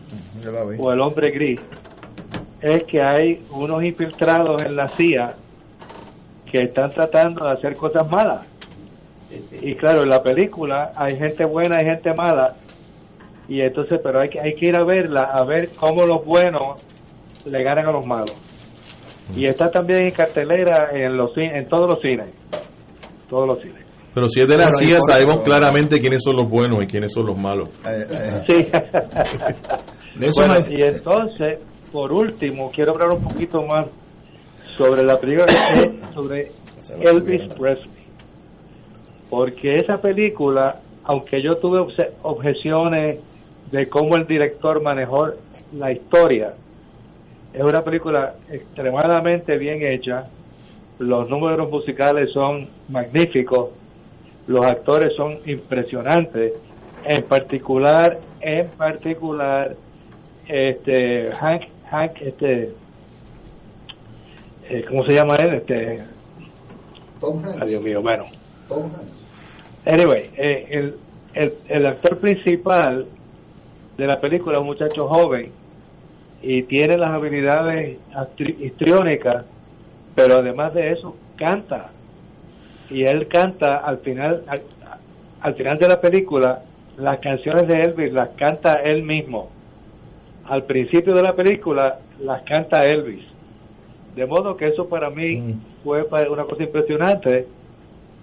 o 0.78 0.92
el 0.92 1.02
hombre 1.02 1.32
gris, 1.32 1.60
es 2.62 2.84
que 2.84 3.02
hay 3.02 3.44
unos 3.52 3.84
infiltrados 3.84 4.62
en 4.62 4.76
la 4.76 4.88
CIA 4.88 5.36
que 6.52 6.64
están 6.64 6.90
tratando 6.90 7.46
de 7.46 7.52
hacer 7.52 7.76
cosas 7.76 8.10
malas. 8.10 8.48
Y, 9.62 9.72
y 9.72 9.76
claro, 9.76 10.04
en 10.04 10.10
la 10.10 10.22
película 10.22 10.94
hay 10.96 11.18
gente 11.18 11.46
buena 11.46 11.82
y 11.82 11.86
gente 11.86 12.14
mala, 12.14 12.56
y 13.48 13.62
entonces, 13.62 14.00
pero 14.04 14.22
hay 14.22 14.30
que, 14.30 14.40
hay 14.40 14.56
que 14.56 14.68
ir 14.68 14.78
a 14.78 14.84
verla, 14.84 15.26
a 15.26 15.44
ver 15.44 15.70
cómo 15.76 16.06
los 16.06 16.26
buenos 16.26 16.84
le 17.46 17.64
ganan 17.64 17.88
a 17.88 17.92
los 17.92 18.06
malos. 18.06 18.36
Y 19.36 19.46
está 19.46 19.70
también 19.70 20.02
en 20.02 20.12
cartelera 20.12 20.90
en 20.92 21.18
los 21.18 21.36
en 21.38 21.68
todos 21.68 21.90
los 21.90 22.02
cines. 22.02 22.28
Todos 23.30 23.48
los 23.48 23.62
cines. 23.62 23.85
Pero 24.16 24.30
si 24.30 24.40
es 24.40 24.48
de 24.48 24.58
la 24.58 24.72
CIA, 24.72 25.00
sabemos 25.08 25.44
claramente 25.44 26.00
quiénes 26.00 26.24
son 26.24 26.38
los 26.38 26.50
buenos 26.50 26.82
y 26.82 26.88
quiénes 26.88 27.12
son 27.14 27.28
los 27.28 27.38
malos. 27.38 27.70
Sí. 28.48 28.56
eso 30.22 30.42
Bueno, 30.42 30.56
no- 30.60 30.72
y 30.72 30.82
entonces, 30.82 31.60
por 31.92 32.12
último, 32.12 32.72
quiero 32.74 32.94
hablar 32.94 33.10
un 33.12 33.22
poquito 33.22 33.62
más 33.62 33.86
sobre 34.78 35.04
la 35.04 35.20
película 35.20 35.46
sobre 36.14 36.52
Elvis 37.02 37.54
Presley. 37.54 38.06
Porque 39.30 39.80
esa 39.80 39.98
película 39.98 40.80
aunque 41.06 41.42
yo 41.42 41.58
tuve 41.58 41.86
objeciones 42.24 43.20
de 43.72 43.88
cómo 43.90 44.16
el 44.16 44.26
director 44.26 44.82
manejó 44.82 45.30
la 45.74 45.92
historia, 45.92 46.54
es 47.54 47.62
una 47.64 47.84
película 47.84 48.36
extremadamente 48.52 49.58
bien 49.58 49.84
hecha, 49.84 50.26
los 51.00 51.30
números 51.30 51.70
musicales 51.70 52.32
son 52.34 52.68
magníficos, 52.90 53.70
los 54.48 54.66
actores 54.66 55.14
son 55.16 55.40
impresionantes, 55.46 56.54
en 57.06 57.24
particular, 57.24 58.18
en 58.42 58.68
particular, 58.70 59.76
este 60.48 61.32
Hank, 61.32 61.64
Hank, 61.90 62.22
este, 62.22 62.74
eh, 64.70 64.86
¿cómo 64.88 65.06
se 65.06 65.14
llama 65.14 65.36
él? 65.38 65.56
Este, 65.56 66.04
ay, 67.62 67.70
Dios 67.70 67.84
mío, 67.84 68.02
bueno. 68.02 68.26
Anyway, 69.86 70.32
eh, 70.38 70.68
el, 70.70 70.96
el, 71.34 71.54
el 71.68 71.86
actor 71.88 72.20
principal 72.20 73.06
de 73.98 74.08
la 74.08 74.20
película 74.20 74.58
es 74.58 74.62
un 74.62 74.68
muchacho 74.68 75.08
joven 75.08 75.52
y 76.42 76.64
tiene 76.64 76.98
las 76.98 77.12
habilidades 77.12 77.98
histriónicas, 78.60 79.46
pero 80.14 80.40
además 80.40 80.74
de 80.74 80.92
eso 80.92 81.16
canta. 81.36 81.92
Y 82.90 83.04
él 83.04 83.28
canta 83.28 83.78
al 83.78 83.98
final, 84.00 84.44
al, 84.48 84.62
al 85.42 85.56
final 85.56 85.78
de 85.80 85.88
la 85.88 86.00
película, 86.02 86.62
las 86.98 87.20
canciones 87.20 87.68
de 87.68 87.82
Elvis 87.82 88.14
las 88.14 88.30
canta 88.38 88.74
él 88.84 89.04
mismo. 89.04 89.50
Al 90.46 90.64
principio 90.64 91.14
de 91.14 91.22
la 91.24 91.34
película 91.34 92.00
las 92.22 92.44
canta 92.44 92.86
Elvis. 92.86 93.26
De 94.16 94.26
modo 94.26 94.56
que 94.56 94.68
eso 94.68 94.88
para 94.88 95.10
mí 95.10 95.56
fue 95.84 96.06
pa- 96.08 96.30
una 96.30 96.44
cosa 96.46 96.64
impresionante, 96.64 97.48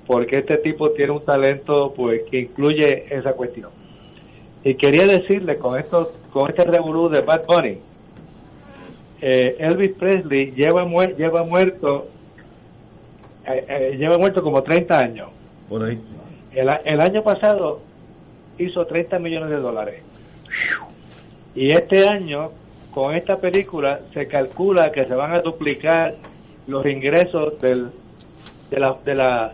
porque 0.07 0.39
este 0.41 0.57
tipo 0.59 0.91
tiene 0.93 1.13
un 1.13 1.25
talento 1.25 1.93
pues 1.95 2.23
que 2.31 2.41
incluye 2.41 3.07
esa 3.11 3.33
cuestión. 3.35 3.71
Y 4.65 4.75
quería 4.77 5.05
decirle 5.07 5.57
con 5.59 5.79
esto, 5.79 6.13
con 6.33 6.49
este 6.49 6.65
revolú 6.65 7.09
de 7.09 7.21
Bad 7.21 7.43
Bunny, 7.47 7.79
eh, 9.21 9.57
Elvis 9.59 9.93
Presley 9.93 10.53
lleva 10.53 10.85
muer- 10.85 11.17
lleva 11.17 11.43
muerto 11.45 12.07
eh, 13.47 13.65
eh, 13.69 13.97
lleva 13.99 14.19
muerto 14.19 14.43
como 14.43 14.63
30 14.63 14.97
años. 14.97 15.29
Por 15.69 15.85
ahí. 15.85 15.99
El, 16.55 17.01
año 17.01 17.23
pasado 17.23 17.81
hizo 18.59 18.85
30 18.85 19.19
millones 19.19 19.51
de 19.51 19.57
dólares. 19.57 20.03
Y 21.55 21.73
este 21.73 22.07
año, 22.07 22.51
con 22.93 23.15
esta 23.15 23.37
película, 23.37 24.01
se 24.13 24.27
calcula 24.27 24.93
que 24.93 25.07
se 25.07 25.15
van 25.15 25.33
a 25.33 25.41
duplicar 25.41 26.15
los 26.67 26.85
ingresos 26.87 27.59
del, 27.61 27.91
de, 28.71 28.81
la, 28.81 28.97
de, 29.05 29.15
la, 29.15 29.53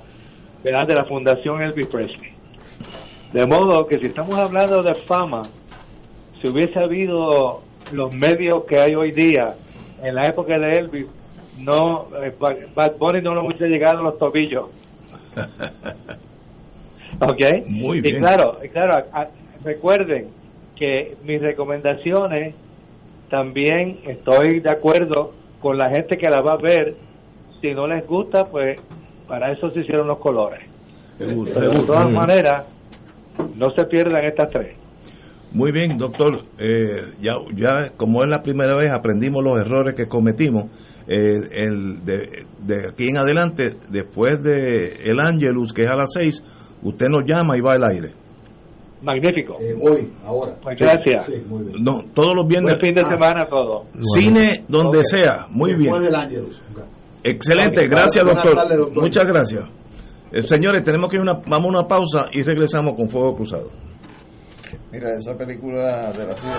de, 0.63 0.73
la, 0.73 0.85
de 0.85 0.95
la 0.95 1.05
Fundación 1.05 1.63
Elvis 1.63 1.87
Presley. 1.87 2.33
De 3.33 3.47
modo 3.47 3.87
que 3.87 3.99
si 3.99 4.07
estamos 4.07 4.35
hablando 4.37 4.83
de 4.83 4.95
fama, 5.07 5.43
si 6.41 6.49
hubiese 6.49 6.79
habido 6.79 7.63
los 7.93 8.13
medios 8.13 8.65
que 8.65 8.79
hay 8.79 8.95
hoy 8.95 9.13
día, 9.13 9.55
en 10.03 10.15
la 10.15 10.29
época 10.29 10.59
de 10.59 10.73
Elvis, 10.73 11.07
no, 11.59 12.09
eh, 12.23 12.35
Ba- 12.39 12.55
Bad 12.75 12.97
Bunny 12.99 13.21
no 13.23 13.35
lo 13.35 13.45
hubiese 13.47 13.67
llegado 13.69 13.99
a 14.01 14.03
los 14.03 14.19
tobillos. 14.19 14.67
¿Ok? 17.21 17.67
Muy 17.69 17.99
Y 17.99 18.01
bien. 18.01 18.19
claro, 18.21 18.59
y 18.65 18.69
claro, 18.69 18.93
a- 19.13 19.21
a- 19.23 19.29
recuerden 19.65 20.29
que 20.77 21.17
mis 21.25 21.41
recomendaciones 21.41 22.55
también 23.31 23.99
estoy 24.07 24.61
de 24.61 24.71
acuerdo 24.71 25.33
con 25.61 25.77
la 25.77 25.91
gente 25.91 26.17
que 26.17 26.31
la 26.31 26.41
va 26.41 26.53
a 26.55 26.57
ver. 26.59 26.95
Si 27.61 27.75
no 27.75 27.87
les 27.89 28.07
gusta, 28.07 28.47
pues 28.47 28.79
para 29.27 29.51
eso 29.53 29.71
se 29.71 29.81
hicieron 29.81 30.07
los 30.07 30.19
colores. 30.19 30.61
Pero 31.19 31.71
de 31.73 31.83
todas 31.85 32.11
maneras, 32.13 32.67
no 33.57 33.71
se 33.71 33.85
pierdan 33.87 34.25
estas 34.25 34.51
tres. 34.51 34.77
Muy 35.53 35.73
bien, 35.73 35.99
doctor. 35.99 36.43
Eh, 36.59 37.15
ya, 37.21 37.33
ya 37.55 37.91
como 37.97 38.23
es 38.23 38.29
la 38.29 38.43
primera 38.43 38.77
vez, 38.77 38.91
aprendimos 38.93 39.43
los 39.43 39.59
errores 39.59 39.97
que 39.97 40.07
cometimos. 40.07 40.65
Eh, 41.11 41.41
el 41.53 42.05
de, 42.05 42.45
de 42.61 42.89
aquí 42.89 43.09
en 43.09 43.17
adelante, 43.17 43.77
después 43.89 44.43
de 44.43 45.01
el 45.05 45.19
Angelus, 45.19 45.73
que 45.73 45.85
es 45.85 45.91
a 45.91 45.97
las 45.97 46.13
seis, 46.13 46.43
usted 46.83 47.07
nos 47.09 47.21
llama 47.27 47.57
y 47.57 47.61
va 47.63 47.73
al 47.73 47.85
aire. 47.85 48.13
Magnífico. 49.01 49.57
hoy, 49.81 50.13
ahora. 50.27 50.55
Pues 50.61 50.79
gracias. 50.79 51.31
No, 51.81 52.03
todos 52.13 52.35
los 52.35 52.47
viernes. 52.47 52.79
Buen 52.79 52.95
fin 52.95 52.95
de 52.95 53.09
semana 53.09 53.43
a 53.43 53.47
todos. 53.47 53.89
Cine 54.15 54.65
donde 54.69 55.03
sea. 55.03 55.47
Muy 55.51 55.71
bien. 55.75 55.93
Después 55.93 56.03
del 56.03 56.15
Ángelus. 56.15 56.63
Excelente, 57.23 57.89
gracias 57.89 58.25
doctor. 58.25 58.93
Muchas 58.95 59.25
gracias. 59.27 59.65
Eh, 60.31 60.43
señores, 60.43 60.83
tenemos 60.83 61.09
que 61.09 61.17
ir 61.17 61.23
una, 61.23 61.35
vamos 61.35 61.65
a 61.65 61.79
una 61.79 61.89
pausa 61.89 62.27
y 62.33 62.43
regresamos 62.43 62.95
con 62.95 63.09
Fuego 63.09 63.35
Cruzado. 63.35 63.71
Mira, 64.93 65.15
esa 65.15 65.37
película 65.37 66.13
de 66.13 66.27
la 66.27 66.37
ciudad. 66.37 66.59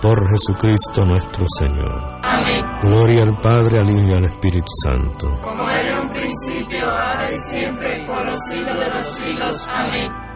por 0.00 0.18
Jesucristo 0.30 1.04
nuestro 1.04 1.44
Señor. 1.58 2.20
Amén. 2.22 2.64
Gloria 2.82 3.22
al 3.22 3.40
Padre, 3.40 3.80
al 3.80 3.90
Hijo 3.90 4.08
y 4.08 4.12
al 4.14 4.24
Espíritu 4.24 4.72
Santo. 4.82 5.28
Como 5.42 5.68
era 5.70 5.96
en 5.96 6.06
un 6.06 6.12
principio, 6.12 6.84
ahora 6.90 7.32
y 7.32 7.38
siempre, 7.50 8.06
por 8.06 8.26
los 8.26 8.40
siglos 8.50 8.78
de 8.78 8.90
los 8.90 9.06
siglos. 9.14 9.66
Amén. 9.68 10.26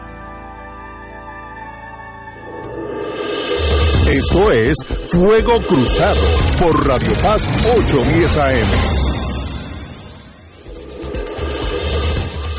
Esto 4.11 4.51
es 4.51 4.75
Fuego 5.09 5.61
Cruzado 5.61 6.19
por 6.59 6.87
Radio 6.87 7.13
Paz 7.23 7.47
810 7.77 8.37
AM. 8.37 9.01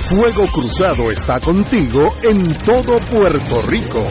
Fuego 0.09 0.47
Cruzado 0.47 1.11
está 1.11 1.41
contigo 1.41 2.15
en 2.23 2.55
todo 2.65 2.99
Puerto 3.01 3.63
Rico. 3.69 4.03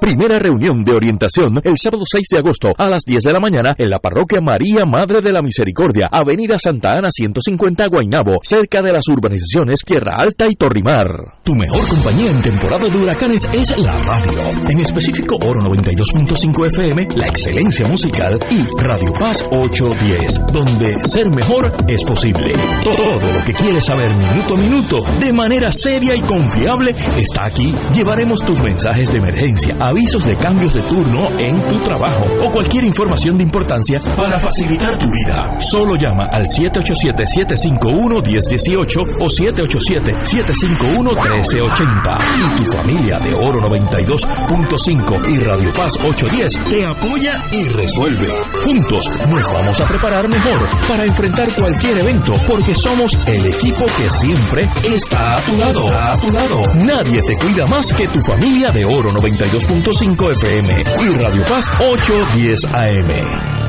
Primera 0.00 0.38
reunión 0.38 0.82
de 0.82 0.92
orientación 0.94 1.60
el 1.62 1.74
sábado 1.76 2.04
6 2.06 2.26
de 2.30 2.38
agosto 2.38 2.68
a 2.78 2.88
las 2.88 3.04
10 3.04 3.22
de 3.22 3.32
la 3.34 3.38
mañana 3.38 3.74
en 3.76 3.90
la 3.90 3.98
parroquia 3.98 4.40
María 4.40 4.86
Madre 4.86 5.20
de 5.20 5.30
la 5.30 5.42
Misericordia, 5.42 6.08
Avenida 6.10 6.58
Santa 6.58 6.92
Ana 6.92 7.10
150 7.10 7.86
Guaynabo, 7.86 8.38
cerca 8.42 8.80
de 8.80 8.92
las 8.92 9.06
urbanizaciones 9.08 9.82
Tierra 9.84 10.14
Alta 10.16 10.46
y 10.48 10.54
Torrimar. 10.54 11.40
Tu 11.44 11.54
mejor 11.54 11.86
compañía 11.86 12.30
en 12.30 12.40
temporada 12.40 12.88
de 12.88 12.96
huracanes 12.96 13.46
es 13.52 13.78
la 13.78 13.92
radio. 14.02 14.38
En 14.70 14.80
específico 14.80 15.36
Oro 15.36 15.60
92.5 15.60 16.66
FM, 16.68 17.08
la 17.16 17.26
excelencia 17.26 17.86
musical 17.86 18.38
y 18.50 18.82
Radio 18.82 19.12
Paz 19.12 19.44
810, 19.50 20.40
donde 20.50 20.96
ser 21.04 21.30
mejor 21.30 21.72
es 21.86 22.02
posible. 22.04 22.54
Todo 22.82 23.20
lo 23.20 23.44
que 23.44 23.52
quieres 23.52 23.84
saber 23.84 24.10
minuto 24.14 24.54
a 24.54 24.56
minuto, 24.56 24.98
de 25.20 25.32
manera 25.34 25.70
seria 25.70 26.16
y 26.16 26.20
confiable, 26.22 26.94
está 27.18 27.44
aquí. 27.44 27.74
Llevaremos 27.94 28.42
tus 28.42 28.58
mensajes 28.60 29.12
de 29.12 29.18
emergencia 29.18 29.76
avisos 29.90 30.24
de 30.24 30.34
cambios 30.36 30.72
de 30.72 30.80
turno 30.82 31.26
en 31.36 31.60
tu 31.60 31.76
trabajo 31.80 32.24
o 32.44 32.52
cualquier 32.52 32.84
información 32.84 33.36
de 33.36 33.42
importancia 33.42 34.00
para 34.16 34.38
facilitar 34.38 34.96
tu 34.98 35.10
vida. 35.10 35.58
Solo 35.58 35.96
llama 35.96 36.28
al 36.30 36.46
787-751-1018 36.46 39.16
o 39.18 39.26
787-751-1380. 39.26 42.18
Y 42.38 42.42
tu 42.56 42.62
familia 42.72 43.18
de 43.18 43.34
Oro 43.34 43.60
92.5 43.68 45.28
y 45.28 45.38
Radio 45.38 45.72
Paz 45.72 45.96
810 45.96 46.56
te 46.70 46.86
apoya 46.86 47.44
y 47.50 47.64
resuelve. 47.64 48.32
Juntos 48.64 49.10
nos 49.28 49.52
vamos 49.52 49.80
a 49.80 49.88
preparar 49.88 50.28
mejor 50.28 50.68
para 50.86 51.04
enfrentar 51.04 51.52
cualquier 51.54 51.98
evento 51.98 52.32
porque 52.46 52.76
somos 52.76 53.18
el 53.26 53.44
equipo 53.46 53.86
que 53.96 54.08
siempre 54.08 54.70
está 54.84 55.38
a 55.38 55.40
tu 55.40 55.56
lado. 55.56 55.88
A 55.88 56.16
tu 56.16 56.30
lado. 56.30 56.62
Nadie 56.76 57.20
te 57.22 57.36
cuida 57.38 57.66
más 57.66 57.92
que 57.92 58.06
tu 58.06 58.20
familia 58.20 58.70
de 58.70 58.84
Oro 58.84 59.10
92.5 59.10 59.79
FM 59.82 60.82
y 61.00 61.22
Radio 61.22 61.42
Paz 61.48 61.66
810 61.80 62.64
AM. 62.66 63.60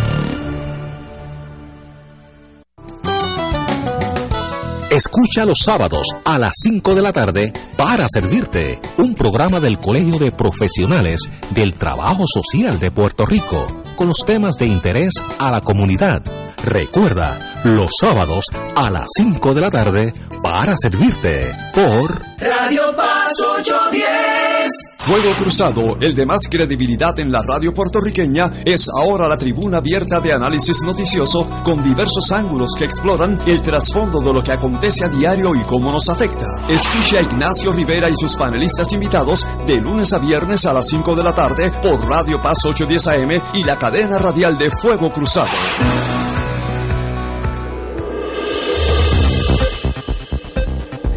Escucha 4.89 5.45
los 5.45 5.59
sábados 5.59 6.07
a 6.25 6.37
las 6.37 6.51
5 6.61 6.95
de 6.95 7.01
la 7.01 7.13
tarde 7.13 7.53
para 7.77 8.07
servirte 8.13 8.81
un 8.97 9.15
programa 9.15 9.61
del 9.61 9.77
Colegio 9.77 10.19
de 10.19 10.31
Profesionales 10.31 11.21
del 11.51 11.75
Trabajo 11.75 12.25
Social 12.27 12.77
de 12.77 12.91
Puerto 12.91 13.25
Rico 13.25 13.67
con 13.95 14.09
los 14.09 14.25
temas 14.25 14.57
de 14.57 14.65
interés 14.65 15.13
a 15.39 15.49
la 15.49 15.61
comunidad. 15.61 16.21
Recuerda, 16.61 17.50
los 17.63 17.91
sábados 17.99 18.45
a 18.75 18.89
las 18.89 19.05
5 19.17 19.53
de 19.53 19.61
la 19.61 19.71
tarde 19.71 20.13
para 20.41 20.75
servirte 20.77 21.51
por 21.73 22.21
Radio 22.39 22.95
Paz 22.95 23.31
810. 23.39 24.71
Fuego 24.97 25.31
Cruzado, 25.37 25.95
el 25.99 26.15
de 26.15 26.25
más 26.25 26.47
credibilidad 26.49 27.19
en 27.19 27.31
la 27.31 27.41
radio 27.41 27.73
puertorriqueña, 27.73 28.61
es 28.65 28.87
ahora 28.89 29.27
la 29.27 29.37
tribuna 29.37 29.79
abierta 29.79 30.19
de 30.19 30.33
análisis 30.33 30.81
noticioso 30.83 31.47
con 31.63 31.83
diversos 31.83 32.31
ángulos 32.31 32.71
que 32.77 32.85
exploran 32.85 33.39
el 33.47 33.61
trasfondo 33.61 34.21
de 34.21 34.33
lo 34.33 34.43
que 34.43 34.53
acontece 34.53 35.05
a 35.05 35.09
diario 35.09 35.55
y 35.55 35.59
cómo 35.61 35.91
nos 35.91 36.09
afecta. 36.09 36.45
Escuche 36.67 37.17
a 37.17 37.21
Ignacio 37.21 37.71
Rivera 37.71 38.09
y 38.09 38.15
sus 38.15 38.35
panelistas 38.35 38.91
invitados 38.93 39.47
de 39.65 39.81
lunes 39.81 40.13
a 40.13 40.19
viernes 40.19 40.65
a 40.65 40.73
las 40.73 40.87
5 40.87 41.15
de 41.15 41.23
la 41.23 41.33
tarde 41.33 41.71
por 41.81 42.07
Radio 42.07 42.41
Paz 42.41 42.63
810 42.63 43.07
AM 43.07 43.41
y 43.55 43.63
la 43.63 43.77
cadena 43.77 44.17
radial 44.17 44.57
de 44.57 44.69
Fuego 44.69 45.11
Cruzado. 45.11 45.49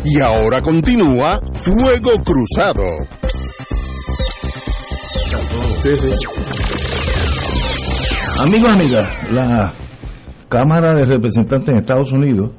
Y 0.05 0.21
ahora 0.21 0.61
continúa 0.61 1.41
Fuego 1.55 2.11
Cruzado. 2.23 2.85
Amigos, 8.41 8.71
amigas, 8.71 9.33
la 9.33 9.73
Cámara 10.51 10.95
de 10.95 11.07
Representantes 11.07 11.71
en 11.71 11.81
Estados 11.81 12.13
Unidos 12.13 12.51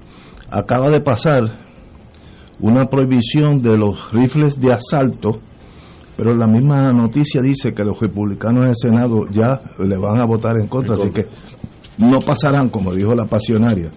acaba 0.50 0.90
de 0.90 1.02
pasar 1.02 1.44
una 2.60 2.88
prohibición 2.88 3.62
de 3.62 3.78
los 3.78 4.12
rifles 4.12 4.60
de 4.60 4.74
asalto, 4.74 5.40
pero 6.18 6.34
la 6.34 6.48
misma 6.48 6.92
noticia 6.94 7.44
dice 7.44 7.74
que 7.74 7.84
los 7.84 8.00
republicanos 8.00 8.64
en 8.64 8.70
el 8.70 8.76
Senado 8.76 9.28
ya 9.30 9.62
le 9.78 9.98
van 9.98 10.20
a 10.20 10.26
votar 10.26 10.58
en 10.60 10.68
contra, 10.68 10.96
así 10.96 11.10
que 11.10 11.28
no 12.00 12.22
pasarán, 12.22 12.70
como 12.70 12.92
dijo 12.92 13.14
la 13.14 13.26
pasionaria. 13.26 13.92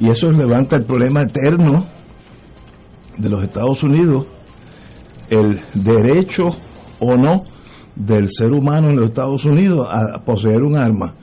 Y 0.00 0.08
eso 0.08 0.26
levanta 0.32 0.74
el 0.74 0.84
problema 0.84 1.22
eterno 1.22 1.99
de 3.20 3.28
los 3.28 3.42
Estados 3.44 3.82
Unidos, 3.82 4.26
el 5.28 5.60
derecho 5.74 6.48
o 6.98 7.16
no 7.16 7.44
del 7.94 8.28
ser 8.30 8.52
humano 8.52 8.88
en 8.88 8.96
los 8.96 9.06
Estados 9.06 9.44
Unidos 9.44 9.86
a 9.90 10.18
poseer 10.24 10.62
un 10.62 10.76
arma. 10.76 11.14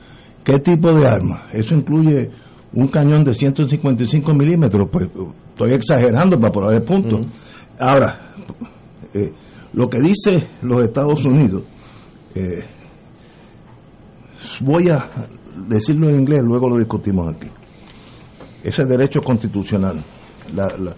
¿Qué 0.44 0.58
tipo 0.60 0.92
de 0.92 1.06
arma? 1.06 1.48
Eso 1.52 1.74
incluye 1.74 2.30
un 2.72 2.88
cañón 2.88 3.24
de 3.24 3.34
155 3.34 4.32
milímetros, 4.34 4.88
pues 4.90 5.08
estoy 5.50 5.72
exagerando 5.72 6.38
para 6.38 6.52
poner 6.52 6.84
punto. 6.84 7.20
Ahora, 7.78 8.34
eh, 9.14 9.32
lo 9.72 9.88
que 9.88 10.00
dice 10.00 10.48
los 10.62 10.82
Estados 10.82 11.24
Unidos, 11.24 11.64
eh, 12.34 12.64
voy 14.60 14.88
a 14.88 15.08
decirlo 15.68 16.08
en 16.08 16.20
inglés, 16.20 16.42
luego 16.44 16.70
lo 16.70 16.78
discutimos 16.78 17.34
aquí. 17.34 17.48
Ese 18.62 18.84
derecho 18.84 19.20
constitucional, 19.20 20.02
la, 20.54 20.68
la, 20.78 20.94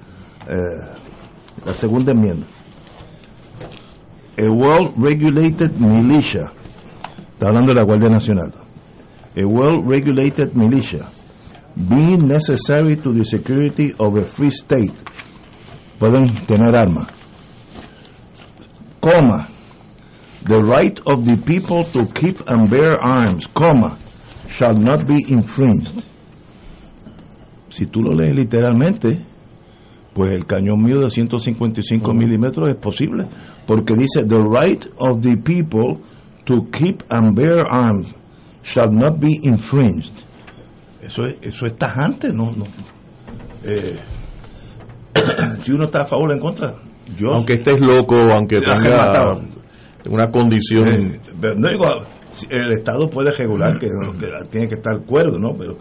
eh, 0.50 0.80
la 1.64 1.72
segunda 1.72 2.12
enmienda. 2.12 2.46
A 4.36 4.50
well 4.50 4.92
regulated 4.96 5.72
militia, 5.78 6.52
está 7.32 7.48
hablando 7.48 7.72
de 7.72 7.80
la 7.80 7.84
Guardia 7.84 8.08
Nacional. 8.08 8.52
A 9.36 9.46
well 9.46 9.82
regulated 9.82 10.54
militia, 10.54 11.08
being 11.76 12.26
necessary 12.26 12.96
to 12.96 13.12
the 13.12 13.24
security 13.24 13.94
of 13.98 14.16
a 14.16 14.24
free 14.26 14.50
state, 14.50 14.92
pueden 15.98 16.28
tener 16.46 16.74
armas. 16.76 17.06
Coma, 19.00 19.48
the 20.46 20.58
right 20.58 20.98
of 21.06 21.24
the 21.24 21.36
people 21.36 21.84
to 21.84 22.06
keep 22.12 22.40
and 22.48 22.68
bear 22.68 22.98
arms, 23.00 23.46
coma, 23.54 23.98
shall 24.48 24.74
not 24.74 25.06
be 25.06 25.24
infringed. 25.28 26.04
Si 27.70 27.86
tú 27.86 28.02
lo 28.02 28.12
lees 28.12 28.34
literalmente, 28.34 29.29
pues 30.20 30.32
el 30.32 30.44
cañón 30.44 30.82
mío 30.82 31.00
de 31.00 31.08
155 31.08 32.12
milímetros 32.12 32.68
es 32.68 32.76
posible, 32.76 33.24
porque 33.66 33.94
dice, 33.94 34.22
the 34.28 34.36
right 34.36 34.84
of 34.98 35.22
the 35.22 35.34
people 35.38 35.98
to 36.44 36.66
keep 36.70 37.02
and 37.08 37.34
bear 37.34 37.64
arms 37.66 38.06
shall 38.62 38.92
not 38.92 39.18
be 39.18 39.38
infringed. 39.44 40.12
Eso 41.00 41.24
es, 41.24 41.36
eso 41.40 41.64
es 41.64 41.74
tajante, 41.78 42.28
¿no? 42.28 42.52
no. 42.54 42.66
Eh, 43.64 43.98
si 45.64 45.72
uno 45.72 45.84
está 45.84 46.02
a 46.02 46.04
favor 46.04 46.32
o 46.32 46.34
en 46.34 46.40
contra, 46.40 46.74
yo... 47.16 47.30
Aunque 47.30 47.54
estés 47.54 47.80
loco, 47.80 48.16
aunque 48.16 48.60
tenga 48.60 49.40
una 50.04 50.30
condición... 50.30 50.92
Eh, 50.92 51.20
pero 51.40 51.54
no 51.54 51.70
digo, 51.70 51.86
el 52.50 52.72
Estado 52.72 53.08
puede 53.08 53.30
regular 53.30 53.78
que, 53.78 53.86
que 53.86 54.26
tiene 54.50 54.68
que 54.68 54.74
estar 54.74 54.96
acuerdo, 54.96 55.38
¿no? 55.38 55.56
Pero, 55.56 55.78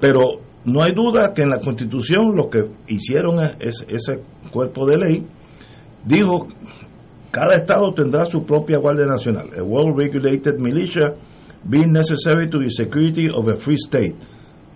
pero 0.00 0.20
no 0.64 0.82
hay 0.82 0.92
duda 0.92 1.32
que 1.34 1.42
en 1.42 1.50
la 1.50 1.58
Constitución 1.60 2.36
lo 2.36 2.48
que 2.48 2.64
hicieron 2.88 3.40
es, 3.60 3.84
ese 3.88 4.20
cuerpo 4.52 4.86
de 4.86 4.96
ley 4.96 5.26
dijo 6.04 6.48
cada 7.30 7.54
estado 7.56 7.92
tendrá 7.94 8.26
su 8.26 8.44
propia 8.44 8.78
guardia 8.78 9.06
nacional, 9.06 9.48
a 9.58 9.62
well 9.62 9.94
regulated 9.96 10.58
militia 10.58 11.14
being 11.64 11.92
necessary 11.92 12.48
to 12.48 12.58
the 12.58 12.70
security 12.70 13.28
of 13.30 13.48
a 13.48 13.56
free 13.56 13.76
state. 13.76 14.14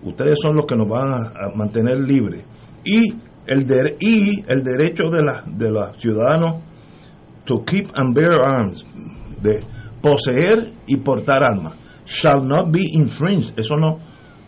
Ustedes 0.03 0.39
son 0.41 0.57
los 0.57 0.67
que 0.67 0.77
nos 0.77 0.89
van 0.89 1.13
a, 1.13 1.17
a 1.47 1.55
mantener 1.57 1.99
libres 2.01 2.45
y 2.85 3.13
el 3.47 3.67
de- 3.67 3.97
y 4.01 4.41
el 4.49 4.63
derecho 4.63 5.05
de 5.11 5.23
la 5.23 5.43
de 5.47 5.71
los 5.71 5.97
ciudadanos 5.99 6.63
to 7.45 7.65
keep 7.65 7.89
and 7.95 8.15
bear 8.15 8.41
arms, 8.43 8.85
de 9.43 9.61
poseer 10.01 10.73
y 10.87 10.97
portar 10.97 11.45
armas, 11.45 11.75
shall 12.07 12.43
not 12.43 12.71
be 12.73 12.83
infringed. 12.93 13.57
Eso 13.59 13.77
no, 13.77 13.99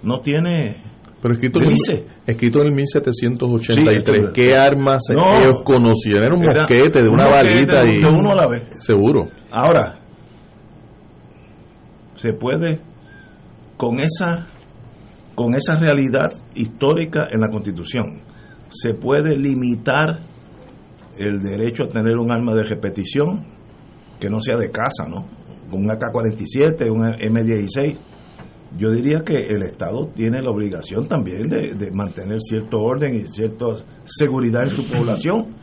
no 0.02 0.20
tiene. 0.20 0.82
Pero 1.20 1.34
escrito 1.34 1.58
en, 1.58 1.64
el, 1.66 1.70
dice. 1.72 2.06
escrito 2.26 2.60
en 2.60 2.66
el 2.68 2.72
1783, 2.74 4.26
Sí, 4.26 4.32
¿qué 4.32 4.56
armas 4.56 5.00
No. 5.10 5.36
ellos 5.40 5.62
conocían? 5.64 6.22
Era 6.22 6.34
un 6.34 6.42
mosquete 6.42 7.02
de 7.02 7.08
un 7.08 7.14
una 7.14 7.28
mosquete 7.28 7.54
balita 7.54 7.82
de- 7.82 7.94
y... 7.94 8.00
de 8.00 8.06
uno 8.08 8.30
a 8.30 8.34
la 8.36 8.46
vez. 8.46 8.62
Seguro. 8.80 9.28
Ahora, 9.50 9.98
se 12.16 12.32
puede, 12.32 12.80
con 13.76 14.00
esa, 14.00 14.46
con 15.34 15.54
esa 15.54 15.78
realidad 15.78 16.32
histórica 16.54 17.28
en 17.32 17.40
la 17.40 17.48
Constitución, 17.50 18.22
se 18.70 18.94
puede 18.94 19.36
limitar 19.36 20.20
el 21.16 21.40
derecho 21.40 21.84
a 21.84 21.88
tener 21.88 22.16
un 22.18 22.30
arma 22.30 22.54
de 22.54 22.62
repetición 22.62 23.44
que 24.20 24.28
no 24.28 24.40
sea 24.40 24.56
de 24.56 24.70
casa, 24.70 25.06
¿no? 25.08 25.26
Con 25.70 25.84
un 25.84 25.90
AK-47, 25.90 26.90
un 26.90 27.02
M16. 27.02 27.98
Yo 28.76 28.90
diría 28.90 29.20
que 29.20 29.34
el 29.34 29.62
Estado 29.62 30.08
tiene 30.14 30.42
la 30.42 30.50
obligación 30.50 31.08
también 31.08 31.48
de, 31.48 31.90
mantener 31.92 32.40
cierto 32.40 32.80
orden 32.80 33.14
y 33.14 33.26
cierta 33.26 33.66
seguridad 34.04 34.64
en 34.64 34.70
su 34.70 34.86
población. 34.86 35.54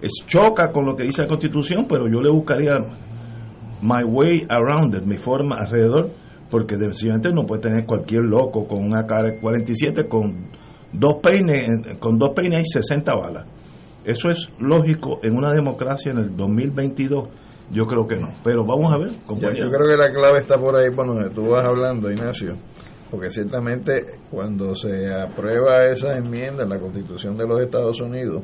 Es 0.00 0.12
choca 0.26 0.72
con 0.72 0.86
lo 0.86 0.96
que 0.96 1.04
dice 1.04 1.22
la 1.22 1.28
Constitución, 1.28 1.86
pero 1.88 2.08
yo 2.08 2.20
le 2.22 2.30
buscaría 2.30 2.72
my 3.82 4.04
way 4.04 4.46
around 4.48 4.94
it, 4.94 5.04
mi 5.04 5.18
forma 5.18 5.56
alrededor, 5.56 6.10
porque 6.50 6.76
definitivamente 6.76 7.30
no 7.30 7.44
puede 7.44 7.62
tener 7.62 7.84
cualquier 7.84 8.22
loco 8.22 8.66
con 8.66 8.82
una 8.84 9.00
AK-47 9.00 10.08
con 10.08 10.48
dos 10.92 11.16
peines, 11.22 11.98
con 11.98 12.18
dos 12.18 12.30
peines 12.34 12.58
hay 12.58 12.64
60 12.64 13.14
balas. 13.14 13.46
Eso 14.04 14.28
es 14.28 14.48
lógico 14.58 15.18
en 15.22 15.36
una 15.36 15.52
democracia 15.52 16.12
en 16.12 16.18
el 16.18 16.36
2022. 16.36 17.28
Yo 17.70 17.86
creo 17.86 18.06
que 18.06 18.16
no. 18.16 18.28
Pero 18.44 18.64
vamos 18.64 18.92
a 18.92 18.98
ver, 18.98 19.10
compañero. 19.26 19.66
yo 19.66 19.72
creo 19.72 19.88
que 19.88 19.96
la 19.96 20.12
clave 20.12 20.38
está 20.38 20.58
por 20.58 20.76
ahí, 20.76 20.88
bueno, 20.94 21.14
donde 21.14 21.30
tú 21.30 21.48
vas 21.48 21.64
hablando, 21.64 22.10
Ignacio, 22.10 22.56
porque 23.10 23.30
ciertamente 23.30 24.04
cuando 24.30 24.74
se 24.74 25.12
aprueba 25.12 25.84
esa 25.86 26.16
enmienda 26.16 26.64
en 26.64 26.70
la 26.70 26.78
Constitución 26.78 27.36
de 27.36 27.46
los 27.46 27.60
Estados 27.60 28.00
Unidos, 28.00 28.42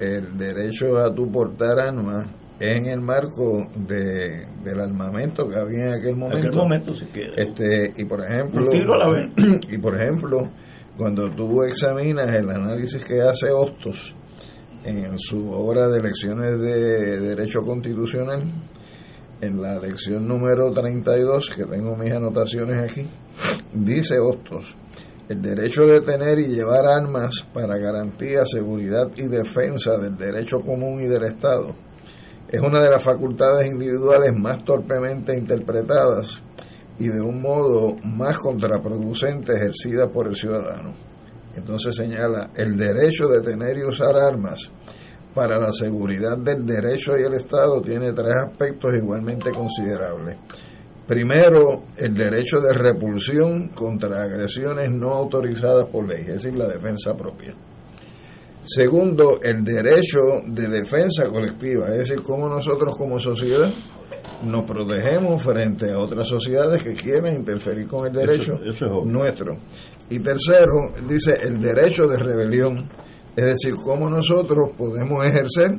el 0.00 0.36
derecho 0.36 0.98
a 0.98 1.12
tu 1.12 1.30
portar 1.30 1.80
armas 1.80 2.26
es 2.60 2.76
en 2.76 2.86
el 2.86 3.00
marco 3.00 3.68
de, 3.76 4.46
del 4.64 4.80
armamento 4.80 5.48
que 5.48 5.56
había 5.56 5.86
en 5.86 5.94
aquel 5.94 6.16
momento. 6.16 6.38
aquel 6.38 6.56
momento, 6.56 6.94
si. 6.94 7.06
Este, 7.36 7.92
y 7.96 8.04
por 8.04 8.24
ejemplo, 8.24 8.64
Un 8.64 8.70
tiro 8.70 8.94
a 8.94 8.98
la 8.98 9.10
vez. 9.10 9.30
y 9.70 9.78
por 9.78 10.00
ejemplo, 10.00 10.50
cuando 10.96 11.30
tú 11.30 11.62
examinas 11.62 12.28
el 12.34 12.50
análisis 12.50 13.04
que 13.04 13.20
hace 13.20 13.50
Hostos 13.50 14.14
en 14.84 15.18
su 15.18 15.50
obra 15.50 15.88
de 15.88 15.98
elecciones 15.98 16.60
de 16.60 17.20
derecho 17.20 17.62
constitucional, 17.62 18.42
en 19.40 19.60
la 19.60 19.78
lección 19.78 20.26
número 20.26 20.72
32, 20.72 21.50
que 21.50 21.64
tengo 21.64 21.96
mis 21.96 22.12
anotaciones 22.12 22.90
aquí, 22.90 23.06
dice 23.72 24.18
Hostos, 24.18 24.74
el 25.28 25.42
derecho 25.42 25.86
de 25.86 26.00
tener 26.00 26.38
y 26.38 26.48
llevar 26.48 26.86
armas 26.86 27.46
para 27.52 27.76
garantía, 27.76 28.44
seguridad 28.46 29.10
y 29.16 29.28
defensa 29.28 29.96
del 29.98 30.16
derecho 30.16 30.60
común 30.60 31.00
y 31.00 31.06
del 31.06 31.24
Estado 31.24 31.74
es 32.48 32.62
una 32.62 32.80
de 32.80 32.88
las 32.88 33.02
facultades 33.02 33.66
individuales 33.66 34.32
más 34.34 34.64
torpemente 34.64 35.36
interpretadas 35.36 36.42
y 36.98 37.08
de 37.08 37.20
un 37.20 37.42
modo 37.42 37.96
más 38.02 38.38
contraproducente 38.38 39.52
ejercida 39.52 40.08
por 40.08 40.28
el 40.28 40.34
ciudadano. 40.34 40.94
Entonces 41.58 41.94
señala, 41.94 42.50
el 42.56 42.76
derecho 42.76 43.28
de 43.28 43.40
tener 43.40 43.76
y 43.78 43.84
usar 43.84 44.16
armas 44.16 44.70
para 45.34 45.58
la 45.58 45.72
seguridad 45.72 46.36
del 46.38 46.64
derecho 46.66 47.16
y 47.18 47.22
el 47.22 47.34
Estado 47.34 47.80
tiene 47.80 48.12
tres 48.12 48.34
aspectos 48.46 48.94
igualmente 48.96 49.50
considerables. 49.50 50.36
Primero, 51.06 51.84
el 51.96 52.14
derecho 52.14 52.60
de 52.60 52.72
repulsión 52.74 53.68
contra 53.68 54.22
agresiones 54.24 54.90
no 54.90 55.12
autorizadas 55.14 55.86
por 55.86 56.06
ley, 56.06 56.20
es 56.22 56.42
decir, 56.42 56.54
la 56.54 56.66
defensa 56.66 57.14
propia. 57.16 57.54
Segundo, 58.64 59.40
el 59.42 59.64
derecho 59.64 60.18
de 60.46 60.68
defensa 60.68 61.26
colectiva, 61.26 61.88
es 61.90 61.98
decir, 61.98 62.22
cómo 62.22 62.48
nosotros 62.48 62.94
como 62.96 63.18
sociedad 63.18 63.70
nos 64.44 64.68
protegemos 64.68 65.42
frente 65.42 65.90
a 65.90 65.98
otras 65.98 66.28
sociedades 66.28 66.82
que 66.82 66.94
quieren 66.94 67.36
interferir 67.36 67.86
con 67.88 68.06
el 68.06 68.12
derecho 68.12 68.54
Eso- 68.54 68.64
eso 68.64 68.84
es 68.86 68.92
obvio. 68.92 69.04
nuestro. 69.12 69.56
Y 70.10 70.20
tercero, 70.20 70.92
dice 71.06 71.34
el 71.42 71.60
derecho 71.60 72.06
de 72.06 72.16
rebelión, 72.16 72.88
es 73.36 73.44
decir, 73.44 73.74
cómo 73.74 74.08
nosotros 74.08 74.70
podemos 74.76 75.24
ejercer 75.26 75.70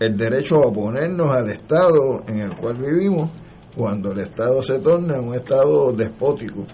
el 0.00 0.16
derecho 0.16 0.56
a 0.56 0.66
oponernos 0.66 1.34
al 1.34 1.48
Estado 1.50 2.22
en 2.26 2.40
el 2.40 2.56
cual 2.56 2.76
vivimos 2.78 3.30
cuando 3.74 4.12
el 4.12 4.20
Estado 4.20 4.60
se 4.62 4.78
torna 4.80 5.20
un 5.20 5.34
Estado 5.34 5.92
despótico. 5.92 6.64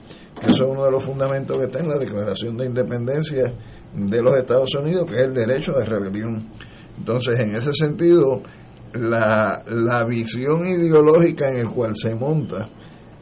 que 0.40 0.47
Eso 0.47 0.64
es 0.64 0.70
uno 0.70 0.84
de 0.84 0.90
los 0.90 1.05
fundamentos 1.05 1.56
que 1.59 1.64
está 1.64 1.80
en 1.80 1.89
la 1.89 1.98
Declaración 1.98 2.56
de 2.56 2.66
Independencia 2.66 3.52
de 3.94 4.22
los 4.22 4.36
Estados 4.36 4.74
Unidos, 4.74 5.10
que 5.10 5.16
es 5.16 5.22
el 5.22 5.34
derecho 5.34 5.72
de 5.72 5.84
rebelión. 5.84 6.48
Entonces, 6.97 7.39
en 7.40 7.55
ese 7.55 7.72
sentido, 7.74 8.43
la, 8.94 9.62
la 9.66 10.05
visión 10.05 10.66
ideológica 10.66 11.48
en 11.48 11.59
el 11.59 11.68
cual 11.68 11.93
se 11.94 12.14
monta 12.14 12.68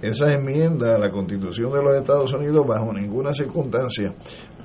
esa 0.02 0.32
enmienda 0.32 0.94
a 0.94 0.98
la 0.98 1.10
Constitución 1.10 1.72
de 1.72 1.82
los 1.82 1.94
Estados 1.94 2.32
Unidos 2.32 2.66
bajo 2.66 2.92
ninguna 2.92 3.32
circunstancia 3.34 4.14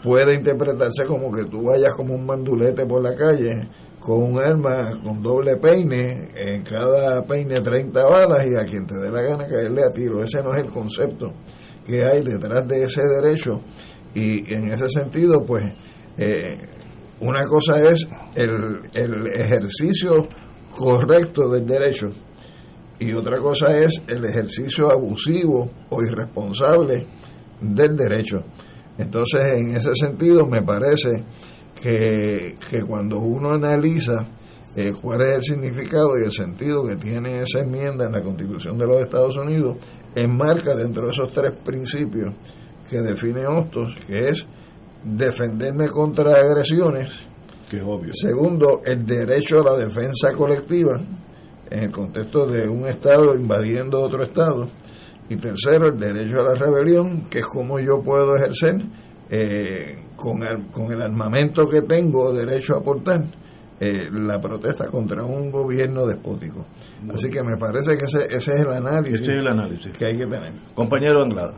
puede 0.02 0.36
interpretarse 0.36 1.06
como 1.06 1.32
que 1.32 1.46
tú 1.46 1.64
vayas 1.64 1.94
como 1.96 2.14
un 2.14 2.26
mandulete 2.26 2.86
por 2.86 3.02
la 3.02 3.16
calle 3.16 3.68
con 4.00 4.22
un 4.22 4.40
arma 4.40 4.92
con 5.04 5.22
doble 5.22 5.58
peine, 5.58 6.30
en 6.36 6.62
cada 6.62 7.26
peine 7.26 7.60
30 7.60 8.04
balas 8.04 8.46
y 8.46 8.56
a 8.56 8.64
quien 8.64 8.86
te 8.86 8.96
dé 8.96 9.10
la 9.10 9.24
gana 9.24 9.48
caerle 9.48 9.82
a 9.84 9.92
tiro. 9.92 10.24
Ese 10.24 10.44
no 10.44 10.54
es 10.54 10.64
el 10.64 10.70
concepto 10.70 11.34
que 11.84 12.06
hay 12.06 12.22
detrás 12.22 12.68
de 12.68 12.84
ese 12.84 13.02
derecho 13.02 13.62
y 14.14 14.54
en 14.54 14.72
ese 14.72 14.90
sentido 14.90 15.44
pues 15.44 15.66
eh, 16.18 16.56
una 17.20 17.44
cosa 17.46 17.84
es 17.90 18.08
el, 18.36 18.82
el 18.94 19.28
ejercicio 19.28 20.28
correcto 20.78 21.50
del 21.50 21.66
derecho 21.66 22.12
y 23.00 23.14
otra 23.14 23.38
cosa 23.38 23.76
es 23.78 24.02
el 24.08 24.24
ejercicio 24.26 24.92
abusivo 24.92 25.70
o 25.90 26.02
irresponsable 26.02 27.06
del 27.62 27.96
derecho. 27.96 28.44
Entonces, 28.98 29.44
en 29.58 29.76
ese 29.76 29.94
sentido, 29.96 30.46
me 30.46 30.62
parece 30.62 31.24
que, 31.82 32.56
que 32.70 32.82
cuando 32.84 33.20
uno 33.20 33.52
analiza 33.52 34.26
eh, 34.76 34.94
cuál 35.02 35.22
es 35.22 35.36
el 35.36 35.42
significado 35.44 36.18
y 36.20 36.26
el 36.26 36.32
sentido 36.32 36.86
que 36.86 36.96
tiene 36.96 37.42
esa 37.42 37.60
enmienda 37.60 38.06
en 38.06 38.12
la 38.12 38.22
Constitución 38.22 38.78
de 38.78 38.86
los 38.86 39.02
Estados 39.02 39.38
Unidos, 39.38 39.78
enmarca 40.16 40.76
dentro 40.76 41.06
de 41.06 41.12
esos 41.12 41.32
tres 41.32 41.54
principios 41.64 42.34
que 42.90 43.02
define 43.02 43.46
Hostos, 43.48 43.96
que 44.08 44.30
es 44.30 44.46
defenderme 45.04 45.88
contra 45.88 46.34
agresiones, 46.34 47.14
que 47.70 47.78
es 47.78 47.84
obvio. 47.84 48.12
Segundo, 48.14 48.82
el 48.86 49.06
derecho 49.06 49.62
a 49.62 49.72
la 49.72 49.78
defensa 49.78 50.32
colectiva 50.34 51.00
en 51.70 51.84
el 51.84 51.92
contexto 51.92 52.46
de 52.46 52.68
un 52.68 52.88
Estado 52.88 53.36
invadiendo 53.36 54.02
otro 54.02 54.24
Estado. 54.24 54.68
Y 55.30 55.36
tercero, 55.38 55.88
el 55.88 55.98
derecho 56.00 56.40
a 56.40 56.44
la 56.44 56.56
rebelión, 56.56 57.26
que 57.30 57.40
es 57.40 57.46
como 57.48 57.80
yo 57.80 58.02
puedo 58.04 58.36
ejercer 58.36 58.76
eh, 59.30 60.04
con, 60.16 60.44
el, 60.44 60.68
con 60.68 60.92
el 60.92 61.02
armamento 61.02 61.68
que 61.68 61.82
tengo 61.82 62.32
derecho 62.32 62.76
a 62.76 62.80
aportar 62.80 63.24
eh, 63.80 64.08
la 64.12 64.40
protesta 64.40 64.86
contra 64.88 65.24
un 65.26 65.50
gobierno 65.52 66.06
despótico. 66.06 66.66
Así 67.12 67.30
que 67.32 67.42
me 67.44 67.58
parece 67.58 67.98
que 67.98 68.06
ese, 68.06 68.26
ese 68.26 68.54
es 68.56 68.62
el 68.62 68.72
análisis, 68.72 69.22
Ese 69.22 69.32
es 69.32 69.38
el 69.38 69.48
análisis. 69.48 69.98
que 69.98 70.06
hay 70.06 70.18
que 70.18 70.28
tener. 70.28 70.54
Compañero 70.76 71.24
Anglada. 71.24 71.56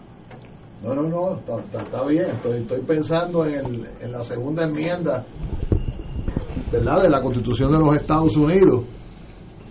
No, 0.84 0.96
no, 0.96 1.04
no, 1.04 1.36
está, 1.38 1.58
está- 1.60 1.82
está 1.84 2.06
bien. 2.06 2.30
Estoy, 2.30 2.60
estoy 2.62 2.82
pensando 2.82 3.46
en, 3.46 3.54
el- 3.66 3.88
en 4.00 4.12
la 4.14 4.22
segunda 4.22 4.64
enmienda, 4.64 5.26
¿verdad?, 6.72 7.02
de 7.04 7.10
la 7.10 7.20
Constitución 7.22 7.72
de 7.72 7.80
los 7.80 7.96
Estados 7.96 8.36
Unidos, 8.38 8.84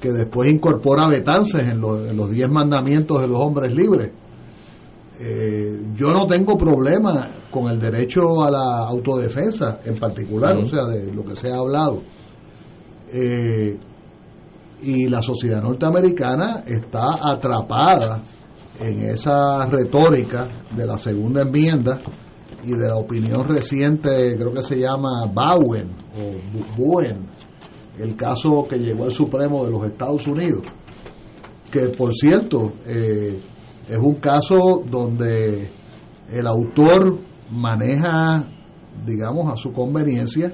que 0.01 0.13
después 0.13 0.51
incorpora 0.51 1.07
Betances 1.09 1.69
en, 1.69 1.81
los- 1.81 2.09
en 2.09 2.17
los 2.17 2.31
diez 2.31 2.49
mandamientos 2.49 3.21
de 3.21 3.29
los 3.29 3.41
hombres 3.41 3.75
libres. 3.75 4.11
eh, 5.19 5.81
yo 5.97 6.11
no 6.13 6.27
tengo 6.27 6.59
problema 6.59 7.27
con 7.51 7.71
el 7.71 7.79
derecho 7.81 8.43
a 8.45 8.51
la 8.51 8.87
autodefensa 8.89 9.81
en 9.85 9.99
particular, 9.99 10.55
o 10.59 10.67
sea, 10.67 10.85
de 10.85 11.11
lo 11.13 11.25
que 11.25 11.35
se 11.35 11.51
ha 11.51 11.57
hablado. 11.57 12.03
Eh, 13.13 13.79
y 14.83 15.09
la 15.09 15.23
sociedad 15.23 15.63
norteamericana 15.63 16.63
está 16.67 17.19
atrapada 17.31 18.21
en 18.79 19.05
esa 19.09 19.67
retórica 19.69 20.49
de 20.77 20.87
la 20.87 20.99
segunda 20.99 21.41
enmienda 21.43 21.99
y 22.63 22.73
de 22.73 22.87
la 22.89 22.97
opinión 22.97 23.49
reciente, 23.49 24.37
creo 24.37 24.53
que 24.53 24.61
se 24.61 24.79
llama 24.79 25.25
Bowen 25.33 25.89
o 26.15 26.77
Bowen, 26.77 27.27
el 27.99 28.17
caso 28.17 28.67
que 28.69 28.79
llegó 28.79 29.05
al 29.05 29.13
Supremo 29.13 29.65
de 29.65 29.71
los 29.71 29.85
Estados 29.85 30.27
Unidos, 30.27 30.63
que 31.71 31.89
por 31.89 32.15
cierto 32.15 32.73
eh, 32.87 33.41
es 33.89 33.99
un 33.99 34.17
caso 34.17 34.83
donde 34.89 35.71
el 36.31 36.47
autor 36.47 37.17
maneja, 37.51 38.45
digamos, 39.05 39.53
a 39.53 39.57
su 39.57 39.73
conveniencia, 39.73 40.53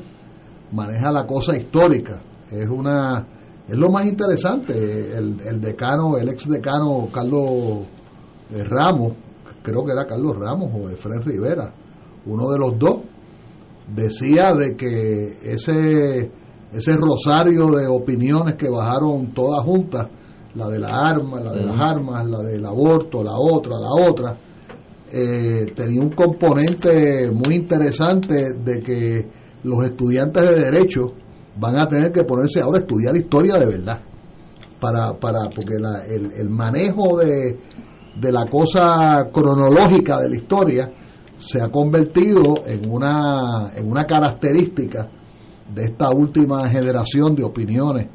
maneja 0.73 1.11
la 1.11 1.27
cosa 1.27 1.57
histórica. 1.57 2.23
Es 2.51 2.69
una 2.69 3.27
es 3.69 3.77
lo 3.77 3.91
más 3.91 4.07
interesante. 4.07 5.17
El, 5.17 5.61
decano, 5.61 6.17
el 6.17 6.29
ex 6.29 6.49
decano 6.49 7.09
Carlos 7.13 7.87
eh, 8.51 8.65
Ramos, 8.65 9.15
creo 9.63 9.85
que 9.85 9.93
era 9.93 10.07
Carlos 10.07 10.37
Ramos 10.37 10.71
o 10.75 10.91
Efraín 10.91 11.23
Rivera, 11.23 11.73
uno 12.27 12.51
de 12.51 12.59
los 12.59 12.79
dos, 12.79 12.99
decía 13.95 14.55
de 14.55 14.77
que 14.77 15.39
ese, 15.43 16.31
ese 16.73 16.97
rosario 16.97 17.71
de 17.71 17.87
opiniones 17.87 18.55
que 18.55 18.69
bajaron 18.69 19.33
todas 19.33 19.63
juntas, 19.65 20.09
la 20.55 20.69
de 20.69 20.79
la 20.79 20.89
arma, 20.89 21.41
la 21.41 21.53
de 21.53 21.65
las 21.65 21.79
armas, 21.79 22.27
la 22.27 22.39
del 22.43 22.65
aborto, 22.65 23.23
la 23.23 23.37
otra, 23.37 23.75
la 23.79 24.11
otra, 24.11 24.37
eh, 25.11 25.67
tenía 25.75 26.01
un 26.01 26.11
componente 26.11 27.31
muy 27.31 27.57
interesante 27.57 28.55
de 28.55 28.81
que 28.81 29.29
los 29.65 29.85
estudiantes 29.85 30.43
de 30.43 30.55
derecho 30.71 31.13
van 31.59 31.79
a 31.79 31.87
tener 31.87 32.11
que 32.11 32.25
ponerse 32.25 32.61
ahora 32.61 32.79
a 32.79 32.81
estudiar 32.81 33.15
historia 33.17 33.59
de 33.59 33.67
verdad 33.67 34.01
para, 34.81 35.13
para 35.13 35.51
porque 35.55 35.75
el, 35.75 36.33
el 36.33 36.51
manejo 36.51 37.19
de, 37.19 37.59
de 38.19 38.33
la 38.33 38.47
cosa 38.51 39.29
cronológica 39.33 40.21
de 40.21 40.29
la 40.29 40.37
historia 40.37 40.93
se 41.37 41.61
ha 41.61 41.69
convertido 41.69 42.55
en 42.67 42.91
una, 42.91 43.73
en 43.77 43.91
una 43.91 44.05
característica 44.05 45.09
de 45.75 45.85
esta 45.85 46.11
última 46.11 46.69
generación 46.69 47.35
de 47.35 47.45
opiniones 47.45 48.09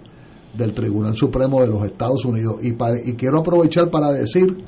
del 0.55 0.73
Tribunal 0.73 1.15
Supremo 1.15 1.61
de 1.61 1.67
los 1.67 1.83
Estados 1.85 2.25
Unidos. 2.25 2.55
Y, 2.63 2.69
y 3.09 3.15
quiero 3.15 3.39
aprovechar 3.39 3.89
para 3.89 4.11
decir 4.11 4.63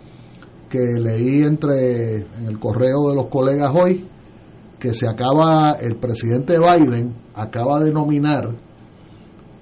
que 0.70 0.80
leí 1.00 1.42
entre 1.44 2.18
en 2.18 2.46
el 2.48 2.60
correo 2.60 3.10
de 3.10 3.16
los 3.16 3.28
colegas 3.28 3.74
hoy 3.74 4.08
que 4.80 4.94
se 4.94 5.08
acaba, 5.08 5.74
el 5.74 5.98
presidente 5.98 6.58
Biden 6.58 7.14
acaba 7.34 7.84
de 7.84 7.92
nominar 7.92 8.56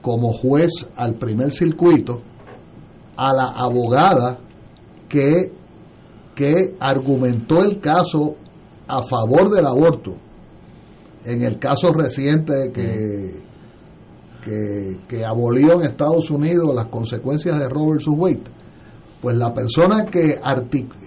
como 0.02 0.32
juez 0.32 0.72
al 0.96 1.16
primer 1.16 1.52
circuito 1.52 2.22
a 3.16 3.34
la 3.34 3.46
abogada 3.48 4.40
que, 5.10 5.52
que 6.36 6.76
argumentó 6.80 7.64
el 7.64 7.80
caso 7.80 8.36
a 8.88 9.02
favor 9.02 9.50
del 9.50 9.66
aborto 9.66 10.27
en 11.28 11.44
el 11.44 11.60
caso 11.60 11.94
reciente 11.94 12.72
que, 12.74 13.42
que, 14.44 15.00
que, 15.08 15.26
abolió 15.26 15.74
en 15.74 15.88
Estados 15.88 16.30
Unidos 16.32 16.74
las 16.74 16.86
consecuencias 16.86 17.60
de 17.60 17.70
Robert 17.70 18.02
Wade 18.08 18.58
pues 19.22 19.36
la 19.36 19.54
persona 19.54 20.06
que 20.06 20.40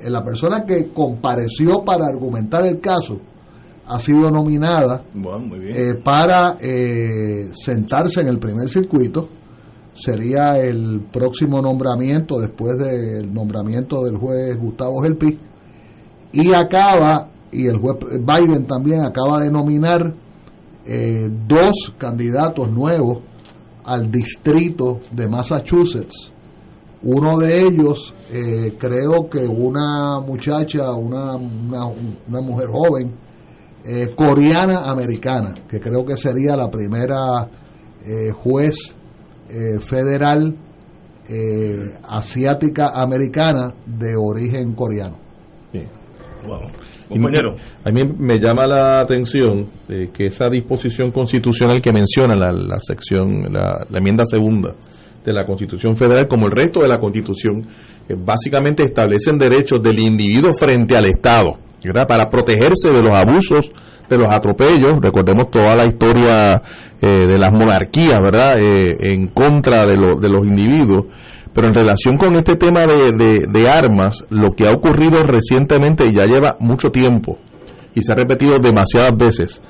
la 0.04 0.24
persona 0.24 0.64
que 0.64 0.90
compareció 0.92 1.84
para 1.84 2.06
argumentar 2.06 2.66
el 2.66 2.80
caso 2.80 3.20
ha 3.86 3.98
sido 3.98 4.30
nominada 4.30 5.02
eh, 5.14 5.94
para 6.02 6.56
eh, 6.60 7.50
sentarse 7.52 8.20
en 8.20 8.28
el 8.28 8.38
primer 8.38 8.68
circuito. 8.68 9.28
Sería 9.94 10.58
el 10.58 11.00
próximo 11.12 11.60
nombramiento 11.60 12.38
después 12.40 12.78
del 12.78 13.32
nombramiento 13.32 14.04
del 14.04 14.16
juez 14.16 14.56
Gustavo 14.56 15.02
Gelpi. 15.02 15.38
Y 16.32 16.54
acaba 16.54 17.29
y 17.52 17.66
el 17.66 17.78
juez 17.78 17.96
Biden 18.00 18.66
también 18.66 19.02
acaba 19.02 19.40
de 19.40 19.50
nominar 19.50 20.14
eh, 20.86 21.28
dos 21.46 21.92
candidatos 21.98 22.70
nuevos 22.70 23.18
al 23.84 24.10
distrito 24.10 25.00
de 25.10 25.28
Massachusetts. 25.28 26.32
Uno 27.02 27.38
de 27.38 27.60
ellos, 27.60 28.14
eh, 28.30 28.76
creo 28.78 29.28
que 29.28 29.46
una 29.46 30.20
muchacha, 30.20 30.92
una, 30.94 31.34
una, 31.36 32.40
mujer 32.40 32.68
joven, 32.68 33.14
eh, 33.84 34.12
coreana 34.14 34.90
americana, 34.90 35.54
que 35.66 35.80
creo 35.80 36.04
que 36.04 36.16
sería 36.16 36.56
la 36.56 36.70
primera 36.70 37.48
juez 38.42 38.96
federal 39.80 40.56
asiática 42.08 42.90
americana 42.94 43.74
de 43.86 44.16
origen 44.16 44.72
coreano. 44.74 45.29
Compañero. 47.08 47.56
A 47.84 47.90
mí 47.90 48.02
me 48.18 48.38
llama 48.38 48.66
la 48.66 49.00
atención 49.00 49.68
eh, 49.88 50.10
que 50.12 50.26
esa 50.26 50.48
disposición 50.48 51.10
constitucional 51.10 51.82
que 51.82 51.92
menciona 51.92 52.36
la, 52.36 52.78
sección, 52.78 53.52
la, 53.52 53.84
enmienda 53.92 54.24
segunda 54.24 54.74
de 55.24 55.32
la 55.32 55.44
Constitución 55.44 55.96
Federal, 55.96 56.28
como 56.28 56.46
el 56.46 56.52
resto 56.52 56.80
de 56.80 56.88
la 56.88 56.98
Constitución, 56.98 57.66
básicamente 58.24 58.84
establecen 58.84 59.38
derechos 59.38 59.82
del 59.82 59.98
individuo 59.98 60.52
frente 60.52 60.96
al 60.96 61.06
Estado, 61.06 61.58
para 62.08 62.30
protegerse 62.30 62.90
de 62.92 63.02
los 63.02 63.12
abusos, 63.12 63.70
de 64.08 64.16
los 64.16 64.30
atropellos. 64.30 64.98
Recordemos 65.00 65.50
toda 65.50 65.74
la 65.74 65.84
historia 65.84 66.62
eh, 67.00 67.26
de 67.26 67.38
las 67.38 67.52
monarquías, 67.52 68.16
¿verdad?, 68.22 68.54
eh, 68.58 68.96
en 69.00 69.28
contra 69.28 69.84
de, 69.84 69.94
de 69.94 70.28
los 70.28 70.46
individuos 70.46 71.06
pero 71.52 71.68
en 71.68 71.74
relación 71.74 72.16
con 72.16 72.36
este 72.36 72.56
tema 72.56 72.86
de, 72.86 73.46
de, 73.48 73.68
armas, 73.68 74.24
lo 74.30 74.50
que 74.50 74.68
ha 74.68 74.72
ocurrido 74.72 75.22
recientemente 75.24 76.06
y 76.06 76.14
ya 76.14 76.26
lleva 76.26 76.56
mucho 76.60 76.90
tiempo 76.90 77.38
y 77.94 78.02
se 78.02 78.12
ha 78.12 78.14
repetido 78.14 78.58
demasiadas 78.58 79.16
veces, 79.16 79.60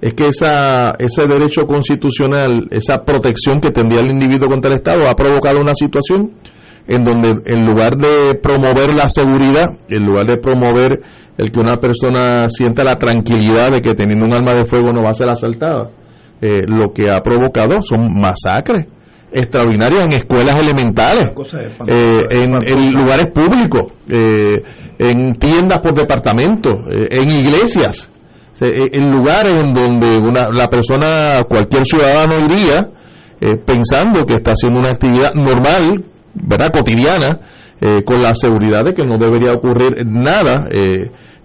es 0.00 0.14
que 0.14 0.28
esa, 0.28 0.92
ese 0.98 1.26
derecho 1.26 1.66
constitucional, 1.66 2.68
esa 2.70 3.04
protección 3.04 3.60
que 3.60 3.70
tendría 3.70 4.00
el 4.00 4.10
individuo 4.10 4.48
contra 4.48 4.70
el 4.70 4.78
Estado, 4.78 5.08
ha 5.08 5.14
provocado 5.14 5.60
una 5.60 5.74
situación 5.74 6.32
en 6.86 7.04
donde 7.04 7.40
en 7.46 7.64
lugar 7.64 7.96
de 7.96 8.34
promover 8.34 8.94
la 8.94 9.08
seguridad, 9.08 9.78
en 9.88 10.04
lugar 10.04 10.26
de 10.26 10.36
promover 10.36 11.00
el 11.38 11.50
que 11.50 11.60
una 11.60 11.76
persona 11.76 12.48
sienta 12.48 12.84
la 12.84 12.98
tranquilidad 12.98 13.70
de 13.70 13.80
que 13.80 13.94
teniendo 13.94 14.26
un 14.26 14.34
arma 14.34 14.54
de 14.54 14.64
fuego 14.64 14.92
no 14.92 15.02
va 15.02 15.10
a 15.10 15.14
ser 15.14 15.28
asaltada, 15.28 15.90
eh, 16.40 16.64
lo 16.66 16.92
que 16.92 17.10
ha 17.10 17.20
provocado 17.20 17.80
son 17.82 18.18
masacres 18.18 18.86
extraordinarios 19.32 20.02
en 20.04 20.12
escuelas 20.12 20.58
elementales, 20.58 21.30
eh, 21.86 22.26
en, 22.30 22.92
lugares 22.92 23.26
públicos, 23.28 23.92
eh, 24.08 24.62
en 24.98 25.34
tiendas 25.34 25.78
por 25.78 25.94
departamento, 25.94 26.70
eh, 26.90 27.08
en 27.10 27.30
iglesias, 27.30 28.10
en 28.60 29.10
lugares 29.10 29.54
en 29.54 29.72
donde 29.72 30.18
una, 30.18 30.50
la 30.50 30.68
persona, 30.68 31.42
cualquier 31.48 31.86
ciudadano 31.86 32.34
iría 32.44 32.90
pensando 33.64 34.26
que 34.26 34.34
está 34.34 34.52
haciendo 34.52 34.80
una 34.80 34.90
actividad 34.90 35.32
normal, 35.32 36.04
¿verdad? 36.34 36.70
cotidiana, 36.70 37.40
con 38.04 38.22
la 38.22 38.34
seguridad 38.34 38.84
de 38.84 38.92
que 38.92 39.02
no 39.02 39.16
debería 39.16 39.54
ocurrir 39.54 40.04
nada, 40.04 40.68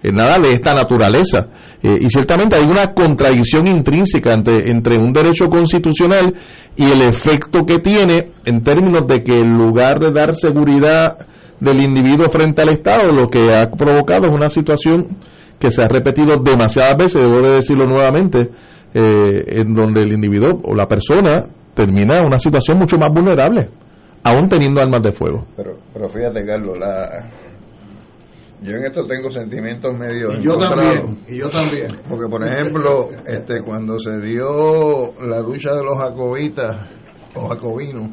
nada 0.02 0.38
de 0.38 0.52
esta 0.52 0.74
naturaleza. 0.74 1.46
Eh, 1.86 1.98
y 2.00 2.08
ciertamente 2.08 2.56
hay 2.56 2.64
una 2.64 2.92
contradicción 2.92 3.68
intrínseca 3.68 4.32
entre, 4.32 4.70
entre 4.70 4.98
un 4.98 5.12
derecho 5.12 5.46
constitucional 5.46 6.34
y 6.74 6.90
el 6.90 7.00
efecto 7.02 7.60
que 7.64 7.78
tiene 7.78 8.32
en 8.44 8.64
términos 8.64 9.06
de 9.06 9.22
que 9.22 9.36
en 9.36 9.56
lugar 9.56 10.00
de 10.00 10.10
dar 10.10 10.34
seguridad 10.34 11.16
del 11.60 11.80
individuo 11.80 12.28
frente 12.28 12.62
al 12.62 12.70
Estado, 12.70 13.12
lo 13.12 13.28
que 13.28 13.54
ha 13.54 13.70
provocado 13.70 14.26
es 14.26 14.34
una 14.34 14.48
situación 14.48 15.16
que 15.60 15.70
se 15.70 15.80
ha 15.80 15.86
repetido 15.86 16.38
demasiadas 16.38 16.96
veces, 16.96 17.24
debo 17.24 17.40
de 17.40 17.54
decirlo 17.54 17.86
nuevamente, 17.86 18.50
eh, 18.92 19.44
en 19.46 19.72
donde 19.72 20.02
el 20.02 20.12
individuo 20.12 20.60
o 20.64 20.74
la 20.74 20.88
persona 20.88 21.44
termina 21.72 22.18
en 22.18 22.26
una 22.26 22.40
situación 22.40 22.78
mucho 22.78 22.98
más 22.98 23.10
vulnerable, 23.10 23.70
aún 24.24 24.48
teniendo 24.48 24.80
armas 24.80 25.02
de 25.02 25.12
fuego. 25.12 25.46
Pero, 25.56 25.76
pero 25.94 26.08
fíjate, 26.08 26.44
Carlos, 26.44 26.76
la, 26.78 27.30
yo 28.62 28.76
en 28.76 28.84
esto 28.84 29.06
tengo 29.06 29.30
sentimientos 29.30 29.96
medio 29.96 30.32
y 30.32 30.42
yo 30.42 30.56
también 30.56 31.18
y 31.28 31.36
yo 31.38 31.50
también. 31.50 31.88
Porque 32.08 32.28
por 32.28 32.44
ejemplo 32.44 33.08
este 33.26 33.62
cuando 33.62 33.98
se 33.98 34.20
dio 34.20 35.12
la 35.22 35.40
lucha 35.40 35.74
de 35.74 35.82
los 35.82 35.96
jacobitas 35.98 36.88
o 37.34 37.48
jacobinos 37.48 38.10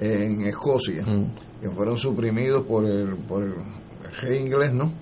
en 0.00 0.42
Escocia 0.42 1.04
mm. 1.06 1.60
que 1.62 1.70
fueron 1.70 1.96
suprimidos 1.96 2.66
por 2.66 2.84
el 2.84 3.16
por 3.16 3.42
el 3.42 3.54
rey 4.20 4.40
inglés 4.40 4.72
no 4.72 4.92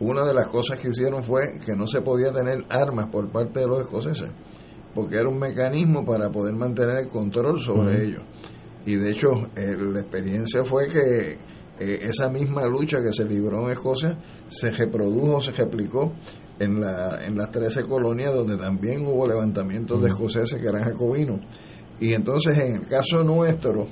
una 0.00 0.24
de 0.26 0.34
las 0.34 0.46
cosas 0.46 0.78
que 0.78 0.88
hicieron 0.88 1.24
fue 1.24 1.58
que 1.64 1.74
no 1.74 1.86
se 1.86 2.00
podía 2.00 2.32
tener 2.32 2.64
armas 2.68 3.06
por 3.06 3.28
parte 3.30 3.60
de 3.60 3.66
los 3.66 3.80
escoceses 3.80 4.30
porque 4.94 5.16
era 5.16 5.28
un 5.28 5.38
mecanismo 5.38 6.04
para 6.04 6.30
poder 6.30 6.54
mantener 6.54 6.98
el 6.98 7.08
control 7.08 7.60
sobre 7.60 8.04
ellos. 8.04 8.22
Y 8.86 8.94
de 8.94 9.10
hecho 9.10 9.30
la 9.56 10.00
experiencia 10.00 10.64
fue 10.64 10.88
que 10.88 11.36
eh, 11.78 11.98
esa 12.02 12.28
misma 12.28 12.66
lucha 12.66 13.02
que 13.02 13.12
se 13.12 13.24
libró 13.24 13.66
en 13.66 13.72
Escocia 13.72 14.18
se 14.48 14.70
reprodujo, 14.70 15.40
se 15.40 15.52
replicó 15.52 16.12
en, 16.58 16.80
la, 16.80 17.24
en 17.24 17.36
las 17.36 17.50
13 17.50 17.84
colonias 17.84 18.32
donde 18.32 18.56
también 18.56 19.06
hubo 19.06 19.26
levantamientos 19.26 20.00
de 20.02 20.08
escoceses 20.08 20.60
que 20.60 20.68
eran 20.68 20.84
jacobinos. 20.84 21.40
Y 22.00 22.12
entonces 22.12 22.58
en 22.58 22.76
el 22.76 22.88
caso 22.88 23.22
nuestro, 23.24 23.86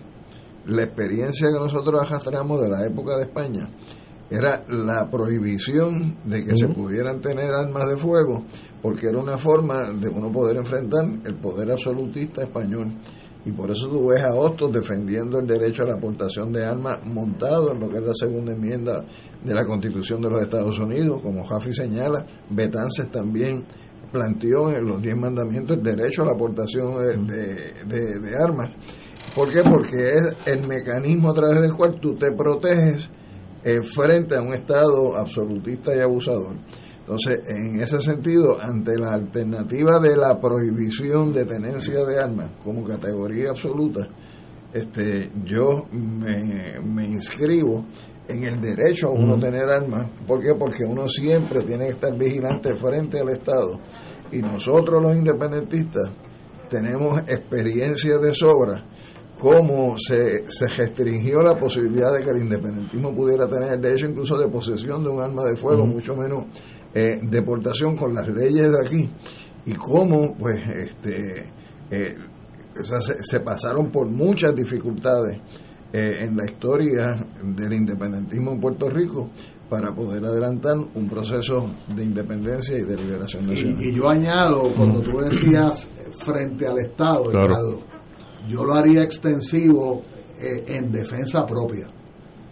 la 0.67 0.83
experiencia 0.83 1.49
que 1.49 1.59
nosotros 1.59 2.01
arrastramos 2.01 2.63
de 2.63 2.69
la 2.69 2.87
época 2.87 3.17
de 3.17 3.23
España 3.23 3.69
era 4.31 4.65
la 4.69 5.11
prohibición 5.11 6.17
de 6.25 6.45
que 6.45 6.57
se 6.57 6.69
pudieran 6.69 7.21
tener 7.21 7.53
armas 7.53 7.89
de 7.89 7.99
fuego, 7.99 8.45
porque 8.81 9.09
era 9.09 9.19
una 9.19 9.37
forma 9.37 9.93
de 9.93 10.09
uno 10.09 10.33
poder 10.33 10.57
enfrentar 10.57 11.05
el 11.27 11.35
poder 11.35 11.71
absolutista 11.71 12.43
español. 12.43 12.95
Y 13.45 13.51
por 13.53 13.71
eso 13.71 13.89
tú 13.89 14.07
ves 14.09 14.23
a 14.23 14.35
Hostos 14.35 14.73
defendiendo 14.73 15.39
el 15.41 15.47
derecho 15.47 15.83
a 15.83 15.87
la 15.89 15.95
aportación 15.95 16.53
de 16.53 16.65
armas 16.65 17.05
montado 17.05 17.73
en 17.73 17.81
lo 17.81 17.89
que 17.89 17.97
es 17.99 18.03
la 18.05 18.15
segunda 18.15 18.53
enmienda 18.53 19.05
de 19.45 19.55
la 19.55 19.65
Constitución 19.65 20.21
de 20.23 20.31
los 20.31 20.43
Estados 20.43 20.79
Unidos, 20.79 21.21
como 21.23 21.45
Jaffi 21.45 21.73
señala, 21.73 22.25
Betances 22.51 23.11
también 23.11 23.65
planteó 24.13 24.71
en 24.71 24.85
los 24.87 25.03
diez 25.03 25.17
mandamientos 25.17 25.77
el 25.79 25.83
derecho 25.83 26.23
a 26.23 26.27
la 26.27 26.33
aportación 26.33 27.27
de, 27.27 27.73
de- 27.87 28.21
de 28.21 28.37
armas. 28.37 28.73
¿Por 29.35 29.51
qué? 29.51 29.63
Porque 29.65 30.13
es 30.13 30.37
el 30.47 30.69
mecanismo 30.69 31.31
a 31.31 31.35
través 31.35 31.63
del 31.63 31.73
cual 31.73 31.99
tú 32.01 32.15
te 32.15 32.31
proteges 32.33 33.11
eh, 33.65 33.81
frente 33.83 34.37
a 34.37 34.43
un 34.43 34.53
Estado 34.53 35.17
absolutista 35.17 35.97
y 35.97 36.01
abusador. 36.01 36.57
Entonces, 37.03 37.43
en 37.49 37.81
ese 37.81 38.01
sentido, 38.01 38.61
ante 38.61 38.97
la 38.97 39.13
alternativa 39.13 39.99
de 39.99 40.17
la 40.17 40.41
prohibición 40.41 41.33
de 41.33 41.45
tenencia 41.45 42.05
de 42.05 42.21
armas 42.21 42.53
como 42.63 42.85
categoría 42.85 43.51
absoluta, 43.51 44.09
este, 44.73 45.31
yo 45.45 45.87
me, 45.91 46.81
me 46.81 47.05
inscribo 47.05 47.85
en 48.29 48.45
el 48.45 48.61
derecho 48.61 49.09
a 49.09 49.11
uno 49.11 49.37
tener 49.39 49.69
armas. 49.69 50.11
¿Por 50.27 50.41
qué? 50.41 50.55
Porque 50.55 50.85
uno 50.85 51.09
siempre 51.09 51.63
tiene 51.63 51.87
que 51.87 51.91
estar 51.91 52.17
vigilante 52.17 52.75
frente 52.77 53.19
al 53.19 53.31
Estado. 53.31 53.81
Y 54.31 54.41
nosotros 54.41 55.03
los 55.03 55.15
independentistas 55.15 56.09
tenemos 56.71 57.21
experiencia 57.23 58.17
de 58.19 58.33
sobra 58.33 58.87
cómo 59.43 59.97
se, 59.99 60.47
se 60.47 60.69
restringió 60.69 61.43
la 61.43 61.59
posibilidad 61.59 62.13
de 62.13 62.23
que 62.23 62.31
el 62.31 62.43
independentismo 62.43 63.13
pudiera 63.13 63.49
tener 63.49 63.73
el 63.73 63.81
derecho 63.81 64.07
incluso 64.07 64.39
de 64.39 64.47
posesión 64.47 65.03
de 65.03 65.11
un 65.11 65.21
arma 65.21 65.43
de 65.45 65.57
fuego, 65.57 65.85
mucho 65.85 66.15
menos 66.15 66.45
eh, 66.95 67.21
deportación 67.23 67.97
con 67.97 68.15
las 68.15 68.29
leyes 68.29 68.71
de 68.71 68.81
aquí, 68.81 69.11
y 69.67 69.73
cómo 69.75 70.35
pues 70.37 70.61
este 70.69 71.45
eh, 71.91 72.17
o 72.79 72.83
sea, 72.83 73.01
se, 73.01 73.23
se 73.23 73.41
pasaron 73.41 73.91
por 73.91 74.09
muchas 74.09 74.55
dificultades 74.55 75.39
eh, 75.93 76.19
en 76.21 76.37
la 76.37 76.45
historia 76.47 77.27
del 77.45 77.73
independentismo 77.75 78.53
en 78.53 78.61
Puerto 78.61 78.89
Rico 78.89 79.31
para 79.69 79.95
poder 79.95 80.25
adelantar 80.25 80.77
un 80.77 81.09
proceso 81.09 81.71
de 81.95 82.05
independencia 82.05 82.77
y 82.79 82.83
de 82.83 82.97
liberación 82.97 83.47
nacional. 83.47 83.83
Y, 83.83 83.89
y 83.89 83.93
yo 83.95 84.09
añado, 84.09 84.73
cuando 84.75 85.01
tú 85.01 85.19
decías 85.21 85.89
frente 86.19 86.67
al 86.67 86.79
Estado, 86.79 87.25
Claro. 87.25 87.47
Estado, 87.47 87.79
yo 88.49 88.65
lo 88.65 88.75
haría 88.75 89.03
extensivo 89.03 90.03
eh, 90.41 90.65
en 90.67 90.91
defensa 90.93 91.47
propia, 91.47 91.89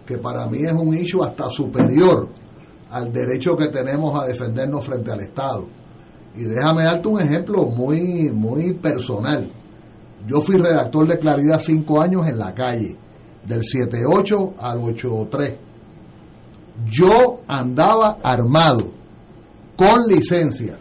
que 0.06 0.18
para 0.18 0.46
mí 0.46 0.58
es 0.64 0.72
un 0.72 0.94
issue 0.94 1.22
hasta 1.22 1.48
superior 1.48 2.28
al 2.90 3.12
derecho 3.12 3.56
que 3.56 3.68
tenemos 3.68 4.22
a 4.22 4.26
defendernos 4.26 4.84
frente 4.84 5.12
al 5.12 5.20
Estado. 5.20 5.66
Y 6.34 6.42
déjame 6.44 6.84
darte 6.84 7.08
un 7.08 7.20
ejemplo 7.20 7.64
muy, 7.66 8.30
muy 8.32 8.74
personal. 8.74 9.50
Yo 10.26 10.40
fui 10.40 10.56
redactor 10.56 11.08
de 11.08 11.18
Claridad 11.18 11.60
cinco 11.64 12.02
años 12.02 12.26
en 12.28 12.38
la 12.38 12.54
calle, 12.54 12.96
del 13.46 13.62
7-8 13.62 14.54
al 14.58 14.78
8-3. 14.78 15.56
Yo 16.86 17.40
andaba 17.46 18.18
armado, 18.22 18.92
con 19.76 20.06
licencia, 20.06 20.78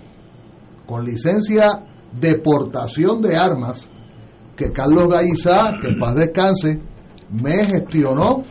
con 0.86 1.06
licencia 1.06 1.84
de 2.20 2.38
portación 2.40 3.22
de 3.22 3.36
armas, 3.36 3.90
que 4.56 4.72
Carlos 4.72 5.08
Gaizá, 5.14 5.80
que 5.82 5.88
en 5.88 6.00
paz 6.00 6.16
descanse, 6.16 6.82
me 7.30 7.64
gestionó 7.66 8.44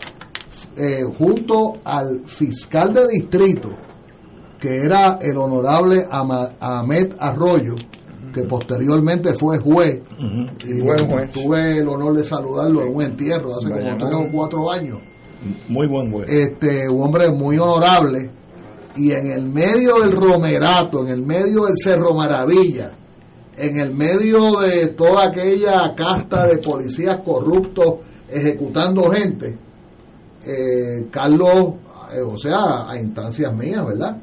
eh, 0.79 1.03
junto 1.19 1.79
al 1.85 2.21
fiscal 2.27 2.93
de 2.93 3.09
distrito, 3.09 3.71
que 4.61 4.83
era 4.83 5.19
el 5.21 5.37
honorable 5.37 6.07
Ahmed 6.09 7.15
Arroyo, 7.19 7.75
que 8.33 8.43
posteriormente 8.43 9.33
fue 9.35 9.59
juez, 9.59 10.03
y 10.65 10.81
Buen 10.81 11.11
juez. 11.11 11.31
tuve 11.31 11.79
el 11.79 11.89
honor 11.89 12.17
de 12.17 12.25
saludarlo 12.25 12.83
en 12.83 12.95
un 12.95 13.03
entierro 13.03 13.57
hace 13.57 13.71
como 13.71 13.97
tres 13.99 14.15
o 14.15 14.33
cuatro 14.33 14.71
años. 14.71 14.99
Muy 15.69 15.89
buen 15.89 16.13
juez. 16.13 16.29
este 16.29 16.89
un 16.89 17.03
hombre 17.03 17.31
muy 17.31 17.59
honorable 17.59 18.31
y 18.97 19.13
en 19.13 19.31
el 19.31 19.49
medio 19.49 20.01
del 20.01 20.13
Romerato, 20.13 21.07
en 21.07 21.13
el 21.13 21.23
medio 21.23 21.67
del 21.67 21.77
Cerro 21.77 22.15
Maravilla, 22.15 22.93
en 23.57 23.79
el 23.79 23.95
medio 23.95 24.61
de 24.61 24.89
toda 24.89 25.29
aquella 25.29 25.95
casta 25.97 26.47
de 26.47 26.59
policías 26.59 27.19
corruptos 27.25 27.95
ejecutando 28.29 29.11
gente, 29.11 29.57
eh, 30.45 31.09
Carlos, 31.11 31.75
eh, 32.15 32.21
o 32.21 32.37
sea, 32.37 32.89
a 32.89 32.99
instancias 33.01 33.55
mías, 33.55 33.85
¿verdad? 33.87 34.17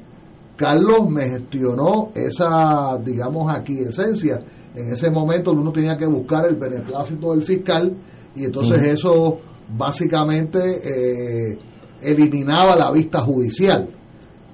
Carlos 0.55 1.09
me 1.09 1.23
gestionó 1.29 2.11
esa, 2.15 2.97
digamos, 3.03 3.53
aquiescencia. 3.53 4.41
En 4.73 4.93
ese 4.93 5.09
momento 5.09 5.51
uno 5.51 5.71
tenía 5.71 5.95
que 5.95 6.05
buscar 6.05 6.45
el 6.47 6.55
beneplácito 6.55 7.31
del 7.31 7.43
fiscal 7.43 7.95
y 8.35 8.45
entonces 8.45 8.81
eso 8.87 9.39
básicamente 9.77 10.59
eh, 10.83 11.57
eliminaba 12.01 12.75
la 12.75 12.91
vista 12.91 13.21
judicial. 13.21 13.89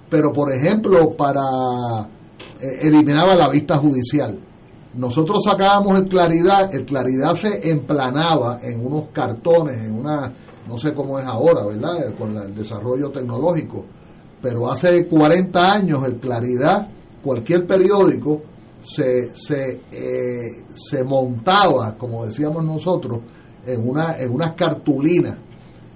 Pero, 0.09 0.31
por 0.31 0.53
ejemplo, 0.53 1.09
para 1.17 1.41
eh, 2.59 2.79
eliminaba 2.81 3.35
la 3.35 3.49
vista 3.49 3.77
judicial. 3.77 4.37
Nosotros 4.93 5.43
sacábamos 5.43 5.97
el 5.97 6.07
claridad, 6.07 6.73
el 6.75 6.85
claridad 6.85 7.33
se 7.35 7.69
emplanaba 7.69 8.59
en 8.61 8.85
unos 8.85 9.07
cartones, 9.13 9.77
en 9.77 9.93
una, 9.93 10.31
no 10.71 10.77
sé 10.77 10.93
cómo 10.93 11.19
es 11.19 11.25
ahora, 11.25 11.65
¿verdad? 11.65 12.07
Eh, 12.07 12.15
Con 12.17 12.33
la- 12.33 12.43
el 12.45 12.55
desarrollo 12.55 13.09
tecnológico. 13.11 13.85
Pero 14.41 14.71
hace 14.71 15.05
40 15.07 15.73
años 15.73 16.07
el 16.07 16.15
claridad, 16.15 16.87
cualquier 17.21 17.67
periódico, 17.67 18.41
se, 18.81 19.35
se, 19.35 19.81
eh, 19.91 20.63
se 20.73 21.03
montaba, 21.03 21.95
como 21.97 22.25
decíamos 22.25 22.63
nosotros, 22.63 23.19
en, 23.67 23.87
una, 23.87 24.15
en 24.17 24.33
unas 24.33 24.53
cartulinas. 24.53 25.37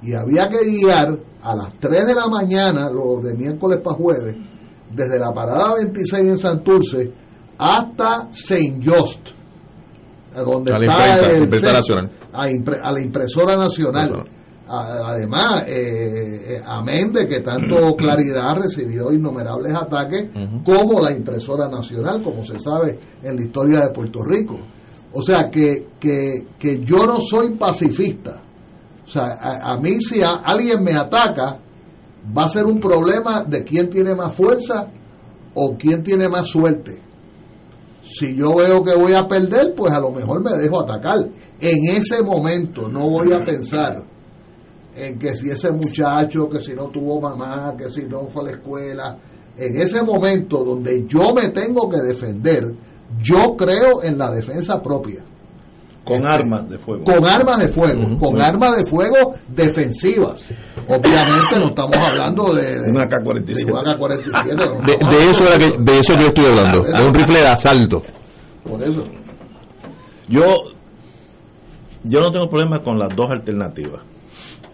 Y 0.04 0.14
había 0.14 0.48
que 0.50 0.64
guiar 0.64 1.18
a 1.42 1.56
las 1.56 1.74
3 1.80 2.06
de 2.06 2.14
la 2.14 2.28
mañana, 2.28 2.90
los 2.92 3.24
de 3.24 3.34
miércoles 3.34 3.80
para 3.84 3.96
jueves, 3.96 4.36
desde 4.94 5.18
la 5.18 5.34
parada 5.34 5.74
26 5.76 6.28
en 6.28 6.38
Santurce 6.38 7.12
hasta 7.58 8.28
Saint 8.32 8.84
Just, 8.88 9.30
donde 10.36 10.74
A 10.74 10.78
la 10.78 10.86
está 10.86 10.96
imprenta, 11.08 11.32
el 11.32 11.44
imprenta 11.44 11.74
nacional. 11.74 12.12
A, 12.34 12.50
impre- 12.50 12.80
a 12.84 12.92
la 12.92 13.02
impresora 13.02 13.56
nacional. 13.56 14.26
Además, 14.68 15.64
eh, 15.68 16.56
eh, 16.58 16.62
amén 16.66 17.12
de 17.14 17.28
que 17.28 17.42
tanto 17.42 17.96
Claridad 17.98 18.56
recibió 18.56 19.12
innumerables 19.12 19.74
ataques 19.74 20.28
como 20.64 21.00
la 21.00 21.12
impresora 21.12 21.68
nacional, 21.70 22.24
como 22.24 22.44
se 22.44 22.58
sabe 22.60 22.98
en 23.22 23.36
la 23.36 23.42
historia 23.44 23.80
de 23.82 23.90
Puerto 23.90 24.24
Rico. 24.24 24.58
O 25.14 25.22
sea, 25.22 25.46
que, 25.46 25.88
que, 26.00 26.48
que 26.58 26.80
yo 26.84 27.06
no 27.06 27.22
soy 27.22 27.52
pacifista. 27.52 28.42
O 29.06 29.08
sea, 29.08 29.38
a, 29.40 29.74
a 29.74 29.78
mí 29.80 30.00
si 30.02 30.22
a- 30.24 30.42
alguien 30.44 30.84
me 30.84 30.94
ataca, 30.94 31.60
va 32.36 32.46
a 32.46 32.50
ser 32.50 32.66
un 32.66 32.80
problema 32.80 33.44
de 33.44 33.64
quién 33.64 33.90
tiene 33.90 34.16
más 34.16 34.34
fuerza 34.34 34.88
o 35.54 35.76
quién 35.78 36.02
tiene 36.04 36.28
más 36.28 36.48
suerte. 36.48 37.00
Si 38.04 38.36
yo 38.36 38.56
veo 38.56 38.84
que 38.84 38.96
voy 38.96 39.14
a 39.14 39.28
perder, 39.28 39.74
pues 39.76 39.92
a 39.94 40.00
lo 40.00 40.12
mejor 40.12 40.42
me 40.44 40.52
dejo 40.58 40.82
atacar. 40.82 41.20
En 41.60 41.84
ese 41.96 42.22
momento 42.24 42.88
no 42.90 43.10
voy 43.10 43.32
a 43.32 43.44
pensar 43.44 44.04
en 44.96 45.20
que 45.20 45.36
si 45.36 45.50
ese 45.50 45.72
muchacho, 45.72 46.50
que 46.50 46.60
si 46.60 46.74
no 46.74 46.88
tuvo 46.88 47.20
mamá, 47.20 47.76
que 47.78 47.90
si 47.90 48.04
no 48.08 48.28
fue 48.28 48.44
a 48.44 48.46
la 48.46 48.52
escuela. 48.52 49.18
En 49.58 49.76
ese 49.76 50.04
momento 50.04 50.64
donde 50.64 51.06
yo 51.08 51.34
me 51.34 51.50
tengo 51.50 51.90
que 51.90 51.98
defender, 52.02 52.74
yo 53.22 53.56
creo 53.58 54.04
en 54.04 54.18
la 54.18 54.32
defensa 54.32 54.82
propia. 54.82 55.24
Con 56.04 56.18
Este, 56.18 56.28
armas 56.28 56.70
de 56.70 56.78
fuego. 56.78 57.04
Con 57.04 57.26
armas 57.26 57.60
de 57.60 57.68
fuego, 57.70 58.20
con 58.20 58.40
armas 58.40 58.78
de 58.78 58.86
fuego 58.86 59.34
defensivas. 59.48 60.44
Obviamente 60.88 61.60
no 61.60 61.70
estamos 61.70 61.98
hablando 61.98 62.54
de, 62.54 62.80
de 62.82 62.92
Una 62.92 63.06
AK-47. 63.06 63.44
de 63.46 63.72
una 63.72 63.96
AK-47, 63.96 64.56
no, 64.56 64.86
De, 64.86 64.98
no, 65.02 65.10
de 65.10 65.32
eso 65.32 65.44
que, 65.58 65.92
de 65.92 66.00
eso 66.00 66.14
yo 66.18 66.28
estoy 66.28 66.46
hablando, 66.46 66.84
de 66.84 67.06
un 67.08 67.14
rifle 67.14 67.40
de 67.40 67.48
asalto. 67.48 68.04
Por 68.64 68.84
eso. 68.84 69.04
Yo, 70.28 70.44
yo 72.04 72.20
no 72.20 72.32
tengo 72.32 72.50
problema 72.50 72.84
con 72.84 73.00
las 73.00 73.10
dos 73.16 73.32
alternativas. 73.32 74.02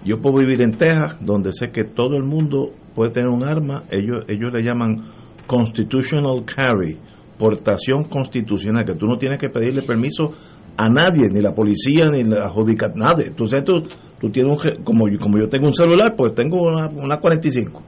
Yo 0.04 0.20
puedo 0.20 0.38
vivir 0.38 0.62
en 0.62 0.78
Texas, 0.78 1.18
donde 1.20 1.52
sé 1.54 1.72
que 1.72 1.84
todo 1.84 2.16
el 2.18 2.24
mundo 2.24 2.72
puede 2.96 3.12
tener 3.12 3.30
un 3.30 3.44
arma. 3.44 3.84
Ellos, 3.92 4.24
ellos 4.28 4.52
le 4.54 4.64
llaman 4.64 5.02
constitutional 5.46 6.44
carry, 6.46 6.98
portación 7.38 8.06
constitucional, 8.06 8.84
que 8.86 8.96
tú 8.96 9.06
no 9.06 9.18
tienes 9.18 9.40
que 9.40 9.50
pedirle 9.50 9.84
permiso 9.84 10.32
a 10.78 10.90
nadie, 10.90 11.28
ni 11.30 11.42
la 11.42 11.54
policía, 11.54 12.06
ni 12.12 12.24
la 12.24 12.50
judicatura, 12.50 13.08
nadie. 13.14 13.28
Entonces 13.28 13.64
tú, 13.64 13.84
tú 14.20 14.30
tienes 14.32 14.52
un, 14.58 14.84
como, 14.84 15.08
yo- 15.08 15.20
como 15.20 15.38
yo 15.38 15.48
tengo 15.50 15.68
un 15.68 15.76
celular, 15.76 16.16
pues 16.18 16.34
tengo 16.34 16.58
una, 16.64 16.88
una 16.88 17.18
45. 17.18 17.84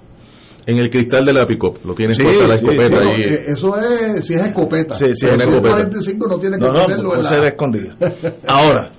En 0.66 0.78
el 0.78 0.90
cristal 0.90 1.26
de 1.26 1.34
la 1.34 1.46
pick 1.46 1.62
lo 1.84 1.94
tienes 1.94 2.16
Sí, 2.16 2.24
puesta 2.24 2.48
la 2.48 2.58
sí, 2.58 2.66
escopeta 2.66 2.96
Bueno, 2.96 3.12
ahí. 3.12 3.22
eh, 3.24 3.44
eso 3.48 3.76
es, 3.78 4.26
si 4.26 4.34
es 4.36 4.44
escopeta. 4.48 4.96
Sí, 4.96 5.06
sí, 5.08 5.14
Si 5.16 5.26
es 5.28 5.34
es 5.34 5.42
escopeta. 5.42 5.76
45 5.76 6.28
no 6.30 6.40
tiene 6.40 6.58
que 6.58 6.64
No, 6.64 6.74
no, 6.74 7.16
en 7.16 7.24
ser 7.26 7.40
la... 7.40 7.48
escondida. 7.50 7.96
Ahora, 8.48 8.92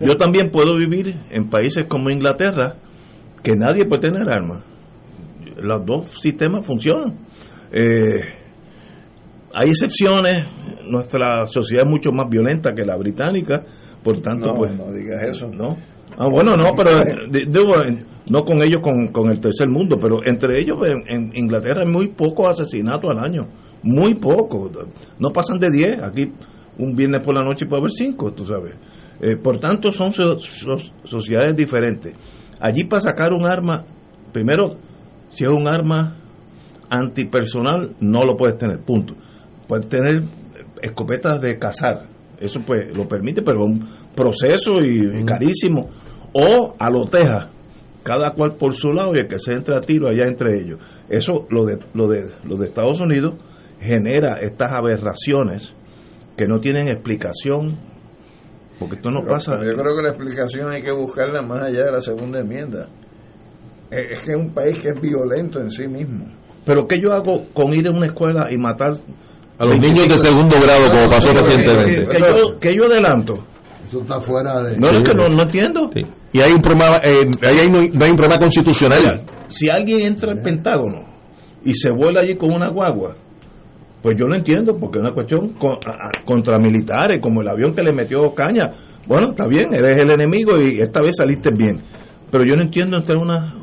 yo 0.00 0.14
también 0.16 0.50
puedo 0.50 0.76
vivir 0.76 1.16
en 1.30 1.48
países 1.48 1.84
como 1.88 2.10
Inglaterra, 2.10 2.76
que 3.42 3.54
nadie 3.56 3.84
puede 3.84 4.02
tener 4.02 4.28
armas. 4.28 4.64
Los 5.56 5.84
dos 5.84 6.10
sistemas 6.20 6.66
funcionan. 6.66 7.18
Eh, 7.72 8.20
hay 9.54 9.70
excepciones, 9.70 10.46
nuestra 10.88 11.46
sociedad 11.46 11.84
es 11.84 11.90
mucho 11.90 12.10
más 12.12 12.28
violenta 12.28 12.72
que 12.74 12.84
la 12.84 12.96
británica, 12.96 13.64
por 14.02 14.20
tanto, 14.20 14.50
No, 14.50 14.54
pues... 14.54 14.76
no 14.76 14.92
digas 14.92 15.22
eso. 15.24 15.50
No. 15.52 15.76
Ah, 16.16 16.26
bueno, 16.30 16.56
no, 16.56 16.74
pero 16.76 17.00
eh, 17.00 17.46
digo, 17.48 17.80
eh, 17.80 17.98
no 18.30 18.44
con 18.44 18.62
ellos, 18.62 18.80
con, 18.82 19.08
con 19.08 19.30
el 19.30 19.40
tercer 19.40 19.68
mundo, 19.68 19.96
pero 20.00 20.20
entre 20.24 20.58
ellos 20.58 20.76
en, 20.84 21.02
en 21.06 21.30
Inglaterra 21.34 21.82
hay 21.84 21.90
muy 21.90 22.08
pocos 22.08 22.48
asesinatos 22.50 23.10
al 23.10 23.24
año, 23.24 23.42
muy 23.82 24.14
pocos, 24.14 24.70
no 25.18 25.30
pasan 25.30 25.58
de 25.60 25.70
10, 25.70 26.02
aquí 26.02 26.32
un 26.78 26.94
viernes 26.96 27.22
por 27.22 27.34
la 27.34 27.44
noche 27.44 27.66
puede 27.66 27.82
haber 27.82 27.92
5, 27.92 28.32
tú 28.32 28.44
sabes. 28.46 28.74
Eh, 29.20 29.36
por 29.36 29.58
tanto, 29.58 29.90
son 29.92 30.12
so- 30.12 30.38
so- 30.38 30.78
sociedades 31.04 31.56
diferentes. 31.56 32.14
Allí 32.60 32.84
para 32.84 33.00
sacar 33.00 33.32
un 33.32 33.46
arma, 33.46 33.84
primero, 34.32 34.76
si 35.30 35.44
es 35.44 35.50
un 35.50 35.66
arma 35.68 36.16
antipersonal, 36.90 37.96
no 38.00 38.24
lo 38.24 38.36
puedes 38.36 38.56
tener, 38.58 38.80
punto. 38.80 39.14
Puedes 39.66 39.88
tener 39.88 40.22
escopetas 40.82 41.40
de 41.40 41.58
cazar, 41.58 42.06
eso 42.40 42.60
pues 42.64 42.96
lo 42.96 43.06
permite, 43.06 43.42
pero 43.42 43.64
es 43.64 43.70
un 43.70 43.88
proceso 44.14 44.76
y, 44.82 45.24
carísimo. 45.24 45.88
O 46.32 46.74
a 46.78 46.90
lo 46.90 47.04
teja, 47.04 47.50
cada 48.02 48.30
cual 48.32 48.56
por 48.56 48.74
su 48.74 48.92
lado 48.92 49.12
y 49.14 49.18
el 49.20 49.28
que 49.28 49.38
se 49.38 49.52
entre 49.54 49.76
a 49.76 49.80
tiro 49.80 50.08
allá 50.08 50.26
entre 50.26 50.58
ellos. 50.60 50.78
Eso, 51.08 51.46
lo 51.50 51.64
de, 51.64 51.78
lo 51.94 52.08
de, 52.08 52.30
lo 52.44 52.56
de 52.56 52.66
Estados 52.66 53.00
Unidos, 53.00 53.34
genera 53.80 54.38
estas 54.40 54.72
aberraciones 54.72 55.74
que 56.36 56.46
no 56.46 56.58
tienen 56.60 56.88
explicación, 56.88 57.76
porque 58.78 58.96
esto 58.96 59.10
no 59.10 59.20
Pero- 59.22 59.34
pasa. 59.34 59.52
pero 59.58 59.72
yo 59.72 59.82
creo 59.82 59.96
que 59.96 60.02
la 60.02 60.08
explicación 60.10 60.70
hay 60.70 60.82
que 60.82 60.92
buscarla 60.92 61.42
más 61.42 61.62
allá 61.68 61.84
de 61.84 61.92
la 61.92 62.00
segunda 62.00 62.40
enmienda. 62.40 62.88
Es 63.90 64.10
es 64.12 64.22
que 64.22 64.30
es 64.32 64.36
un 64.36 64.50
país 64.52 64.78
que 64.82 64.88
es 64.88 65.00
violento 65.00 65.60
en 65.60 65.70
sí 65.70 65.86
mismo. 65.88 66.26
Pero 66.64 66.86
¿qué 66.86 67.00
yo 67.00 67.12
hago 67.12 67.46
con 67.54 67.72
ir 67.74 67.86
a 67.88 67.96
una 67.96 68.06
escuela 68.06 68.46
y 68.50 68.58
matar 68.58 68.92
A 69.58 69.64
los 69.64 69.80
niños 69.80 70.06
de 70.06 70.18
segundo 70.18 70.56
grado, 70.62 70.90
como 70.90 71.08
pasó 71.10 71.32
recientemente. 71.32 72.06
que 72.08 72.18
yo, 72.20 72.58
que 72.60 72.74
yo 72.76 72.84
adelanto. 72.84 73.44
Eso 73.86 74.02
está 74.02 74.20
fuera 74.20 74.62
de... 74.62 74.76
No, 74.78 74.88
es 74.90 75.00
que 75.00 75.14
no, 75.14 75.28
no 75.28 75.42
entiendo. 75.44 75.90
Y 76.32 76.40
hay 76.40 76.52
un 76.52 76.60
problema, 76.60 76.98
eh, 77.02 77.22
ahí 77.42 77.58
hay- 77.60 77.68
no, 77.70 77.78
hay- 77.78 77.88
no 77.88 78.04
hay 78.04 78.10
un 78.10 78.16
problema 78.16 78.38
constitucional. 78.38 79.24
Si 79.48 79.70
alguien 79.70 80.00
entra 80.02 80.30
al 80.30 80.42
Pentágono 80.42 81.06
y 81.64 81.72
se 81.72 81.90
vuela 81.90 82.20
allí 82.20 82.36
con 82.36 82.52
una 82.52 82.68
guagua, 82.68 83.16
pues 84.02 84.16
yo 84.18 84.26
lo 84.26 84.36
entiendo, 84.36 84.76
porque 84.78 84.98
es 84.98 85.04
una 85.04 85.14
cuestión 85.14 85.50
con- 85.54 85.78
a- 85.86 86.08
a- 86.08 86.24
contra 86.24 86.58
militares, 86.58 87.18
como 87.20 87.40
el 87.42 87.48
avión 87.48 87.74
que 87.74 87.82
le 87.82 87.92
metió 87.92 88.32
caña. 88.34 88.70
Bueno, 89.06 89.30
está 89.30 89.46
bien, 89.46 89.72
eres 89.74 89.98
el 89.98 90.10
enemigo 90.10 90.58
y 90.60 90.80
esta 90.80 91.00
vez 91.00 91.16
saliste 91.16 91.50
bien. 91.50 91.80
Pero 92.30 92.44
yo 92.44 92.54
no 92.54 92.62
entiendo 92.62 92.98
entrar 92.98 93.18
a 93.18 93.22
una, 93.22 93.54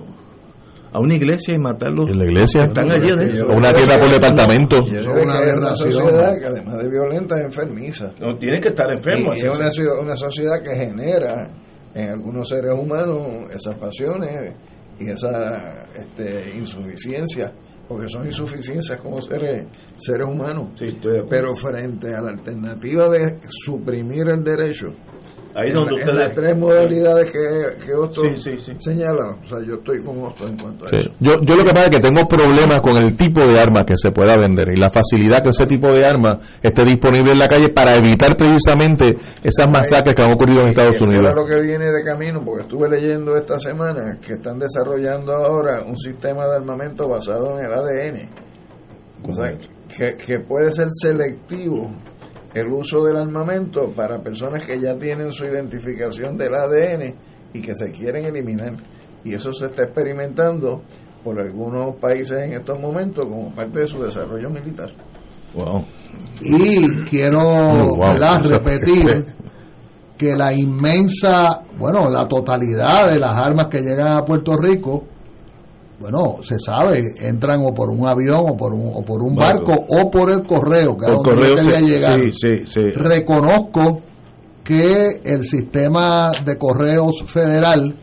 a 0.91 0.99
una 0.99 1.13
iglesia 1.13 1.53
y 1.53 1.59
matarlos. 1.59 2.09
¿En 2.09 2.17
la 2.17 2.25
iglesia? 2.25 2.63
Están 2.63 2.89
allí. 2.91 3.11
O 3.41 3.55
una 3.55 3.71
tienda 3.73 3.97
por 3.97 4.09
departamento. 4.09 4.77
Es 4.79 5.05
una 5.05 5.37
aberración. 5.37 5.91
sociedad 5.91 6.33
que 6.39 6.45
además 6.47 6.77
de 6.79 6.89
violenta 6.89 7.37
es 7.37 7.45
enfermiza. 7.45 8.11
No, 8.19 8.35
tienen 8.37 8.61
que 8.61 8.69
estar 8.69 8.91
enfermos. 8.91 9.35
Y 9.37 9.45
es 9.45 9.59
una, 9.79 9.99
una 10.01 10.15
sociedad 10.15 10.61
que 10.63 10.75
genera 10.75 11.51
en 11.93 12.09
algunos 12.09 12.49
seres 12.49 12.71
humanos 12.77 13.21
esas 13.53 13.77
pasiones 13.79 14.53
y 14.99 15.09
esa 15.09 15.85
este, 15.95 16.57
insuficiencia, 16.57 17.53
porque 17.87 18.07
son 18.09 18.25
insuficiencias 18.25 18.99
como 18.99 19.21
seres, 19.21 19.67
seres 19.97 20.27
humanos. 20.27 20.69
Sí. 20.75 20.99
Pero 21.29 21.55
frente 21.55 22.13
a 22.13 22.21
la 22.21 22.31
alternativa 22.31 23.09
de 23.09 23.39
suprimir 23.47 24.27
el 24.27 24.43
derecho, 24.43 24.93
Ahí 25.57 25.69
en, 25.69 25.73
donde 25.75 25.91
en 25.95 25.99
ustedes- 26.01 26.17
las 26.17 26.31
tres 26.35 26.57
modalidades 26.57 27.31
que, 27.31 27.85
que 27.85 27.93
Otto 27.93 28.21
Sí, 28.23 28.29
sí, 28.37 28.57
sí. 28.57 28.73
señala, 28.77 29.37
o 29.41 29.45
sea, 29.45 29.57
yo 29.65 29.75
estoy 29.75 30.03
con 30.03 30.21
Otto 30.23 30.45
en 30.47 30.57
cuanto 30.57 30.85
a 30.85 30.89
Sí. 30.89 30.95
eso. 30.97 31.11
Yo, 31.21 31.39
yo 31.41 31.55
lo 31.55 31.63
que 31.63 31.71
pasa 31.71 31.85
es 31.85 31.89
que 31.91 31.99
tengo 32.01 32.21
problemas 32.27 32.81
con 32.81 32.97
el 32.97 33.15
tipo 33.15 33.39
de 33.39 33.57
arma 33.59 33.83
que 33.85 33.95
se 33.95 34.11
pueda 34.11 34.35
vender 34.37 34.67
y 34.69 34.75
la 34.75 34.89
facilidad 34.89 35.41
que 35.41 35.49
ese 35.49 35.65
tipo 35.65 35.87
de 35.87 36.05
arma 36.05 36.39
esté 36.61 36.83
disponible 36.83 37.31
en 37.31 37.39
la 37.39 37.47
calle 37.47 37.69
para 37.69 37.95
evitar 37.95 38.35
precisamente 38.35 39.17
esas 39.43 39.67
masacres 39.69 40.13
que 40.13 40.21
han 40.21 40.33
ocurrido 40.33 40.61
en 40.61 40.67
Estados 40.67 40.99
Unidos. 40.99 41.27
es 41.29 41.35
lo 41.35 41.45
que 41.45 41.61
viene 41.61 41.85
de 41.91 42.03
camino, 42.03 42.43
porque 42.43 42.63
estuve 42.63 42.89
leyendo 42.89 43.37
esta 43.37 43.57
semana 43.57 44.17
que 44.19 44.33
están 44.33 44.59
desarrollando 44.59 45.33
ahora 45.33 45.83
un 45.87 45.97
sistema 45.97 46.45
de 46.47 46.55
armamento 46.57 47.07
basado 47.07 47.57
en 47.59 47.65
el 47.65 47.73
ADN. 47.73 48.29
O 49.27 49.31
sea, 49.31 49.57
que, 49.97 50.15
que 50.15 50.39
puede 50.39 50.71
ser 50.71 50.87
selectivo 50.91 51.91
el 52.55 52.67
uso 52.71 53.03
del 53.03 53.17
armamento 53.17 53.91
para 53.91 54.21
personas 54.23 54.65
que 54.65 54.79
ya 54.79 54.97
tienen 54.97 55.29
su 55.31 55.45
identificación 55.45 56.37
del 56.37 56.55
ADN 56.55 57.13
y 57.53 57.61
que 57.61 57.75
se 57.75 57.91
quieren 57.91 58.25
eliminar. 58.25 58.73
Y 59.23 59.33
eso 59.33 59.51
se 59.51 59.65
está 59.65 59.83
experimentando 59.83 60.81
por 61.23 61.39
algunos 61.39 61.95
países 61.97 62.43
en 62.43 62.53
estos 62.53 62.79
momentos 62.79 63.25
como 63.25 63.53
parte 63.53 63.81
de 63.81 63.87
su 63.87 64.01
desarrollo 64.01 64.49
militar. 64.49 64.89
Wow. 65.53 65.85
Y 66.41 67.03
quiero 67.09 67.41
Oh, 67.41 68.39
repetir 68.43 69.25
que 70.17 70.35
la 70.35 70.53
inmensa, 70.53 71.61
bueno, 71.77 72.09
la 72.09 72.25
totalidad 72.27 73.11
de 73.11 73.19
las 73.19 73.35
armas 73.35 73.67
que 73.67 73.81
llegan 73.81 74.07
a 74.07 74.23
Puerto 74.23 74.55
Rico, 74.55 75.03
bueno, 75.99 76.37
se 76.43 76.57
sabe, 76.59 77.03
entran 77.21 77.61
o 77.65 77.73
por 77.73 77.89
un 77.89 78.05
avión 78.05 78.41
o 78.49 78.57
por 78.57 78.73
un, 78.73 78.91
o 78.93 79.01
por 79.03 79.21
un 79.23 79.35
barco, 79.35 79.71
Barco. 79.71 79.85
o 79.89 80.11
por 80.11 80.29
el 80.29 80.43
correo, 80.43 80.97
que 80.97 81.05
donde 81.05 81.29
correo 81.29 81.57
sí, 81.57 81.85
llegar. 81.85 82.19
sí, 82.31 82.31
sí, 82.31 82.65
sí. 82.67 82.81
Reconozco 82.95 84.01
que 84.63 85.21
el 85.23 85.43
sistema 85.45 86.31
de 86.43 86.57
correos 86.57 87.23
federal 87.25 87.95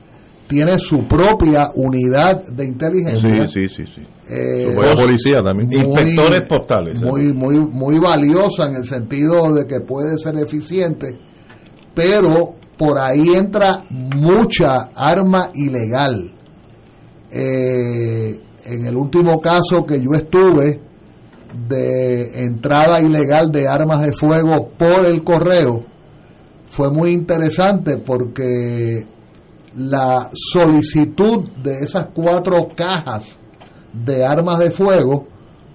tiene 0.49 0.79
su 0.79 1.07
propia 1.09 1.71
unidad 1.75 2.45
de 2.47 2.65
inteligencia. 2.67 3.49
Sí, 3.49 3.69
sí, 3.69 3.85
sí, 3.85 3.93
sí. 3.97 4.07
Eh, 4.29 4.75
policía 4.97 5.43
también. 5.43 5.69
muy- 5.69 6.01
Inspectores 6.01 6.43
postales. 6.43 7.03
¿eh? 7.03 7.05
muy, 7.05 7.33
muy, 7.33 7.59
muy 7.59 7.99
valiosa 7.99 8.67
en 8.67 8.77
el 8.77 8.85
sentido 8.85 9.53
de 9.53 9.67
que 9.67 9.81
puede 9.81 10.17
ser 10.19 10.37
eficiente, 10.37 11.19
pero 11.95 12.55
por 12.79 12.99
ahí 12.99 13.23
entra 13.35 13.83
mucha 13.91 14.91
arma 14.95 15.51
ilegal. 15.55 16.33
Eh, 17.35 18.41
en 18.65 18.87
el 18.87 18.97
último 18.97 19.41
caso 19.41 19.85
que 19.87 20.01
yo 20.01 20.13
estuve 20.13 20.81
de 21.69 22.45
entrada 22.45 23.01
ilegal 23.01 23.51
de 23.51 23.67
armas 23.67 24.03
de 24.03 24.13
fuego 24.13 24.69
por 24.77 25.07
el 25.07 25.25
correo, 25.25 25.85
fue 26.67 26.91
muy 26.91 27.13
interesante 27.13 27.99
porque 27.99 29.07
la 29.77 30.31
solicitud 30.33 31.49
de 31.63 31.81
esas 31.81 32.09
cuatro 32.15 32.69
cajas 32.75 33.39
de 33.93 34.25
armas 34.25 34.59
de 34.59 34.71
fuego 34.71 35.27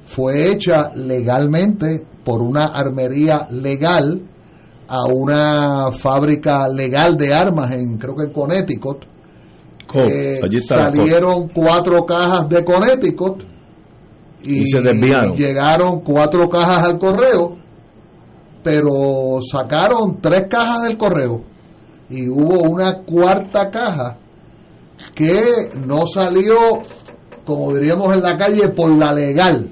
fue 0.05 0.51
hecha 0.51 0.91
legalmente 0.95 2.05
por 2.23 2.41
una 2.41 2.65
armería 2.65 3.47
legal 3.51 4.21
a 4.87 5.05
una 5.05 5.91
fábrica 5.91 6.67
legal 6.67 7.17
de 7.17 7.33
armas 7.33 7.73
en 7.73 7.97
creo 7.97 8.15
que 8.15 8.23
en 8.23 8.33
Connecticut 8.33 9.16
Eh, 9.93 10.41
allí 10.43 10.61
salieron 10.61 11.47
cuatro 11.49 12.05
cajas 12.05 12.49
de 12.49 12.63
Connecticut 12.63 13.43
y, 14.43 14.63
Y 14.63 14.67
se 14.67 14.81
desviaron. 14.81 15.35
llegaron 15.37 16.01
cuatro 16.01 16.49
cajas 16.49 16.83
al 16.89 16.99
correo 16.99 17.57
pero 18.63 19.39
sacaron 19.49 20.19
tres 20.21 20.45
cajas 20.49 20.83
del 20.83 20.97
correo 20.97 21.41
y 22.09 22.27
hubo 22.27 22.63
una 22.63 22.99
cuarta 23.03 23.69
caja 23.69 24.17
que 25.15 25.69
no 25.85 26.05
salió 26.05 26.57
como 27.45 27.73
diríamos 27.73 28.13
en 28.13 28.23
la 28.23 28.35
calle 28.35 28.67
por 28.69 28.91
la 28.91 29.13
legal. 29.13 29.71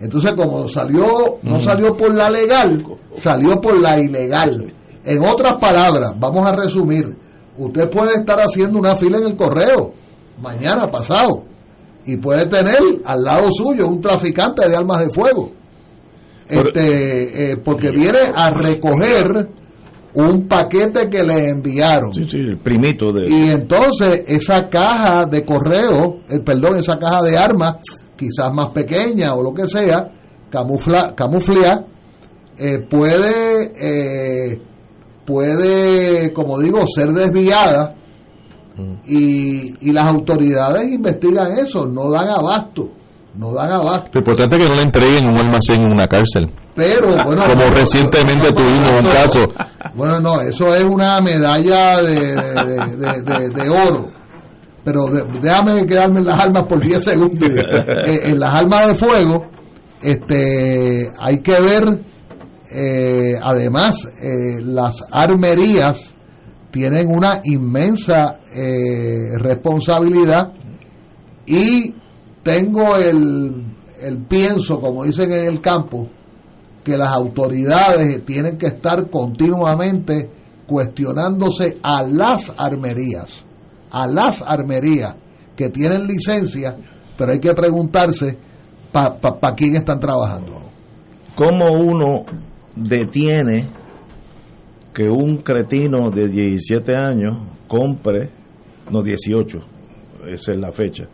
Entonces 0.00 0.32
como 0.32 0.68
salió 0.68 1.38
no 1.42 1.60
salió 1.60 1.96
por 1.96 2.14
la 2.14 2.28
legal 2.28 2.84
salió 3.14 3.58
por 3.60 3.80
la 3.80 3.98
ilegal. 3.98 4.72
En 5.04 5.26
otras 5.26 5.54
palabras 5.54 6.12
vamos 6.18 6.46
a 6.46 6.54
resumir 6.54 7.16
usted 7.60 7.88
puede 7.90 8.14
estar 8.14 8.38
haciendo 8.38 8.78
una 8.78 8.96
fila 8.96 9.18
en 9.18 9.24
el 9.24 9.36
correo 9.36 9.92
mañana 10.40 10.90
pasado 10.90 11.44
y 12.06 12.16
puede 12.16 12.46
tener 12.46 12.78
al 13.04 13.22
lado 13.22 13.50
suyo 13.52 13.86
un 13.86 14.00
traficante 14.00 14.68
de 14.68 14.76
armas 14.76 15.00
de 15.00 15.10
fuego 15.10 15.52
este, 16.48 17.52
eh, 17.52 17.56
porque 17.58 17.90
viene 17.90 18.18
a 18.34 18.50
recoger 18.50 19.48
un 20.14 20.48
paquete 20.48 21.08
que 21.08 21.22
le 21.22 21.50
enviaron 21.50 22.12
Sí, 22.14 22.24
sí, 22.28 22.38
el 22.38 22.58
primito 22.58 23.12
de. 23.12 23.28
y 23.28 23.50
entonces 23.50 24.24
esa 24.26 24.68
caja 24.68 25.26
de 25.26 25.44
correo, 25.44 26.22
el 26.28 26.42
perdón, 26.42 26.76
esa 26.76 26.98
caja 26.98 27.22
de 27.22 27.38
armas, 27.38 27.76
quizás 28.16 28.52
más 28.52 28.72
pequeña 28.72 29.34
o 29.34 29.42
lo 29.42 29.54
que 29.54 29.68
sea, 29.68 30.10
camufla, 30.50 31.14
camuflea, 31.14 31.84
eh, 32.58 32.78
puede 32.90 33.72
eh, 33.80 34.60
puede, 35.30 36.32
como 36.32 36.58
digo, 36.58 36.80
ser 36.92 37.10
desviada 37.12 37.94
y, 39.06 39.88
y 39.88 39.92
las 39.92 40.06
autoridades 40.06 40.90
investigan 40.90 41.52
eso, 41.58 41.86
no 41.86 42.10
dan 42.10 42.28
abasto, 42.28 42.88
no 43.36 43.52
dan 43.52 43.70
abasto. 43.72 44.10
Lo 44.14 44.20
importante 44.20 44.56
es 44.56 44.62
que 44.64 44.68
no 44.68 44.74
le 44.76 44.82
entreguen 44.82 45.26
un 45.26 45.38
almacén 45.38 45.82
en 45.82 45.92
una 45.92 46.06
cárcel. 46.06 46.50
Pero, 46.74 47.08
bueno, 47.24 47.42
Como 47.46 47.64
no, 47.66 47.70
recientemente 47.70 48.48
no, 48.48 48.52
tuvimos 48.52 48.90
un 49.02 49.10
caso. 49.10 49.48
Bueno, 49.94 50.20
no, 50.20 50.40
eso 50.40 50.74
es 50.74 50.84
una 50.84 51.20
medalla 51.20 52.00
de, 52.02 52.14
de- 52.36 52.96
de- 52.96 53.22
de- 53.22 53.48
de 53.50 53.68
oro. 53.68 54.08
Pero 54.82 55.06
déjame 55.42 55.84
quedarme 55.84 56.20
en 56.20 56.26
las 56.26 56.40
armas 56.40 56.64
por 56.68 56.80
10 56.82 57.04
segundos. 57.04 57.50
Eh, 58.06 58.20
en 58.24 58.40
las 58.40 58.54
armas 58.54 58.86
de 58.88 58.94
fuego, 58.94 59.44
este, 60.00 61.08
hay 61.20 61.40
que 61.40 61.60
ver, 61.60 61.84
eh, 62.72 63.38
además, 63.42 64.08
eh, 64.22 64.60
las 64.62 65.04
armerías 65.10 66.14
tienen 66.70 67.10
una 67.10 67.40
inmensa 67.42 68.40
eh, 68.54 69.36
responsabilidad 69.38 70.52
y 71.46 71.92
tengo 72.44 72.96
el, 72.96 73.74
el 74.00 74.18
pienso, 74.18 74.80
como 74.80 75.04
dicen 75.04 75.32
en 75.32 75.48
el 75.48 75.60
campo, 75.60 76.08
que 76.84 76.96
las 76.96 77.14
autoridades 77.14 78.24
tienen 78.24 78.56
que 78.56 78.66
estar 78.66 79.10
continuamente 79.10 80.30
cuestionándose 80.66 81.78
a 81.82 82.02
las 82.02 82.52
armerías, 82.56 83.44
a 83.90 84.06
las 84.06 84.42
armerías 84.42 85.16
que 85.56 85.70
tienen 85.70 86.06
licencia, 86.06 86.76
pero 87.18 87.32
hay 87.32 87.40
que 87.40 87.52
preguntarse 87.52 88.38
para 88.92 89.20
pa, 89.20 89.38
pa 89.38 89.54
quién 89.56 89.74
están 89.74 89.98
trabajando. 89.98 90.70
¿Cómo 91.34 91.72
uno 91.72 92.24
detiene 92.76 93.68
que 94.92 95.04
un 95.08 95.38
cretino 95.38 96.10
de 96.10 96.28
17 96.28 96.96
años 96.96 97.36
compre, 97.68 98.30
no 98.90 99.02
18, 99.02 99.58
esa 100.28 100.52
es 100.52 100.58
la 100.58 100.72
fecha, 100.72 101.04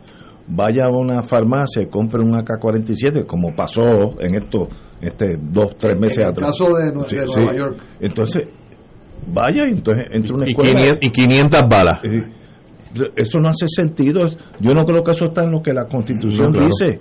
vaya 0.47 0.85
a 0.85 0.89
una 0.89 1.23
farmacia 1.23 1.81
y 1.81 1.87
compre 1.87 2.21
un 2.23 2.33
AK-47, 2.35 3.25
como 3.25 3.53
pasó 3.55 4.19
en 4.19 4.35
estos 4.35 4.69
este, 5.01 5.37
dos, 5.39 5.77
tres 5.77 5.97
meses 5.99 6.17
En 6.19 6.23
el 6.23 6.29
atrás? 6.29 6.47
caso 6.51 6.65
de, 6.75 6.93
Nue- 6.93 7.07
de 7.07 7.25
Nueva 7.25 7.55
York. 7.55 7.77
Entonces, 7.99 8.47
vaya 9.31 9.67
y 9.67 9.71
entonces 9.71 10.05
entre 10.11 10.33
una 10.33 10.47
Y 10.47 10.51
escuela. 10.51 10.71
500 10.79 10.97
y 11.03 11.09
500 11.11 11.61
balas. 11.69 11.99
Eh, 12.03 12.23
Eso 13.15 13.37
no 13.39 13.49
hace 13.49 13.67
sentido. 13.67 14.27
Yo 14.59 14.73
no 14.73 14.85
creo 14.85 15.03
que 15.03 15.11
eso 15.11 15.25
está 15.25 15.43
en 15.43 15.51
lo 15.51 15.61
que 15.61 15.71
la 15.73 15.85
Constitución 15.85 16.47
No, 16.47 16.51
claro. 16.53 16.67
dice. 16.67 16.99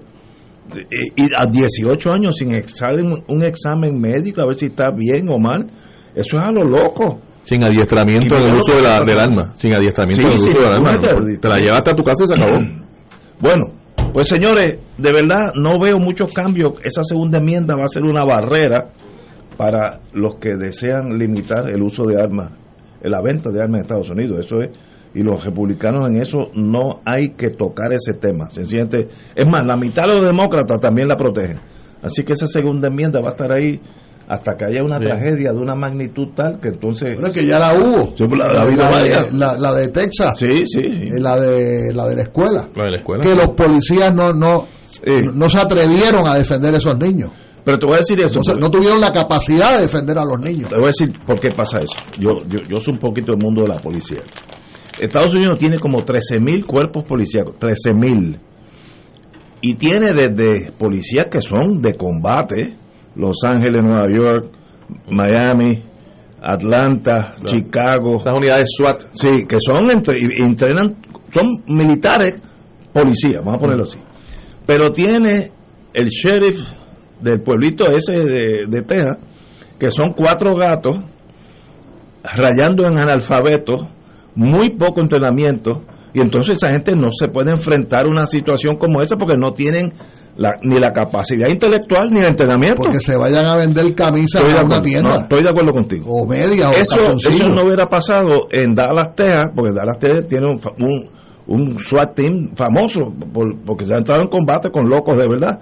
Eh, 0.75 0.87
Y 1.17 1.35
a 1.37 1.47
18 1.47 2.11
años 2.13 2.37
sin 2.37 2.53
examen, 2.55 3.23
un 3.29 3.43
examen 3.43 3.99
médico 4.01 4.41
a 4.43 4.47
ver 4.47 4.55
si 4.57 4.67
está 4.67 4.91
bien 4.91 5.29
o 5.29 5.39
mal, 5.39 5.67
eso 6.15 6.37
es 6.39 6.43
a 6.43 6.51
lo 6.53 6.65
loco. 6.65 7.21
Sin 7.43 7.63
adiestramiento 7.63 8.37
en 8.39 8.49
el 8.51 8.57
uso 8.57 8.75
de 8.77 8.83
la- 8.83 9.01
del 9.05 9.19
arma. 9.19 9.53
Sin 9.57 9.73
adiestramiento 9.75 10.27
Sí, 10.27 10.33
en 10.33 10.33
el 10.35 10.41
sí, 10.41 10.49
uso 10.51 10.63
del 10.63 10.73
arma. 10.75 10.99
fíjate. 11.01 11.39
Te 11.39 11.49
la 11.49 11.59
llevas 11.59 11.79
hasta 11.79 11.95
tu 11.95 12.03
casa 12.03 12.25
y 12.25 12.27
se 12.27 12.35
acabó. 12.35 12.59
Bueno, 13.41 13.65
pues 14.13 14.29
señores, 14.29 14.79
de 14.99 15.13
verdad 15.13 15.53
no 15.55 15.79
veo 15.79 15.99
muchos 15.99 16.33
cambios. 16.33 16.73
Esa 16.83 17.03
segunda 17.05 17.39
enmienda 17.39 17.77
va 17.77 17.85
a 17.85 17.89
ser 17.89 18.03
una 18.03 18.25
barrera 18.25 18.91
para 19.57 20.01
los 20.13 20.37
que 20.37 20.57
desean 20.57 21.17
limitar 21.19 21.71
el 21.71 21.83
uso 21.83 22.05
de 22.05 22.21
armas, 22.21 22.51
la 23.03 23.23
venta 23.23 23.51
de 23.51 23.61
armas 23.61 23.77
en 23.79 23.83
Estados 23.83 24.11
Unidos. 24.11 24.45
Eso 24.45 24.61
es, 24.63 24.71
y 25.19 25.23
los 25.23 25.45
republicanos 25.45 26.09
en 26.09 26.21
eso 26.21 26.49
no 26.55 27.01
hay 27.07 27.31
que 27.31 27.51
tocar 27.51 27.93
ese 27.93 28.15
tema. 28.15 28.51
Sencillamente, 28.51 29.09
es 29.35 29.49
más, 29.49 29.65
la 29.67 29.77
mitad 29.77 30.07
de 30.07 30.17
los 30.17 30.27
demócratas 30.27 30.79
también 30.81 31.09
la 31.09 31.17
protegen. 31.17 31.59
Así 32.03 32.23
que 32.23 32.35
esa 32.35 32.47
segunda 32.47 32.89
enmienda 32.89 33.21
va 33.21 33.29
a 33.29 33.31
estar 33.33 33.51
ahí 33.51 33.81
hasta 34.29 34.57
que 34.57 34.65
haya 34.65 34.83
una 34.83 34.99
Bien. 34.99 35.13
tragedia 35.13 35.53
de 35.53 35.59
una 35.59 35.75
magnitud 35.75 36.29
tal 36.35 36.59
que 36.61 36.69
entonces. 36.69 37.15
Bueno, 37.15 37.29
es 37.29 37.33
que 37.35 37.47
ya 37.47 37.59
la 37.59 37.75
hubo. 37.75 38.13
Sí, 38.17 38.25
pues, 38.29 38.39
la, 38.39 38.49
de, 38.67 39.33
la- 39.33 39.57
la 39.57 39.73
de 39.73 39.89
Texas. 39.89 40.35
Sí, 40.39 40.65
sí. 40.67 40.81
Eh, 40.81 41.21
La 41.21 41.37
de, 41.39 41.93
la 41.95 42.07
de 42.07 42.17
la 42.17 42.23
escuela. 42.23 42.69
La 42.75 42.85
de 42.85 42.91
la 42.91 42.97
escuela. 42.99 43.23
Que 43.23 43.35
los 43.35 43.49
policías 43.51 44.13
no, 44.13 44.33
no, 44.33 44.67
no 45.35 45.49
se 45.49 45.59
atrevieron 45.59 46.27
a 46.27 46.35
defender 46.35 46.75
a 46.75 46.79
esos 46.79 46.99
niños. 46.99 47.31
Pero 47.65 47.79
te 47.79 47.87
voy 47.87 47.95
a 47.95 47.99
decir 47.99 48.21
eso. 48.21 48.41
No 48.61 48.71
tuvieron 48.71 49.01
la 49.01 49.11
capacidad 49.11 49.77
de 49.77 49.83
defender 49.83 50.19
a 50.19 50.25
los 50.25 50.39
niños. 50.41 50.69
Te 50.71 50.77
voy 50.77 50.85
a 50.85 50.89
decir 50.89 51.09
por 51.25 51.39
qué 51.41 51.51
pasa 51.51 51.79
eso. 51.81 51.97
Yo, 52.19 52.39
yo, 52.49 52.61
yo 52.69 52.79
soy 52.81 52.95
un 52.95 53.01
poquito 53.01 53.33
del 53.33 53.43
mundo 53.43 53.63
de 53.63 53.69
la 53.69 53.79
policía. 53.79 54.19
Estados 55.01 55.35
Unidos 55.35 55.59
tiene 55.59 55.79
como 55.79 56.05
13.000 56.05 56.65
cuerpos 56.67 57.05
policíacos, 57.05 57.57
13.000. 57.57 58.39
Y 59.61 59.75
tiene 59.75 60.13
desde 60.13 60.73
policías 60.73 61.27
que 61.27 61.41
son 61.41 61.81
de 61.83 61.95
combate, 61.95 62.77
Los 63.15 63.39
Ángeles, 63.45 63.83
Nueva 63.83 64.09
York, 64.09 64.51
Miami, 65.11 65.83
Atlanta, 66.41 67.35
Chicago. 67.45 68.19
Esas 68.19 68.35
unidades 68.35 68.69
SWAT. 68.77 69.05
Sí, 69.13 69.47
que 69.49 69.59
son, 69.61 69.91
entre, 69.91 70.19
entrenan, 70.39 70.97
son 71.31 71.63
militares 71.67 72.41
policías, 72.93 73.43
vamos 73.45 73.57
a 73.57 73.61
ponerlo 73.61 73.85
así. 73.85 73.99
Pero 74.65 74.91
tiene 74.91 75.53
el 75.93 76.09
sheriff 76.09 76.61
del 77.21 77.41
pueblito 77.41 77.87
ese 77.89 78.25
de, 78.25 78.67
de 78.67 78.83
Texas, 78.83 79.19
que 79.79 79.91
son 79.91 80.13
cuatro 80.13 80.55
gatos, 80.55 80.99
rayando 82.23 82.87
en 82.87 82.99
analfabetos, 82.99 83.87
muy 84.37 84.71
poco 84.71 85.01
entrenamiento, 85.01 85.83
y 86.15 86.21
entonces 86.21 86.57
esa 86.59 86.71
gente 86.71 86.95
no 86.95 87.09
se 87.13 87.29
puede 87.29 87.51
enfrentar 87.51 88.07
a 88.07 88.09
una 88.09 88.27
situación 88.27 88.77
como 88.77 89.03
esa 89.03 89.17
porque 89.17 89.37
no 89.37 89.53
tienen 89.53 89.93
la- 90.37 90.57
ni 90.63 90.79
la 90.79 90.93
capacidad 90.93 91.49
intelectual 91.49 92.09
ni 92.11 92.21
el 92.21 92.27
entrenamiento. 92.27 92.77
Porque 92.83 93.01
se 93.01 93.17
vayan 93.17 93.47
a 93.47 93.55
vender 93.57 93.95
camisas 93.95 94.43
a 94.43 94.47
una 94.65 94.83
tienda. 94.83 95.09
no, 95.17 95.23
estoy 95.23 95.43
de 95.43 95.49
acuerdo 95.49 95.73
contigo. 95.73 96.07
O 96.09 96.27
medias 96.27 96.67
o 96.67 96.71
Eso, 96.79 96.97
eso 97.31 97.49
no 97.55 97.63
hubiera 97.65 97.89
pasado 97.89 98.47
en 98.51 98.75
Dallas, 98.75 99.15
Texas, 99.15 99.47
porque 99.55 99.73
Dallas, 99.73 99.99
Texas 99.99 100.27
tiene 100.29 100.47
un, 100.47 100.61
un, 100.79 101.11
un 101.47 101.79
SWAT 101.79 102.15
team 102.15 102.51
famoso, 102.55 103.13
por- 103.33 103.59
porque 103.65 103.87
se 103.87 103.95
ha 103.95 103.99
entrado 103.99 104.23
en 104.23 104.29
combate 104.29 104.71
con 104.71 104.89
locos 104.89 105.17
de 105.17 105.27
verdad. 105.29 105.59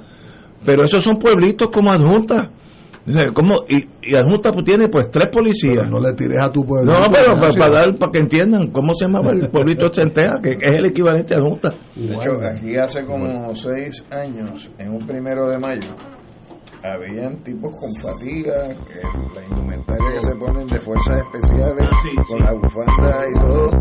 Pero 0.65 0.85
esos 0.85 1.03
son 1.05 1.19
pueblitos 1.19 1.69
como 1.71 1.93
adjuntas. 1.93 2.49
O 3.07 3.13
sea, 3.13 3.31
como, 3.33 3.65
y, 3.69 3.87
y 4.03 4.15
adjunta 4.15 4.51
pues, 4.51 4.65
tiene 4.65 4.89
pues 4.89 5.11
tres 5.11 5.29
policías. 5.29 5.89
No 5.91 6.01
le 6.01 6.15
tires 6.15 6.41
a 6.41 6.51
tu 6.51 6.65
pueblo. 6.65 6.93
No, 6.93 7.11
pero 7.11 7.39
para, 7.39 7.53
para 7.53 7.75
dar, 7.75 7.95
para 7.97 8.13
que 8.13 8.19
entiendan 8.21 8.71
cómo 8.71 8.95
se 8.95 9.05
llamaba 9.05 9.31
el 9.31 9.49
pueblito 9.51 9.91
Texas, 9.91 10.41
que 10.43 10.53
es 10.53 10.75
el 10.75 10.87
equivalente 10.87 11.35
a 11.35 11.39
adjunta. 11.39 11.75
De 11.95 12.15
hecho, 12.15 12.33
aquí 12.43 12.77
hace 12.77 13.05
como 13.05 13.55
seis 13.55 14.05
años, 14.11 14.71
en 14.79 14.91
un 14.93 15.07
primero 15.07 15.49
de 15.49 15.59
mayo, 15.59 15.95
habían 16.83 17.43
tipos 17.43 17.75
con 17.79 17.95
fatiga, 17.95 18.69
que 18.69 19.01
la 19.35 19.47
indumentaria 19.51 20.15
que 20.15 20.23
se 20.23 20.35
ponen 20.37 20.67
de 20.67 20.81
fuerzas 20.81 21.23
especiales, 21.25 21.89
con 22.27 22.41
la 22.41 22.53
bufanda 22.53 23.25
y 23.31 23.41
todo. 23.41 23.81